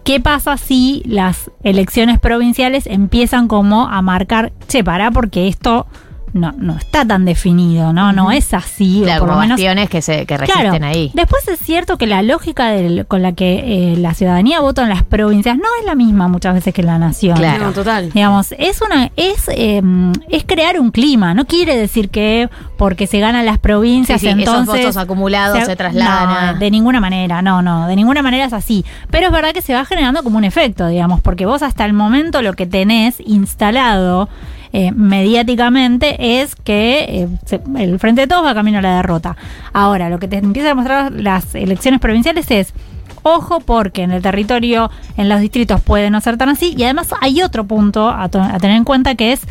¿qué 0.03 0.19
pasa 0.19 0.57
si 0.57 1.03
las 1.05 1.51
elecciones 1.63 2.19
provinciales 2.19 2.87
empiezan 2.87 3.47
como 3.47 3.87
a 3.87 4.01
marcar, 4.01 4.53
che, 4.67 4.83
pará, 4.83 5.11
porque 5.11 5.47
esto 5.47 5.85
no, 6.33 6.51
no 6.57 6.75
está 6.77 7.05
tan 7.05 7.25
definido, 7.25 7.93
¿no? 7.93 8.11
No 8.11 8.31
es 8.31 8.53
así, 8.53 9.01
o 9.01 9.03
Claro, 9.03 9.19
por 9.19 9.27
lo 9.29 9.33
como 9.33 9.41
menos 9.41 9.55
bastiones 9.57 9.89
que, 9.89 10.01
se, 10.01 10.25
que 10.25 10.37
resisten 10.37 10.69
Claro. 10.69 10.85
ahí. 10.85 11.11
Después 11.13 11.47
es 11.47 11.59
cierto 11.59 11.97
que 11.97 12.07
la 12.07 12.21
lógica 12.23 12.69
del- 12.69 13.05
con 13.05 13.21
la 13.21 13.33
que 13.33 13.93
eh, 13.93 13.97
la 13.97 14.13
ciudadanía 14.13 14.59
vota 14.59 14.83
en 14.83 14.89
las 14.89 15.03
provincias 15.03 15.57
no 15.57 15.63
es 15.79 15.85
la 15.85 15.95
misma 15.95 16.27
muchas 16.27 16.53
veces 16.55 16.73
que 16.73 16.81
en 16.81 16.87
la 16.87 16.97
nación. 16.99 17.37
Claro. 17.37 17.65
No, 17.65 17.71
total. 17.71 18.11
Digamos, 18.11 18.53
es 18.57 18.81
una, 18.81 19.11
es, 19.15 19.47
eh, 19.49 19.81
es 20.29 20.43
crear 20.45 20.79
un 20.79 20.91
clima. 20.91 21.33
No 21.33 21.45
quiere 21.45 21.77
decir 21.77 22.09
que 22.09 22.49
porque 22.77 23.07
se 23.07 23.19
ganan 23.19 23.45
las 23.45 23.59
provincias, 23.59 24.19
Sí, 24.19 24.27
sí, 24.27 24.31
esos 24.31 24.39
entonces 24.57 24.81
votos 24.85 24.97
acumulados 24.97 25.63
se 25.65 25.75
trasladan 25.75 26.53
No, 26.55 26.59
de 26.59 26.71
ninguna 26.71 26.99
manera, 26.99 27.41
no, 27.41 27.61
no, 27.61 27.87
de 27.87 27.95
ninguna 27.95 28.21
manera 28.21 28.45
es 28.45 28.53
así. 28.53 28.83
Pero 29.09 29.27
es 29.27 29.31
verdad 29.31 29.53
que 29.53 29.61
se 29.61 29.73
va 29.73 29.85
generando 29.85 30.23
como 30.23 30.37
un 30.37 30.43
efecto, 30.43 30.87
digamos, 30.87 31.21
porque 31.21 31.45
vos 31.45 31.61
hasta 31.61 31.85
el 31.85 31.93
momento 31.93 32.41
lo 32.41 32.53
que 32.53 32.65
tenés 32.65 33.15
instalado 33.25 34.29
eh, 34.73 34.91
mediáticamente 34.91 36.41
es 36.41 36.55
que 36.55 37.27
eh, 37.51 37.59
el 37.77 37.99
Frente 37.99 38.21
de 38.21 38.27
Todos 38.27 38.43
va 38.43 38.55
camino 38.55 38.79
a 38.79 38.81
la 38.81 38.95
derrota. 38.95 39.37
Ahora, 39.71 40.09
lo 40.09 40.17
que 40.17 40.27
te 40.27 40.37
empieza 40.37 40.69
a 40.69 40.71
demostrar 40.71 41.11
las 41.11 41.53
elecciones 41.53 41.99
provinciales 41.99 42.49
es 42.49 42.73
Ojo 43.25 43.61
porque 43.61 44.03
en 44.03 44.11
el 44.11 44.21
territorio, 44.21 44.91
en 45.15 45.29
los 45.29 45.39
distritos 45.39 45.79
puede 45.79 46.09
no 46.09 46.19
ser 46.19 46.37
tan 46.37 46.49
así. 46.49 46.73
Y 46.77 46.83
además 46.83 47.09
hay 47.21 47.41
otro 47.41 47.65
punto 47.65 48.09
a, 48.09 48.27
tener 48.27 48.75
en 48.75 48.83
cuenta 48.83 49.15
que 49.15 49.31
es 49.31 49.41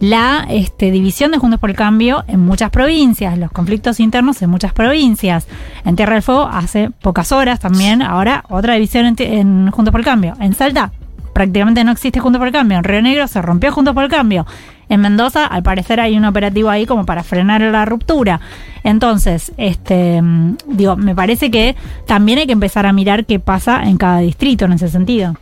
la 0.00 0.46
este, 0.50 0.90
división 0.90 1.30
de 1.30 1.38
Juntos 1.38 1.58
por 1.58 1.70
el 1.70 1.76
Cambio 1.76 2.24
en 2.26 2.40
muchas 2.40 2.70
provincias, 2.70 3.38
los 3.38 3.50
conflictos 3.50 4.00
internos 4.00 4.42
en 4.42 4.50
muchas 4.50 4.74
provincias. 4.74 5.46
En 5.84 5.96
Tierra 5.96 6.14
del 6.14 6.22
Fuego 6.22 6.42
hace 6.42 6.90
pocas 6.90 7.32
horas 7.32 7.58
también, 7.58 8.02
ahora 8.02 8.44
otra 8.50 8.74
división 8.74 9.06
en, 9.06 9.16
en 9.20 9.70
Juntos 9.70 9.92
por 9.92 10.00
el 10.00 10.04
Cambio. 10.04 10.34
En 10.38 10.54
Salta 10.54 10.92
prácticamente 11.32 11.84
no 11.84 11.92
existe 11.92 12.20
Juntos 12.20 12.38
por 12.38 12.48
el 12.48 12.52
Cambio. 12.52 12.78
En 12.78 12.84
Río 12.84 13.02
Negro 13.02 13.26
se 13.28 13.42
rompió 13.42 13.72
Juntos 13.72 13.94
por 13.94 14.04
el 14.04 14.10
Cambio. 14.10 14.46
En 14.88 15.00
Mendoza, 15.00 15.46
al 15.46 15.62
parecer, 15.62 16.00
hay 16.00 16.16
un 16.16 16.24
operativo 16.24 16.68
ahí 16.68 16.84
como 16.84 17.06
para 17.06 17.22
frenar 17.22 17.62
la 17.62 17.84
ruptura. 17.84 18.40
Entonces, 18.84 19.52
este, 19.56 20.20
mm, 20.20 20.56
digo, 20.66 20.96
me 20.96 21.14
parece 21.14 21.50
que 21.50 21.76
también 22.06 22.38
hay 22.38 22.46
que 22.46 22.52
empezar 22.52 22.84
a 22.84 22.92
mirar 22.92 23.24
qué 23.24 23.38
pasa 23.38 23.84
en 23.84 23.96
cada 23.96 24.18
distrito 24.18 24.66
en 24.66 24.72
ese 24.72 24.88
sentido. 24.88 25.36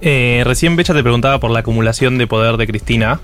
Eh, 0.00 0.42
recién 0.44 0.74
Becha 0.76 0.94
te 0.94 1.02
preguntaba 1.02 1.38
por 1.38 1.50
la 1.50 1.60
acumulación 1.60 2.18
de 2.18 2.26
poder 2.26 2.56
de 2.56 2.66
Cristina. 2.66 3.20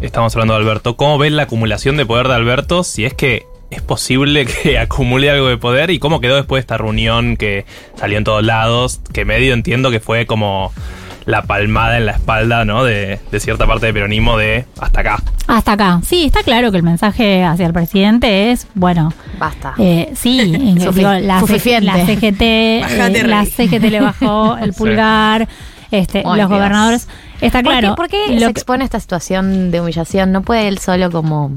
Estamos 0.00 0.34
hablando 0.34 0.54
de 0.54 0.60
Alberto. 0.60 0.96
¿Cómo 0.96 1.18
ves 1.18 1.32
la 1.32 1.44
acumulación 1.44 1.96
de 1.96 2.06
poder 2.06 2.28
de 2.28 2.34
Alberto? 2.34 2.84
Si 2.84 3.04
es 3.04 3.14
que 3.14 3.46
es 3.70 3.82
posible 3.82 4.46
que 4.62 4.78
acumule 4.78 5.30
algo 5.30 5.48
de 5.48 5.56
poder 5.56 5.90
y 5.90 5.98
cómo 5.98 6.20
quedó 6.20 6.36
después 6.36 6.58
de 6.58 6.62
esta 6.62 6.78
reunión 6.78 7.36
que 7.36 7.64
salió 7.96 8.18
en 8.18 8.24
todos 8.24 8.44
lados, 8.44 9.00
que 9.12 9.24
medio 9.24 9.54
entiendo 9.54 9.90
que 9.90 10.00
fue 10.00 10.26
como 10.26 10.72
la 11.24 11.42
palmada 11.42 11.98
en 11.98 12.06
la 12.06 12.12
espalda, 12.12 12.64
¿no? 12.64 12.84
De, 12.84 13.20
de 13.30 13.40
cierta 13.40 13.66
parte 13.66 13.86
del 13.86 13.94
peronismo 13.94 14.36
de 14.36 14.66
hasta 14.80 15.00
acá. 15.00 15.22
Hasta 15.46 15.72
acá. 15.72 16.00
Sí, 16.04 16.24
está 16.26 16.42
claro 16.42 16.70
que 16.70 16.76
el 16.78 16.82
mensaje 16.82 17.44
hacia 17.44 17.66
el 17.66 17.72
presidente 17.72 18.50
es, 18.52 18.66
bueno, 18.74 19.12
Basta. 19.38 19.74
eh, 19.78 20.12
sí, 20.14 20.40
eh, 20.54 20.74
digo, 20.92 21.12
la, 21.12 21.40
C- 21.42 21.80
la 21.80 22.06
CGT, 22.06 22.42
eh, 22.42 23.24
la. 23.26 23.44
CGT 23.44 23.84
le 23.90 24.00
bajó 24.00 24.56
el 24.60 24.72
Sí. 24.72 24.78
pulgar, 24.78 25.48
este, 25.90 26.22
los 26.22 26.34
Dios. 26.36 26.48
gobernadores. 26.48 27.08
Está 27.40 27.62
¿Por 27.62 27.72
qué- 27.72 27.78
claro. 27.80 27.94
¿Por 27.96 28.08
qué, 28.08 28.26
se 28.28 28.36
que- 28.38 28.44
expone 28.46 28.82
a 28.82 28.86
esta 28.86 29.00
situación 29.00 29.70
de 29.70 29.80
humillación? 29.80 30.32
¿No 30.32 30.42
puede 30.42 30.68
él 30.68 30.78
solo 30.78 31.10
como 31.10 31.50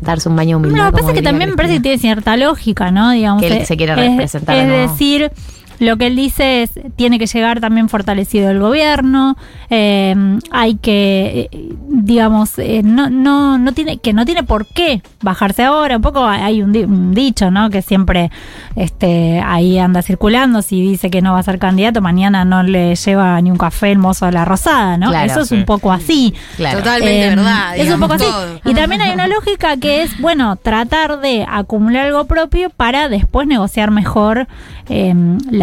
darse 0.00 0.28
un 0.28 0.36
baño 0.36 0.56
humilde? 0.56 0.76
No, 0.78 0.84
lo 0.84 0.90
que 0.92 0.98
pasa 0.98 1.10
es 1.10 1.14
que 1.18 1.22
también 1.22 1.50
me 1.50 1.56
parece 1.56 1.74
que 1.74 1.80
tiene 1.80 1.98
cierta 1.98 2.36
lógica, 2.36 2.90
¿no? 2.90 3.10
Digamos, 3.12 3.42
Que 3.42 3.48
él 3.60 3.66
se 3.66 3.76
quiere 3.76 3.92
es- 3.92 4.10
representar, 4.10 4.56
Es, 4.56 4.66
¿no? 4.66 4.74
decir, 4.92 5.30
lo 5.78 5.96
que 5.96 6.06
él 6.06 6.16
dice 6.16 6.62
es, 6.62 6.70
tiene 6.96 7.18
que 7.18 7.26
llegar 7.26 7.60
también 7.60 7.88
fortalecido 7.88 8.50
el 8.50 8.60
gobierno, 8.60 9.36
eh, 9.70 10.14
hay 10.50 10.76
que, 10.76 11.48
eh, 11.52 11.74
digamos, 11.88 12.58
eh, 12.58 12.82
no, 12.84 13.10
no, 13.10 13.58
no 13.58 13.72
tiene, 13.72 13.98
que 13.98 14.12
no 14.12 14.24
tiene 14.24 14.42
por 14.42 14.66
qué 14.66 15.02
bajarse 15.22 15.64
ahora. 15.64 15.96
Un 15.96 16.02
poco 16.02 16.24
hay 16.24 16.62
un, 16.62 16.72
di- 16.72 16.84
un 16.84 17.14
dicho, 17.14 17.50
¿no? 17.50 17.70
Que 17.70 17.82
siempre 17.82 18.30
este, 18.74 19.40
ahí 19.44 19.78
anda 19.78 20.02
circulando. 20.02 20.62
Si 20.62 20.80
dice 20.80 21.10
que 21.10 21.22
no 21.22 21.32
va 21.32 21.40
a 21.40 21.42
ser 21.42 21.58
candidato, 21.58 22.00
mañana 22.00 22.44
no 22.44 22.62
le 22.62 22.94
lleva 22.94 23.40
ni 23.40 23.50
un 23.50 23.58
café 23.58 23.92
el 23.92 23.98
mozo 23.98 24.26
de 24.26 24.32
la 24.32 24.44
rosada, 24.44 24.96
¿no? 24.96 25.10
Claro. 25.10 25.30
Eso 25.30 25.40
es 25.42 25.48
Sí. 25.48 25.54
un 25.54 25.64
poco 25.64 25.92
así. 25.92 26.34
Claro. 26.56 26.78
Totalmente 26.78 27.26
Eh, 27.26 27.30
verdad. 27.30 27.76
Es 27.76 27.92
un 27.92 28.00
poco 28.00 28.14
así. 28.14 28.24
digamos, 28.24 28.60
todo. 28.62 28.72
Y 28.72 28.74
también 28.74 29.00
hay 29.02 29.12
una 29.12 29.26
lógica 29.28 29.76
que 29.76 30.02
es, 30.02 30.18
bueno, 30.20 30.56
tratar 30.56 31.20
de 31.20 31.46
acumular 31.48 32.06
algo 32.06 32.24
propio 32.26 32.70
para 32.70 33.08
después 33.08 33.46
negociar 33.46 33.90
mejor 33.90 34.46
eh, 34.88 35.14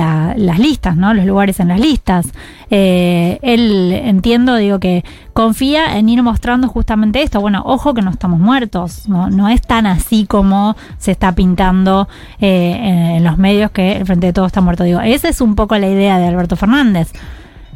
la- 0.04 0.34
las 0.38 0.60
listas, 0.60 0.96
¿no? 0.98 1.14
Los 1.14 1.26
lugares 1.26 1.60
en 1.60 1.70
las 1.70 1.80
listas. 1.80 2.28
Eh, 2.70 3.40
él, 3.42 3.92
entiendo, 3.94 4.56
digo, 4.56 4.80
que 4.80 5.04
confía 5.34 5.98
en 5.98 6.10
ir 6.10 6.22
mostrando 6.24 6.68
justamente 6.68 7.22
esto. 7.22 7.40
Bueno, 7.40 7.62
ojo 7.66 7.94
que 7.94 8.02
no 8.02 8.12
estamos 8.12 8.40
muertos. 8.40 9.08
No, 9.08 9.30
no 9.30 9.50
es 9.50 9.62
tan 9.62 9.86
así 9.86 10.26
como 10.26 10.76
se 10.98 11.12
está 11.12 11.34
pintando 11.34 12.08
eh, 12.40 13.16
en, 13.18 13.24
los 13.24 13.38
medios 13.38 13.72
que 13.72 13.94
el 13.98 14.06
Frente 14.06 14.28
de 14.28 14.34
Todos 14.34 14.48
está 14.48 14.62
muerto. 14.62 14.84
Digo, 14.84 15.02
esa 15.02 15.30
es 15.30 15.42
un 15.42 15.56
poco 15.56 15.78
la 15.78 15.88
idea 15.88 16.18
de 16.18 16.28
Alberto 16.28 16.56
Fernández. 16.56 17.12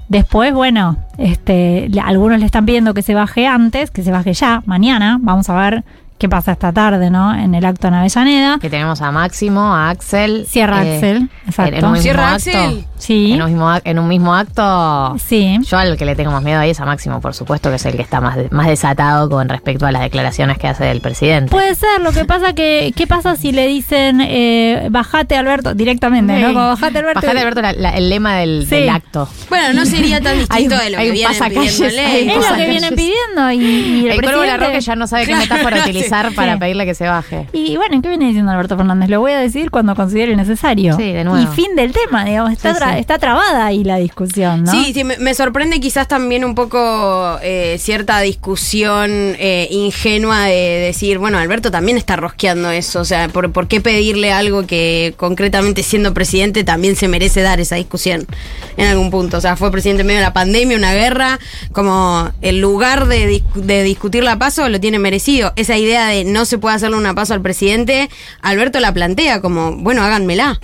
Después, 0.10 0.54
bueno, 0.54 0.98
este, 1.18 1.90
algunos 2.04 2.40
le 2.40 2.46
están 2.46 2.66
pidiendo 2.66 2.94
que 2.94 3.02
se 3.02 3.14
baje 3.14 3.46
antes, 3.46 3.92
que 3.92 4.04
se 4.04 4.12
baje 4.12 4.34
ya, 4.34 4.64
mañana. 4.66 5.18
Vamos 5.22 5.50
a 5.50 5.56
ver 5.56 5.84
qué 6.18 6.28
pasa 6.30 6.52
esta 6.54 6.72
tarde, 6.72 7.10
¿no? 7.10 7.34
En 7.36 7.54
el 7.56 7.64
acto 7.66 7.88
en 7.88 7.94
Avellaneda. 7.96 8.58
Que 8.60 8.70
tenemos 8.70 9.02
a 9.02 9.12
Máximo, 9.12 9.62
a 9.76 9.90
Axel. 9.90 10.46
Cierra 10.50 10.84
eh, 10.86 10.96
Axel, 10.96 11.30
exacto. 11.46 11.76
En 11.76 11.86
un 11.86 11.92
mismo 11.92 12.02
¿Cierra 12.04 12.34
acto. 12.34 12.50
Axel? 12.50 12.86
Sí. 12.98 13.34
En 13.34 13.42
un, 13.44 13.50
mismo, 13.52 13.70
ac- 13.70 13.82
en 13.84 14.00
un 14.00 14.08
mismo 14.08 14.34
acto. 14.34 15.16
Sí. 15.20 15.60
Yo 15.62 15.78
al 15.78 15.98
que 15.98 16.06
le 16.06 16.16
tengo 16.16 16.32
más 16.32 16.42
miedo 16.42 16.60
ahí 16.60 16.72
es 16.72 16.80
a 16.80 16.86
Máximo, 16.86 17.22
por 17.22 17.36
supuesto, 17.36 17.70
que 17.70 17.76
es 17.76 17.86
el 17.86 17.96
que 17.96 18.02
está 18.02 18.20
más, 18.22 18.36
de- 18.36 18.50
más 18.50 18.66
desatado 18.68 19.30
con 19.30 19.48
respecto 19.50 19.86
a 19.86 19.92
las 19.92 20.02
declaraciones 20.02 20.58
que 20.58 20.68
hace 20.68 20.90
el 20.90 21.02
presidente. 21.02 21.52
Puede 21.52 21.76
ser, 21.76 22.02
lo 22.02 22.12
que 22.12 22.26
pasa 22.26 22.54
que, 22.54 22.92
¿qué 22.96 23.06
pasa 23.06 23.36
si 23.36 23.52
le 23.52 23.68
dicen 23.68 24.20
eh, 24.22 24.88
bajate 24.90 25.38
Alberto 25.38 25.76
directamente, 25.76 26.36
Sí. 26.36 26.42
¿no? 26.42 26.48
Como, 26.50 26.68
bajate 26.70 26.98
Alberto. 26.98 27.22
Bajate, 27.22 27.40
Alberto, 27.40 27.62
la- 27.62 27.74
la- 27.74 27.92
el 27.96 28.10
lema 28.10 28.36
del, 28.38 28.64
Sí. 28.68 28.76
del 28.78 28.90
acto. 28.90 29.30
Bueno, 29.50 29.74
no 29.74 29.86
sería 29.86 30.20
tan 30.20 30.36
distinto 30.40 30.76
Hay 30.76 30.86
de 30.86 30.90
lo 30.90 30.98
que 30.98 31.12
vienen 31.12 31.38
pidiéndole. 31.50 32.32
Es 32.36 32.50
lo 32.50 32.56
que 32.58 32.70
vienen 32.70 32.96
pidiendo 32.96 33.52
y, 33.52 33.58
y 33.58 34.06
el, 34.08 34.12
El 34.14 34.22
cuervo 34.22 34.40
presidente- 34.42 34.48
Larroque 34.48 34.82
ya 34.82 34.96
no 34.96 35.06
sabe 35.08 35.22
qué 35.26 35.28
Claro, 35.34 35.42
metáfora 35.44 35.84
sí. 35.86 35.94
Utilizar 36.08 36.34
para 36.36 36.54
Sí. 36.54 36.60
pedirle 36.60 36.86
que 36.86 36.96
se 36.96 37.06
baje. 37.08 37.48
Y 37.54 37.76
bueno, 37.78 38.02
¿qué 38.02 38.10
viene 38.10 38.26
diciendo 38.28 38.52
Alberto 38.52 38.78
Fernández? 38.78 39.10
Lo 39.10 39.20
voy 39.20 39.32
a 39.34 39.40
decir 39.40 39.70
cuando 39.72 39.96
considere 39.96 40.36
necesario. 40.36 40.96
Sí, 40.98 41.12
de 41.12 41.24
nuevo. 41.24 41.42
Y 41.42 41.56
fin 41.56 41.76
del 41.76 41.92
tema, 41.94 42.26
digamos, 42.26 42.52
está, 42.54 42.74
Sí, 42.74 42.80
tra- 42.82 42.94
sí. 42.94 43.00
está 43.00 43.18
trabada 43.20 43.66
ahí 43.66 43.84
la 43.84 43.98
discusión, 43.98 44.64
¿no? 44.64 44.72
Sí, 44.72 44.92
sí, 44.94 45.04
me, 45.04 45.18
me 45.18 45.34
sorprende 45.34 45.80
quizás 45.80 46.08
también 46.08 46.44
un 46.46 46.56
poco 46.56 47.38
eh, 47.42 47.78
cierta 47.80 48.20
discusión 48.22 49.10
eh, 49.40 49.68
ingenua 49.72 50.46
de 50.46 50.54
decir, 50.80 51.18
bueno, 51.18 51.38
Alberto 51.38 51.72
también 51.72 51.98
está 51.98 52.16
rosqueando 52.16 52.70
eso, 52.72 53.02
o 53.02 53.06
sea, 53.06 53.28
¿por, 53.30 53.52
por 53.52 53.68
qué 53.68 53.82
pedirle 53.82 54.32
algo 54.32 54.66
que 54.66 55.14
concretamente 55.18 55.84
siendo 55.84 56.14
presidente 56.14 56.64
también 56.64 56.96
se 56.96 57.08
merece 57.08 57.42
dar 57.42 57.60
esa 57.60 57.76
discusión 57.76 58.26
en 58.78 58.88
algún 58.88 59.12
punto? 59.12 59.38
O 59.38 59.42
sea, 59.42 59.56
fue 59.56 59.72
presidente 59.72 60.02
en 60.02 60.08
medio 60.08 60.20
de 60.20 60.26
la 60.26 60.34
pandemia, 60.34 60.78
una 60.78 60.94
guerra, 60.94 61.40
como 61.72 62.32
el 62.42 62.60
lugar 62.60 63.08
de, 63.08 63.30
dis- 63.42 63.54
de 63.54 63.84
discutir 63.84 64.24
la 64.24 64.38
paso 64.40 64.68
lo 64.70 64.80
tiene 64.80 65.00
merecido. 65.00 65.54
Esa 65.56 65.78
idea 65.78 65.97
de 66.06 66.24
no 66.24 66.46
se 66.46 66.58
puede 66.58 66.76
hacerle 66.76 66.98
una 66.98 67.14
paso 67.16 67.34
al 67.34 67.42
presidente, 67.42 68.10
Alberto 68.42 68.80
la 68.80 68.94
plantea 68.94 69.42
como, 69.42 69.76
bueno, 69.78 70.04
háganmela. 70.04 70.60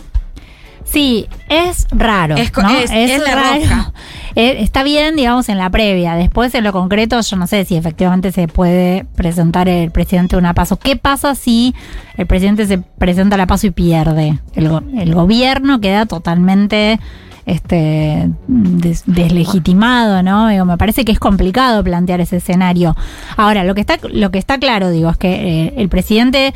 Sí, 0.86 1.28
es 1.50 1.88
raro. 1.92 2.36
Es 2.36 2.52
es- 2.92 3.20
rosca. 3.20 3.94
Eh, 4.36 4.64
está 4.64 4.82
bien, 4.82 5.16
digamos, 5.16 5.48
en 5.48 5.60
la 5.60 5.70
previa. 5.70 6.16
Después, 6.16 6.56
en 6.56 6.64
lo 6.64 6.72
concreto, 6.74 7.22
yo 7.22 7.36
no 7.36 7.46
sé 7.46 7.66
si 7.66 7.76
efectivamente 7.76 8.32
se 8.32 8.48
puede 8.48 9.06
presentar 9.16 9.70
el 9.70 9.92
presidente 9.92 10.38
una 10.38 10.56
paso. 10.56 10.80
¿Qué 10.80 10.96
pasa 10.96 11.36
si 11.36 11.76
el 12.18 12.26
presidente 12.26 12.66
se 12.66 12.80
presenta 12.80 13.38
la 13.38 13.46
paso 13.46 13.68
y 13.68 13.70
pierde? 13.70 14.40
El, 14.56 14.70
go- 14.70 14.82
el 14.98 15.14
gobierno 15.14 15.80
queda 15.82 16.08
totalmente 16.08 17.00
este 17.46 18.30
des- 18.48 19.04
deslegitimado, 19.06 20.24
¿no? 20.24 20.48
Digo, 20.48 20.66
me 20.66 20.78
parece 20.78 21.06
que 21.06 21.12
es 21.12 21.20
complicado 21.20 21.84
plantear 21.84 22.22
ese 22.22 22.38
escenario. 22.38 22.96
Ahora, 23.38 23.64
lo 23.64 23.76
que 23.76 23.82
está, 23.82 23.98
lo 24.12 24.32
que 24.32 24.40
está 24.40 24.58
claro, 24.58 24.90
digo, 24.90 25.10
es 25.10 25.18
que 25.18 25.66
eh, 25.68 25.74
el 25.78 25.90
presidente 25.90 26.54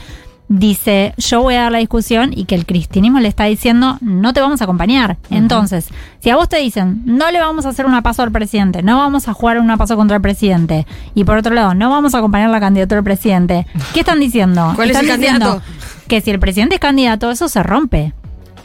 dice 0.50 1.14
yo 1.18 1.42
voy 1.42 1.56
a 1.56 1.64
dar 1.64 1.72
la 1.74 1.80
discusión 1.80 2.32
y 2.34 2.46
que 2.46 2.56
el 2.56 2.66
cristianismo 2.66 3.20
le 3.20 3.28
está 3.28 3.44
diciendo 3.44 3.98
no 4.00 4.32
te 4.32 4.40
vamos 4.40 4.62
a 4.62 4.64
acompañar. 4.64 5.18
Entonces, 5.30 5.90
si 6.22 6.30
a 6.30 6.38
vos 6.38 6.48
te 6.48 6.56
dicen 6.58 7.02
no 7.06 7.30
le 7.32 7.40
vamos 7.42 7.66
a 7.66 7.70
hacer 7.70 7.86
una 7.86 8.02
paso 8.02 8.24
al 8.24 8.32
presidente, 8.32 8.82
no 8.82 8.98
vamos 8.98 9.28
a 9.28 9.34
jugar 9.34 9.60
una 9.60 9.76
paso 9.76 9.98
contra 9.98 10.16
el 10.16 10.22
presidente 10.22 10.88
y 11.16 11.26
por 11.26 11.38
otro 11.38 11.54
lado 11.54 11.74
no 11.74 11.90
vamos 11.90 12.16
a 12.16 12.20
acompañar 12.20 12.50
la 12.50 12.62
candidatura 12.62 12.98
del 13.00 13.04
presidente, 13.04 13.68
¿qué 13.94 14.00
están 14.00 14.22
diciendo? 14.22 14.72
¿Cuál 14.78 14.92
es 14.92 14.96
Están 14.96 15.12
el 15.16 15.20
diciendo 15.20 15.46
candidato? 15.48 15.72
Que 16.08 16.22
si 16.22 16.32
el 16.32 16.40
presidente 16.40 16.76
es 16.76 16.80
candidato, 16.82 17.30
eso 17.30 17.50
se 17.50 17.62
rompe. 17.62 18.14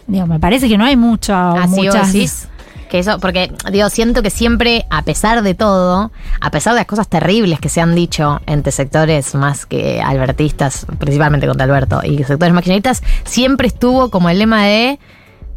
Digo, 0.06 0.26
me 0.26 0.38
parece 0.38 0.68
que 0.68 0.78
no 0.78 0.84
hay 0.84 0.96
mucho, 0.96 1.34
Así 1.34 1.76
vos 1.76 1.86
muchas... 1.86 2.12
decís. 2.12 2.48
Que 2.90 2.98
eso, 2.98 3.18
porque 3.20 3.50
digo, 3.70 3.88
siento 3.88 4.22
que 4.22 4.28
siempre, 4.28 4.84
a 4.90 5.00
pesar 5.00 5.42
de 5.42 5.54
todo, 5.54 6.12
a 6.42 6.50
pesar 6.50 6.74
de 6.74 6.80
las 6.80 6.86
cosas 6.86 7.08
terribles 7.08 7.58
que 7.58 7.70
se 7.70 7.80
han 7.80 7.94
dicho 7.94 8.42
entre 8.44 8.70
sectores 8.70 9.34
más 9.34 9.64
que 9.64 10.02
albertistas, 10.02 10.84
principalmente 10.98 11.46
contra 11.46 11.64
Alberto, 11.64 12.02
y 12.04 12.22
sectores 12.22 12.52
más 12.52 12.62
kirchneristas, 12.62 13.02
siempre 13.24 13.68
estuvo 13.68 14.10
como 14.10 14.28
el 14.28 14.38
lema 14.38 14.64
de 14.66 14.98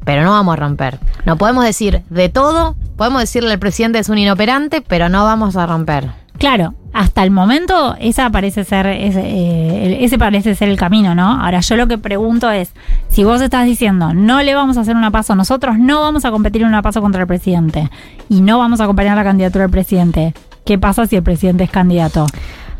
pero 0.06 0.24
no 0.24 0.32
vamos 0.32 0.54
a 0.54 0.56
romper. 0.56 1.00
No 1.26 1.36
podemos 1.36 1.66
decir 1.66 2.04
de 2.10 2.30
todo, 2.30 2.76
podemos 2.96 3.20
decirle 3.20 3.52
al 3.52 3.60
presidente 3.60 4.00
es 4.00 4.08
un 4.08 4.18
inoperante, 4.18 4.82
pero 4.82 5.10
no 5.10 5.26
vamos 5.26 5.58
a 5.58 5.66
romper. 5.66 6.12
Claro, 6.38 6.74
hasta 6.94 7.24
el 7.24 7.32
momento 7.32 7.96
esa 8.00 8.30
parece 8.30 8.64
ser 8.64 8.88
ese, 8.88 9.22
eh, 9.22 10.04
ese 10.04 10.18
parece 10.18 10.56
ser 10.56 10.70
el 10.70 10.78
camino, 10.78 11.16
¿no? 11.16 11.42
Ahora 11.42 11.62
yo 11.62 11.76
lo 11.76 11.88
que 11.88 11.98
pregunto 11.98 12.52
es, 12.52 12.74
si 13.10 13.24
vos 13.24 13.42
estás 13.42 13.66
diciendo 13.66 14.14
no 14.14 14.42
le 14.42 14.54
vamos 14.54 14.78
a 14.78 14.82
hacer 14.82 14.96
una 14.96 15.12
paso, 15.12 15.36
nosotros 15.36 15.78
no 15.78 16.02
vamos 16.02 16.26
a 16.26 16.32
competir 16.32 16.62
en 16.62 16.68
una 16.68 16.82
paso 16.82 17.02
contra 17.02 17.22
el 17.22 17.28
presidente 17.28 17.90
y 18.30 18.42
no 18.42 18.60
vamos 18.60 18.82
a 18.82 18.84
acompañar 18.84 19.16
la 19.16 19.24
candidatura 19.24 19.64
del 19.64 19.72
presidente, 19.72 20.34
¿qué 20.66 20.78
pasa 20.78 21.08
si 21.08 21.16
el 21.16 21.24
presidente 21.24 21.64
es 21.64 21.72
candidato? 21.72 22.26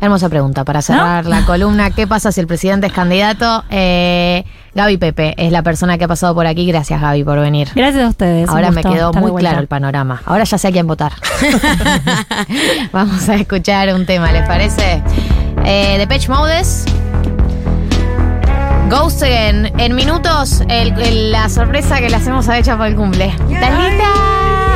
Hermosa 0.00 0.28
pregunta 0.28 0.64
para 0.64 0.82
cerrar 0.82 1.24
la 1.26 1.40
columna. 1.46 1.90
¿Qué 1.90 2.06
pasa 2.06 2.30
si 2.32 2.40
el 2.40 2.46
presidente 2.46 2.86
es 2.88 2.92
candidato? 2.92 3.64
Eh, 3.70 4.44
Gaby 4.74 4.98
Pepe 4.98 5.34
es 5.38 5.50
la 5.50 5.62
persona 5.62 5.96
que 5.96 6.04
ha 6.04 6.08
pasado 6.08 6.34
por 6.34 6.46
aquí. 6.46 6.66
Gracias, 6.66 7.00
Gaby, 7.00 7.24
por 7.24 7.40
venir. 7.40 7.68
Gracias 7.74 8.04
a 8.04 8.08
ustedes. 8.08 8.48
Ahora 8.48 8.70
me 8.70 8.82
quedó 8.82 9.12
muy 9.14 9.32
claro 9.40 9.60
el 9.60 9.68
panorama. 9.68 10.20
Ahora 10.26 10.44
ya 10.44 10.58
sé 10.58 10.68
a 10.68 10.72
quién 10.72 10.86
votar. 10.86 11.12
Vamos 12.92 13.28
a 13.28 13.34
escuchar 13.36 13.92
un 13.94 14.04
tema, 14.06 14.30
¿les 14.32 14.46
parece? 14.46 15.02
Eh, 15.64 15.96
de 15.98 16.06
Pech 16.06 16.28
Modes. 16.28 16.84
Ghost 18.90 19.22
Again. 19.22 19.72
En 19.80 19.94
minutos, 19.96 20.62
el- 20.68 20.92
el- 21.00 21.32
la 21.32 21.48
sorpresa 21.48 21.98
que 21.98 22.08
le 22.10 22.16
hacemos 22.16 22.48
a 22.48 22.52
Becha 22.52 22.76
por 22.76 22.86
el 22.86 22.94
cumple. 22.94 23.26
¿Estás 23.50 23.78
lista? 23.78 24.04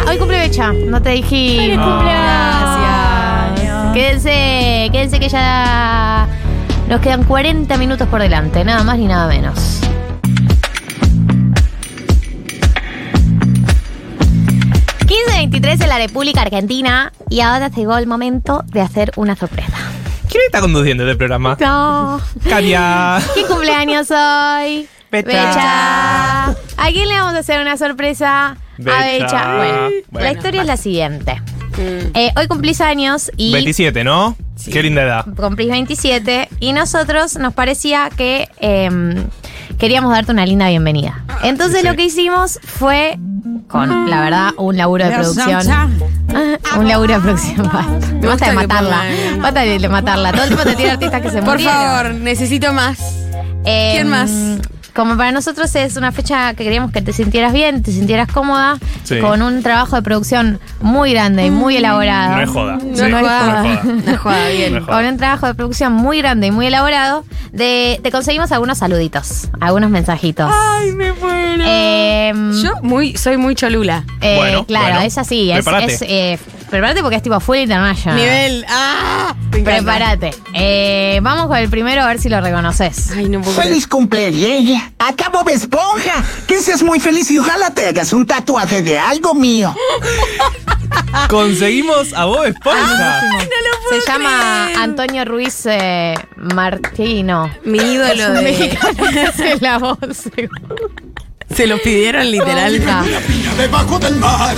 Hoy 0.08 0.18
cumple 0.18 0.38
Becha. 0.38 0.72
No 0.72 1.00
te 1.00 1.10
dije. 1.10 1.28
¡Feliz 1.58 1.76
Gracias. 1.76 2.89
Quédense, 3.92 4.88
quédense 4.92 5.18
que 5.18 5.28
ya 5.28 6.26
nos 6.88 7.00
quedan 7.00 7.24
40 7.24 7.76
minutos 7.76 8.06
por 8.08 8.20
delante. 8.20 8.64
Nada 8.64 8.84
más 8.84 8.98
ni 8.98 9.06
nada 9.06 9.26
menos. 9.28 9.80
15.23 15.06 15.82
en 15.82 15.88
la 15.88 15.98
República 15.98 16.42
Argentina 16.42 17.12
y 17.28 17.40
ahora 17.40 17.68
llegó 17.68 17.96
el 17.96 18.06
momento 18.06 18.62
de 18.66 18.80
hacer 18.80 19.12
una 19.16 19.34
sorpresa. 19.36 19.76
¿Quién 20.28 20.42
está 20.46 20.60
conduciendo 20.60 21.04
este 21.04 21.16
programa? 21.16 21.56
No. 21.60 22.20
Caria. 22.48 23.18
¿Qué 23.34 23.44
cumpleaños 23.44 24.08
hoy? 24.10 24.88
Becha. 25.10 26.46
¿A 26.50 26.88
quién 26.92 27.08
le 27.08 27.14
vamos 27.14 27.34
a 27.34 27.38
hacer 27.38 27.60
una 27.60 27.76
sorpresa? 27.76 28.50
A 28.50 28.56
Becha. 28.78 29.02
Becha. 29.24 29.56
Bueno, 29.56 29.78
Bueno. 30.10 30.24
la 30.26 30.32
historia 30.32 30.60
es 30.60 30.66
la 30.68 30.76
siguiente. 30.76 31.42
Eh, 32.14 32.32
hoy 32.36 32.46
cumplís 32.48 32.80
años 32.80 33.30
y 33.36 33.52
27, 33.52 34.04
¿no? 34.04 34.36
Qué 34.70 34.82
linda 34.82 35.02
edad. 35.02 35.24
cumplís 35.36 35.70
27 35.70 36.48
y 36.60 36.72
nosotros 36.72 37.36
nos 37.36 37.54
parecía 37.54 38.10
que 38.14 38.48
em, 38.58 39.24
queríamos 39.78 40.12
darte 40.12 40.32
una 40.32 40.44
linda 40.44 40.68
bienvenida. 40.68 41.24
Entonces 41.42 41.80
Sí. 41.80 41.86
lo 41.86 41.94
que 41.96 42.04
hicimos 42.04 42.58
fue, 42.62 43.18
con 43.68 44.10
la 44.10 44.20
verdad, 44.22 44.50
un 44.58 44.76
laburo 44.76 45.06
de 45.06 45.12
producción. 45.12 45.62
un 46.78 46.88
laburo 46.88 47.14
de 47.14 47.20
producción. 47.20 47.70
Basta 47.72 48.06
de 48.20 48.28
gusta 48.28 48.46
que 48.50 48.52
matarla. 48.52 49.02
Basta 49.40 49.60
de 49.60 49.88
matarla. 49.88 50.32
Todo 50.32 50.42
el 50.42 50.48
tiempo 50.48 50.64
te 50.64 50.76
tira 50.76 50.92
artistas 50.92 51.22
que 51.22 51.30
se 51.30 51.38
Por 51.42 51.52
murieron. 51.52 51.74
favor, 51.74 52.14
necesito 52.14 52.72
más. 52.74 52.98
Eh, 53.64 53.92
¿Quién 53.94 54.08
más? 54.08 54.30
Como 55.00 55.16
para 55.16 55.32
nosotros 55.32 55.74
es 55.76 55.96
una 55.96 56.12
fecha 56.12 56.52
que 56.52 56.62
queríamos 56.62 56.92
que 56.92 57.00
te 57.00 57.14
sintieras 57.14 57.54
bien, 57.54 57.82
te 57.82 57.90
sintieras 57.90 58.28
cómoda, 58.30 58.76
Sí. 59.02 59.18
con 59.18 59.40
un 59.40 59.62
trabajo 59.62 59.96
de 59.96 60.02
producción 60.02 60.60
muy 60.82 61.12
grande 61.14 61.46
y 61.46 61.50
muy 61.50 61.74
elaborado. 61.78 62.36
No 62.36 62.42
es 62.42 62.50
joda. 62.50 62.74
No, 62.76 62.80
Sí, 62.82 62.88
es 62.90 62.98
no 63.00 63.06
es 63.06 63.22
joda. 63.22 63.40
joda. 63.62 63.82
No 64.04 64.18
joda, 64.18 64.48
bien. 64.50 64.72
No 64.72 64.78
es 64.80 64.84
joda. 64.84 64.96
Con 64.98 65.06
un 65.06 65.16
trabajo 65.16 65.46
de 65.46 65.54
producción 65.54 65.94
muy 65.94 66.18
grande 66.18 66.48
y 66.48 66.50
muy 66.50 66.66
elaborado, 66.66 67.24
de, 67.50 67.98
te 68.02 68.10
conseguimos 68.10 68.52
algunos 68.52 68.76
saluditos, 68.76 69.48
algunos 69.58 69.88
mensajitos. 69.88 70.52
Ay, 70.54 70.92
me 70.92 71.12
muero. 71.14 71.64
Em, 71.66 72.52
Yo 72.62 72.74
muy, 72.82 73.16
soy 73.16 73.38
muy 73.38 73.54
cholula. 73.54 74.04
eh, 74.20 74.36
Bueno, 74.36 74.66
claro, 74.66 74.86
bueno. 74.96 75.00
es 75.00 75.16
así. 75.16 75.50
Es, 75.50 75.64
Prepárate. 75.64 75.92
es, 75.94 76.02
eh, 76.02 76.38
prepárate 76.68 77.00
porque 77.00 77.16
es 77.16 77.22
tipo 77.22 77.40
full 77.40 77.56
international. 77.56 78.16
Nivel. 78.18 78.66
¡Ah! 78.68 79.34
Prepárate. 79.50 80.32
Eh, 80.52 81.20
vamos 81.22 81.46
con 81.46 81.56
el 81.56 81.70
primero 81.70 82.02
a 82.02 82.06
ver 82.06 82.20
si 82.20 82.28
lo 82.28 82.38
reconoces. 82.42 83.10
Ay, 83.16 83.30
no 83.30 83.40
puedo 83.40 83.58
¡Feliz 83.60 83.86
cumpleaños! 83.86 84.82
¡Acá 84.98 85.28
Bob 85.30 85.48
Esponja! 85.48 86.22
Que 86.46 86.60
seas 86.60 86.82
muy 86.82 87.00
feliz 87.00 87.30
y 87.30 87.38
ojalá 87.38 87.72
te 87.72 87.86
hagas 87.86 88.12
un 88.12 88.26
tatuaje 88.26 88.82
de 88.82 88.98
algo 88.98 89.34
mío. 89.34 89.74
Conseguimos 91.28 92.12
a 92.14 92.24
Bob 92.26 92.44
Esponja. 92.44 93.22
Se 93.90 94.00
llama 94.10 94.68
Antonio 94.82 95.24
Ruiz 95.24 95.62
eh, 95.66 96.14
Martino. 96.36 97.50
Mi 97.64 97.78
ídolo 97.78 98.12
Es 98.12 98.28
un 98.28 98.34
de- 98.36 98.42
mexicano 98.42 99.04
hace 99.28 99.56
la 99.60 99.78
voz. 99.78 99.98
Se 101.54 101.66
lo 101.66 101.78
pidieron 101.82 102.30
literal. 102.30 102.80
Debajo 103.56 103.98
del 103.98 104.16
mar. 104.16 104.56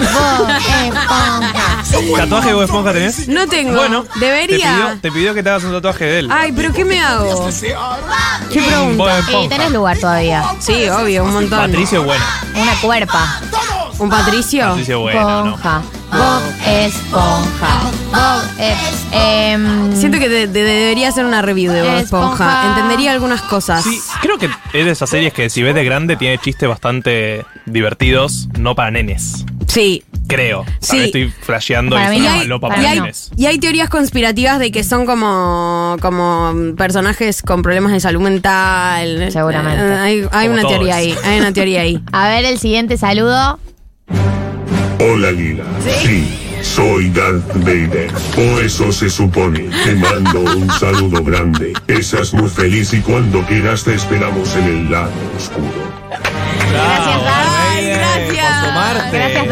¿Tatuaje 2.16 2.48
de 2.48 2.54
Bob 2.54 2.62
Esponja 2.64 2.92
tenés? 2.92 3.28
No 3.28 3.46
tengo. 3.46 3.74
Bueno, 3.76 4.04
Debería. 4.20 4.58
Te 4.58 4.72
pidió, 4.72 5.00
te 5.00 5.12
pidió 5.12 5.34
que 5.34 5.42
te 5.42 5.50
hagas 5.50 5.64
un 5.64 5.72
tatuaje 5.72 6.04
de 6.04 6.18
él. 6.20 6.28
Ay, 6.30 6.52
pero 6.52 6.72
¿qué 6.72 6.84
me 6.84 7.00
hago? 7.00 7.48
¿Qué 8.52 8.60
Bob 8.60 8.68
pregunta? 8.68 9.18
Esponja. 9.18 9.44
Y 9.44 9.48
tenés 9.48 9.72
lugar 9.72 9.98
todavía. 9.98 10.44
Sí, 10.60 10.88
obvio, 10.88 11.24
un 11.24 11.32
montón. 11.32 11.58
Patricio 11.58 12.00
es 12.00 12.06
buena. 12.06 12.24
Una 12.54 12.74
cuerpa. 12.80 13.40
¿Un 13.98 14.08
Patricio? 14.10 14.68
Patricio 14.68 14.96
es 14.96 15.02
buena, 15.02 15.22
¿no? 15.22 15.46
Esponja. 15.56 15.82
Bob 16.12 16.42
Esponja. 16.66 17.90
Bob 18.10 18.42
es. 18.58 19.06
em, 19.12 19.96
Siento 19.96 20.18
que 20.18 20.28
de- 20.28 20.46
de- 20.46 20.62
debería 20.64 21.08
hacer 21.08 21.24
una 21.24 21.40
review 21.42 21.72
de 21.72 21.82
Bob 21.82 21.96
Esponja. 21.96 22.32
Esponja. 22.34 22.68
Entendería 22.68 23.12
algunas 23.12 23.42
cosas. 23.42 23.82
Sí, 23.84 23.98
creo 24.20 24.38
que 24.38 24.46
es 24.46 24.84
de 24.84 24.90
esas 24.90 25.08
series 25.08 25.32
que 25.32 25.48
si 25.50 25.62
ves 25.62 25.74
de 25.74 25.84
grande 25.84 26.16
tiene 26.16 26.38
chistes 26.38 26.68
bastante 26.68 27.44
divertidos, 27.66 28.48
no 28.58 28.74
para 28.74 28.90
nenes. 28.90 29.44
Sí. 29.68 30.04
Creo. 30.28 30.64
Sí. 30.80 30.96
Vez 30.98 31.06
estoy 31.06 31.30
flasheando 31.42 31.96
Para 31.96 32.14
y 32.14 32.20
mí 32.20 32.26
no. 32.26 32.36
malo 32.36 32.60
para, 32.60 32.80
y, 32.80 32.86
hay, 32.86 33.00
nenes. 33.00 33.30
y 33.36 33.46
hay 33.46 33.58
teorías 33.58 33.88
conspirativas 33.90 34.58
de 34.58 34.70
que 34.70 34.84
son 34.84 35.04
como, 35.04 35.96
como 36.00 36.54
personajes 36.76 37.42
con 37.42 37.62
problemas 37.62 37.92
de 37.92 38.00
salud 38.00 38.20
mental. 38.20 39.28
Seguramente. 39.32 39.82
Eh, 39.82 39.94
hay 39.98 40.28
hay 40.30 40.46
Como 40.46 40.52
una 40.52 40.62
todos. 40.62 40.74
teoría 40.74 40.96
ahí. 40.96 41.14
Hay 41.24 41.38
una 41.40 41.52
teoría 41.52 41.80
ahí. 41.82 42.00
A 42.12 42.28
ver 42.28 42.44
el 42.44 42.58
siguiente 42.58 42.96
saludo. 42.98 43.58
Hola 45.04 45.32
Lila. 45.32 45.64
Sí, 46.00 46.60
soy 46.62 47.10
Darth 47.10 47.54
Vader. 47.56 48.08
O 48.36 48.60
eso 48.60 48.92
se 48.92 49.10
supone. 49.10 49.68
Te 49.84 49.96
mando 49.96 50.42
un 50.42 50.70
saludo 50.70 51.24
grande. 51.24 51.72
Seas 52.00 52.32
muy 52.32 52.48
feliz 52.48 52.92
y 52.94 53.00
cuando 53.00 53.44
quieras 53.46 53.82
te 53.82 53.94
esperamos 53.94 54.54
en 54.54 54.64
el 54.64 54.90
lado 54.90 55.10
oscuro. 55.36 55.92
Gracias. 56.70 57.51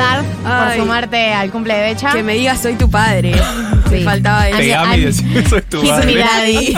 Por 0.01 0.17
sumarte. 0.17 0.27
Gracias, 0.27 0.43
Dar, 0.43 0.63
por 0.63 0.73
Ay. 0.73 0.79
sumarte 0.81 1.33
al 1.35 1.51
cumple 1.51 1.75
de 1.75 1.81
Becha. 1.83 2.13
Que 2.13 2.23
me 2.23 2.35
digas 2.35 2.61
soy 2.61 2.75
tu 2.77 2.91
padre. 2.91 3.35
Me 3.91 4.05
faltaba 4.05 4.45
decir. 4.45 4.59
Pegame 4.61 4.97
y 4.99 5.01
decime 5.05 5.49
soy 5.49 5.63
tu 5.63 5.83
daddy. 5.83 6.77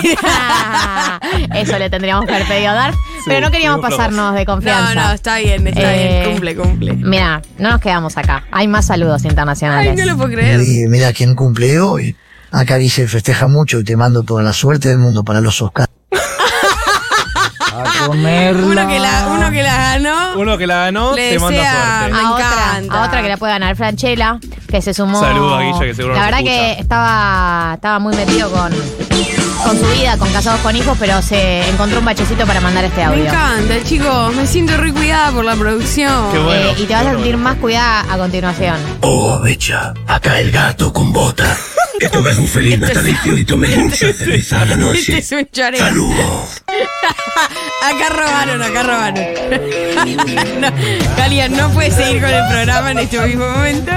Eso 1.55 1.79
le 1.79 1.91
tendríamos 1.91 2.25
que 2.27 2.35
haber 2.35 2.47
pedido 2.49 2.71
a 2.71 2.75
Dar. 2.75 2.95
pero 3.27 3.41
no 3.43 3.51
queríamos 3.51 3.81
pasarnos 3.81 4.35
de 4.35 4.47
confianza. 4.47 4.95
No, 4.95 5.09
no, 5.09 5.13
está 5.13 5.37
bien, 5.39 5.67
está 5.67 5.95
Eh, 5.95 6.21
bien. 6.23 6.31
Cumple, 6.33 6.57
cumple. 6.57 6.93
Mira, 6.95 7.43
no 7.59 7.71
nos 7.73 7.81
quedamos 7.81 8.17
acá. 8.17 8.45
Hay 8.51 8.67
más 8.67 8.87
saludos 8.87 9.25
internacionales. 9.25 9.91
Ay, 9.91 9.97
no 9.97 10.07
lo 10.13 10.17
puedo 10.17 10.31
creer. 10.31 10.61
Mira 10.89 11.13
quién 11.13 11.35
cumple 11.35 11.81
hoy. 11.81 12.17
Acá 12.51 12.77
dice 12.77 13.07
festeja 13.09 13.47
mucho 13.47 13.81
y 13.81 13.85
te 13.85 13.97
mando 13.97 14.23
toda 14.23 14.43
la 14.43 14.53
suerte 14.53 14.89
del 14.89 14.99
mundo 14.99 15.23
para 15.25 15.41
los 15.41 15.61
Oscars. 15.63 15.89
A 17.73 18.07
comerla. 18.07 18.63
Uno 18.67 18.89
que 18.89 18.99
la, 18.99 19.27
uno 19.29 19.51
que 19.51 19.63
la 19.63 19.77
ganó. 19.77 20.33
Uno 20.37 20.59
que 20.59 20.67
la 20.67 20.75
ganó, 20.77 21.15
Le 21.15 21.31
te 21.31 21.39
manda 21.39 21.59
desea- 21.59 21.99
suerte. 22.01 22.13
Me 22.15 22.21
a 22.23 22.31
otra, 22.33 22.99
a 23.01 23.07
otra 23.07 23.23
que 23.23 23.29
la 23.29 23.37
puede 23.37 23.53
ganar 23.53 23.77
Franchella, 23.77 24.39
que 24.69 24.83
se 24.83 24.93
sumó. 24.95 25.21
Saludo 25.21 25.55
a 25.55 25.63
Guilla, 25.63 25.81
que 25.81 25.95
seguro 25.95 26.15
La 26.15 26.21
nos 26.21 26.31
verdad 26.31 26.45
que 26.45 26.73
estaba, 26.81 27.73
estaba 27.75 27.99
muy 27.99 28.15
metido 28.15 28.51
con, 28.51 28.73
con 29.65 29.79
su 29.79 29.87
vida, 29.99 30.17
con 30.19 30.33
casados 30.33 30.61
con 30.61 30.77
hijos, 30.77 30.97
pero 30.99 31.23
se 31.23 31.69
encontró 31.69 31.99
un 32.01 32.05
bachecito 32.05 32.47
para 32.47 32.61
mandar 32.61 32.85
este 32.85 32.99
Me 32.99 33.05
audio. 33.05 33.25
encanta, 33.27 33.75
chicos. 33.85 34.35
Me 34.35 34.47
siento 34.47 34.77
re 34.77 34.93
cuidada 34.93 35.31
por 35.33 35.45
la 35.45 35.55
producción. 35.57 36.33
Qué 36.33 36.39
bueno. 36.39 36.71
Eh, 36.71 36.75
y 36.79 36.85
te 36.85 36.95
vas 36.95 37.07
a 37.07 37.11
sentir 37.13 37.37
más 37.37 37.57
cuidada 37.57 38.13
a 38.13 38.19
continuación. 38.19 38.77
Oh, 39.03 39.39
Becha, 39.41 39.95
acá 40.07 40.41
el 40.41 40.51
gato 40.51 40.93
con 40.93 41.13
bota. 41.13 41.57
Que 42.01 42.09
tengas 42.09 42.37
un 42.39 42.49
feliz 42.49 42.81
natalicio 42.81 43.37
y 43.39 43.45
tomes 43.45 43.77
mucha 43.77 44.13
cerveza 44.13 44.63
a 44.63 44.65
la 44.65 44.73
Este 44.75 44.85
noche. 44.85 45.19
es 45.19 45.33
un 45.33 45.49
choreo. 45.53 45.79
Saludos. 45.79 46.63
acá 46.67 48.09
robaron, 48.11 48.63
acá 48.63 48.83
robaron. 48.83 49.15
no, 50.61 50.69
Galia, 51.17 51.49
no 51.49 51.71
puedes 51.71 51.95
seguir 51.95 52.21
con 52.21 52.31
el 52.31 52.45
programa 52.49 52.91
en 52.93 52.99
este 52.99 53.21
mismo 53.21 53.49
momento. 53.49 53.93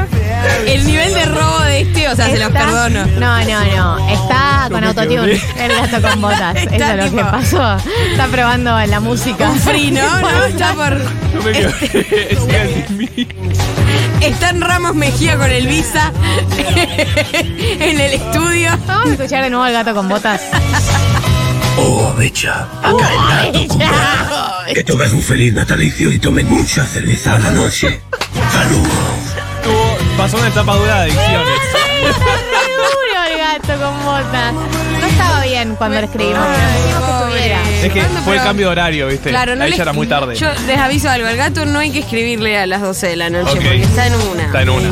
El 0.68 0.86
nivel 0.86 1.14
de 1.14 1.26
robo 1.26 1.60
de 1.62 1.82
este, 1.82 2.08
o 2.10 2.16
sea, 2.16 2.26
se 2.28 2.38
los 2.38 2.48
Está- 2.48 2.60
perdono. 2.60 3.06
No, 3.20 3.44
no, 3.44 3.66
no. 3.76 4.10
Está 4.10 4.68
con 4.72 4.84
autotune. 4.84 5.40
El 5.58 5.72
gato 5.76 6.02
con 6.08 6.22
botas. 6.22 6.56
Eso 6.58 6.70
Está 6.72 6.92
es 6.94 6.98
lo 6.98 7.04
que 7.04 7.10
tipo- 7.18 7.32
pasó. 7.32 7.78
Está 8.12 8.28
probando 8.28 8.80
la 8.86 9.00
música. 9.00 9.50
Un 9.50 9.60
free, 9.60 9.92
¿no? 9.92 10.22
¿no? 10.22 10.44
Está 10.46 10.74
por. 10.74 10.98
Yo 11.34 11.42
me 11.44 11.52
quedé. 11.52 12.34
es 12.34 12.40
que 12.40 12.86
sin 12.88 12.98
mí. 12.98 13.28
Está 14.22 14.50
en 14.50 14.62
Ramos 14.62 14.96
Mejía 14.96 15.38
con 15.38 15.52
el 15.52 15.68
Visa 15.68 16.12
en 17.80 18.00
el 18.00 18.14
estudio. 18.14 18.72
Vamos 18.88 19.10
a 19.10 19.12
escuchar 19.14 19.44
de 19.44 19.50
nuevo 19.50 19.66
al 19.66 19.74
gato 19.74 19.94
con 19.94 20.08
botas. 20.10 20.42
Oh, 21.78 22.14
Becha, 22.18 22.68
acá 22.82 23.44
el 23.54 23.62
gato 23.64 23.68
con. 23.68 24.74
Que 24.74 24.84
tengas 24.84 25.12
un 25.12 25.22
feliz 25.22 25.54
natalicio 25.54 26.12
y 26.12 26.20
tomes 26.20 26.46
mucha 26.46 26.86
cerveza 26.86 27.36
a 27.36 27.40
la 27.40 27.52
noche. 27.52 28.02
Saludos. 28.52 29.35
Pasó 30.18 30.38
una 30.38 30.48
etapa 30.48 30.76
dura 30.76 30.96
de 31.02 31.12
adicciones. 31.12 31.60
El 33.32 33.38
gato 33.40 33.84
con 33.84 34.06
botas. 34.06 34.54
No 34.54 35.06
estaba 35.08 35.44
bien 35.44 35.76
cuando 35.76 36.00
lo 36.00 36.06
escribimos. 36.06 36.40
pero 36.46 36.68
queríamos 36.74 37.04
que 37.06 37.12
estuviera. 37.12 37.62
Es 37.70 37.94
que 37.94 38.00
¿Cuándo, 38.00 38.22
fue 38.22 38.34
el 38.34 38.40
pero- 38.40 38.44
cambio 38.44 38.66
de 38.68 38.72
horario, 38.72 39.08
¿viste? 39.08 39.30
Claro, 39.30 39.56
no 39.56 39.64
Ahí 39.64 39.72
le- 39.72 39.78
ya 39.78 39.84
era 39.84 39.94
muy 39.94 40.08
tarde. 40.08 40.36
Yo 40.36 40.48
les 40.68 40.78
aviso 40.80 41.10
algo, 41.10 41.28
al 41.28 41.36
gato 41.38 41.66
no 41.66 41.80
hay 41.80 41.92
que 41.92 42.00
escribirle 42.00 42.58
a 42.58 42.66
las 42.66 42.82
12 42.82 43.08
de 43.08 43.16
la 43.16 43.30
noche 43.30 43.50
Ok. 43.52 43.56
porque 43.58 43.82
está 43.84 44.08
en 44.08 44.16
una. 44.16 44.44
Está 44.46 44.62
en 44.62 44.70
una. 44.70 44.90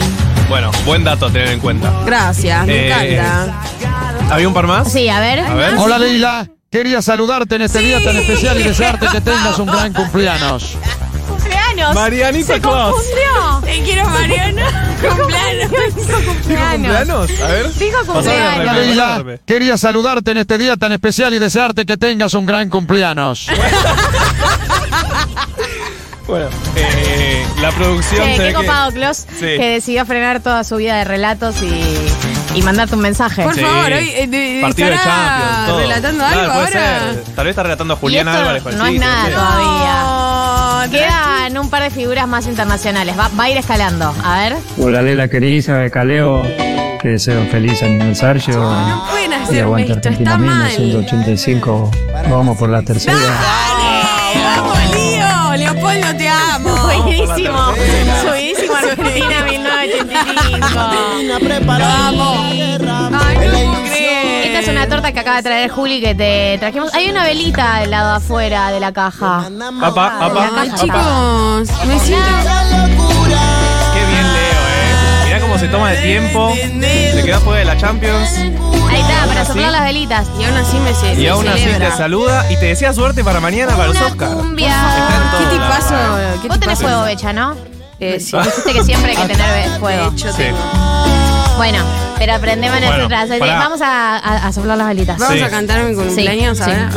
Bueno, 0.50 0.72
buen 0.86 1.04
dato 1.04 1.28
a 1.28 1.32
tener 1.32 1.48
en 1.50 1.60
cuenta. 1.60 1.92
Gracias, 2.06 2.66
me 2.66 2.74
Eh, 2.74 2.88
encanta. 3.18 3.62
¿Había 4.30 4.48
un 4.48 4.54
par 4.54 4.68
más? 4.68 4.92
Sí, 4.92 5.08
a 5.10 5.20
ver. 5.20 5.40
A 5.40 5.54
ver. 5.54 5.76
Hola 5.78 5.98
Leila, 6.00 6.48
quería 6.72 7.02
saludarte 7.02 7.56
en 7.56 7.62
este 7.64 7.80
día 7.80 8.04
tan 8.04 8.16
especial 8.18 8.60
y 8.60 8.64
desearte 8.64 9.08
que 9.08 9.22
tengas 9.22 9.58
un 9.60 9.68
gran 9.68 9.94
cumpleaños. 9.94 10.76
Cumpleaños. 11.74 11.96
Marianita 11.96 12.54
Se 12.54 12.62
Claus. 12.62 12.94
confundió. 12.96 13.62
Te 13.64 13.84
quiero, 13.84 14.10
Mariana. 14.10 14.96
Cumpleaños. 15.02 15.72
Dijo 15.72 16.20
¿Dijo 16.48 16.66
cumpleaños? 16.72 17.30
A 17.42 17.48
ver. 17.48 17.74
Dijo 17.74 18.06
cumpleaños. 18.06 19.40
quería 19.46 19.78
saludarte 19.78 20.32
en 20.32 20.38
este 20.38 20.58
día 20.58 20.78
tan 20.78 20.92
especial 20.92 21.34
y 21.34 21.40
desearte 21.40 21.86
que 21.86 21.98
tengas 21.98 22.34
un 22.36 22.46
gran 22.46 22.70
cumpleaños. 22.70 23.48
Bueno, 26.26 26.48
eh, 26.78 27.46
la 27.62 27.70
producción 27.72 28.26
Che, 28.26 28.38
se 28.38 28.42
ve 28.42 28.48
qué 28.48 28.54
que- 28.54 28.66
copado, 28.66 28.92
Klaus, 28.94 29.18
Sí. 29.18 29.42
que 29.42 29.70
decidió 29.74 30.06
frenar 30.06 30.40
toda 30.40 30.64
su 30.64 30.78
vida 30.78 30.96
de 30.96 31.04
relatos 31.04 31.62
y, 31.62 32.58
y 32.58 32.62
mandarte 32.62 32.96
un 32.96 33.02
mensaje. 33.02 33.44
Por 33.44 33.54
Sí. 33.54 33.60
favor, 33.62 33.92
hoy 33.92 34.10
eh, 34.16 34.28
de- 34.28 34.60
Partido 34.62 34.88
de 34.88 34.96
estará 34.96 35.16
Champions, 35.16 35.68
todo. 35.68 35.80
relatando 35.80 36.24
Claro, 36.24 36.40
algo 36.40 36.54
puede 36.54 36.66
ahora. 36.78 37.00
ser. 37.14 37.24
Tal 37.36 37.46
vez 37.46 37.52
está 37.52 37.64
relatando 37.64 37.94
a 37.94 37.98
Y 37.98 38.00
Julián 38.00 38.28
esto 38.30 38.40
Álvarez. 38.40 38.64
con 38.64 38.72
el 38.72 38.78
no 38.80 38.86
es 38.86 38.92
chiste, 38.92 39.06
nada 39.06 39.26
sé. 39.26 39.32
todavía. 39.34 40.33
Quedan 40.92 41.58
un 41.58 41.70
par 41.70 41.84
de 41.84 41.90
figuras 41.90 42.28
más 42.28 42.46
internacionales. 42.46 43.18
Va, 43.18 43.30
va 43.40 43.46
a 43.46 43.50
ir 43.50 43.58
escalando. 43.58 44.14
A 44.24 44.38
ver. 44.38 44.56
Hola 44.78 45.02
Lela 45.02 45.28
querida 45.28 45.78
de 45.78 45.90
Caleo, 45.90 46.44
que 47.02 47.10
deseo 47.10 47.46
feliz 47.48 47.82
aniversario. 47.82 48.60
No 48.60 49.08
pueden 49.10 49.32
y 49.32 49.36
hacerme 49.36 49.62
aguanta 49.62 49.94
esto, 49.94 50.10
Argentina 50.10 50.32
está 50.32 50.44
mal. 50.44 50.80
1985. 50.80 51.92
Vamos 52.30 52.58
por 52.58 52.70
la 52.70 52.82
tercera. 52.82 53.18
¡Vamos, 54.56 54.78
Lío! 54.94 55.56
Leopoldo, 55.58 56.16
te 56.18 56.28
amo. 56.28 56.76
Subidísimo. 56.76 57.74
Subidísimo 58.22 58.76
Argentina 58.76 59.46
1985. 59.50 60.68
Vamos. 61.68 62.38
Ay, 63.26 63.38
no 63.38 63.50
puedo 63.50 63.84
creer. 63.84 63.93
Esta 64.54 64.60
es 64.60 64.68
una 64.78 64.88
torta 64.88 65.12
que 65.12 65.20
acaba 65.20 65.38
de 65.38 65.44
traer 65.44 65.72
Juli 65.72 66.00
que 66.02 66.14
te 66.16 66.58
trajimos. 66.60 66.94
Hay 66.94 67.10
una 67.10 67.24
velita 67.24 67.80
del 67.80 67.92
lado 67.92 68.14
afuera 68.16 68.70
de 68.72 68.80
la 68.80 68.92
caja. 68.92 69.50
Papá, 69.82 70.16
papá, 70.20 70.50
chicos, 70.76 71.70
me 71.88 72.00
siento. 72.00 72.26
Qué 73.94 74.06
bien 74.06 74.34
Leo, 74.34 74.64
eh. 74.70 75.26
Mirá 75.26 75.40
cómo 75.42 75.58
se 75.58 75.68
toma 75.68 75.90
de 75.92 75.98
tiempo. 75.98 76.54
Se 76.56 77.24
queda 77.26 77.40
fuera 77.40 77.60
de 77.60 77.66
la 77.66 77.78
Champions. 77.78 78.30
Ahí 78.90 79.02
está, 79.02 79.26
para 79.28 79.46
soplar 79.46 79.72
las 79.72 79.84
velitas. 79.84 80.28
Y 80.40 80.44
aún 80.44 80.58
así 80.58 80.78
me, 80.78 80.94
ce- 80.94 81.14
Y 81.14 81.24
me 81.24 81.30
aún 81.30 81.48
así 81.48 81.64
celebra. 81.64 81.90
te 81.90 81.98
saluda 81.98 82.52
y 82.52 82.56
te 82.58 82.66
desea 82.68 82.94
suerte 82.94 83.24
para 83.24 83.40
mañana 83.40 83.72
para 83.76 83.88
los 83.88 84.00
Oscars. 84.00 84.34
Cumbia. 84.36 84.76
¿Qué 85.40 85.46
tipazo? 85.56 85.96
¿Qué 86.44 86.48
Vos 86.48 86.60
tenés 86.60 86.78
tipazo? 86.78 86.82
fuego, 86.84 87.04
Becha, 87.04 87.34
¿no? 87.34 87.56
Eh, 88.00 88.20
sí. 88.20 88.38
Dijiste 88.38 88.74
que 88.74 88.84
siempre 88.84 89.12
hay 89.12 89.18
que 89.18 89.34
tener 89.34 89.80
fuego. 89.80 90.12
De 90.12 90.16
hecho, 90.18 90.32
Sí. 90.32 90.38
tengo. 90.44 90.93
Bueno, 91.58 91.80
pero 92.18 92.34
aprendemos 92.34 92.80
Bueno, 92.80 92.98
nosotras. 92.98 93.30
Eh, 93.30 93.38
pará. 93.40 93.60
Vamos 93.60 93.82
a, 93.82 94.18
a- 94.18 94.48
a 94.48 94.52
soplar 94.54 94.78
las 94.78 94.88
velitas. 94.88 95.18
Vamos 95.20 95.36
Sí. 95.38 95.42
a 95.44 95.50
cantar 95.50 95.84
mi 95.86 95.96
cumpleaños, 95.96 96.58
Sí, 96.58 96.64
a 96.64 96.68
ver. 96.68 96.88
Ok. 96.90 96.96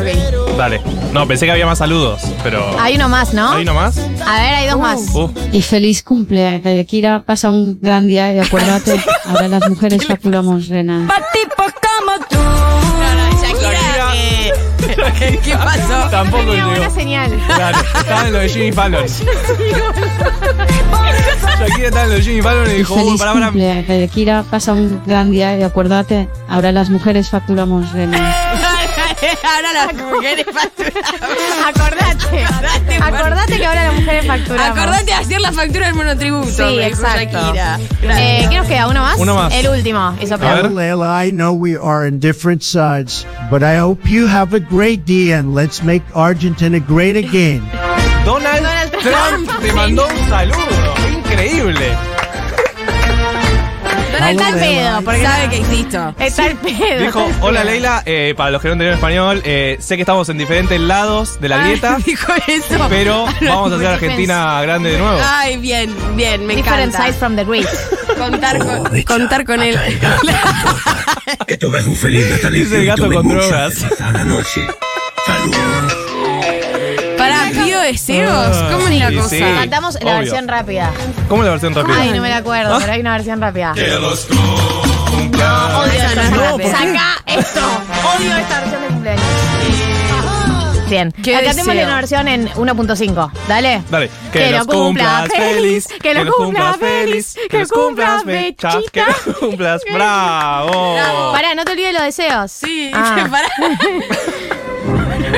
Dale. 0.56 0.80
No, 1.12 1.26
pensé 1.28 1.44
que 1.46 1.52
había 1.52 1.66
más 1.66 1.78
saludos, 1.78 2.22
pero. 2.42 2.74
Hay 2.80 2.96
uno 2.96 3.08
más, 3.08 3.32
¿no? 3.34 3.52
¿Hay 3.52 3.62
uno 3.62 3.74
más? 3.74 3.98
A 3.98 4.40
ver, 4.40 4.54
hay 4.54 4.66
dos 4.68 4.78
más. 4.80 5.00
Uh, 5.14 5.30
Y 5.52 5.62
feliz 5.62 6.02
cumple, 6.02 6.60
eh, 6.64 6.84
Kira. 6.86 7.22
Pasa 7.24 7.50
un 7.50 7.78
gran 7.80 8.06
día 8.06 8.32
y 8.32 8.38
acuérdate, 8.40 8.98
ahora 9.26 9.48
las 9.48 9.68
mujeres 9.68 10.04
calculamos 10.06 10.68
rena. 10.68 11.04
Pa' 11.06 11.22
tipos 11.32 11.66
como 11.72 12.18
tú. 12.28 12.36
¿Qué, 15.18 15.38
qué 15.42 15.56
pasó? 15.56 16.08
Tampoco 16.10 16.38
Tenía 16.42 16.54
llegó. 16.56 16.70
buena 16.70 16.90
señal. 16.90 17.30
Claro, 17.54 17.78
estaba 17.98 18.26
en 18.26 18.32
lo 18.32 18.38
de 18.40 18.48
Jimmy 18.48 18.72
Fallon. 18.72 19.04
Shakira 21.58 21.88
estaba 21.88 22.14
en 22.14 22.22
Jimmy 22.22 22.42
Fallon 22.42 22.66
y 22.70 22.74
dijo, 22.74 22.94
uy, 22.94 23.00
Feliz 23.04 23.18
pará, 23.20 23.32
pará. 23.32 23.46
cumple, 23.46 24.04
eh, 24.04 24.08
Kira, 24.12 24.44
pasa 24.50 24.72
un 24.72 25.00
gran 25.06 25.30
día 25.30 25.56
y 25.58 25.62
acuérdate, 25.62 26.28
ahora 26.48 26.70
las 26.72 26.90
mujeres 26.90 27.30
facturamos 27.30 27.92
más. 27.94 28.36
Ahora 29.42 29.72
las 29.72 29.94
mujeres 29.94 30.44
facturamos. 30.52 31.10
Acordate. 31.66 32.96
Acordate 33.00 33.56
que 33.56 33.66
ahora 33.66 33.84
las 33.84 33.94
mujeres 33.94 34.26
facturamos. 34.26 34.78
Acordate 34.78 35.04
de 35.06 35.12
hacer 35.14 35.40
la 35.40 35.52
factura 35.52 35.86
del 35.86 35.94
monotributo. 35.94 36.50
Sí, 36.50 36.78
exacto. 36.80 37.38
Shakira. 37.38 37.78
Eh, 38.02 38.46
¿Qué 38.48 38.56
nos 38.56 38.66
queda? 38.66 38.88
¿Uno 38.88 39.00
más? 39.02 39.16
Uno 39.18 39.34
más. 39.36 39.54
El 39.54 39.68
último. 39.68 40.14
Layla, 40.20 41.26
I 41.26 41.30
know 41.30 41.52
we 41.54 41.76
are 41.76 42.06
on 42.06 42.20
different 42.20 42.62
sides, 42.62 43.26
but 43.50 43.62
I 43.62 43.78
hope 43.78 44.06
you 44.08 44.26
have 44.28 44.54
a 44.54 44.60
great 44.60 45.06
day 45.06 45.32
and 45.32 45.54
let's 45.54 45.82
make 45.82 46.02
Argentina 46.14 46.78
great 46.78 47.16
again. 47.16 47.62
Donald, 48.24 48.42
Donald 48.62 48.92
Trump, 49.00 49.48
Trump. 49.48 49.62
te 49.62 49.72
mandó 49.72 50.06
un 50.06 50.28
saludo. 50.28 50.75
Increíble. 51.36 51.86
Donald 54.12 54.40
está 54.40 54.48
al 54.48 54.54
pedo, 54.54 55.02
porque 55.02 55.22
Sabe 55.22 55.48
que 55.50 55.56
existo. 55.58 56.14
está 56.18 56.44
al 56.44 56.56
pedo. 56.56 57.00
Dijo, 57.00 57.28
hola 57.42 57.62
Leila, 57.64 58.02
eh, 58.06 58.32
para 58.34 58.50
los 58.50 58.62
que 58.62 58.68
no 58.68 58.72
entendieron 58.72 58.96
español, 58.98 59.42
eh, 59.44 59.76
sé 59.78 59.96
que 59.96 60.02
estamos 60.02 60.28
en 60.30 60.38
diferentes 60.38 60.80
lados 60.80 61.38
de 61.38 61.48
la 61.50 61.58
grieta, 61.58 61.98
Dijo 62.06 62.32
eso. 62.48 62.86
pero 62.88 63.26
vamos 63.42 63.72
a 63.72 63.76
hacer 63.76 63.86
Argentina 63.88 64.60
grande 64.62 64.92
de 64.92 64.98
nuevo. 64.98 65.18
Ay, 65.22 65.58
bien, 65.58 65.94
bien, 66.16 66.46
me 66.46 66.56
Different 66.56 66.94
encanta. 66.94 66.98
sides 67.04 67.16
from 67.16 67.36
the 67.36 67.44
grid. 67.44 67.66
Contar 68.18 68.58
con, 68.58 69.02
contar 69.02 69.44
con 69.44 69.60
él. 69.62 69.78
Que 71.46 71.56
tengas 71.58 71.86
un 71.86 71.96
feliz 71.96 72.26
natalicio 72.30 72.64
Dice 72.64 72.80
el 72.80 72.86
gato 72.86 73.12
con 73.12 73.28
drogas. 73.28 73.74
cerveza 73.74 74.08
a 74.08 74.12
la 74.12 74.24
noche. 74.24 74.66
Saludos. 75.26 75.95
Deseos. 77.86 78.56
¿Cómo 78.72 78.88
es 78.88 78.98
la 78.98 79.08
Sí, 79.10 79.16
cosa? 79.16 79.28
sí. 79.28 79.38
Cantamos 79.40 79.94
la 79.94 80.00
Obvio. 80.10 80.18
versión 80.18 80.48
rápida. 80.48 80.90
¿Cómo 81.28 81.42
es 81.42 81.46
la 81.46 81.50
versión 81.52 81.74
rápida? 81.74 81.96
Ay, 82.00 82.10
no 82.10 82.22
me 82.22 82.28
la 82.28 82.36
acuerdo, 82.38 82.74
¿Ah? 82.74 82.78
pero 82.80 82.92
hay 82.92 83.00
una 83.00 83.12
versión 83.12 83.40
rápida. 83.40 83.74
los 84.00 84.28
No, 84.30 85.78
odio 85.80 85.86
no 85.86 86.08
esta. 86.08 86.22
es 86.22 86.36
rápida. 86.36 86.70
Saca 86.70 87.22
esto. 87.26 87.60
Odio 88.18 88.36
esta 88.36 88.60
versión 88.60 88.82
de 88.82 88.88
cumpleaños. 88.88 89.24
Bien. 90.88 91.12
¿Qué 91.20 91.34
Acá 91.34 91.50
tenemos 91.50 91.66
deseo? 91.74 91.86
una 91.86 91.96
versión 91.96 92.28
en 92.28 92.48
1.5. 92.50 93.30
Dale. 93.48 93.82
Dale. 93.90 94.08
Que 94.32 94.52
lo 94.52 94.66
cumplas 94.66 95.28
feliz, 95.32 95.88
que 96.00 96.14
lo 96.14 96.32
cumplas 96.32 96.76
feliz, 96.76 97.36
que 97.50 97.58
lo 97.58 97.66
cumplas 97.68 98.24
bechas, 98.24 98.76
que 98.92 99.00
bechita. 99.00 99.20
lo 99.26 99.34
cumplas 99.34 99.82
bravo. 99.92 101.32
Pará, 101.32 101.56
no 101.56 101.64
te 101.64 101.72
olvides 101.72 101.92
los 101.92 102.02
deseos. 102.04 102.52
Sí, 102.52 102.92
Ah. 102.94 103.26
pará. 103.30 103.48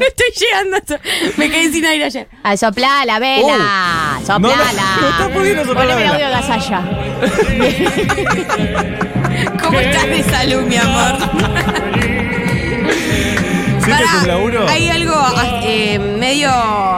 Estoy 0.00 0.30
llegando. 0.38 0.76
a. 0.76 0.98
Me 1.36 1.50
quedé 1.50 1.70
sin 1.72 1.84
aire 1.84 2.04
ayer. 2.04 2.28
A 2.42 2.56
soplar 2.56 3.06
la 3.06 3.18
vela. 3.18 4.18
No, 4.20 4.26
Soplala. 4.26 4.72
no, 4.72 5.00
no 5.00 5.08
está 5.10 5.28
pudiendo 5.32 5.64
soplar 5.64 5.86
la 5.86 5.94
Poneme 5.94 6.10
el 6.10 6.18
vela. 6.18 6.26
audio 6.26 6.26
de 6.26 6.32
Gasalla. 6.32 6.80
¿Cómo 9.62 9.78
estás 9.80 10.06
de 10.06 10.22
salud, 10.24 10.62
mi 10.62 10.76
amor? 10.76 11.18
¿Siempre 13.96 14.06
Pará, 14.06 14.18
con 14.20 14.28
laburo? 14.28 14.68
hay 14.68 14.88
algo 14.88 15.14
eh, 15.62 15.98
medio 15.98 16.50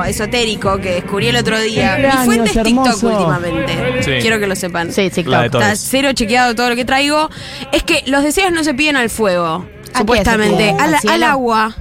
esotérico 0.04 0.78
que 0.78 0.94
descubrí 0.94 1.28
el 1.28 1.36
otro 1.36 1.58
día. 1.60 1.96
Mi 1.96 2.02
Cumpleaños, 2.04 2.24
fuente 2.24 2.50
es 2.58 2.62
TikTok 2.64 2.86
hermoso. 2.86 3.06
últimamente. 3.08 4.02
Sí. 4.02 4.10
Quiero 4.20 4.38
que 4.38 4.46
lo 4.46 4.56
sepan. 4.56 4.92
Sí, 4.92 5.00
La 5.00 5.04
de 5.04 5.10
TikTok. 5.10 5.50
todos. 5.50 5.64
Está 5.64 5.76
cero 5.76 6.08
chequeado 6.12 6.54
todo 6.54 6.68
lo 6.70 6.76
que 6.76 6.84
traigo. 6.84 7.30
Es 7.72 7.82
que 7.82 8.02
los 8.06 8.22
deseos 8.22 8.52
no 8.52 8.64
se 8.64 8.74
piden 8.74 8.96
al 8.96 9.10
fuego, 9.10 9.66
qué 9.92 9.98
supuestamente. 9.98 10.56
piden? 10.56 10.80
Al, 10.80 10.94
¿Al 10.94 11.00
cielo? 11.00 11.14
al 11.14 11.22
agua. 11.24 11.76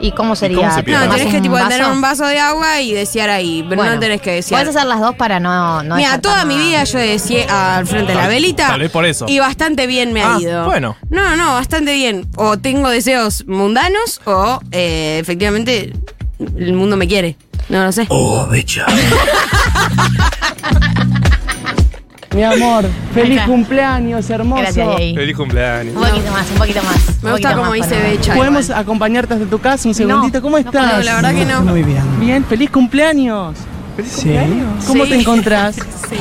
¿Y 0.00 0.12
cómo 0.12 0.36
sería? 0.36 0.56
cómo 0.58 0.74
se 0.74 0.82
pide? 0.82 0.94
No, 0.96 1.02
¿Tomás 1.02 1.16
tenés 1.16 1.30
que 1.32 1.36
un 1.38 1.42
tipo 1.42 1.54
vaso? 1.54 1.68
tener 1.68 1.86
un 1.90 2.00
vaso 2.00 2.26
de 2.26 2.38
agua 2.38 2.80
y 2.80 2.92
desear 2.92 3.30
ahí. 3.30 3.62
Pero 3.68 3.76
Bueno, 3.76 3.94
no 3.94 4.00
tenés 4.00 4.20
que 4.20 4.30
desear. 4.32 4.60
Puedes 4.62 4.76
hacer 4.76 4.88
las 4.88 5.00
dos 5.00 5.14
para 5.16 5.40
no. 5.40 5.82
no 5.82 5.96
Mira, 5.96 6.08
dejar 6.08 6.20
toda 6.20 6.36
tan- 6.40 6.48
mi 6.48 6.58
vida 6.58 6.84
yo 6.84 6.98
deseé 6.98 7.44
al 7.48 7.86
frente 7.86 8.08
de 8.12 8.14
la 8.14 8.22
Tal- 8.22 8.30
velita. 8.30 8.66
tal 8.68 8.80
vez 8.80 8.90
por 8.90 9.04
eso. 9.06 9.26
Y 9.28 9.38
bastante 9.38 9.86
bien 9.86 10.12
me 10.12 10.22
ha 10.22 10.34
Ah, 10.36 10.40
ido. 10.40 10.64
bueno. 10.66 10.96
No, 11.10 11.34
no, 11.36 11.54
bastante 11.54 11.94
bien. 11.94 12.28
O 12.36 12.58
tengo 12.58 12.88
deseos 12.90 13.44
mundanos 13.46 14.20
o 14.26 14.60
eh, 14.72 15.18
efectivamente 15.20 15.92
el 16.56 16.72
mundo 16.74 16.96
me 16.96 17.08
quiere. 17.08 17.36
No 17.68 17.82
lo 17.84 17.90
sé. 17.90 18.06
Oh, 18.10 18.46
becha. 18.46 18.84
Mi 22.36 22.42
amor, 22.44 22.84
feliz 23.14 23.38
Acá. 23.38 23.46
cumpleaños, 23.46 24.28
hermoso. 24.30 24.60
Gracias. 24.62 24.96
Feliz 24.96 25.36
cumpleaños. 25.36 25.94
Un 25.96 26.02
poquito 26.02 26.30
más, 26.30 26.50
un 26.50 26.58
poquito 26.58 26.82
más. 26.82 27.22
Me 27.22 27.32
gusta 27.32 27.56
como 27.56 27.72
dice 27.72 27.96
Becha. 27.98 28.34
¿Podemos 28.34 28.64
igual. 28.66 28.80
acompañarte 28.82 29.34
hasta 29.34 29.46
tu 29.46 29.58
casa 29.58 29.88
un 29.88 29.94
segundito? 29.94 30.42
¿Cómo 30.42 30.58
estás? 30.58 30.98
No, 30.98 31.02
la 31.02 31.14
verdad 31.16 31.34
que 31.34 31.44
no. 31.46 31.62
Muy 31.62 31.82
bien. 31.82 32.02
Bien, 32.20 32.44
feliz 32.44 32.70
cumpleaños. 32.70 33.56
Sí, 34.06 34.36
¿Cómo 34.86 35.04
Sí. 35.04 35.10
te 35.10 35.20
encontrás? 35.20 35.76
Sí. 36.06 36.14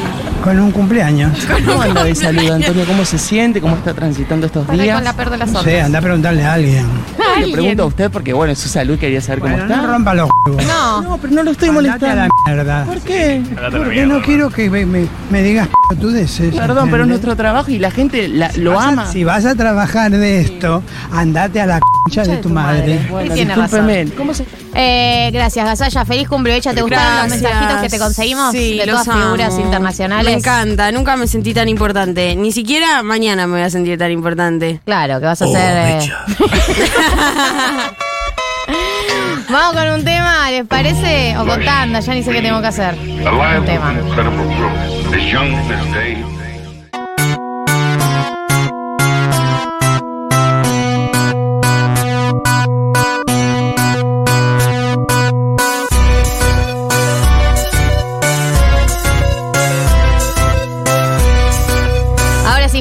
con 0.44 0.58
un 0.60 0.72
cumpleaños. 0.72 1.46
¿Cómo 1.68 1.80
anda 1.82 2.04
de 2.06 2.16
salud, 2.16 2.50
Antonio? 2.50 2.86
¿Cómo 2.88 3.06
se 3.06 3.20
siente? 3.20 3.62
¿Cómo 3.62 3.76
está 3.76 3.94
transitando 3.94 4.48
estos 4.48 4.68
días? 4.72 4.96
con 4.96 5.04
la 5.04 5.14
peor 5.14 5.30
de 5.30 5.38
las 5.38 5.52
No 5.52 5.60
otras. 5.60 5.74
sé, 5.76 5.82
anda 5.82 6.00
a 6.00 6.02
preguntarle 6.02 6.44
a 6.44 6.54
alguien. 6.54 6.86
Le 7.40 7.52
pregunto 7.52 7.84
a 7.84 7.86
usted 7.88 8.10
porque, 8.10 8.34
bueno, 8.34 8.54
es 8.54 8.58
su 8.60 8.68
salud, 8.70 8.98
quería 8.98 9.22
saber 9.22 9.42
cómo 9.42 9.56
está. 9.58 9.68
no 9.82 9.86
rompa 9.88 10.16
los 10.16 10.30
huevos. 10.48 10.64
No. 10.66 11.02
No, 11.04 11.18
pero 11.20 11.34
no 11.34 11.44
lo 11.44 11.52
estoy 11.52 11.70
Andate 11.70 12.06
a 12.08 12.16
la 12.16 12.28
molestando. 12.30 12.30
mierda. 12.48 12.86
¿Por 12.86 13.00
qué? 13.02 13.42
Porque 13.78 14.06
no 14.08 14.22
quiero 14.24 14.50
que 14.50 14.70
me, 14.72 14.86
me- 14.88 15.08
me 15.30 15.44
digas. 15.44 15.68
Perdón, 15.90 16.90
pero 16.92 17.04
es 17.04 17.10
nuestro 17.10 17.36
trabajo 17.36 17.70
y 17.72 17.80
la 17.80 17.92
gente 17.92 18.28
la- 18.28 18.52
lo 18.58 18.80
a- 18.80 18.88
ama. 18.88 19.12
si 19.12 19.24
vas 19.24 19.46
a 19.46 19.56
trabajar 19.56 20.12
de 20.12 20.42
esto, 20.42 20.82
andate 21.12 21.62
a 21.62 21.66
la 21.66 21.80
concha 21.80 22.24
de 22.24 22.38
tu 22.38 22.50
madre. 22.50 23.06
Bueno, 23.10 23.30
Sí, 23.30 23.36
tiene 23.36 23.54
discúlpeme. 23.56 24.06
¿Cómo 24.18 24.34
se 24.34 24.46
Eh, 24.78 25.30
gracias, 25.32 25.66
Gasalla. 25.66 26.04
Feliz 26.06 26.28
cumpleaños. 26.28 26.76
¿Te 26.76 26.82
gustaron 26.82 27.30
los 27.30 27.40
mensajitos 27.40 27.82
que 27.82 27.90
te 27.90 28.00
conseguimos? 28.00 28.52
Sí, 28.52 28.78
de 28.78 28.86
todas 28.86 29.06
figuras 29.06 29.54
amo. 29.54 29.62
internacionales. 29.64 30.26
Me 30.34 30.38
encanta, 30.40 30.92
nunca 30.92 31.16
me 31.16 31.28
sentí 31.28 31.54
tan 31.54 31.70
importante. 31.70 32.36
Ni 32.36 32.52
siquiera 32.52 33.02
mañana 33.04 33.48
me 33.48 33.54
voy 33.54 33.62
a 33.62 33.70
sentir 33.70 33.98
tan 33.98 34.12
importante. 34.12 34.82
Claro, 34.86 35.20
que 35.20 35.26
vas 35.26 35.42
a 35.42 35.46
Oh, 35.46 35.56
hacer. 35.56 35.78
eh, 35.78 35.96
becha. 36.00 36.26
Vamos 39.56 39.82
con 39.82 39.90
un 39.90 40.04
tema, 40.04 40.52
¿les 40.52 40.66
parece? 40.68 41.38
O 41.38 41.46
con 41.46 41.64
tanda, 41.64 42.02
ya 42.02 42.14
ni 42.14 42.22
sé 42.22 42.34
qué 42.34 42.42
tengo 42.42 42.60
que 42.60 42.68
hacer. 42.68 42.94
Un 42.94 43.66
tema. 43.66 43.96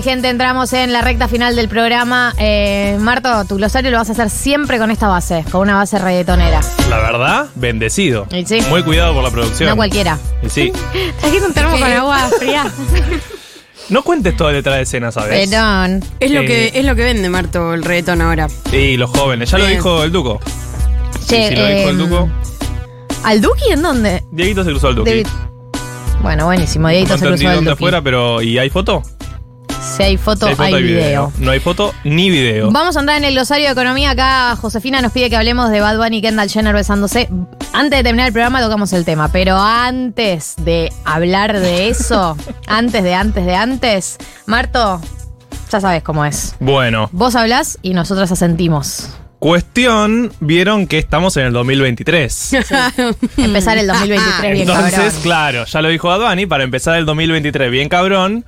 Gente, 0.05 0.29
entramos 0.29 0.73
en 0.73 0.93
la 0.93 1.01
recta 1.01 1.27
final 1.27 1.57
del 1.57 1.69
programa. 1.69 2.33
Eh, 2.39 2.97
Marto, 3.01 3.45
tu 3.47 3.57
glosario 3.57 3.91
lo 3.91 3.97
vas 3.99 4.09
a 4.11 4.13
hacer 4.13 4.31
siempre 4.31 4.79
con 4.79 4.91
esta 4.93 5.09
base, 5.09 5.45
con 5.51 5.63
una 5.63 5.75
base 5.77 5.99
reggaetonera. 5.99 6.61
La 6.89 6.99
verdad, 6.99 7.47
bendecido. 7.57 8.27
Y 8.31 8.45
sí. 8.47 8.61
Muy 8.69 8.83
cuidado 8.85 9.15
por 9.15 9.25
la 9.25 9.31
producción. 9.31 9.71
No 9.71 9.77
cualquiera. 9.77 10.19
Y 10.43 10.49
sí. 10.51 10.73
Trajiste 11.21 11.47
un 11.47 11.55
termo 11.55 11.73
con 11.79 11.91
agua 11.93 12.19
fría. 12.39 12.65
No 13.91 14.03
cuentes 14.03 14.35
todo 14.35 14.49
detrás 14.49 14.77
de 14.77 14.83
escena, 14.85 15.13
¿sabes? 15.13 15.47
Perdón. 15.51 16.03
Es 16.19 16.31
lo 16.31 16.41
Eh. 16.41 16.47
que 16.47 16.73
es 16.75 16.87
lo 16.87 16.95
que 16.97 17.03
vende 17.05 17.29
Marto 17.29 17.75
el 17.75 17.85
reggaetón 17.85 18.23
ahora. 18.23 18.47
Y 18.73 18.97
los 18.97 19.11
jóvenes. 19.11 19.51
Ya 19.51 19.59
lo 19.59 19.65
Bien. 19.67 19.77
dijo 19.77 20.03
el 20.05 20.11
Duco. 20.11 20.41
Che, 21.29 21.39
y 21.45 21.49
si 21.51 21.55
lo 21.55 21.67
dijo 21.67 21.89
el 21.91 22.01
em, 22.01 22.09
Duco. 22.09 22.29
¿Al 23.25 23.43
Duki 23.43 23.73
en 23.73 23.83
dónde? 23.83 24.23
Dieguito 24.33 24.65
se 24.65 24.71
cruzó 24.71 24.89
al 24.89 24.95
Duki. 24.95 25.11
David- 25.11 25.27
Bueno, 26.23 26.47
buenísimo. 26.47 26.85
No 26.85 26.93
Dieguito 26.93 27.19
se 27.19 27.25
entendí 27.27 27.41
cruzó 27.41 27.49
al 27.51 27.55
dónde 27.57 27.71
Duki. 27.73 27.83
afuera, 27.83 28.01
pero 28.01 28.41
¿y 28.41 28.57
hay 28.57 28.71
foto? 28.71 29.03
Si 29.85 30.03
hay 30.03 30.17
foto, 30.17 30.47
Si 30.47 30.51
hay 30.51 30.57
foto, 30.57 30.77
hay 30.77 30.83
video. 30.83 31.33
No 31.39 31.51
hay 31.51 31.61
foto 31.61 31.95
ni 32.05 32.31
video. 32.31 32.71
Vamos 32.73 32.97
a 32.97 33.01
entrar 33.01 33.19
en 33.19 33.25
el 33.25 33.35
glosario 33.35 33.67
de 33.67 33.73
economía. 33.73 34.11
Acá 34.11 34.57
Josefina 34.57 35.01
nos 35.03 35.13
pide 35.13 35.31
que 35.31 35.37
hablemos 35.37 35.71
de 35.71 35.81
Bad 35.81 35.99
Bunny 35.99 36.17
y 36.19 36.23
Kendall 36.23 36.49
Jenner 36.51 36.75
besándose. 36.75 37.29
Antes 37.73 37.99
de 37.99 38.03
terminar 38.03 38.27
el 38.29 38.33
programa 38.33 38.61
tocamos 38.61 38.93
el 38.93 39.05
tema, 39.05 39.29
pero 39.31 39.57
antes 39.59 40.55
de 40.59 40.91
hablar 41.05 41.61
de 41.61 41.89
eso, 41.89 42.37
antes 42.67 43.05
de 43.05 43.15
antes 43.15 43.47
de 43.47 43.55
antes, 43.55 44.17
Marto, 44.47 45.01
ya 45.71 45.81
sabes 45.81 46.03
cómo 46.03 46.25
es. 46.25 46.55
Bueno, 46.61 47.09
Vos 47.13 47.37
hablás 47.37 47.79
y 47.83 47.93
nosotros 47.95 48.33
asentimos. 48.33 49.11
cuestión, 49.39 50.33
vieron 50.41 50.87
que 50.89 50.99
estamos 50.99 51.37
en 51.37 51.45
el 51.47 51.53
2023. 51.53 52.53
Empezar 53.37 53.79
el 53.79 53.87
2023 53.87 54.53
bien 54.53 54.69
Entonces, 54.69 54.95
cabrón. 54.95 55.23
claro, 55.23 55.65
ya 55.67 55.83
lo 55.83 55.89
dijo 55.89 56.11
Advani, 56.11 56.47
para 56.47 56.65
empezar 56.65 56.97
el 56.97 57.07
2023 57.07 57.71
bien 57.71 57.89
cabrón, 57.89 58.45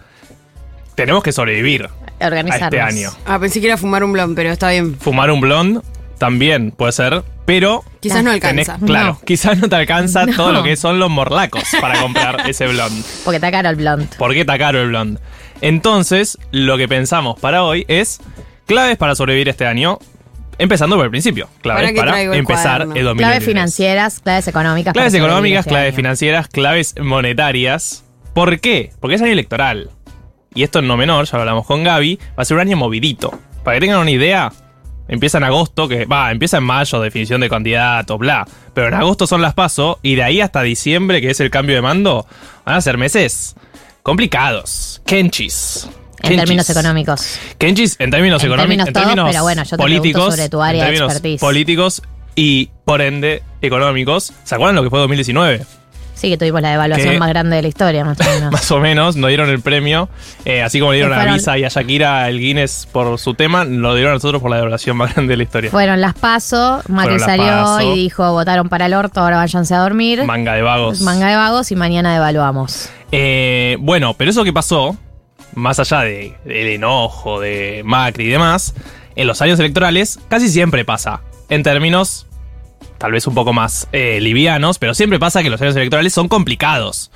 tenemos 0.96 1.22
que 1.22 1.30
sobrevivir 1.32 1.88
a 2.18 2.28
este 2.28 2.80
año. 2.80 3.10
Ah, 3.26 3.38
pensé 3.38 3.60
que 3.60 3.66
era 3.68 3.76
fumar 3.76 4.02
un 4.02 4.12
blon, 4.12 4.34
pero 4.34 4.50
está 4.50 4.70
bien. 4.70 4.96
Fumar 4.98 5.30
un 5.30 5.40
blond 5.40 5.82
también 6.18 6.70
puede 6.72 6.92
ser, 6.92 7.22
pero... 7.44 7.84
Quizás 8.00 8.24
no 8.24 8.32
tenés- 8.32 8.68
alcanza. 8.68 8.78
claro, 8.84 9.06
No. 9.12 9.20
quizás 9.24 9.58
no 9.58 9.68
te 9.68 9.76
alcanza 9.76 10.24
No. 10.26 10.34
todo 10.34 10.52
lo 10.52 10.62
que 10.62 10.76
son 10.76 10.98
los 10.98 11.10
morlacos 11.10 11.62
para 11.80 12.00
comprar 12.00 12.42
ese 12.48 12.66
blond. 12.66 13.04
Porque 13.24 13.36
está 13.36 13.50
caro 13.52 13.68
el 13.68 13.76
blond. 13.76 14.08
¿Por 14.16 14.32
qué 14.32 14.40
está 14.40 14.58
caro 14.58 14.80
el 14.82 14.88
blond? 14.88 15.18
Entonces, 15.60 16.38
lo 16.52 16.76
que 16.78 16.88
pensamos 16.88 17.38
para 17.38 17.62
hoy 17.62 17.84
es 17.88 18.20
claves 18.66 18.96
para 18.96 19.14
sobrevivir 19.14 19.48
este 19.48 19.66
año. 19.66 19.98
Empezando 20.58 20.96
por 20.96 21.04
el 21.04 21.10
principio, 21.10 21.50
¿Para 21.62 21.74
claves 21.80 21.92
qué 21.92 21.98
para, 21.98 22.12
traigo 22.12 22.32
el 22.32 22.38
empezar 22.38 22.64
cuaderno? 22.86 22.94
el 22.94 23.04
2023. 23.04 23.28
Claves 23.28 23.44
financieras, 23.44 24.20
claves 24.20 24.48
económicas. 24.48 24.92
Claves 24.94 25.12
para 25.12 25.20
sobrevivir 25.20 25.28
económicas, 25.28 25.60
este 25.60 25.68
claves 25.70 25.88
año. 25.88 25.96
financieras, 25.96 26.48
claves 26.48 26.94
monetarias. 26.98 28.04
¿Por 28.32 28.58
qué? 28.60 28.90
Porque 29.00 29.16
es 29.16 29.22
año 29.22 29.32
electoral. 29.32 29.90
Y 30.54 30.62
esto 30.62 30.80
no 30.82 30.96
menor, 30.96 31.26
ya 31.26 31.36
lo 31.36 31.42
hablamos 31.42 31.66
con 31.66 31.84
Gaby, 31.84 32.18
va 32.38 32.42
a 32.42 32.44
ser 32.44 32.56
un 32.56 32.62
año 32.62 32.76
movidito. 32.76 33.38
Para 33.62 33.76
que 33.76 33.80
tengan 33.80 34.00
una 34.00 34.10
idea, 34.10 34.52
empieza 35.08 35.38
en 35.38 35.44
agosto, 35.44 35.88
que 35.88 36.04
va, 36.04 36.30
empieza 36.30 36.58
en 36.58 36.64
mayo, 36.64 37.00
definición 37.00 37.40
de 37.40 37.48
candidato, 37.48 38.18
bla. 38.18 38.46
Pero 38.74 38.88
en 38.88 38.94
agosto 38.94 39.26
son 39.26 39.42
las 39.42 39.54
paso 39.54 39.98
y 40.02 40.14
de 40.14 40.22
ahí 40.22 40.40
hasta 40.40 40.62
diciembre, 40.62 41.20
que 41.20 41.30
es 41.30 41.40
el 41.40 41.50
cambio 41.50 41.74
de 41.74 41.82
mando, 41.82 42.26
van 42.64 42.76
a 42.76 42.80
ser 42.80 42.98
meses 42.98 43.54
complicados. 44.02 45.02
Kenchis. 45.04 45.88
En 46.22 46.30
Kenchis. 46.30 46.38
términos 46.38 46.70
económicos. 46.70 47.38
Kenchis 47.58 47.96
en 47.98 48.10
términos 48.10 48.42
En 48.42 48.48
económicos, 48.48 48.86
términos 48.86 49.16
todos, 49.16 49.30
pero 49.30 49.42
bueno, 49.42 49.62
yo 49.64 49.76
te 49.76 49.82
políticos, 49.82 50.34
sobre 50.34 50.48
tu 50.48 50.62
área 50.62 50.80
en 50.82 50.86
de 50.86 50.92
términos 50.92 51.12
expertise. 51.12 51.40
políticos 51.40 52.02
y 52.34 52.70
por 52.84 53.00
ende 53.00 53.42
económicos. 53.62 54.32
¿Se 54.44 54.54
acuerdan 54.54 54.76
lo 54.76 54.82
que 54.82 54.90
fue 54.90 54.98
2019? 55.00 55.62
Sí, 56.16 56.30
que 56.30 56.36
tuvimos 56.38 56.62
la 56.62 56.70
devaluación 56.70 57.10
Que- 57.12 57.18
más 57.18 57.28
grande 57.28 57.54
de 57.56 57.62
la 57.62 57.68
historia, 57.68 58.04
más 58.04 58.18
o 58.20 58.24
menos. 58.24 58.50
Más 58.56 58.70
o 58.72 58.80
menos, 58.80 59.16
nos 59.16 59.28
dieron 59.28 59.48
el 59.50 59.60
premio, 59.60 60.08
eh, 60.46 60.62
así 60.62 60.80
como 60.80 60.90
le 60.92 60.96
dieron 60.98 61.12
a 61.16 61.32
Visa 61.32 61.56
y 61.58 61.64
a 61.64 61.68
Shakira 61.68 62.28
el 62.28 62.40
Guinness 62.40 62.88
por 62.90 63.18
su 63.18 63.34
tema, 63.34 63.64
lo 63.66 63.94
dieron 63.94 64.12
a 64.12 64.14
nosotros 64.14 64.40
por 64.40 64.50
la 64.50 64.56
devaluación 64.56 64.96
más 64.96 65.14
grande 65.14 65.34
de 65.34 65.36
la 65.36 65.42
historia. 65.42 65.70
Fueron 65.70 66.00
las 66.00 66.14
PASO, 66.14 66.82
Macri 66.88 67.18
salió 67.20 67.44
PASO. 67.44 67.82
y 67.94 67.98
dijo, 67.98 68.32
votaron 68.32 68.68
para 68.70 68.86
el 68.86 68.94
orto, 68.94 69.20
ahora 69.20 69.36
váyanse 69.36 69.74
a 69.74 69.78
dormir. 69.80 70.24
Manga 70.24 70.54
de 70.54 70.62
vagos. 70.62 71.02
Manga 71.02 71.28
de 71.28 71.36
vagos 71.36 71.70
y 71.70 71.76
mañana 71.76 72.12
devaluamos. 72.14 72.88
Eh, 73.12 73.76
bueno, 73.80 74.14
pero 74.14 74.30
eso 74.30 74.42
que 74.42 74.52
pasó, 74.52 74.96
más 75.54 75.78
allá 75.78 76.00
de- 76.00 76.34
del 76.44 76.68
enojo 76.68 77.40
de 77.40 77.82
Macri 77.84 78.24
y 78.24 78.28
demás, 78.28 78.74
en 79.16 79.26
los 79.26 79.40
años 79.42 79.58
electorales 79.60 80.18
casi 80.28 80.48
siempre 80.48 80.84
pasa. 80.84 81.20
En 81.48 81.62
términos 81.62 82.25
tal 82.98 83.12
vez 83.12 83.26
un 83.26 83.34
poco 83.34 83.52
más 83.52 83.88
eh, 83.92 84.20
livianos, 84.20 84.78
pero 84.78 84.94
siempre 84.94 85.18
pasa 85.18 85.42
que 85.42 85.50
los 85.50 85.60
años 85.60 85.76
electorales 85.76 86.12
son 86.12 86.28
complicados. 86.28 87.10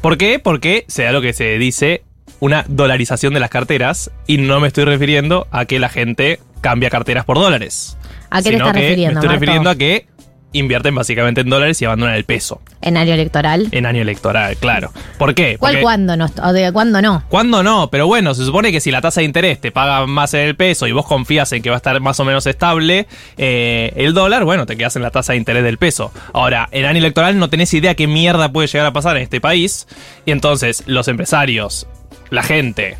¿Por 0.00 0.18
qué? 0.18 0.38
Porque 0.38 0.84
se 0.88 1.04
da 1.04 1.12
lo 1.12 1.22
que 1.22 1.32
se 1.32 1.58
dice 1.58 2.02
una 2.40 2.64
dolarización 2.68 3.34
de 3.34 3.40
las 3.40 3.50
carteras 3.50 4.10
y 4.26 4.38
no 4.38 4.60
me 4.60 4.68
estoy 4.68 4.84
refiriendo 4.84 5.46
a 5.50 5.64
que 5.64 5.78
la 5.78 5.88
gente 5.88 6.40
cambia 6.60 6.90
carteras 6.90 7.24
por 7.24 7.38
dólares. 7.38 7.96
¿A 8.30 8.42
qué 8.42 8.50
te 8.50 8.56
estás 8.56 8.74
refiriendo, 8.74 9.20
Me 9.20 9.26
estoy 9.26 9.34
refiriendo 9.34 9.70
a 9.70 9.76
que 9.76 10.06
invierten 10.54 10.94
básicamente 10.94 11.42
en 11.42 11.50
dólares 11.50 11.80
y 11.82 11.84
abandonan 11.84 12.14
el 12.14 12.24
peso 12.24 12.62
En 12.80 12.96
año 12.96 13.12
electoral. 13.12 13.68
en 13.70 13.84
año 13.86 14.00
electoral, 14.02 14.56
claro. 14.56 14.92
¿Por 15.18 15.34
qué? 15.34 15.58
¿Cuál 15.58 15.72
Porque- 15.74 15.82
cuándo 15.82 16.16
no? 16.16 16.26
O 16.42 16.52
de 16.52 16.72
cuándo 16.72 17.02
no. 17.02 17.22
¿Cuándo 17.28 17.62
no? 17.62 17.90
Pero 17.90 18.06
bueno, 18.06 18.34
se 18.34 18.44
supone 18.44 18.72
que 18.72 18.80
si 18.80 18.90
la 18.90 19.00
tasa 19.02 19.20
de 19.20 19.26
interés 19.26 19.60
te 19.60 19.70
paga 19.72 20.06
más 20.06 20.32
en 20.34 20.40
el 20.40 20.56
peso 20.56 20.86
y 20.86 20.92
vos 20.92 21.06
confías 21.06 21.52
en 21.52 21.60
que 21.62 21.68
va 21.70 21.76
a 21.76 21.78
estar 21.78 22.00
más 22.00 22.18
o 22.20 22.24
menos 22.24 22.46
estable 22.46 23.06
eh, 23.36 23.92
el 23.96 24.14
dólar, 24.14 24.44
bueno, 24.44 24.64
te 24.66 24.76
quedas 24.76 24.96
en 24.96 25.02
la 25.02 25.10
tasa 25.10 25.32
de 25.32 25.38
interés 25.38 25.62
del 25.64 25.76
peso. 25.78 26.12
Ahora, 26.32 26.68
en 26.72 26.86
año 26.86 26.98
electoral 26.98 27.38
no 27.38 27.50
tenés 27.50 27.74
idea 27.74 27.94
qué 27.94 28.06
mierda 28.06 28.50
puede 28.52 28.68
llegar 28.68 28.86
a 28.86 28.92
pasar 28.92 29.16
en 29.16 29.24
este 29.24 29.40
país. 29.40 29.86
Y 30.24 30.30
entonces 30.30 30.84
los 30.86 31.08
empresarios, 31.08 31.86
la 32.30 32.42
gente, 32.42 32.96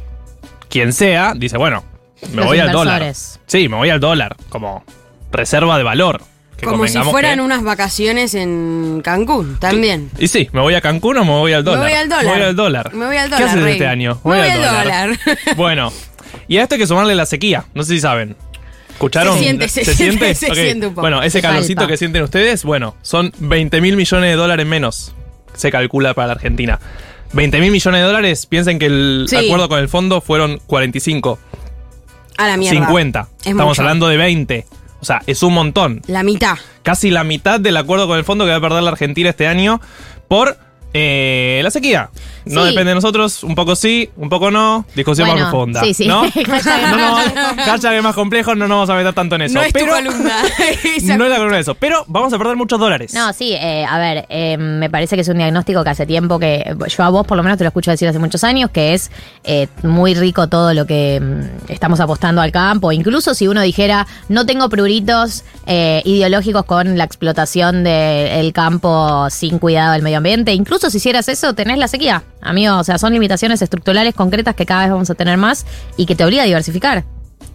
quien 0.69 0.93
sea, 0.93 1.35
dice, 1.37 1.57
bueno, 1.57 1.85
me 2.31 2.37
Los 2.37 2.47
voy 2.47 2.59
al 2.59 2.73
dólar. 2.73 3.13
Sí, 3.15 3.69
me 3.69 3.77
voy 3.77 3.91
al 3.91 4.01
dólar, 4.01 4.37
como 4.49 4.83
reserva 5.31 5.77
de 5.79 5.85
valor. 5.85 6.23
Como 6.65 6.87
si 6.89 6.99
fueran 7.11 7.37
que- 7.37 7.41
unas 7.43 7.63
vacaciones 7.63 8.35
en 8.35 9.01
Cancún, 9.03 9.59
también. 9.59 10.11
Y 10.19 10.29
sí, 10.29 10.49
¿me 10.53 10.61
voy 10.61 10.75
a 10.75 10.81
Cancún 10.81 11.17
o 11.19 11.25
me 11.25 11.31
voy 11.31 11.53
al 11.53 11.65
dólar? 11.65 11.81
Me 11.85 11.91
voy 11.91 11.99
al 11.99 12.09
dólar. 12.09 12.25
Me 12.25 12.33
voy 12.35 12.43
al 12.43 12.57
dólar. 12.57 12.95
Me 12.95 13.07
voy 13.07 13.17
al 13.17 13.29
¿Qué 13.29 13.35
dólar, 13.37 13.49
haces 13.49 13.63
Rey. 13.63 13.73
este 13.73 13.87
año? 13.87 14.21
Me 14.25 14.31
voy 14.31 14.49
al 14.49 14.63
dólar. 14.63 15.19
bueno, 15.57 15.93
y 16.49 16.59
a 16.59 16.63
esto 16.63 16.75
hay 16.75 16.81
que 16.81 16.87
sumarle 16.87 17.15
la 17.15 17.27
sequía. 17.27 17.65
No 17.75 17.83
sé 17.83 17.95
si 17.95 18.01
saben. 18.01 18.37
¿Escucharon? 18.91 19.35
Se 19.37 19.41
siente, 19.45 19.69
se 19.69 19.85
siente, 19.85 20.35
se 20.37 20.55
siente 20.55 20.87
un 20.87 20.95
poco. 20.95 21.01
Bueno, 21.03 21.21
ese 21.23 21.39
Se 21.39 21.43
calorcito 21.43 21.87
que 21.89 21.97
sienten 21.97 22.23
ustedes, 22.23 22.63
bueno, 22.65 22.95
son 23.03 23.33
20 23.39 23.81
mil 23.81 23.97
millones 23.97 24.31
de 24.31 24.37
dólares 24.37 24.67
menos. 24.67 25.15
Se 25.55 25.71
calcula 25.73 26.15
para 26.15 26.29
la 26.29 26.33
Argentina. 26.35 26.79
20 27.33 27.59
mil 27.59 27.73
millones 27.73 28.01
de 28.01 28.07
dólares, 28.07 28.47
piensen 28.47 28.79
que 28.79 28.87
el 28.87 29.27
Sí. 29.29 29.35
acuerdo 29.37 29.69
con 29.69 29.81
el 29.81 29.89
fondo 29.89 30.21
fueron 30.21 30.61
45, 30.69 31.41
A 32.37 32.47
la 32.47 32.57
mierda. 32.57 32.79
50. 32.79 33.29
Es 33.41 33.47
Estamos 33.49 33.65
mucho. 33.71 33.83
hablando 33.83 34.07
de 34.09 34.17
20. 34.17 34.67
O 35.05 35.07
sea, 35.07 35.21
es 35.27 35.43
un 35.43 35.53
montón 35.53 36.01
La 36.07 36.23
mitad. 36.23 36.57
casi 36.83 37.11
la 37.11 37.25
mitad 37.25 37.61
del 37.61 37.77
acuerdo 37.77 38.09
con 38.09 38.17
el 38.17 38.25
fondo 38.25 38.47
que 38.47 38.53
va 38.53 38.57
a 38.57 38.61
perder 38.63 38.83
la 38.83 38.89
Argentina 38.91 39.29
este 39.29 39.47
año 39.47 39.83
por 40.29 40.57
eh, 40.95 41.61
la 41.63 41.71
sequía. 41.71 42.09
No 42.47 42.63
Sí. 42.63 42.69
depende 42.69 42.91
de 42.91 42.95
nosotros, 42.95 43.43
un 43.43 43.55
poco 43.55 43.75
sí, 43.75 44.11
un 44.17 44.29
poco 44.29 44.51
no. 44.51 44.87
Discusión 44.95 45.29
Bueno, 45.29 45.43
más 45.43 45.51
profunda. 45.51 45.81
sí, 45.83 45.93
sí. 45.95 46.07
¿no? 46.07 46.23
No, 46.95 47.77
no, 47.77 48.03
más 48.03 48.15
complejo, 48.15 48.55
no 48.55 48.69
nos 48.69 48.77
vamos 48.77 48.91
a 48.91 48.95
meter 48.95 49.13
tanto 49.13 49.35
en 49.37 49.43
eso. 49.43 49.55
No 49.55 49.63
es 49.63 49.73
tu 49.73 49.87
columna. 49.87 50.37
No 51.17 51.25
es 51.25 51.31
la 51.31 51.37
columna 51.37 51.57
de 51.57 51.63
eso. 51.63 51.75
Pero 51.75 52.05
vamos 52.07 52.33
a 52.33 52.39
perder 52.39 52.57
muchos 52.57 52.79
dólares. 52.79 53.13
No, 53.15 53.33
sí, 53.33 53.53
eh, 53.53 53.85
a 53.89 53.99
ver, 53.99 54.27
eh, 54.29 54.57
me 54.57 54.89
parece 54.89 55.17
que 55.17 55.23
es 55.23 55.29
un 55.29 55.39
diagnóstico 55.39 55.83
que 55.83 55.91
hace 55.91 56.07
tiempo 56.07 56.39
que 56.39 56.75
yo 56.89 57.03
a 57.03 57.09
vos 57.11 57.27
por 57.27 57.37
lo 57.37 57.43
menos 57.43 57.59
te 57.59 57.65
lo 57.65 57.69
escucho 57.69 57.91
decir 57.91 58.09
hace 58.09 58.19
muchos 58.19 58.45
años, 58.45 58.71
que 58.71 58.95
es 58.95 59.11
eh, 59.45 59.69
muy 59.83 60.15
rico 60.15 60.49
todo 60.49 60.75
lo 60.75 60.87
que 60.87 61.21
mm, 61.21 61.73
estamos 61.73 62.01
apostando 62.01 62.41
al 62.41 62.53
campo. 62.53 62.93
Incluso 62.93 63.35
si 63.35 63.49
uno 63.49 63.63
dijera, 63.63 64.07
no 64.29 64.47
tengo 64.47 64.69
pruritos 64.69 65.45
eh, 65.67 66.03
ideológicos 66.05 66.65
con 66.65 66.97
la 66.97 67.05
explotación 67.05 67.85
del 67.85 68.53
campo 68.53 69.29
sin 69.31 69.59
cuidado 69.59 69.93
del 69.93 70.03
medio 70.03 70.19
ambiente, 70.19 70.53
incluso 70.53 70.84
si 70.91 70.99
hicieras 70.99 71.29
eso, 71.29 71.55
tenés 71.55 71.79
la 71.79 71.89
sequía. 71.89 72.25
Amigo, 72.41 72.79
o 72.79 72.85
sea, 72.85 72.99
son 72.99 73.13
limitaciones 73.13 73.63
estructurales 73.63 74.15
concretas 74.15 74.55
que 74.55 74.67
cada 74.67 74.83
vez 74.83 74.91
vamos 74.91 75.11
a 75.11 75.15
tener 75.15 75.37
más 75.37 75.67
y 75.97 76.07
que 76.07 76.15
te 76.15 76.25
obliga 76.25 76.43
a 76.43 76.47
diversificar. 76.47 77.05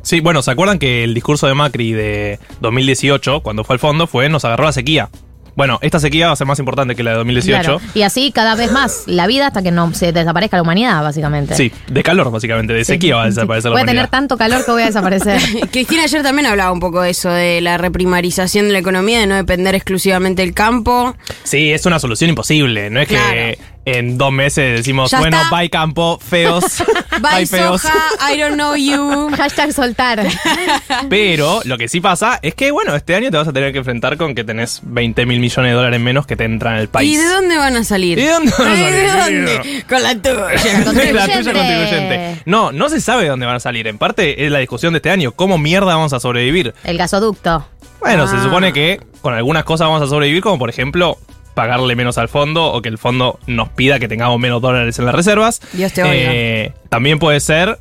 Sí, 0.02 0.22
bueno, 0.22 0.42
¿se 0.42 0.52
acuerdan 0.52 0.80
que 0.80 1.04
el 1.04 1.14
discurso 1.14 1.48
de 1.48 1.54
Macri 1.54 1.92
de 1.92 2.40
2018, 2.62 3.42
cuando 3.42 3.64
fue 3.64 3.76
al 3.76 3.80
fondo, 3.80 4.08
fue 4.08 4.30
nos 4.30 4.46
agarró 4.46 4.66
la 4.66 4.72
sequía? 4.72 5.10
Bueno, 5.60 5.78
esta 5.82 6.00
sequía 6.00 6.28
va 6.28 6.32
a 6.32 6.36
ser 6.38 6.48
más 6.48 6.58
importante 6.60 6.96
que 6.96 7.04
la 7.04 7.12
de 7.12 7.18
2018. 7.18 7.60
Claro. 7.62 7.82
Y 7.94 8.04
así 8.04 8.32
cada 8.32 8.56
vez 8.56 8.72
más 8.72 9.04
la 9.08 9.28
vida 9.28 9.48
hasta 9.48 9.62
que 9.62 9.72
no 9.72 9.94
se 9.94 10.14
desaparezca 10.14 10.56
la 10.56 10.64
humanidad, 10.64 11.04
básicamente. 11.04 11.54
Sí, 11.54 11.70
de 11.90 12.02
calor, 12.02 12.32
básicamente, 12.32 12.72
de 12.72 12.86
sequía 12.86 13.18
va 13.18 13.24
a 13.24 13.26
desaparecer 13.26 13.70
Voy 13.70 13.76
la 13.80 13.82
a 13.82 13.86
tener 13.86 13.96
humanidad. 13.98 14.10
tanto 14.10 14.38
calor 14.38 14.64
que 14.64 14.72
voy 14.72 14.84
a 14.84 14.86
desaparecer. 14.86 15.42
Cristina 15.74 16.04
ayer 16.04 16.24
también 16.24 16.46
hablaba 16.46 16.72
un 16.72 16.80
poco 16.80 17.02
de 17.02 17.10
eso, 17.10 17.30
de 17.30 17.60
la 17.60 17.78
reprimarización 17.78 18.68
de 18.68 18.72
la 18.72 18.80
economía, 18.80 19.20
de 19.20 19.28
no 19.28 19.36
depender 19.36 19.76
exclusivamente 19.76 20.44
del 20.44 20.54
campo. 20.54 21.14
Sí, 21.44 21.74
es 21.74 21.86
una 21.86 22.00
solución 22.00 22.30
imposible. 22.30 22.90
No 22.90 23.02
es 23.02 23.10
que 23.10 23.60
en 23.98 24.18
dos 24.18 24.32
meses 24.32 24.78
decimos, 24.78 25.12
Ya 25.12 25.20
bueno, 25.20 25.42
está. 25.42 25.56
bye 25.58 25.70
campo, 25.70 26.20
feos. 26.20 26.84
Bye, 27.22 27.46
feos. 27.46 27.82
soja, 27.82 27.94
I 28.34 28.38
don't 28.40 28.54
know 28.56 28.76
you. 28.76 29.30
Hashtag 29.38 29.74
soltar. 29.74 30.26
Pero 31.10 31.62
lo 31.66 31.78
que 31.78 31.88
sí 31.88 32.00
pasa 32.02 32.40
es 32.42 32.56
que, 32.56 32.72
bueno, 32.72 32.96
este 32.96 33.16
año 33.16 33.30
te 33.32 33.38
vas 33.38 33.48
a 33.48 33.54
tener 33.54 33.72
que 33.72 33.80
enfrentar 33.80 34.16
con 34.18 34.36
que 34.36 34.44
tenés 34.44 34.80
20 34.84 35.26
mil 35.26 35.40
millones 35.40 35.72
de 35.72 35.76
dólares 35.76 36.00
menos 36.00 36.26
que 36.26 36.36
te 36.36 36.46
entran 36.46 36.76
al 36.76 36.88
país. 36.88 37.14
¿Y 37.14 37.18
de 37.18 37.28
dónde 37.28 37.58
van 37.58 37.76
a 37.76 37.84
salir? 37.84 38.18
¿Y 38.20 38.24
de 38.24 38.32
dónde 38.32 38.54
van 38.58 38.68
a 38.68 38.72
Ay, 38.74 38.84
¿De 38.94 39.08
salir, 39.10 39.46
dónde? 39.46 39.84
Con 39.90 40.04
la 40.04 40.16
tuya. 40.16 41.14
la 41.14 41.26
tuya 41.28 41.54
contribuyente. 41.54 42.42
No, 42.46 42.72
no 42.72 42.90
se 42.90 43.02
sabe 43.02 43.24
de 43.24 43.30
dónde 43.30 43.46
van 43.46 43.56
a 43.56 43.60
salir. 43.60 43.88
En 43.88 43.98
parte 43.98 44.46
es 44.46 44.52
la 44.52 44.60
discusión 44.60 44.94
de 44.94 44.98
este 44.98 45.10
año. 45.10 45.32
¿Cómo 45.34 45.58
mierda 45.58 45.88
vamos 45.96 46.14
a 46.14 46.20
sobrevivir? 46.20 46.74
El 46.84 46.98
gasoducto. 46.98 47.68
Bueno, 48.00 48.24
Ah. 48.24 48.28
se 48.28 48.42
supone 48.42 48.72
que 48.72 49.02
con 49.22 49.34
algunas 49.34 49.66
cosas 49.66 49.88
vamos 49.88 50.02
a 50.02 50.08
sobrevivir, 50.08 50.42
como 50.42 50.58
por 50.58 50.70
ejemplo 50.70 51.18
pagarle 51.54 51.96
menos 51.96 52.18
al 52.18 52.30
fondo 52.30 52.72
o 52.72 52.82
que 52.82 52.90
el 52.90 52.98
fondo 52.98 53.40
nos 53.48 53.70
pida 53.70 54.00
que 54.00 54.08
tengamos 54.08 54.40
menos 54.40 54.62
dólares 54.62 54.98
en 55.00 55.06
las 55.06 55.16
reservas. 55.16 55.62
Dios 55.74 55.92
te 55.94 56.04
oiga. 56.04 56.14
Eh, 56.16 56.74
también 56.90 57.20
puede 57.20 57.40
ser 57.40 57.80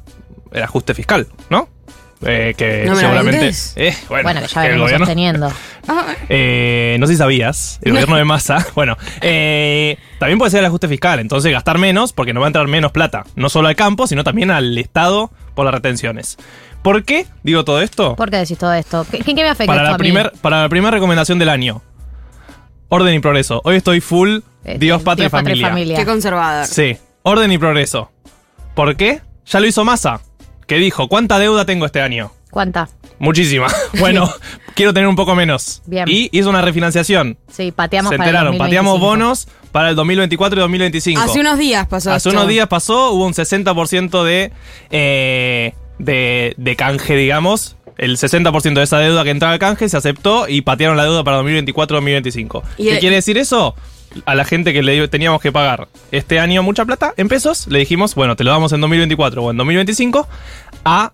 el 0.53 0.63
ajuste 0.63 0.95
fiscal, 0.95 1.27
¿no? 1.51 1.69
Eh, 2.27 2.55
que 2.57 2.85
No 2.85 2.97
seguramente. 2.97 3.53
Eh, 3.77 3.95
bueno, 4.09 4.25
Bueno, 4.25 4.41
que 4.41 4.49
ya 4.49 4.61
venimos 4.63 4.83
gobierno- 4.89 5.07
sosteniendo. 5.07 5.53
eh, 6.29 6.97
no 6.99 7.07
sé 7.07 7.13
si 7.13 7.17
sabías, 7.19 7.79
el 7.83 7.93
gobierno 7.93 8.17
de 8.17 8.25
masa, 8.25 8.67
bueno, 8.75 8.97
eh, 9.21 9.97
también 10.19 10.39
puede 10.39 10.51
ser 10.51 10.61
el 10.61 10.67
ajuste 10.67 10.89
fiscal, 10.89 11.21
entonces 11.21 11.53
gastar 11.53 11.79
menos 11.79 12.13
porque 12.13 12.33
nos 12.35 12.43
va 12.43 12.47
a 12.47 12.49
entrar 12.49 12.67
menos 12.67 12.91
plata, 12.91 13.25
no 13.37 13.49
solo 13.49 13.69
al 13.69 13.77
campo, 13.77 14.09
sino 14.09 14.25
también 14.25 14.51
al 14.51 14.77
Estado 14.79 15.31
por 15.55 15.65
las 15.65 15.75
retenciones. 15.75 16.39
¿Por 16.83 17.05
qué 17.05 17.27
digo 17.45 17.65
todo 17.65 17.81
esto? 17.83 18.17
¿Por 18.17 18.31
qué 18.31 18.39
decís 18.39 18.59
todo 18.59 18.73
esto? 18.73 19.07
¿Qué, 19.11 19.19
qué 19.19 19.35
me 19.35 19.49
afecta 19.49 19.67
Para 19.67 19.83
esto 19.83 19.91
la, 19.91 19.95
a 19.95 19.99
mí? 19.99 20.03
primer, 20.03 20.33
para 20.41 20.63
la 20.63 20.69
primera 20.69 20.91
recomendación 20.91 21.39
del 21.39 21.49
año. 21.51 21.83
Orden 22.89 23.15
y 23.15 23.21
progreso. 23.21 23.61
Hoy 23.65 23.77
estoy 23.77 24.01
full 24.01 24.39
Dios, 24.79 25.03
patria, 25.03 25.25
Dios, 25.25 25.33
patria 25.33 25.57
y 25.57 25.61
familia. 25.61 25.97
Qué 25.99 26.07
conservador. 26.07 26.67
Sí, 26.67 26.97
orden 27.23 27.53
y 27.53 27.59
progreso. 27.59 28.11
¿Por 28.75 28.97
qué? 28.97 29.21
Ya 29.47 29.61
lo 29.61 29.67
hizo 29.67 29.85
Massa, 29.85 30.21
que 30.67 30.77
dijo, 30.77 31.09
¿cuánta 31.09 31.39
deuda 31.39 31.65
tengo 31.65 31.87
este 31.87 32.01
año? 32.01 32.33
¿Cuánta? 32.51 32.89
Muchísima. 33.19 33.67
Bueno, 33.99 34.33
quiero 34.75 34.95
tener 34.95 35.09
un 35.09 35.17
poco 35.17 35.35
menos. 35.35 35.83
Bien. 35.87 36.07
Y 36.09 36.29
hizo 36.33 36.49
una 36.51 36.63
refinanciación. 36.63 37.37
Sí, 37.51 37.73
pateamos 37.73 38.11
Se 38.11 38.17
para 38.17 38.31
el 38.31 38.37
enteraron, 38.37 38.59
2025. 38.59 38.65
pateamos 38.65 39.01
bonos 39.01 39.49
para 39.73 39.91
el 39.91 39.97
2024 39.97 40.59
y 40.59 40.61
2025. 40.61 41.21
Hace 41.21 41.41
unos 41.41 41.59
días 41.59 41.87
pasó 41.89 42.11
Hace 42.13 42.29
esto. 42.29 42.39
unos 42.39 42.49
días 42.49 42.69
pasó, 42.69 43.11
hubo 43.13 43.27
un 43.27 43.35
60% 43.35 44.23
de, 44.25 44.53
eh, 44.91 45.75
de, 45.99 46.55
de 46.57 46.77
canje, 46.77 47.17
digamos. 47.17 47.77
El 47.99 48.17
60% 48.17 48.75
de 48.75 48.83
esa 48.83 48.99
deuda 48.99 49.25
que 49.25 49.31
entraba 49.31 49.53
al 49.53 49.59
canje 49.59 49.89
se 49.89 49.97
aceptó 49.97 50.49
y 50.49 50.63
patearon 50.63 50.97
la 50.97 51.05
deuda 51.05 51.25
para 51.25 51.43
2024-2025. 51.43 52.63
Y 52.79 52.85
¿Qué 52.85 52.93
el- 52.95 52.99
quiere 53.01 53.17
decir 53.17 53.37
eso? 53.39 53.75
A 54.25 54.35
la 54.35 54.45
gente 54.45 54.73
que 54.73 54.83
le 54.83 55.07
teníamos 55.09 55.41
que 55.43 55.53
pagar 55.53 55.89
este 56.13 56.41
año 56.41 56.63
mucha 56.63 56.85
plata 56.87 57.13
en 57.19 57.29
pesos, 57.29 57.67
le 57.67 57.81
dijimos, 57.81 58.15
bueno, 58.15 58.37
te 58.37 58.45
lo 58.45 58.51
damos 58.53 58.73
en 58.73 58.81
2024 58.81 59.43
o 59.45 59.51
en 59.51 59.57
2025 59.59 60.27
a 60.85 61.13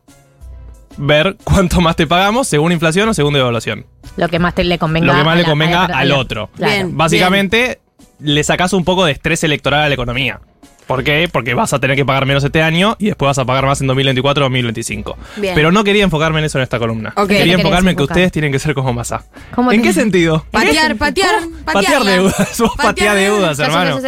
ver 0.96 1.36
cuánto 1.42 1.80
más 1.80 1.96
te 1.96 2.06
pagamos 2.06 2.46
según 2.46 2.70
inflación 2.70 3.08
o 3.08 3.14
según 3.14 3.34
devaluación. 3.34 3.84
Lo 4.16 4.28
que 4.28 4.38
más 4.38 4.54
te 4.54 4.62
le 4.62 4.78
convenga. 4.78 5.06
Lo 5.08 5.18
que 5.18 5.24
más 5.24 5.36
le 5.36 5.42
la- 5.42 5.48
convenga 5.48 5.88
la- 5.88 5.98
al 5.98 6.12
otro. 6.12 6.50
Claro. 6.56 6.88
Básicamente, 6.92 7.80
le 8.20 8.44
sacás 8.44 8.72
un 8.72 8.84
poco 8.84 9.04
de 9.04 9.12
estrés 9.12 9.42
electoral 9.42 9.82
a 9.82 9.88
la 9.88 9.94
economía. 9.94 10.40
¿Por 10.86 11.02
qué? 11.02 11.28
Porque 11.32 11.54
vas 11.54 11.72
a 11.72 11.78
tener 11.78 11.96
que 11.96 12.04
pagar 12.04 12.26
menos 12.26 12.44
este 12.44 12.62
año 12.62 12.96
y 12.98 13.06
después 13.06 13.28
vas 13.28 13.38
a 13.38 13.44
pagar 13.44 13.64
más 13.64 13.80
en 13.80 13.86
2024 13.86 14.42
o 14.44 14.48
2025. 14.48 15.16
Bien. 15.36 15.54
Pero 15.54 15.72
no 15.72 15.82
quería 15.82 16.04
enfocarme 16.04 16.40
en 16.40 16.44
eso 16.44 16.58
en 16.58 16.62
esta 16.64 16.78
columna. 16.78 17.12
Ok. 17.16 17.28
¿Qué 17.28 17.38
Quería 17.38 17.54
enfocarme 17.54 17.92
en 17.92 17.96
que 17.96 18.02
ustedes 18.02 18.30
tienen 18.32 18.52
que 18.52 18.58
ser 18.58 18.74
como 18.74 18.92
Massa. 18.92 19.24
¿Cómo 19.54 19.72
¿En 19.72 19.80
te- 19.80 19.88
qué 19.88 19.94
sentido? 19.94 20.44
Patear, 20.50 20.96
patear, 20.96 21.30
Patear 21.64 21.84
patearla. 21.84 22.10
deudas. 22.10 22.58
Vos 22.60 22.72
patear 22.76 23.16
deudas, 23.16 23.58
hermano. 23.58 23.98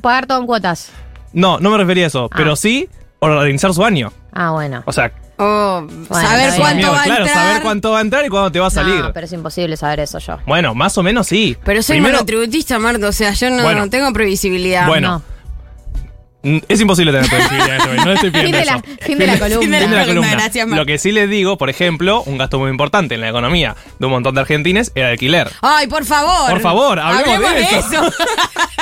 Pagar 0.00 0.26
todo 0.26 0.40
en 0.40 0.46
cuotas. 0.46 0.90
No, 1.34 1.60
no 1.60 1.70
me 1.70 1.76
refería 1.78 2.04
a 2.04 2.06
eso. 2.08 2.30
Pero 2.34 2.56
sí 2.56 2.88
organizar 3.18 3.72
su 3.74 3.84
año. 3.84 4.12
Ah, 4.32 4.50
bueno. 4.52 4.82
O 4.86 4.92
sea, 4.92 5.12
Oh, 5.38 5.84
saber 6.10 6.52
cuánto 6.56 6.92
va 6.92 7.00
a 7.00 7.04
claro, 7.04 7.24
entrar. 7.24 7.46
saber 7.46 7.62
cuánto 7.62 7.90
va 7.90 7.98
a 7.98 8.00
entrar 8.02 8.24
y 8.24 8.28
cuándo 8.28 8.52
te 8.52 8.60
va 8.60 8.68
a 8.68 8.70
salir. 8.70 9.00
No, 9.00 9.12
pero 9.12 9.26
es 9.26 9.32
imposible 9.32 9.76
saber 9.76 9.98
eso 10.00 10.18
yo. 10.18 10.38
Bueno, 10.46 10.72
más 10.74 10.96
o 10.98 11.02
menos 11.02 11.26
sí. 11.26 11.56
Pero 11.64 11.82
soy 11.82 11.96
Primero- 11.96 12.14
monotributista, 12.18 12.78
Marta, 12.78 13.08
o 13.08 13.12
sea, 13.12 13.32
yo 13.32 13.50
no, 13.50 13.62
Bueno. 13.64 13.80
no 13.80 13.90
tengo 13.90 14.12
previsibilidad. 14.12 14.86
Bueno. 14.86 15.22
Es 16.42 16.80
imposible 16.80 17.12
tener 17.12 17.26
en 17.32 17.40
este 17.40 17.78
momento, 17.86 18.04
No 18.04 18.12
estoy 18.12 18.30
pidiendo 18.32 18.58
Fin 18.58 18.60
de 18.60 18.64
la- 18.64 18.76
eso. 18.76 18.82
fin 19.06 19.18
de 19.18 19.26
la 19.28 19.38
columna. 19.38 19.60
Fin 19.60 19.70
de 19.70 19.78
la 19.78 19.80
Fin 19.82 19.90
de 19.90 19.96
la 19.96 20.02
columna. 20.02 20.06
columna, 20.06 20.30
gracias, 20.32 20.66
Mar. 20.66 20.78
Lo 20.78 20.86
que 20.86 20.98
sí 20.98 21.12
les 21.12 21.30
digo, 21.30 21.56
por 21.56 21.70
ejemplo, 21.70 22.22
un 22.24 22.36
gasto 22.38 22.58
muy 22.58 22.70
importante 22.70 23.14
en 23.14 23.20
la 23.20 23.28
economía 23.28 23.76
de 23.98 24.06
un 24.06 24.12
montón 24.12 24.34
de 24.34 24.40
argentines 24.40 24.90
era 24.96 25.06
el 25.08 25.12
alquiler. 25.12 25.50
Ay, 25.60 25.86
por 25.86 26.04
favor. 26.04 26.50
Por 26.50 26.60
favor, 26.60 26.98
hablemos 26.98 27.54
de 27.54 27.60
eso. 27.62 27.78
eso. 27.78 28.12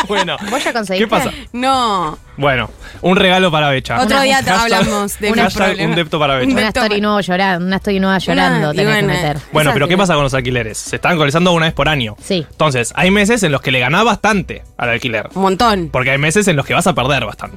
Bueno, 0.09 0.37
¿Vos 0.51 0.65
ya 0.65 0.73
conseguiste? 0.73 1.05
¿qué 1.05 1.07
pasa? 1.07 1.31
no. 1.53 2.19
Bueno, 2.39 2.70
un 3.03 3.16
regalo 3.16 3.51
para 3.51 3.69
Becha. 3.69 4.01
Otro 4.01 4.19
día 4.23 4.43
te 4.43 4.51
Hashtag- 4.51 4.61
hablamos 4.62 5.19
de 5.20 5.28
problemas. 5.31 5.57
un 5.78 5.95
depto 5.95 6.19
para 6.19 6.37
Una 6.39 6.55
Becha. 6.55 6.69
story 6.69 7.01
nueva 7.03 7.20
llorando, 7.20 7.66
una 7.66 7.77
story 7.77 8.01
nueva 8.01 8.16
llorando 8.19 8.70
tenés 8.70 8.87
bueno, 8.87 9.09
que 9.09 9.15
meter. 9.15 9.37
Bueno, 9.53 9.70
pero 9.74 9.89
¿qué 9.89 9.99
pasa 9.99 10.15
con 10.15 10.23
los 10.23 10.32
alquileres? 10.32 10.78
Se 10.78 10.97
están 10.97 11.12
actualizando 11.12 11.53
una 11.53 11.66
vez 11.66 11.74
por 11.74 11.91
año. 11.91 12.16
Sí. 12.24 12.47
Entonces, 12.51 12.95
hay 12.97 13.11
meses 13.11 13.43
en 13.43 13.53
los 13.53 13.61
que 13.61 13.70
le 13.70 13.78
ganás 13.81 14.05
bastante 14.07 14.62
al 14.78 14.89
alquiler. 14.89 15.28
Un 15.35 15.43
montón. 15.43 15.91
Porque 15.93 16.12
hay 16.12 16.19
meses 16.19 16.49
en 16.49 16.57
los 16.57 16.65
que 16.65 16.73
vas 16.73 16.87
a 16.87 16.95
perder 16.95 17.27
bastante. 17.27 17.50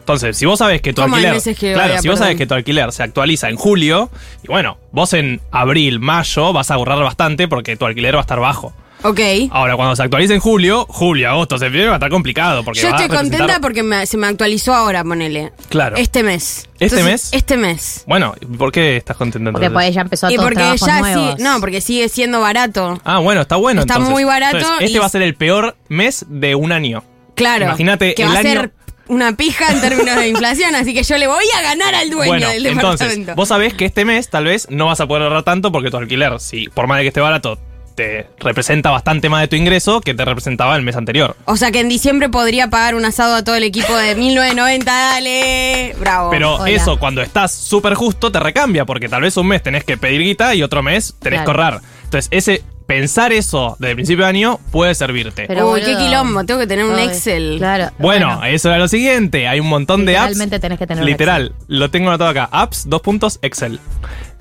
Entonces, 0.00 0.36
si 0.36 0.46
vos 0.46 0.58
sabés 0.58 0.82
que 0.82 0.92
tu 0.92 1.00
¿Cómo 1.02 1.14
hay 1.14 1.26
alquiler. 1.26 1.56
que 1.56 1.72
claro, 1.74 1.94
a 1.94 1.98
si 1.98 2.08
vos 2.08 2.14
perder? 2.14 2.18
sabés 2.18 2.36
que 2.36 2.46
tu 2.46 2.54
alquiler 2.54 2.90
se 2.92 3.04
actualiza 3.04 3.48
en 3.48 3.56
julio, 3.56 4.10
y 4.42 4.48
bueno, 4.48 4.78
vos 4.90 5.12
en 5.12 5.40
abril, 5.52 6.00
mayo 6.00 6.52
vas 6.52 6.70
a 6.72 6.74
ahorrar 6.74 6.98
bastante 6.98 7.46
porque 7.46 7.76
tu 7.76 7.86
alquiler 7.86 8.14
va 8.16 8.18
a 8.18 8.22
estar 8.22 8.40
bajo. 8.40 8.72
Ok. 9.04 9.20
Ahora, 9.50 9.74
cuando 9.76 9.94
se 9.96 10.02
actualice 10.04 10.34
en 10.34 10.40
julio, 10.40 10.86
julio, 10.88 11.28
agosto, 11.28 11.56
septiembre 11.58 11.88
va 11.88 11.94
a 11.94 11.96
estar 11.96 12.10
complicado. 12.10 12.62
Porque 12.64 12.80
Yo 12.80 12.86
a 12.86 12.90
estoy 12.90 13.06
representar- 13.08 13.38
contenta 13.40 13.60
porque 13.60 13.82
me- 13.82 14.06
se 14.06 14.16
me 14.16 14.28
actualizó 14.28 14.74
ahora, 14.74 15.02
ponele. 15.04 15.52
Claro. 15.68 15.96
Este 15.96 16.22
mes. 16.22 16.68
¿Este 16.78 17.02
mes? 17.02 17.30
Este 17.32 17.56
mes. 17.56 18.04
Bueno, 18.06 18.34
¿por 18.58 18.70
qué 18.70 18.96
estás 18.96 19.16
contento 19.16 19.50
Porque 19.52 19.70
pues 19.70 19.92
ya 19.94 20.02
empezó 20.02 20.30
Y 20.30 20.36
todos 20.36 20.48
porque 20.50 20.76
ya 20.78 21.00
nuevos. 21.00 21.34
sí. 21.36 21.42
No, 21.42 21.58
porque 21.60 21.80
sigue 21.80 22.08
siendo 22.08 22.40
barato. 22.40 23.00
Ah, 23.04 23.18
bueno, 23.18 23.40
está 23.40 23.56
bueno 23.56 23.80
Está 23.80 23.94
entonces. 23.94 24.12
muy 24.12 24.22
barato 24.24 24.56
Entonces, 24.58 24.84
este 24.84 24.96
y- 24.96 25.00
va 25.00 25.06
a 25.06 25.10
ser 25.10 25.22
el 25.22 25.34
peor 25.34 25.76
mes 25.88 26.24
de 26.28 26.54
un 26.56 26.70
año. 26.70 27.02
Claro. 27.34 27.64
Imagínate 27.64 28.14
que 28.14 28.22
el 28.22 28.28
va 28.28 28.34
a 28.34 28.38
año. 28.38 28.50
ser 28.50 28.72
una 29.08 29.36
pija 29.36 29.70
en 29.72 29.80
términos 29.80 30.16
de 30.16 30.28
inflación, 30.28 30.74
así 30.74 30.94
que 30.94 31.02
yo 31.02 31.18
le 31.18 31.26
voy 31.26 31.44
a 31.58 31.62
ganar 31.62 31.94
al 31.94 32.10
dueño 32.10 32.28
Bueno, 32.32 32.48
del 32.48 32.66
entonces, 32.66 33.00
departamento. 33.08 33.34
vos 33.34 33.48
sabés 33.48 33.74
que 33.74 33.84
este 33.84 34.04
mes 34.04 34.28
tal 34.30 34.44
vez 34.44 34.66
no 34.70 34.86
vas 34.86 35.00
a 35.00 35.06
poder 35.06 35.24
ahorrar 35.24 35.42
tanto 35.42 35.70
porque 35.72 35.90
tu 35.90 35.96
alquiler, 35.96 36.38
si 36.40 36.68
por 36.68 36.86
más 36.86 36.98
de 36.98 37.02
que 37.04 37.08
esté 37.08 37.20
barato, 37.20 37.58
te 37.94 38.26
representa 38.38 38.90
bastante 38.90 39.28
más 39.28 39.42
de 39.42 39.48
tu 39.48 39.56
ingreso 39.56 40.00
que 40.00 40.14
te 40.14 40.24
representaba 40.24 40.74
el 40.76 40.82
mes 40.82 40.96
anterior. 40.96 41.36
O 41.44 41.58
sea 41.58 41.70
que 41.72 41.80
en 41.80 41.90
diciembre 41.90 42.30
podría 42.30 42.70
pagar 42.70 42.94
un 42.94 43.04
asado 43.04 43.34
a 43.34 43.44
todo 43.44 43.54
el 43.54 43.64
equipo 43.64 43.94
de 43.94 44.14
1990, 44.14 44.90
dale. 44.90 45.94
Bravo. 45.98 46.30
Pero 46.30 46.54
Hola. 46.56 46.70
eso, 46.70 46.98
cuando 46.98 47.20
estás 47.20 47.52
súper 47.52 47.92
justo, 47.94 48.32
te 48.32 48.40
recambia, 48.40 48.86
porque 48.86 49.08
tal 49.10 49.22
vez 49.22 49.36
un 49.36 49.46
mes 49.48 49.62
tenés 49.62 49.84
que 49.84 49.98
pedir 49.98 50.22
guita 50.22 50.54
y 50.54 50.62
otro 50.62 50.82
mes 50.82 51.14
tenés 51.20 51.42
Claro. 51.42 51.44
que 51.44 51.62
ahorrar. 51.64 51.80
Entonces, 52.04 52.28
ese 52.30 52.62
pensar 52.92 53.32
eso 53.32 53.74
desde 53.78 53.92
el 53.92 53.96
principio 53.96 54.24
de 54.24 54.28
año 54.28 54.60
puede 54.70 54.94
servirte. 54.94 55.48
Uy, 55.62 55.80
qué 55.80 55.96
quilombo, 55.96 56.44
tengo 56.44 56.60
que 56.60 56.66
tener 56.66 56.84
un 56.84 56.94
Ay, 56.94 57.06
Excel. 57.06 57.56
Claro. 57.56 57.90
bueno, 57.98 58.44
eso 58.44 58.68
era 58.68 58.78
lo 58.78 58.86
siguiente. 58.86 59.48
Hay 59.48 59.60
un 59.60 59.68
montón 59.68 60.04
de 60.04 60.18
apps. 60.18 60.26
Realmente 60.26 60.60
tenés 60.60 60.78
que 60.78 60.86
tener 60.86 61.02
un 61.02 61.08
Literal, 61.08 61.54
lo 61.68 61.90
tengo 61.90 62.08
anotado 62.08 62.28
acá. 62.30 62.48
Apps, 62.52 62.84
dos 62.86 63.00
puntos, 63.00 63.38
Excel. 63.40 63.80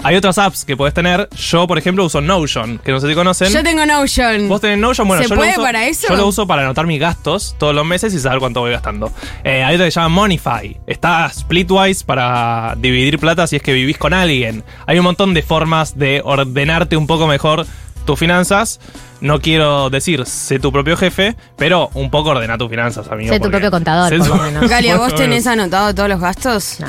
Hay 0.03 0.15
otras 0.15 0.37
apps 0.37 0.65
que 0.65 0.75
podés 0.75 0.93
tener. 0.93 1.29
Yo, 1.35 1.67
por 1.67 1.77
ejemplo, 1.77 2.03
uso 2.03 2.21
Notion, 2.21 2.79
que 2.79 2.91
no 2.91 2.99
sé 2.99 3.07
si 3.07 3.13
conocen. 3.13 3.53
Yo 3.53 3.63
tengo 3.63 3.85
Notion. 3.85 4.49
¿Vos 4.49 4.59
tenés 4.59 4.79
Notion? 4.79 5.07
Bueno, 5.07 5.23
¿Se 5.23 5.29
yo 5.29 5.35
puede 5.35 5.51
lo 5.51 5.53
uso, 5.57 5.63
para 5.63 5.87
eso? 5.87 6.07
Yo 6.09 6.15
lo 6.15 6.27
uso 6.27 6.47
para 6.47 6.63
anotar 6.63 6.87
mis 6.87 6.99
gastos 6.99 7.55
todos 7.57 7.73
los 7.73 7.85
meses 7.85 8.13
y 8.13 8.19
saber 8.19 8.39
cuánto 8.39 8.59
voy 8.61 8.71
gastando. 8.71 9.13
Eh, 9.43 9.63
hay 9.63 9.75
otra 9.75 9.85
que 9.85 9.91
se 9.91 9.99
llama 9.99 10.09
Monify. 10.09 10.77
Está 10.87 11.29
Splitwise 11.29 12.03
para 12.03 12.75
dividir 12.77 13.19
plata 13.19 13.47
si 13.47 13.55
es 13.55 13.61
que 13.61 13.73
vivís 13.73 13.97
con 13.97 14.13
alguien. 14.13 14.63
Hay 14.87 14.97
un 14.97 15.05
montón 15.05 15.33
de 15.33 15.43
formas 15.43 15.97
de 15.97 16.21
ordenarte 16.25 16.97
un 16.97 17.05
poco 17.07 17.27
mejor 17.27 17.65
tus 18.05 18.17
finanzas. 18.19 18.79
No 19.21 19.39
quiero 19.39 19.89
decir, 19.91 20.25
sé 20.25 20.57
tu 20.57 20.71
propio 20.71 20.97
jefe, 20.97 21.35
pero 21.55 21.91
un 21.93 22.09
poco 22.09 22.29
ordena 22.31 22.57
tus 22.57 22.69
finanzas, 22.69 23.07
amigo. 23.11 23.29
Sé 23.31 23.37
tu 23.39 23.43
porque- 23.43 23.51
propio 23.57 23.71
contador, 23.71 24.09
sé 24.09 24.17
por 24.17 24.27
tu- 24.27 24.35
lo 24.35 24.41
menos. 24.43 24.67
Galia, 24.69 24.97
¿vos 24.97 25.13
tenés 25.15 25.45
anotado 25.45 25.93
todos 25.93 26.09
los 26.09 26.19
gastos? 26.19 26.77
No. 26.79 26.87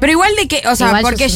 Pero 0.00 0.12
igual 0.12 0.34
de 0.36 0.48
que, 0.48 0.62
o 0.68 0.74
sea, 0.74 0.86
Igual 0.88 1.02
yo 1.02 1.08
porque 1.08 1.30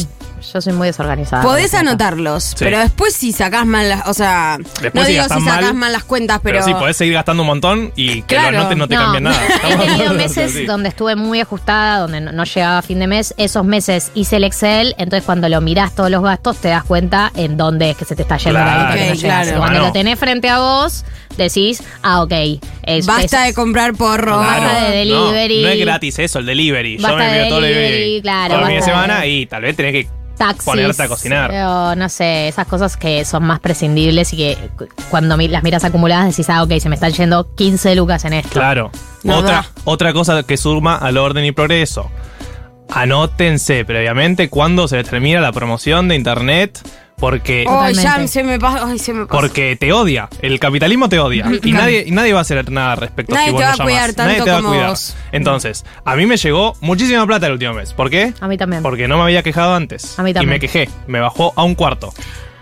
Yo 0.53 0.61
soy 0.61 0.73
muy 0.73 0.87
desorganizada. 0.87 1.43
podés 1.43 1.73
anotarlos, 1.73 2.43
Sí. 2.43 2.55
pero 2.59 2.79
después 2.79 3.13
si 3.13 3.31
sacás 3.31 3.65
mal 3.65 3.87
las, 3.89 4.07
o 4.07 4.13
sea, 4.13 4.57
Después 4.81 4.93
no 4.93 5.05
si 5.05 5.11
digo 5.13 5.23
si 5.23 5.29
sacás 5.29 5.43
mal, 5.43 5.73
mal, 5.73 5.91
las 5.93 6.03
cuentas, 6.03 6.39
pero, 6.43 6.59
Pero, 6.59 6.65
sí, 6.65 6.73
podés 6.73 6.97
seguir 6.97 7.13
gastando 7.13 7.43
un 7.43 7.47
montón 7.47 7.91
y 7.95 8.21
que 8.23 8.35
Claro. 8.35 8.51
lo 8.51 8.57
anotes 8.59 8.77
no 8.77 8.87
te 8.87 8.95
No, 8.95 9.01
cambia 9.01 9.19
nada. 9.21 9.37
He 9.69 9.77
tenido 9.87 10.13
meses 10.13 10.51
sí. 10.53 10.65
donde 10.65 10.89
estuve 10.89 11.15
muy 11.15 11.39
ajustada, 11.41 11.99
donde 11.99 12.21
no, 12.21 12.31
no 12.31 12.43
llegaba 12.43 12.79
a 12.79 12.81
fin 12.81 12.99
de 12.99 13.07
mes. 13.07 13.33
Esos 13.37 13.63
meses 13.65 14.11
hice 14.15 14.37
el 14.37 14.43
Excel, 14.43 14.95
entonces 14.97 15.23
cuando 15.25 15.47
lo 15.49 15.61
mirás 15.61 15.93
todos 15.95 16.09
los 16.09 16.23
gastos 16.23 16.57
te 16.57 16.69
das 16.69 16.83
cuenta 16.83 17.31
en 17.35 17.57
dónde 17.57 17.91
es 17.91 17.97
que 17.97 18.05
se 18.05 18.15
te 18.15 18.23
está 18.23 18.37
yendo 18.37 18.59
la 18.59 18.65
Claro. 18.65 18.79
guita 18.81 18.93
que 18.95 19.05
no 19.07 19.13
Ok, 19.13 19.19
llegás. 19.21 19.43
claro. 19.45 19.57
Cuando 19.59 19.73
Bueno. 19.79 19.87
lo 19.87 19.93
tenés 19.93 20.19
frente 20.19 20.49
a 20.49 20.59
vos, 20.59 21.05
decís, 21.37 21.83
ah, 22.03 22.21
ok. 22.23 22.31
es- 22.83 23.05
basta 23.05 23.41
es- 23.41 23.47
de 23.47 23.53
comprar 23.53 23.93
porro. 23.93 24.39
Claro. 24.39 24.63
Basta 24.63 24.89
de 24.89 24.97
delivery. 24.97 25.61
No, 25.61 25.67
no 25.67 25.73
es 25.73 25.79
gratis 25.79 26.19
eso, 26.19 26.39
el 26.39 26.45
delivery. 26.45 26.97
Yo 26.97 27.03
Basta 27.03 27.17
me 27.17 27.23
de 27.25 27.37
envío 27.37 27.49
todo 27.55 27.65
el 27.65 27.73
delivery, 27.73 28.21
claro, 28.21 28.53
Todo 28.55 28.61
el 28.63 28.67
fin 28.67 28.75
de- 28.79 28.81
semana 28.85 29.25
y 29.25 29.45
tal 29.45 29.61
vez 29.61 29.75
tenés 29.75 29.91
que 29.93 30.07
taxis. 30.47 30.65
ponerte 30.65 31.03
a 31.03 31.07
cocinar. 31.07 31.49
Pero 31.49 31.95
no 31.95 32.09
sé, 32.09 32.47
esas 32.47 32.67
cosas 32.67 32.97
que 32.97 33.23
son 33.25 33.43
más 33.43 33.59
prescindibles 33.59 34.33
y 34.33 34.37
que 34.37 34.69
cu- 34.77 34.87
cuando 35.09 35.37
las 35.37 35.63
miras 35.63 35.83
acumuladas 35.83 36.27
decís, 36.27 36.49
ah, 36.49 36.63
ok, 36.63 36.77
se 36.79 36.89
me 36.89 36.95
están 36.95 37.11
yendo 37.13 37.53
15 37.55 37.95
lucas 37.95 38.25
en 38.25 38.33
esto. 38.33 38.49
Claro. 38.51 38.91
No 39.23 39.37
otra, 39.37 39.65
otra 39.85 40.13
cosa 40.13 40.43
que 40.43 40.57
suma 40.57 40.95
al 40.95 41.17
orden 41.17 41.45
y 41.45 41.51
progreso. 41.51 42.09
Anótense 42.89 43.85
previamente 43.85 44.49
cuando 44.49 44.87
se 44.87 44.97
les 44.97 45.09
termina 45.09 45.39
la 45.39 45.51
promoción 45.51 46.07
de 46.07 46.15
internet. 46.15 46.79
Porque, 47.21 47.65
Ay, 47.69 47.93
ya 47.93 48.27
se 48.27 48.43
me 48.43 48.59
pasa, 48.59 48.85
ay, 48.87 48.97
se 48.99 49.13
me 49.13 49.27
pasa. 49.27 49.39
porque 49.39 49.77
te 49.77 49.93
odia. 49.93 50.27
El 50.41 50.59
capitalismo 50.59 51.07
te 51.07 51.19
odia. 51.19 51.45
Y 51.53 51.59
Claro. 51.59 51.77
nadie, 51.85 52.03
y 52.07 52.11
nadie 52.11 52.33
va 52.33 52.39
a 52.39 52.41
hacer 52.41 52.69
nada 52.71 52.93
al 52.93 52.97
respecto. 52.97 53.33
Nadie 53.35 53.45
si 53.47 53.51
vos 53.53 53.61
te 53.61 53.65
no 53.65 53.69
va 53.69 53.73
a 53.83 53.85
cuidar 53.85 54.13
tanto 54.13 54.23
Nadie 54.23 54.43
te 54.43 54.49
va 54.51 54.57
a 54.57 54.61
cuidar. 54.63 54.89
vos. 54.89 55.15
Entonces, 55.31 55.85
a 56.03 56.15
mí 56.15 56.25
me 56.25 56.35
llegó 56.37 56.73
muchísima 56.81 57.25
plata 57.27 57.45
el 57.45 57.53
último 57.53 57.73
mes. 57.75 57.93
¿Por 57.93 58.09
qué? 58.09 58.33
A 58.41 58.47
mí 58.47 58.57
también. 58.57 58.81
Porque 58.83 59.07
no 59.07 59.17
me 59.17 59.23
había 59.23 59.43
quejado 59.43 59.75
antes. 59.75 60.17
A 60.19 60.23
mí 60.23 60.31
Y 60.31 60.33
también. 60.33 60.49
me 60.49 60.59
quejé. 60.59 60.89
Me 61.07 61.19
bajó 61.19 61.53
a 61.55 61.63
un 61.63 61.75
cuarto. 61.75 62.11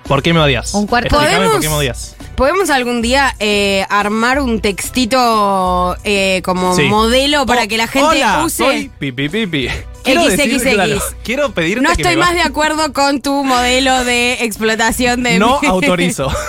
¿Por 0.10 0.22
qué 0.24 0.34
me 0.34 0.40
odias? 0.42 0.74
Un 0.74 0.88
cuarto. 0.88 1.08
Explícame 1.16 1.36
por 1.38 1.46
¿Podemos? 1.46 1.62
qué 1.64 1.70
me 1.70 1.76
odias. 1.76 2.16
¿Podemos 2.36 2.70
algún 2.70 3.02
día 3.02 3.36
eh, 3.40 3.86
armar 3.90 4.40
un 4.42 4.60
textito 4.60 5.96
eh, 6.04 6.42
como 6.44 6.76
Sí. 6.76 6.84
modelo 6.84 7.46
para 7.46 7.64
Oh, 7.64 7.68
que 7.68 7.78
la 7.78 7.88
gente 7.88 8.08
hola, 8.08 8.44
use? 8.44 8.58
Soy 8.64 8.92
pipi 9.00 9.30
pipi. 9.30 9.68
Quiero 10.04 10.24
decir, 10.26 10.60
XXX. 10.60 10.74
claro, 10.74 11.00
quiero 11.24 11.52
pedirte 11.52 11.82
No 11.84 11.92
estoy 11.92 12.16
más 12.16 12.34
de 12.34 12.42
acuerdo 12.42 12.94
con 12.94 13.22
tu 13.22 13.44
modelo 13.44 14.04
de 14.06 14.44
explotación 14.44 15.24
de 15.24 15.38
No 15.40 15.60
mi- 15.62 15.68
autorizo. 15.70 16.32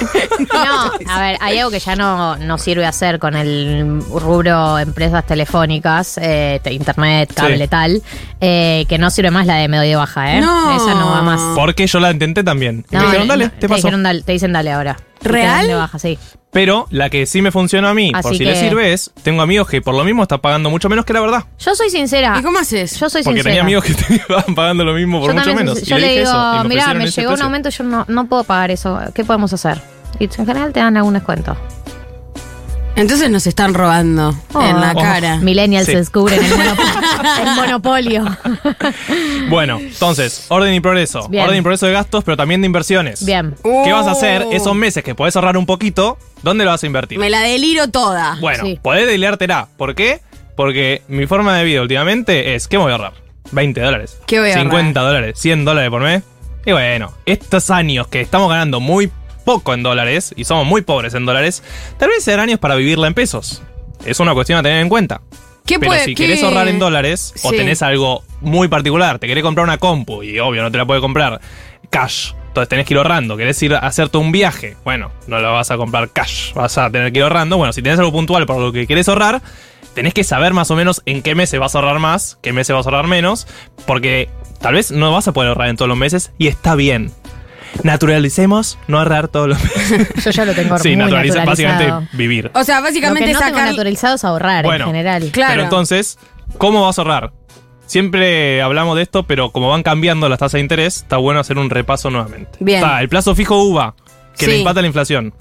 No, 0.53 0.93
a 1.13 1.21
ver, 1.21 1.37
hay 1.41 1.59
algo 1.59 1.71
que 1.71 1.81
ya 1.81 1.97
no, 1.97 2.37
no 2.37 2.57
sirve 2.59 2.87
hacer 2.87 3.19
con 3.19 3.37
el 3.37 4.01
rubro 4.11 4.79
empresas 4.79 5.27
telefónicas, 5.27 6.19
eh, 6.21 6.61
te- 6.63 6.73
internet, 6.73 7.33
cable, 7.35 7.59
Sí. 7.65 7.69
tal, 7.69 8.03
eh, 8.41 8.87
que 8.89 8.97
no 8.99 9.11
sirve 9.11 9.31
más 9.31 9.47
la 9.47 9.57
de 9.57 9.69
me 9.69 9.77
doy 9.77 9.89
de 9.89 9.97
baja, 9.97 10.37
¿eh? 10.37 10.41
No. 10.41 10.77
Esa 10.77 10.95
no 10.95 11.11
va 11.11 11.23
más. 11.23 11.41
Porque 11.55 11.87
yo 11.87 12.01
la 12.01 12.11
intenté 12.11 12.43
también. 12.43 12.85
Y 12.91 12.95
No, 12.95 13.01
me 13.03 13.07
dijeron, 13.07 13.29
dale, 13.29 13.45
no, 13.47 13.51
te 13.53 13.69
paso. 13.69 13.77
dijeron 13.77 14.03
dale- 14.03 14.23
te 14.23 14.33
dicen 14.33 14.53
dale 14.53 14.73
ahora. 14.73 14.97
¿Real? 15.23 15.67
de 15.67 15.75
baja, 15.75 15.99
sí. 15.99 16.19
Pero 16.53 16.87
la 16.91 17.11
que 17.11 17.27
sí 17.27 17.43
me 17.43 17.53
funcionó 17.53 17.87
a 17.89 17.95
mí, 17.95 18.11
por 18.23 18.37
si 18.37 18.43
le 18.45 18.55
que- 18.55 18.59
sirve, 18.61 18.93
es, 18.93 19.13
tengo 19.23 19.41
amigos 19.43 19.69
que 19.69 19.81
por 19.81 19.95
lo 19.95 20.03
mismo 20.05 20.23
están 20.25 20.41
pagando 20.41 20.69
mucho 20.71 20.89
menos 20.89 21.05
que 21.05 21.13
la 21.13 21.21
verdad. 21.21 21.45
Yo 21.61 21.75
soy 21.77 21.91
sincera. 21.91 22.37
¿Y 22.39 22.43
cómo 22.43 22.59
haces? 22.59 22.99
Yo 22.99 23.09
soy 23.09 23.23
Porque 23.23 23.39
sincera. 23.43 23.51
tenía 23.51 23.63
amigos 23.63 23.85
que 23.85 23.93
estaban 24.15 24.55
pagando 24.57 24.83
lo 24.85 24.93
mismo 24.95 25.21
por 25.21 25.29
yo 25.29 25.35
mucho 25.35 25.45
también 25.47 25.67
menos. 25.67 25.83
Y 25.83 25.87
yo 25.87 25.97
le 25.99 26.07
dije 26.09 26.19
digo, 26.21 26.31
eso, 26.31 26.39
y 26.39 26.43
mira, 26.43 26.61
ofrecieron 26.65 26.99
me 26.99 27.05
ese 27.05 27.21
llegó 27.21 27.31
un 27.31 27.35
precio". 27.37 27.45
aumento, 27.47 27.69
yo 27.71 27.85
no, 27.85 28.05
no 28.09 28.27
puedo 28.27 28.43
pagar 28.45 28.71
eso. 28.73 28.99
¿Qué 29.15 29.25
podemos 29.25 29.53
hacer? 29.53 29.81
Y 30.19 30.25
en 30.25 30.31
general 30.33 30.73
te 30.73 30.81
dan 30.81 30.97
algún 30.97 31.15
descuento. 31.15 31.57
Entonces 32.97 33.31
nos 33.31 33.47
están 33.47 33.73
robando 33.73 34.35
en 34.61 34.81
la 34.81 34.93
Oh. 34.95 35.01
cara. 35.01 35.37
Millennials 35.39 35.87
Sí. 35.87 35.93
se 35.93 35.99
descubren 35.99 36.39
el, 36.45 36.53
monopo- 36.53 36.83
el 37.43 37.55
monopolio. 37.57 38.25
Bueno, 39.49 39.79
entonces, 39.81 40.45
orden 40.49 40.75
y 40.75 40.81
progreso. 40.81 41.27
Bien. 41.29 41.45
Orden 41.45 41.59
y 41.59 41.62
progreso 41.62 41.87
de 41.87 41.93
gastos, 41.93 42.23
pero 42.25 42.37
también 42.37 42.61
de 42.61 42.67
inversiones. 42.67 43.25
Bien. 43.25 43.55
¿Qué 43.62 43.93
vas 43.93 44.07
a 44.07 44.12
hacer 44.12 44.43
Oh. 44.47 44.53
esos 44.53 44.75
meses 44.77 45.03
que 45.03 45.15
podés 45.15 45.35
ahorrar 45.37 45.57
un 45.57 45.67
poquito? 45.67 46.19
¿Dónde 46.43 46.65
lo 46.65 46.71
vas 46.71 46.83
a 46.83 46.87
invertir? 46.87 47.19
Me 47.19 47.31
la 47.31 47.41
deliro 47.41 47.89
toda. 47.89 48.37
Bueno, 48.41 48.65
Sí. 48.65 48.79
podés 48.83 49.07
deleártela. 49.07 49.69
¿Por 49.77 49.95
qué? 49.95 50.21
Porque 50.57 51.03
mi 51.09 51.27
forma 51.27 51.57
de 51.57 51.65
vida 51.65 51.81
últimamente 51.83 52.55
es, 52.55 52.69
¿qué 52.69 52.77
me 52.77 52.85
voy 52.85 52.93
a 52.93 52.97
ahorrar? 52.97 53.12
20 53.53 53.81
dólares. 53.81 54.19
¿Qué 54.27 54.39
voy 54.41 54.51
a 54.51 54.55
50 54.55 55.01
dólares, 55.01 55.39
100 55.39 55.65
dólares 55.65 55.91
por 55.91 56.03
mes. 56.03 56.23
Y 56.67 56.73
bueno, 56.73 57.12
estos 57.27 57.71
años 57.71 58.07
que 58.09 58.21
estamos 58.21 58.51
ganando 58.51 58.79
muy 58.81 59.11
poco 59.45 59.75
en 59.75 59.83
dólares 59.83 60.33
y 60.37 60.45
somos 60.45 60.67
muy 60.67 60.83
pobres 60.83 61.15
en 61.15 61.27
dólares, 61.27 61.62
tal 61.99 62.09
vez 62.11 62.23
sean 62.25 62.41
años 62.41 62.59
para 62.59 62.75
vivirla 62.77 63.07
en 63.07 63.15
pesos. 63.15 63.62
Es 64.05 64.21
una 64.21 64.33
cuestión 64.35 64.59
a 64.59 64.62
tener 64.62 64.81
en 64.81 64.89
cuenta. 64.89 65.21
¿Qué 65.67 65.79
Pero 65.79 65.91
puede- 65.91 66.05
si 66.05 66.15
qué- 66.15 66.27
querés 66.27 66.43
ahorrar 66.43 66.69
en 66.69 66.79
dólares 66.79 67.35
o 67.43 67.51
tenés 67.51 67.83
algo 67.83 68.25
muy 68.41 68.69
particular, 68.69 69.19
te 69.19 69.27
querés 69.27 69.45
comprar 69.45 69.65
una 69.65 69.79
compu 69.79 70.23
y 70.23 70.39
obvio 70.41 70.62
no 70.62 70.71
te 70.71 70.79
la 70.79 70.87
puede 70.87 71.01
comprar 71.01 71.41
cash, 71.91 72.33
entonces 72.49 72.69
tenés 72.69 72.87
que 72.87 72.95
ir 72.95 72.99
ahorrando, 72.99 73.37
querés 73.37 73.62
ir 73.62 73.75
a 73.75 73.79
hacerte 73.79 74.19
un 74.19 74.33
viaje, 74.33 74.77
bueno, 74.85 75.12
no 75.27 75.39
la 75.39 75.51
vas 75.51 75.71
a 75.71 75.77
comprar 75.77 76.09
cash, 76.11 76.53
vas 76.55 76.77
a 76.79 76.91
tener 76.91 77.12
que 77.12 77.19
ir 77.19 77.23
ahorrando, 77.25 77.57
bueno, 77.57 77.73
si 77.73 77.83
tenés 77.83 77.99
algo 77.99 78.11
puntual 78.11 78.47
por 78.47 78.57
lo 78.59 78.73
que 78.73 78.87
querés 78.87 79.09
ahorrar, 79.09 79.43
tenés 79.95 80.15
que 80.15 80.25
saber 80.25 80.55
más 80.55 80.71
o 80.71 80.77
menos 80.77 81.03
en 81.07 81.23
qué 81.23 81.35
meses 81.35 81.61
vas 81.61 81.75
a 81.75 81.79
ahorrar 81.79 81.99
más, 82.01 82.39
qué 82.43 82.53
meses 82.53 82.75
vas 82.75 82.87
a 82.87 82.89
ahorrar 82.91 83.07
menos, 83.07 83.47
porque 83.87 84.29
tal 84.61 84.75
vez 84.75 84.91
no 84.91 85.12
vas 85.12 85.29
a 85.29 85.33
poder 85.33 85.49
ahorrar 85.51 85.69
en 85.69 85.77
todos 85.77 85.89
los 85.89 85.99
meses 85.99 86.33
y 86.39 86.47
está 86.49 86.75
bien. 86.75 87.12
Naturalicemos 87.83 88.79
no 88.89 88.99
ahorrar 88.99 89.29
todos 89.29 89.49
los 89.49 89.63
meses. 89.77 90.09
Yo 90.25 90.31
ya 90.31 90.45
lo 90.45 90.55
tengo 90.55 90.79
Sí, 90.79 90.89
muy 90.91 90.97
naturaliza- 91.07 91.39
naturalizado. 91.45 91.47
básicamente 91.47 92.17
vivir. 92.17 92.51
O 92.55 92.65
sea, 92.65 92.77
Lo 92.79 92.83
básicamente 92.85 93.27
que 93.27 93.33
no 93.33 93.39
tengo 93.41 93.51
sacar. 93.53 93.69
naturalizado 93.71 94.15
es 94.17 94.25
ahorrar 94.25 94.65
Bueno, 94.65 94.85
en 94.85 94.91
general. 94.91 95.31
Pero 95.33 95.63
entonces, 95.63 96.19
¿cómo 96.59 96.83
vas 96.85 96.99
a 96.99 97.03
ahorrar? 97.03 97.33
Siempre 97.87 98.63
hablamos 98.63 98.97
de 98.97 99.03
esto, 99.03 99.25
pero 99.25 99.51
como 99.51 99.69
van 99.71 99.83
cambiando 99.83 100.29
las 100.29 100.39
tasas 100.39 100.53
de 100.53 100.61
interés, 100.61 100.99
está 100.99 101.17
bueno 101.17 101.41
hacer 101.41 101.59
un 101.59 101.71
repaso 101.71 102.09
nuevamente. 102.11 102.51
Bien. 102.61 102.79
Está 102.79 103.01
el 103.01 103.09
plazo 103.09 103.35
fijo 103.35 103.63
UVA, 103.65 103.95
que 104.39 104.45
Sí. 104.45 104.51
le 104.53 104.59
empata 104.59 104.81
la 104.81 104.87
inflación. 104.87 105.35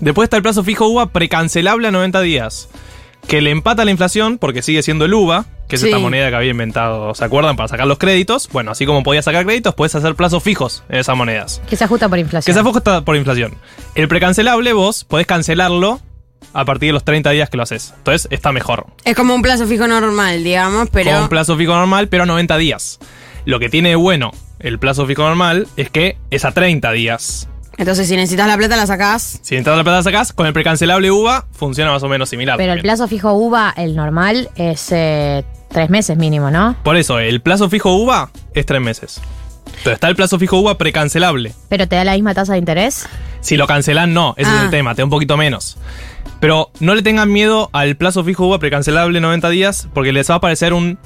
Después 0.00 0.26
está 0.26 0.36
el 0.36 0.42
plazo 0.42 0.64
fijo 0.64 0.86
UVA 0.88 1.06
precancelable 1.12 1.86
a 1.88 1.90
90 1.92 2.20
días, 2.20 2.68
que 3.28 3.40
le 3.42 3.50
empata 3.50 3.84
la 3.84 3.90
inflación 3.92 4.38
porque 4.38 4.62
sigue 4.62 4.82
siendo 4.82 5.04
el 5.04 5.14
UVA, 5.14 5.44
que 5.68 5.76
es 5.76 5.82
Sí. 5.82 5.88
esta 5.88 5.98
moneda 6.00 6.30
que 6.30 6.34
había 6.36 6.50
inventado, 6.50 7.14
¿se 7.14 7.24
acuerdan? 7.24 7.54
Para 7.56 7.68
sacar 7.68 7.86
los 7.86 7.98
créditos. 7.98 8.48
Bueno, 8.52 8.70
así 8.72 8.86
como 8.86 9.02
podías 9.02 9.26
sacar 9.26 9.44
créditos, 9.44 9.74
puedes 9.74 9.94
hacer 9.94 10.14
plazos 10.16 10.42
fijos 10.42 10.82
en 10.88 10.98
esas 10.98 11.14
monedas. 11.16 11.60
Que 11.68 11.76
se 11.76 11.84
ajusta 11.84 12.08
por 12.08 12.18
inflación. 12.18 12.46
Que 12.50 12.54
se 12.54 12.66
ajusta 12.66 13.04
por 13.04 13.16
inflación. 13.16 13.54
El 13.94 14.08
precancelable 14.08 14.72
vos 14.72 15.04
podés 15.04 15.26
cancelarlo 15.26 16.00
a 16.54 16.64
partir 16.64 16.88
de 16.88 16.92
los 16.94 17.04
30 17.04 17.30
días 17.30 17.50
que 17.50 17.58
lo 17.58 17.64
haces. 17.64 17.92
Entonces 17.98 18.28
está 18.30 18.50
mejor. 18.50 18.86
Es 19.04 19.14
como 19.14 19.34
un 19.34 19.42
plazo 19.42 19.66
fijo 19.66 19.86
normal, 19.86 20.42
digamos, 20.42 20.88
pero. 20.90 21.10
Con 21.12 21.22
un 21.24 21.28
plazo 21.28 21.56
fijo 21.56 21.74
normal, 21.74 22.08
pero 22.08 22.22
a 22.22 22.26
90 22.26 22.56
días. 22.56 22.98
Lo 23.44 23.60
que 23.60 23.68
tiene 23.68 23.90
de 23.90 23.96
bueno 23.96 24.30
el 24.58 24.78
plazo 24.78 25.06
fijo 25.06 25.22
normal 25.22 25.68
es 25.76 25.90
que 25.90 26.16
es 26.30 26.44
a 26.46 26.52
30 26.52 26.90
días. 26.92 27.48
Entonces, 27.78 28.08
si 28.08 28.16
necesitas 28.16 28.46
la 28.48 28.56
plata, 28.56 28.76
la 28.76 28.86
sacás. 28.86 29.38
Si 29.40 29.56
entras 29.56 29.76
la 29.76 29.84
plata 29.84 30.02
sacás, 30.02 30.32
con 30.32 30.46
el 30.46 30.52
precancelable 30.52 31.10
UVA 31.10 31.46
funciona 31.52 31.92
más 31.92 32.02
o 32.02 32.08
menos 32.08 32.28
similar. 32.28 32.56
Pero 32.56 32.72
el 32.72 32.82
plazo 32.82 33.06
fijo 33.08 33.32
UVA, 33.32 33.72
el 33.76 33.94
normal, 33.94 34.50
es 34.56 34.88
eh, 34.90 35.44
tres 35.68 35.88
meses 35.88 36.16
mínimo, 36.18 36.50
¿no? 36.50 36.76
Por 36.82 36.96
eso, 36.96 37.18
el 37.20 37.40
plazo 37.40 37.70
fijo 37.70 37.94
UVA 37.94 38.30
es 38.54 38.66
3 38.66 38.80
meses. 38.80 39.20
Entonces 39.66 39.92
está 39.94 40.08
el 40.08 40.16
plazo 40.16 40.38
fijo 40.40 40.58
UVA 40.58 40.76
precancelable. 40.76 41.54
Pero 41.68 41.86
te 41.86 41.94
da 41.96 42.04
la 42.04 42.14
misma 42.14 42.34
tasa 42.34 42.54
de 42.54 42.58
interés. 42.58 43.06
Si 43.40 43.56
lo 43.56 43.68
cancelan, 43.68 44.12
no, 44.12 44.34
ese 44.36 44.50
es 44.50 44.56
Ah. 44.58 44.64
el 44.64 44.70
tema, 44.70 44.94
te 44.96 45.02
da 45.02 45.04
un 45.04 45.10
poquito 45.10 45.36
menos. 45.36 45.78
Pero 46.40 46.70
no 46.80 46.94
le 46.96 47.02
tengan 47.02 47.30
miedo 47.32 47.70
al 47.72 47.96
plazo 47.96 48.24
fijo 48.24 48.46
UVA 48.48 48.58
precancelable 48.58 49.20
90 49.20 49.50
días 49.50 49.88
porque 49.94 50.12
les 50.12 50.28
va 50.28 50.34
a 50.34 50.38
aparecer 50.38 50.72
un 50.72 50.98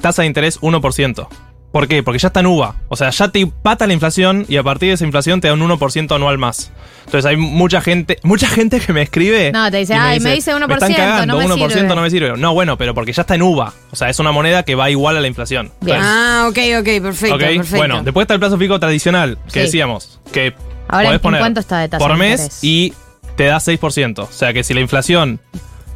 tasa 0.00 0.22
de 0.22 0.28
interés 0.28 0.58
1%. 0.62 1.28
¿Por 1.74 1.88
qué? 1.88 2.04
Porque 2.04 2.20
ya 2.20 2.28
está 2.28 2.38
en 2.38 2.46
UVA. 2.46 2.76
O 2.86 2.94
sea, 2.94 3.10
ya 3.10 3.26
te 3.32 3.40
empata 3.40 3.88
la 3.88 3.94
inflación 3.94 4.46
y 4.48 4.58
a 4.58 4.62
partir 4.62 4.90
de 4.90 4.94
esa 4.94 5.04
inflación 5.04 5.40
te 5.40 5.48
da 5.48 5.54
un 5.54 5.60
1% 5.60 6.14
anual 6.14 6.38
más. 6.38 6.70
Entonces 7.04 7.28
hay 7.28 7.36
mucha 7.36 7.80
gente, 7.80 8.20
mucha 8.22 8.46
gente 8.46 8.78
que 8.78 8.92
me 8.92 9.02
escribe. 9.02 9.50
No, 9.50 9.68
te 9.72 9.78
dice, 9.78 9.94
y 9.94 9.96
"Ay, 9.98 10.20
me 10.20 10.34
dice 10.34 10.54
1%, 10.54 10.68
Me 10.68 10.74
están 10.74 10.94
cagando, 10.94 11.26
no 11.34 11.38
me 11.40 11.46
1% 11.46 11.68
sirve". 11.72 11.88
no 11.96 12.00
me 12.00 12.10
sirve. 12.10 12.36
No, 12.36 12.54
bueno, 12.54 12.78
pero 12.78 12.94
porque 12.94 13.12
ya 13.12 13.22
está 13.22 13.34
en 13.34 13.42
UVA. 13.42 13.72
O 13.90 13.96
sea, 13.96 14.08
es 14.08 14.20
una 14.20 14.30
moneda 14.30 14.62
que 14.62 14.76
va 14.76 14.88
igual 14.88 15.16
a 15.16 15.20
la 15.20 15.26
inflación. 15.26 15.72
Entonces, 15.80 16.04
Ah, 16.06 16.46
ok, 16.48 16.58
ok, 16.78 17.02
perfecto, 17.02 17.34
Ok, 17.34 17.40
perfecto. 17.40 17.76
Bueno, 17.76 18.02
después 18.04 18.22
está 18.22 18.34
el 18.34 18.40
plazo 18.40 18.56
fijo 18.56 18.78
tradicional, 18.78 19.36
que 19.46 19.50
Sí. 19.50 19.58
decíamos, 19.66 20.20
que 20.32 20.54
Ahora, 20.86 21.06
podés 21.06 21.14
¿en 21.16 21.20
poner 21.22 21.40
cuánto 21.40 21.58
está 21.58 21.80
de 21.80 21.88
tasa 21.88 21.98
por 22.06 22.16
mes 22.16 22.40
interés? 22.40 22.58
y 22.62 22.94
te 23.36 23.46
da 23.46 23.58
6%. 23.58 24.22
O 24.22 24.32
sea 24.32 24.52
que 24.52 24.62
si 24.62 24.74
la 24.74 24.80
inflación, 24.80 25.40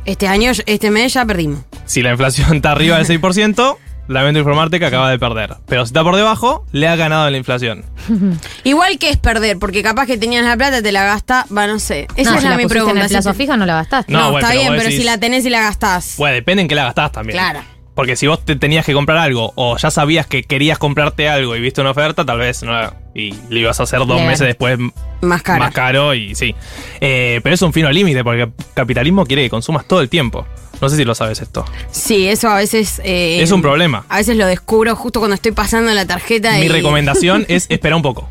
Este 0.07 0.27
año, 0.27 0.51
este 0.67 0.91
mes 0.91 1.13
ya 1.15 1.25
perdimos. 1.25 1.61
si 1.85 2.03
la 2.03 2.11
inflación 2.11 2.57
está 2.57 2.73
arriba 2.73 2.97
del 2.97 3.07
6%, 3.07 3.77
lamento 4.09 4.39
informarte 4.41 4.79
que 4.79 4.87
acaba 4.87 5.11
de 5.11 5.19
perder. 5.19 5.57
Pero 5.67 5.85
si 5.85 5.91
está 5.91 6.03
por 6.03 6.17
debajo, 6.17 6.65
le 6.73 6.89
ha 6.89 6.97
ganado 6.97 7.27
en 7.27 7.33
la 7.33 7.39
inflación. 7.39 7.85
Igual 8.65 8.99
que 8.99 9.11
es 9.11 9.17
perder, 9.17 9.59
porque 9.59 9.83
capaz 9.83 10.07
que 10.07 10.19
tenías 10.19 10.45
la 10.45 10.57
plata, 10.57 10.83
te 10.83 10.93
la 10.93 11.05
gasta, 11.05 11.47
va, 11.57 11.67
no 11.67 11.79
sé. 11.79 12.07
Esa 12.17 12.31
No, 12.31 12.37
es 12.37 12.43
si 12.43 12.49
la, 12.49 12.51
la 12.53 12.57
mi 12.57 12.67
pregunta. 12.67 12.93
en 12.93 13.03
el 13.03 13.09
si 13.09 13.15
plazo 13.15 13.57
no 13.57 13.67
la 13.67 13.75
gastaste. 13.75 14.13
No, 14.13 14.19
No, 14.19 14.25
bueno, 14.33 14.39
está 14.39 14.51
pero 14.51 14.61
bien, 14.63 14.73
pero 14.77 14.89
decís- 14.91 14.99
si 14.99 15.05
la 15.05 15.19
tenés 15.19 15.45
y 15.47 15.51
la 15.51 15.61
gastás. 15.61 16.15
Bueno, 16.19 16.35
depende 16.35 16.63
en 16.63 16.69
qué 16.69 16.75
la 16.75 16.85
gastás 16.85 17.13
también. 17.13 17.37
Claro. 17.39 17.61
Porque 17.95 18.15
si 18.15 18.29
vos 18.29 18.45
te 18.45 18.55
tenías 18.55 18.87
que 18.87 18.93
comprar 18.93 19.19
algo 19.19 19.53
o 19.57 19.77
ya 19.77 19.91
sabías 19.91 20.25
que 20.27 20.45
querías 20.45 20.79
comprarte 20.79 21.29
algo 21.29 21.57
y 21.57 21.61
viste 21.61 21.81
una 21.81 21.91
oferta, 21.91 22.25
tal 22.25 22.39
vez 22.39 22.63
no 22.63 22.71
la- 22.73 22.95
y 23.13 23.35
le 23.51 23.61
ibas 23.61 23.81
a 23.81 23.83
hacer 23.83 23.99
dos 24.07 24.23
meses 24.23 24.47
después 24.47 24.79
Más 25.21 25.43
caro. 25.43 25.59
más 25.59 25.75
caro 25.75 26.15
y 26.15 26.37
sí. 26.37 26.55
Eh, 27.01 27.41
pero 27.43 27.55
es 27.57 27.63
un 27.63 27.73
fino 27.73 27.91
límite 27.91 28.23
porque 28.23 28.43
el 28.43 28.53
capitalismo 28.75 29.27
quiere 29.27 29.43
que 29.43 29.51
consumas 29.51 29.85
todo 29.89 30.01
el 30.01 30.09
tiempo. 30.09 30.47
No 30.81 30.89
sé 30.89 30.97
si 30.97 31.05
lo 31.05 31.15
sabes 31.15 31.41
esto. 31.41 31.65
Sí, 31.91 32.29
eso 32.29 32.49
a 32.49 32.57
veces. 32.57 33.01
eh, 33.05 33.43
Es 33.43 33.51
un 33.51 33.63
problema. 33.63 34.05
A 34.09 34.19
veces 34.19 34.37
lo 34.37 34.47
descubro 34.47 34.95
justo 34.97 35.19
cuando 35.21 35.35
estoy 35.35 35.53
pasando 35.53 35.93
la 35.93 36.07
tarjeta 36.07 36.57
y. 36.59 36.63
Mi 36.63 36.69
recomendación 36.69 37.45
es 37.49 37.67
esperar 37.69 37.97
un 37.97 38.03
poco. 38.03 38.29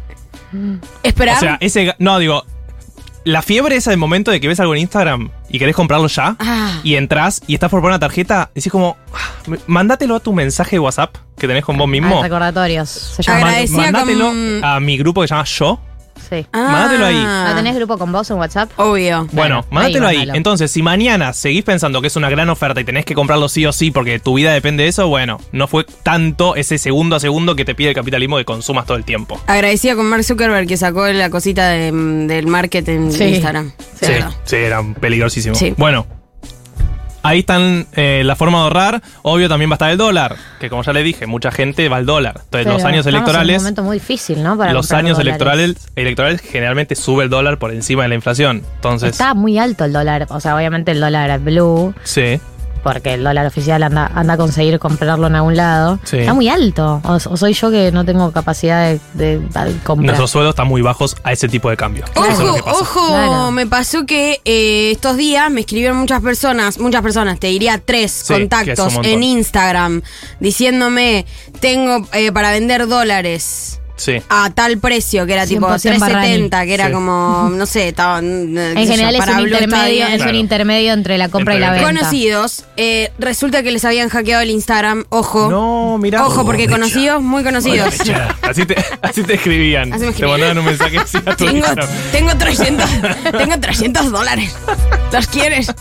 Esperar. 1.04 1.38
O 1.38 1.40
sea, 1.40 1.58
ese. 1.60 1.96
No, 2.00 2.20
digo. 2.20 2.46
La 3.24 3.42
fiebre 3.42 3.76
esa 3.76 3.90
del 3.90 4.00
momento 4.00 4.32
de 4.32 4.40
que 4.40 4.48
ves 4.48 4.58
algo 4.62 4.74
en 4.74 4.80
Instagram 4.80 5.32
y 5.50 5.60
querés 5.60 5.76
comprarlo 5.76 6.08
ya 6.08 6.38
Ah. 6.40 6.80
y 6.82 6.96
entras 6.96 7.42
y 7.46 7.56
estás 7.56 7.70
por 7.70 7.82
poner 7.82 7.92
una 7.96 8.00
tarjeta, 8.00 8.52
decís 8.56 8.72
como. 8.72 8.96
"Ah, 9.14 9.58
Mándatelo 9.68 10.16
a 10.16 10.22
tu 10.22 10.32
mensaje 10.32 10.78
de 10.78 10.80
WhatsApp 10.80 11.14
que 11.38 11.46
tenés 11.46 11.66
con 11.66 11.78
vos 11.78 11.90
mismo. 11.90 12.20
Ah, 12.20 12.24
recordatorios. 12.24 12.88
Se 12.90 13.24
llama. 13.24 13.52
Mándatelo 13.70 14.28
con- 14.28 14.62
a 14.64 14.80
mi 14.80 14.98
grupo 14.98 15.20
que 15.22 15.28
se 15.28 15.34
llama 15.34 15.44
Yo. 15.44 15.80
Sí. 16.30 16.46
Mándatelo 16.54 17.06
ahí. 17.06 17.16
¿No 17.50 17.56
tenés 17.56 17.76
grupo 17.76 17.98
con 17.98 18.12
vos 18.12 18.30
en 18.30 18.38
WhatsApp? 18.38 18.70
Obvio. 18.78 19.28
Bueno, 19.32 19.66
mándatelo 19.72 20.08
ahí. 20.08 20.28
Entonces, 20.34 20.72
si 20.72 20.82
mañana 20.82 21.34
seguís 21.34 21.64
pensando 21.64 22.02
que 22.02 22.08
es 22.08 22.16
una 22.16 22.30
gran 22.30 22.50
oferta 22.50 22.82
y 22.82 22.84
tenés 22.84 23.06
que 23.06 23.16
comprarlo 23.16 23.48
sí 23.50 23.66
o 23.66 23.72
sí 23.72 23.92
porque 23.92 24.20
tu 24.20 24.34
vida 24.36 24.52
depende 24.54 24.84
de 24.84 24.90
eso, 24.90 25.08
bueno, 25.08 25.40
no 25.52 25.68
fue 25.68 25.86
tanto 26.04 26.56
ese 26.56 26.78
segundo 26.78 27.16
a 27.16 27.20
segundo 27.20 27.56
que 27.56 27.66
te 27.66 27.76
pide 27.76 27.90
el 27.90 27.96
capitalismo 27.96 28.38
que 28.38 28.46
consumas 28.46 28.86
todo 28.86 28.98
el 28.98 29.04
tiempo. 29.06 29.40
Agradecida 29.48 29.96
con 29.96 30.06
Mark 30.08 30.24
Zuckerberg 30.24 30.68
que 30.68 30.78
sacó 30.78 31.08
la 31.08 31.30
cosita 31.30 31.70
de- 31.70 31.92
del 31.92 32.48
market 32.48 32.88
en 32.90 33.12
Sí. 33.12 33.24
Instagram. 33.26 33.72
Sí, 34.02 34.14
sí, 34.44 34.56
era 34.58 34.82
peligrosísimo. 35.00 35.56
Sí. 35.56 35.74
Bueno, 35.78 36.06
ahí 37.24 37.40
están 37.40 37.88
eh, 37.94 38.22
la 38.26 38.36
forma 38.36 38.60
de 38.60 38.64
ahorrar. 38.66 39.02
Obvio 39.22 39.50
también 39.50 39.70
va 39.70 39.74
a 39.74 39.76
estar 39.76 39.92
el 39.92 39.98
dólar, 39.98 40.36
que 40.60 40.70
como 40.70 40.84
ya 40.84 40.94
le 40.94 41.04
dije, 41.04 41.26
mucha 41.28 41.52
gente 41.52 41.90
va 41.90 41.98
al 41.98 42.06
dólar. 42.06 42.36
Entonces, 42.36 42.66
Pero 42.66 42.74
los 42.74 42.84
años 42.84 43.06
electorales, 43.06 43.58
un 43.58 43.64
momento 43.64 43.84
muy 43.84 43.98
difícil, 43.98 44.44
¿no? 44.44 44.58
Para 44.58 44.74
los 44.74 44.92
años 44.92 45.18
dólares. 45.18 45.28
electorales, 45.28 45.88
electorales 45.96 46.42
generalmente 46.42 46.96
sube 46.96 47.24
el 47.24 47.30
dólar 47.30 47.58
por 47.58 47.74
encima 47.74 48.04
de 48.04 48.10
la 48.10 48.16
inflación. 48.16 48.64
Entonces, 48.76 49.12
Está 49.12 49.34
muy 49.34 49.58
alto 49.58 49.86
el 49.86 49.94
dólar. 49.94 50.28
O 50.30 50.40
sea, 50.40 50.56
obviamente 50.56 50.92
el 50.92 51.00
dólar 51.00 51.40
blue, 51.40 51.94
sí. 52.04 52.40
Porque 52.94 53.16
el 53.16 53.24
dólar 53.24 53.46
oficial 53.46 53.84
anda, 53.84 54.10
anda 54.16 54.36
a 54.36 54.38
conseguir 54.38 54.80
comprarlo 54.80 55.28
en 55.28 55.36
algún 55.36 55.58
lado. 55.58 56.00
Sí. 56.06 56.20
Está 56.20 56.34
muy 56.34 56.48
alto. 56.48 57.02
O, 57.04 57.14
o 57.16 57.38
soy 57.38 57.54
yo 57.54 57.70
que 57.70 57.92
no 57.92 58.06
tengo 58.06 58.32
capacidad 58.32 58.86
de, 58.88 59.00
de- 59.14 59.40
de 59.40 59.78
comprar. 59.84 60.06
Nuestros 60.06 60.32
sueldos 60.32 60.52
están 60.54 60.68
muy 60.68 60.82
bajos 60.82 61.18
a 61.24 61.34
ese 61.34 61.50
tipo 61.50 61.70
de 61.70 61.76
cambio. 61.76 62.06
Eso 62.16 62.26
es 62.32 62.40
lo 62.40 62.54
Ojo, 62.56 62.70
ojo, 62.82 63.08
Claro. 63.10 63.52
me 63.52 63.68
pasó 63.68 64.06
que 64.06 64.40
eh, 64.46 64.92
estos 64.92 65.18
días 65.18 65.52
me 65.52 65.62
escribieron 65.62 65.98
muchas 65.98 66.22
personas, 66.22 66.80
muchas 66.80 67.02
personas, 67.02 67.40
te 67.40 67.48
diría 67.48 67.78
tres 67.84 68.12
Sí, 68.26 68.34
contactos 68.34 68.98
en 69.04 69.22
Instagram 69.24 70.02
diciéndome, 70.40 71.26
tengo 71.60 72.08
eh, 72.14 72.32
para 72.32 72.52
vender 72.52 72.88
dólares 72.88 73.82
Sí. 73.98 74.22
a 74.30 74.50
tal 74.52 74.78
precio, 74.78 75.26
que 75.26 75.34
era 75.34 75.46
tipo 75.46 75.68
100% 75.68 75.82
370, 75.82 76.66
que 76.66 76.74
era 76.74 76.88
Sí. 76.88 76.94
como, 76.94 77.50
no 77.52 77.66
sé, 77.66 77.90
estaba... 77.90 78.20
En 78.20 78.76
general 78.88 79.16
es 79.16 79.28
un, 79.28 79.40
intermedio, 79.42 80.06
es 80.06 80.12
un 80.14 80.18
Claro. 80.20 80.38
intermedio 80.38 80.94
entre 80.94 81.18
la 81.18 81.30
compra 81.30 81.56
y 81.56 81.60
la 81.60 81.68
Entre- 81.68 81.84
venta. 81.86 82.00
Conocidos, 82.02 82.64
eh, 82.78 83.12
resulta 83.20 83.64
que 83.64 83.72
les 83.72 83.84
habían 83.86 84.10
hackeado 84.10 84.42
el 84.44 84.52
Instagram, 84.52 85.06
ojo. 85.10 85.50
No, 85.50 85.98
mira. 85.98 86.26
Ojo, 86.26 86.46
porque 86.46 86.68
conocidos, 86.68 87.22
muy 87.22 87.44
conocidos. 87.44 87.94
Así 88.42 88.66
te, 88.66 88.76
así 89.02 89.24
te 89.24 89.34
escribían. 89.34 89.92
Así 89.92 90.06
me 90.06 90.12
te 90.14 90.26
mandaban 90.26 90.58
un 90.60 90.66
mensaje 90.66 90.98
así 91.00 91.18
a 91.18 91.36
tu 91.36 91.46
Tengo, 91.46 91.58
Instagram. 91.58 91.90
tengo 92.12 92.36
300, 92.38 92.90
tengo 93.38 93.60
300 93.60 94.12
dólares. 94.12 94.56
¿Los 95.12 95.28
quieres? 95.28 95.72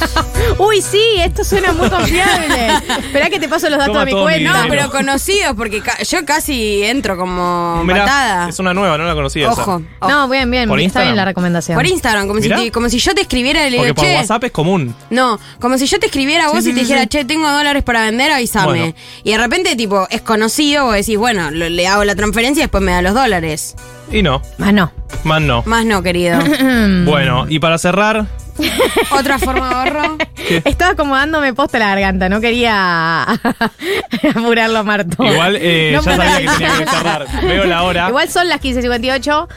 Uy, 0.58 0.82
sí, 0.82 1.00
esto 1.18 1.44
suena 1.44 1.72
muy 1.72 1.88
confiable. 1.88 2.68
Esperá 2.98 3.30
que 3.30 3.38
te 3.38 3.48
paso 3.48 3.68
los 3.68 3.78
datos 3.78 3.92
Toma 3.94 4.00
de 4.00 4.06
mi 4.06 4.10
todo 4.12 4.20
mi 4.26 4.32
cuenta. 4.32 4.50
No, 4.52 4.62
dinero. 4.64 4.74
pero 4.82 4.90
conocidos, 4.90 5.54
porque 5.56 5.80
ca- 5.80 6.02
yo 6.02 6.24
casi 6.24 6.82
entro 6.82 7.16
como 7.16 7.82
Mirá, 7.84 8.00
patada. 8.04 8.48
es 8.48 8.58
una 8.58 8.74
nueva, 8.74 8.98
no 8.98 9.04
la 9.04 9.14
conocía. 9.14 9.50
esa. 9.50 9.62
Ojo. 9.62 9.82
ojo. 10.00 10.10
No, 10.10 10.28
bien, 10.28 10.50
bien. 10.50 10.68
¿Por 10.68 10.78
está 10.78 10.84
Instagram? 10.84 11.08
bien 11.08 11.16
la 11.16 11.24
recomendación. 11.24 11.76
Por 11.76 11.86
Instagram, 11.86 12.26
como 12.26 12.40
si, 12.40 12.48
Mirá. 12.48 12.56
te- 12.58 12.72
como 12.72 12.88
si 12.88 12.98
yo 12.98 13.14
te 13.14 13.22
escribiera 13.22 13.66
y 13.66 13.70
le 13.70 13.76
Porque 13.78 13.86
digo, 13.92 13.94
por 13.96 14.04
che. 14.06 14.14
WhatsApp 14.16 14.44
es 14.44 14.52
común. 14.52 14.94
No, 15.10 15.38
como 15.60 15.78
si 15.78 15.86
yo 15.86 15.98
te 15.98 16.06
escribiera 16.06 16.46
a 16.46 16.48
vos 16.48 16.64
sí, 16.64 16.70
y 16.70 16.72
te 16.72 16.80
sí, 16.80 16.84
dijera, 16.86 17.02
sí. 17.02 17.08
che, 17.08 17.24
tengo 17.24 17.50
dólares 17.50 17.82
para 17.82 18.02
vender, 18.02 18.32
avísame. 18.32 18.66
Bueno. 18.66 18.94
Y 19.24 19.30
de 19.32 19.38
repente, 19.38 19.76
tipo, 19.76 20.06
es 20.10 20.20
conocido, 20.22 20.84
vos 20.86 20.94
decís, 20.94 21.16
bueno, 21.18 21.50
lo- 21.50 21.68
le 21.68 21.86
hago 21.86 22.04
la 22.04 22.14
transferencia 22.14 22.62
y 22.62 22.64
después 22.64 22.82
me 22.82 22.92
da 22.92 23.02
los 23.02 23.14
dólares. 23.14 23.74
Y 24.10 24.22
no, 24.22 24.42
Ah, 24.60 24.72
no. 24.72 24.92
más 25.24 25.40
no. 25.40 25.62
Más 25.66 25.84
no, 25.86 26.02
querido. 26.02 26.38
Bueno, 27.04 27.46
y 27.48 27.58
para 27.60 27.78
cerrar, 27.78 28.26
Otra 29.10 29.38
forma 29.38 29.68
de 29.68 29.74
ahorro. 29.74 30.18
Estaba 30.64 30.92
acomodándome 30.92 31.54
posta 31.54 31.78
la 31.78 31.88
garganta, 31.88 32.28
no 32.28 32.40
quería 32.40 33.22
apurarlo 34.34 34.78
a 34.78 34.82
Marto. 34.82 35.24
Igual 35.24 35.56
eh, 35.60 35.92
No 35.94 36.02
ya 36.02 36.16
sabía 36.16 36.38
que 36.38 36.58
tenía 36.58 36.78
que 36.78 36.86
cerrar. 36.90 37.26
Veo 37.42 37.64
la 37.64 37.82
hora. 37.82 38.08
Igual 38.08 38.28
son 38.28 38.48
las 38.48 38.60
15.58. 38.60 39.48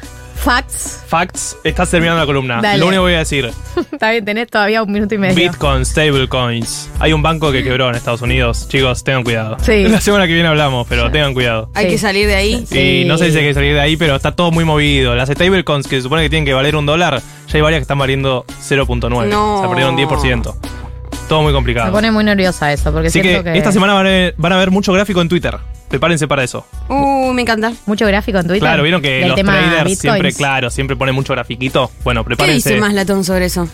Facts. 0.45 1.01
Facts, 1.07 1.57
estás 1.63 1.89
terminando 1.89 2.19
la 2.21 2.27
columna. 2.27 2.61
Dale. 2.61 2.77
Lo 2.77 2.85
único 2.85 3.01
que 3.01 3.05
voy 3.05 3.13
a 3.15 3.17
decir. 3.17 3.49
Está 3.91 4.11
bien, 4.11 4.23
tenés 4.25 4.47
todavía 4.47 4.83
un 4.83 4.91
minuto 4.91 5.15
y 5.15 5.17
medio. 5.17 5.33
Bitcoin, 5.33 5.83
stablecoins. 5.83 6.87
Hay 6.99 7.13
un 7.13 7.23
banco 7.23 7.51
que 7.51 7.63
quebró 7.63 7.89
en 7.89 7.95
Estados 7.95 8.21
Unidos. 8.21 8.67
Chicos, 8.69 9.03
tengan 9.03 9.23
cuidado. 9.23 9.57
Sí. 9.63 9.83
La 9.89 9.99
semana 9.99 10.27
que 10.27 10.33
viene 10.33 10.47
hablamos, 10.47 10.85
pero 10.87 11.09
tengan 11.09 11.33
cuidado. 11.33 11.71
Hay 11.73 11.87
que 11.87 11.97
salir 11.97 12.27
de 12.27 12.35
ahí. 12.35 12.63
Y 12.69 13.05
no 13.07 13.17
sé 13.17 13.31
si 13.31 13.39
hay 13.39 13.43
que 13.43 13.55
salir 13.55 13.73
de 13.73 13.81
ahí, 13.81 13.97
pero 13.97 14.15
está 14.15 14.33
todo 14.35 14.51
muy 14.51 14.65
movido. 14.65 15.15
Las 15.15 15.29
stablecoins 15.29 15.87
que 15.87 15.95
se 15.95 16.03
supone 16.03 16.21
que 16.21 16.29
tienen 16.29 16.45
que 16.45 16.53
valer 16.53 16.75
un 16.75 16.85
dólar, 16.85 17.23
ya 17.47 17.55
hay 17.55 17.61
varias 17.61 17.79
que 17.79 17.83
están 17.85 17.97
valiendo 17.97 18.45
0.9. 18.61 19.27
No. 19.27 19.63
Se 19.63 19.67
perdieron 19.67 19.97
10%. 19.97 20.84
Todo 21.27 21.41
muy 21.41 21.51
Me 21.51 21.55
complicado. 21.55 21.91
pone 21.91 22.11
muy 22.11 22.23
nerviosa 22.23 22.71
eso, 22.71 22.91
porque 22.91 23.07
Así 23.07 23.19
que, 23.21 23.29
siento 23.29 23.43
que, 23.43 23.57
esta 23.57 23.71
semana 23.71 23.93
van 23.93 24.05
a, 24.05 24.09
ver, 24.09 24.35
van 24.37 24.53
a 24.53 24.57
ver 24.57 24.69
mucho 24.71 24.93
gráfico 24.93 25.21
en 25.21 25.29
Twitter. 25.29 25.57
Prepárense 25.89 26.27
para 26.27 26.43
eso. 26.43 26.65
Uh, 26.89 27.31
me 27.33 27.41
encanta. 27.43 27.73
Mucho 27.85 28.05
gráfico 28.05 28.37
en 28.39 28.45
Twitter. 28.47 28.61
Claro, 28.61 28.83
vieron 28.83 29.01
que 29.01 29.09
del 29.19 29.27
los 29.29 29.35
tema 29.35 29.53
traders 29.53 29.75
Bitcoins. 29.85 29.99
siempre, 29.99 30.33
claro, 30.33 30.69
siempre 30.69 30.95
ponen 30.95 31.15
mucho 31.15 31.33
grafiquito. 31.33 31.89
Bueno, 32.03 32.23
¿Qué 32.23 32.27
prepárense. 32.27 32.69
dice 32.69 32.81
más 32.81 32.93
Latón 32.93 33.23
sobre 33.23 33.45
eso? 33.45 33.67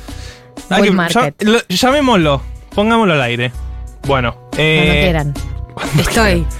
Hay 0.69 0.83
que- 0.83 0.91
market. 0.91 1.35
ya- 1.39 1.49
lo- 1.49 1.67
llamémoslo, 1.67 2.41
pongámoslo 2.75 3.13
al 3.13 3.21
aire. 3.21 3.51
Bueno, 4.07 4.35
eh, 4.57 4.77
Cuando 4.85 5.01
quieran. 5.03 5.33
Estoy. 5.99 6.45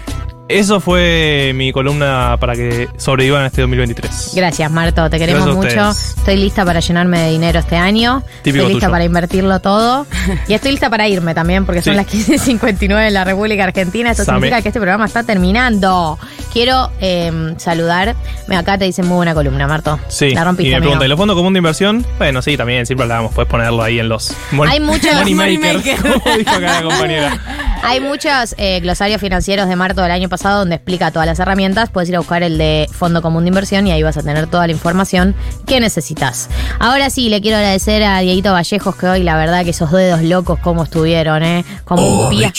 eso 0.60 0.80
fue 0.80 1.52
mi 1.56 1.72
columna 1.72 2.38
para 2.40 2.54
que 2.56 2.88
sobrevivan 2.98 3.46
este 3.46 3.62
2023. 3.62 4.32
Gracias, 4.36 4.72
Marto. 4.72 5.10
Te 5.10 5.18
queremos 5.20 5.46
Gracias 5.56 5.96
mucho. 5.96 6.20
Estoy 6.20 6.38
lista 6.38 6.66
para 6.66 6.80
llenarme 6.80 7.20
de 7.20 7.32
dinero 7.32 7.60
este 7.60 7.78
año. 7.78 8.24
Típico 8.42 8.64
estoy 8.64 8.74
lista 8.74 8.88
tuyo. 8.88 8.92
para 8.92 9.04
invertirlo 9.04 9.60
todo. 9.60 10.06
y 10.48 10.54
estoy 10.54 10.72
lista 10.72 10.90
para 10.90 11.08
irme 11.08 11.34
también, 11.34 11.66
porque 11.66 11.82
son 11.82 11.96
las 11.96 12.08
15.59 12.08 13.08
en 13.08 13.14
la 13.14 13.24
República 13.24 13.64
Argentina. 13.64 14.14
Same. 14.14 14.26
significa 14.26 14.62
que 14.62 14.70
este 14.70 14.80
programa 14.80 15.06
está 15.06 15.24
terminando. 15.24 16.18
Quiero 16.54 16.92
eh, 17.00 17.54
saludar. 17.58 18.16
Acá 18.50 18.78
te 18.78 18.86
dicen 18.86 19.08
muy 19.08 19.16
buena 19.18 19.34
columna, 19.34 19.68
Marto. 19.68 20.00
Sí, 20.10 20.32
La 20.32 20.42
y 20.42 20.44
rompiste, 20.44 20.70
me 20.72 20.76
amigo. 20.78 20.90
pregunta, 20.90 21.06
¿y 21.06 21.10
los 21.10 21.18
fondos 21.18 21.36
comunes 21.36 21.54
de 21.54 21.60
inversión? 21.60 22.06
Bueno, 22.18 22.42
sí, 22.42 22.58
también, 22.58 22.86
siempre 22.86 23.04
hablábamos, 23.04 23.34
puedes 23.34 23.50
ponerlo 23.50 23.82
ahí 23.82 24.00
en 24.00 24.10
los 24.10 24.34
Hay 24.68 24.80
muchos- 24.80 25.14
money 25.14 25.34
Money 25.34 25.58
makers, 25.58 25.86
maker. 25.86 26.22
como 26.24 26.38
dijo 26.38 26.60
la 26.60 26.82
compañera. 26.84 27.40
Hay 27.84 28.00
muchos 28.00 28.54
eh, 28.58 28.80
glosarios 28.82 29.20
financieros 29.22 29.68
de 29.68 29.76
Marto 29.76 30.02
del 30.02 30.12
año 30.12 30.30
pasado 30.30 30.41
donde 30.50 30.76
explica 30.76 31.12
todas 31.12 31.28
las 31.28 31.40
herramientas. 31.40 31.90
Puedes 31.90 32.10
ir 32.10 32.16
a 32.16 32.20
buscar 32.20 32.44
el 32.44 32.58
de 32.58 32.88
Fondo 32.92 33.22
Común 33.22 33.44
de 33.44 33.50
Inversión 33.50 33.88
y 33.88 33.92
ahí 33.92 34.04
vas 34.04 34.18
a 34.18 34.24
tener 34.24 34.48
toda 34.48 34.66
la 34.68 34.74
información 34.74 35.36
que 35.66 35.80
necesitas. 35.80 36.50
Ahora 36.80 37.10
sí, 37.10 37.30
le 37.30 37.42
quiero 37.42 37.58
agradecer 37.58 38.04
a 38.04 38.20
Dieguito 38.20 38.52
Vallejos 38.52 38.96
que 38.96 39.08
hoy 39.08 39.24
la 39.24 39.36
verdad 39.38 39.64
que 39.64 39.70
esos 39.72 39.92
dedos 39.92 40.22
locos 40.24 40.60
como 40.60 40.84
estuvieron, 40.84 41.44
¿eh? 41.44 41.64
Como 41.86 42.02
Oh, 42.02 42.24
un 42.26 42.30
pie. 42.38 42.52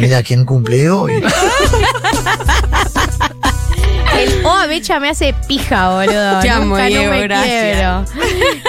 Mira 0.00 0.22
quién 0.22 0.44
cumple 0.44 0.88
hoy. 0.90 1.12
El 4.42 4.46
O 4.46 4.68
Becha 4.68 4.98
me 5.00 5.08
hace 5.10 5.34
pija, 5.46 5.90
boludo. 5.90 6.40
Te 6.42 6.50
amo, 6.50 6.76
Nunca, 6.76 6.90
no 6.90 7.10
me 7.10 7.22
gracias. 7.22 8.10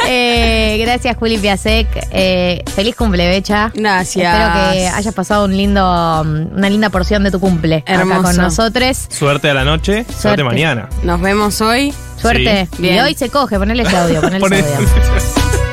Eh, 0.08 0.78
gracias, 0.82 1.18
Juli 1.18 1.38
Piasek. 1.38 1.88
Eh, 2.12 2.64
feliz 2.76 2.96
cumple, 2.96 3.28
Becha. 3.28 3.72
Gracias. 3.74 4.34
Espero 4.34 4.72
que 4.74 4.88
hayas 4.88 5.14
pasado 5.14 5.46
un 5.46 5.56
lindo, 5.58 6.24
mm, 6.26 6.56
una 6.58 6.70
linda 6.70 6.90
porción 6.90 7.24
de 7.24 7.32
tu 7.32 7.40
cumple 7.40 7.78
acá 7.78 7.94
Hermoso. 7.94 8.22
con 8.24 8.38
nosotros. 8.38 9.08
Suerte 9.10 9.50
a 9.50 9.54
la 9.54 9.64
noche, 9.64 10.04
suerte, 10.04 10.22
Suerte. 10.22 10.44
mañana. 10.44 10.90
Nos 11.04 11.20
vemos 11.22 11.60
hoy. 11.62 11.94
Suerte. 12.22 12.68
Sí. 12.78 12.88
Y 12.90 13.00
hoy 13.00 13.14
se 13.16 13.30
coge, 13.30 13.58
ponele 13.58 13.84
ese 13.84 13.98
audio, 13.98 14.22
ponele 14.22 14.46
ese 14.60 14.76
audio. 14.76 14.90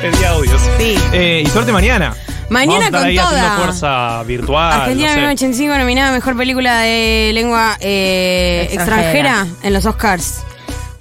Pedí 0.01 0.23
audios. 0.27 0.61
Sí. 0.77 0.95
Eh, 1.13 1.43
y 1.45 1.49
suerte 1.49 1.71
mañana. 1.71 2.13
Mañana 2.51 2.73
Vamos 2.73 2.83
a 2.83 2.85
estar 2.87 2.99
con 3.01 3.07
ahí 3.09 3.17
haciendo 3.17 3.45
toda. 3.47 3.57
fuerza 3.57 4.23
virtual. 4.23 4.73
Argentina 4.73 5.07
no 5.07 5.13
sé. 5.13 5.19
1985 5.21 5.77
nominada 5.77 6.09
a 6.09 6.11
Mejor 6.11 6.35
Película 6.37 6.79
de 6.81 7.31
Lengua 7.33 7.77
eh, 7.79 8.67
Extranjera. 8.73 9.01
extranjera. 9.41 9.47
en 9.63 9.73
los 9.73 9.85
Oscars. 9.85 10.43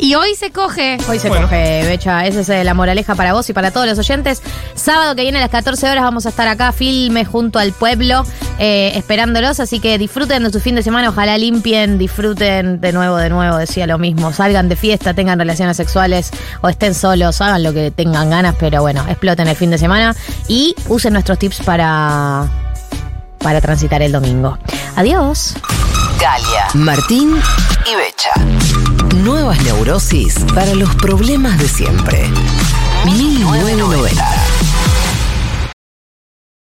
Y 0.03 0.15
hoy 0.15 0.35
se 0.35 0.51
coge. 0.51 0.97
Hoy 1.09 1.19
se 1.19 1.29
Bueno. 1.29 1.45
coge, 1.47 1.85
Becha. 1.87 2.27
Esa 2.27 2.41
es 2.41 2.49
eh, 2.49 2.65
la 2.65 2.73
moraleja 2.73 3.15
para 3.15 3.35
vos 3.35 3.49
y 3.51 3.53
para 3.53 3.71
todos 3.71 3.87
los 3.87 3.99
oyentes. 3.99 4.43
Sábado 4.75 5.15
que 5.15 5.23
viene 5.23 5.37
a 5.39 5.43
las 5.43 5.51
14 5.51 5.91
horas 5.91 6.03
vamos 6.03 6.25
a 6.25 6.31
estar 6.31 6.49
acá, 6.49 6.73
filme 6.73 7.27
junto 7.27 7.59
al 7.59 7.73
pueblo, 7.73 8.25
eh, 8.59 8.93
esperándolos. 8.95 9.61
Así 9.61 9.79
que 9.79 9.99
disfruten 9.99 10.43
de 10.45 10.51
su 10.51 10.59
fin 10.61 10.75
de 10.75 10.83
semana. 10.83 11.11
Ojalá 11.11 11.37
limpien, 11.37 11.99
disfruten 11.99 12.81
de 12.81 12.93
nuevo, 12.93 13.17
de 13.19 13.29
nuevo. 13.29 13.59
Decía 13.59 13.87
lo 13.87 13.99
mismo. 13.99 14.33
Salgan 14.33 14.71
de 14.71 14.77
fiesta, 14.77 15.13
tengan 15.13 15.39
relaciones 15.39 15.77
sexuales 15.77 16.31
o 16.63 16.69
estén 16.71 16.95
solos, 16.95 17.41
hagan 17.43 17.63
lo 17.63 17.75
que 17.75 17.91
tengan 17.91 18.31
ganas. 18.31 18.55
Pero 18.59 18.81
bueno, 18.81 19.05
exploten 19.07 19.49
el 19.49 19.57
fin 19.57 19.71
de 19.71 19.77
semana 19.77 20.17
y 20.49 20.75
usen 20.89 21.13
nuestros 21.13 21.39
tips 21.39 21.61
para, 21.61 22.47
para 23.39 23.61
transitar 23.61 24.01
el 24.01 24.13
domingo. 24.13 24.57
Adiós. 24.97 25.55
Galia, 26.19 26.69
Martín 26.75 27.41
y 27.91 27.97
Becha. 27.97 28.31
Nuevas 29.23 29.63
neurosis 29.65 30.35
para 30.55 30.75
los 30.75 30.95
problemas 30.95 31.59
de 31.59 31.69
siempre. 31.69 32.31
1990. 33.05 34.50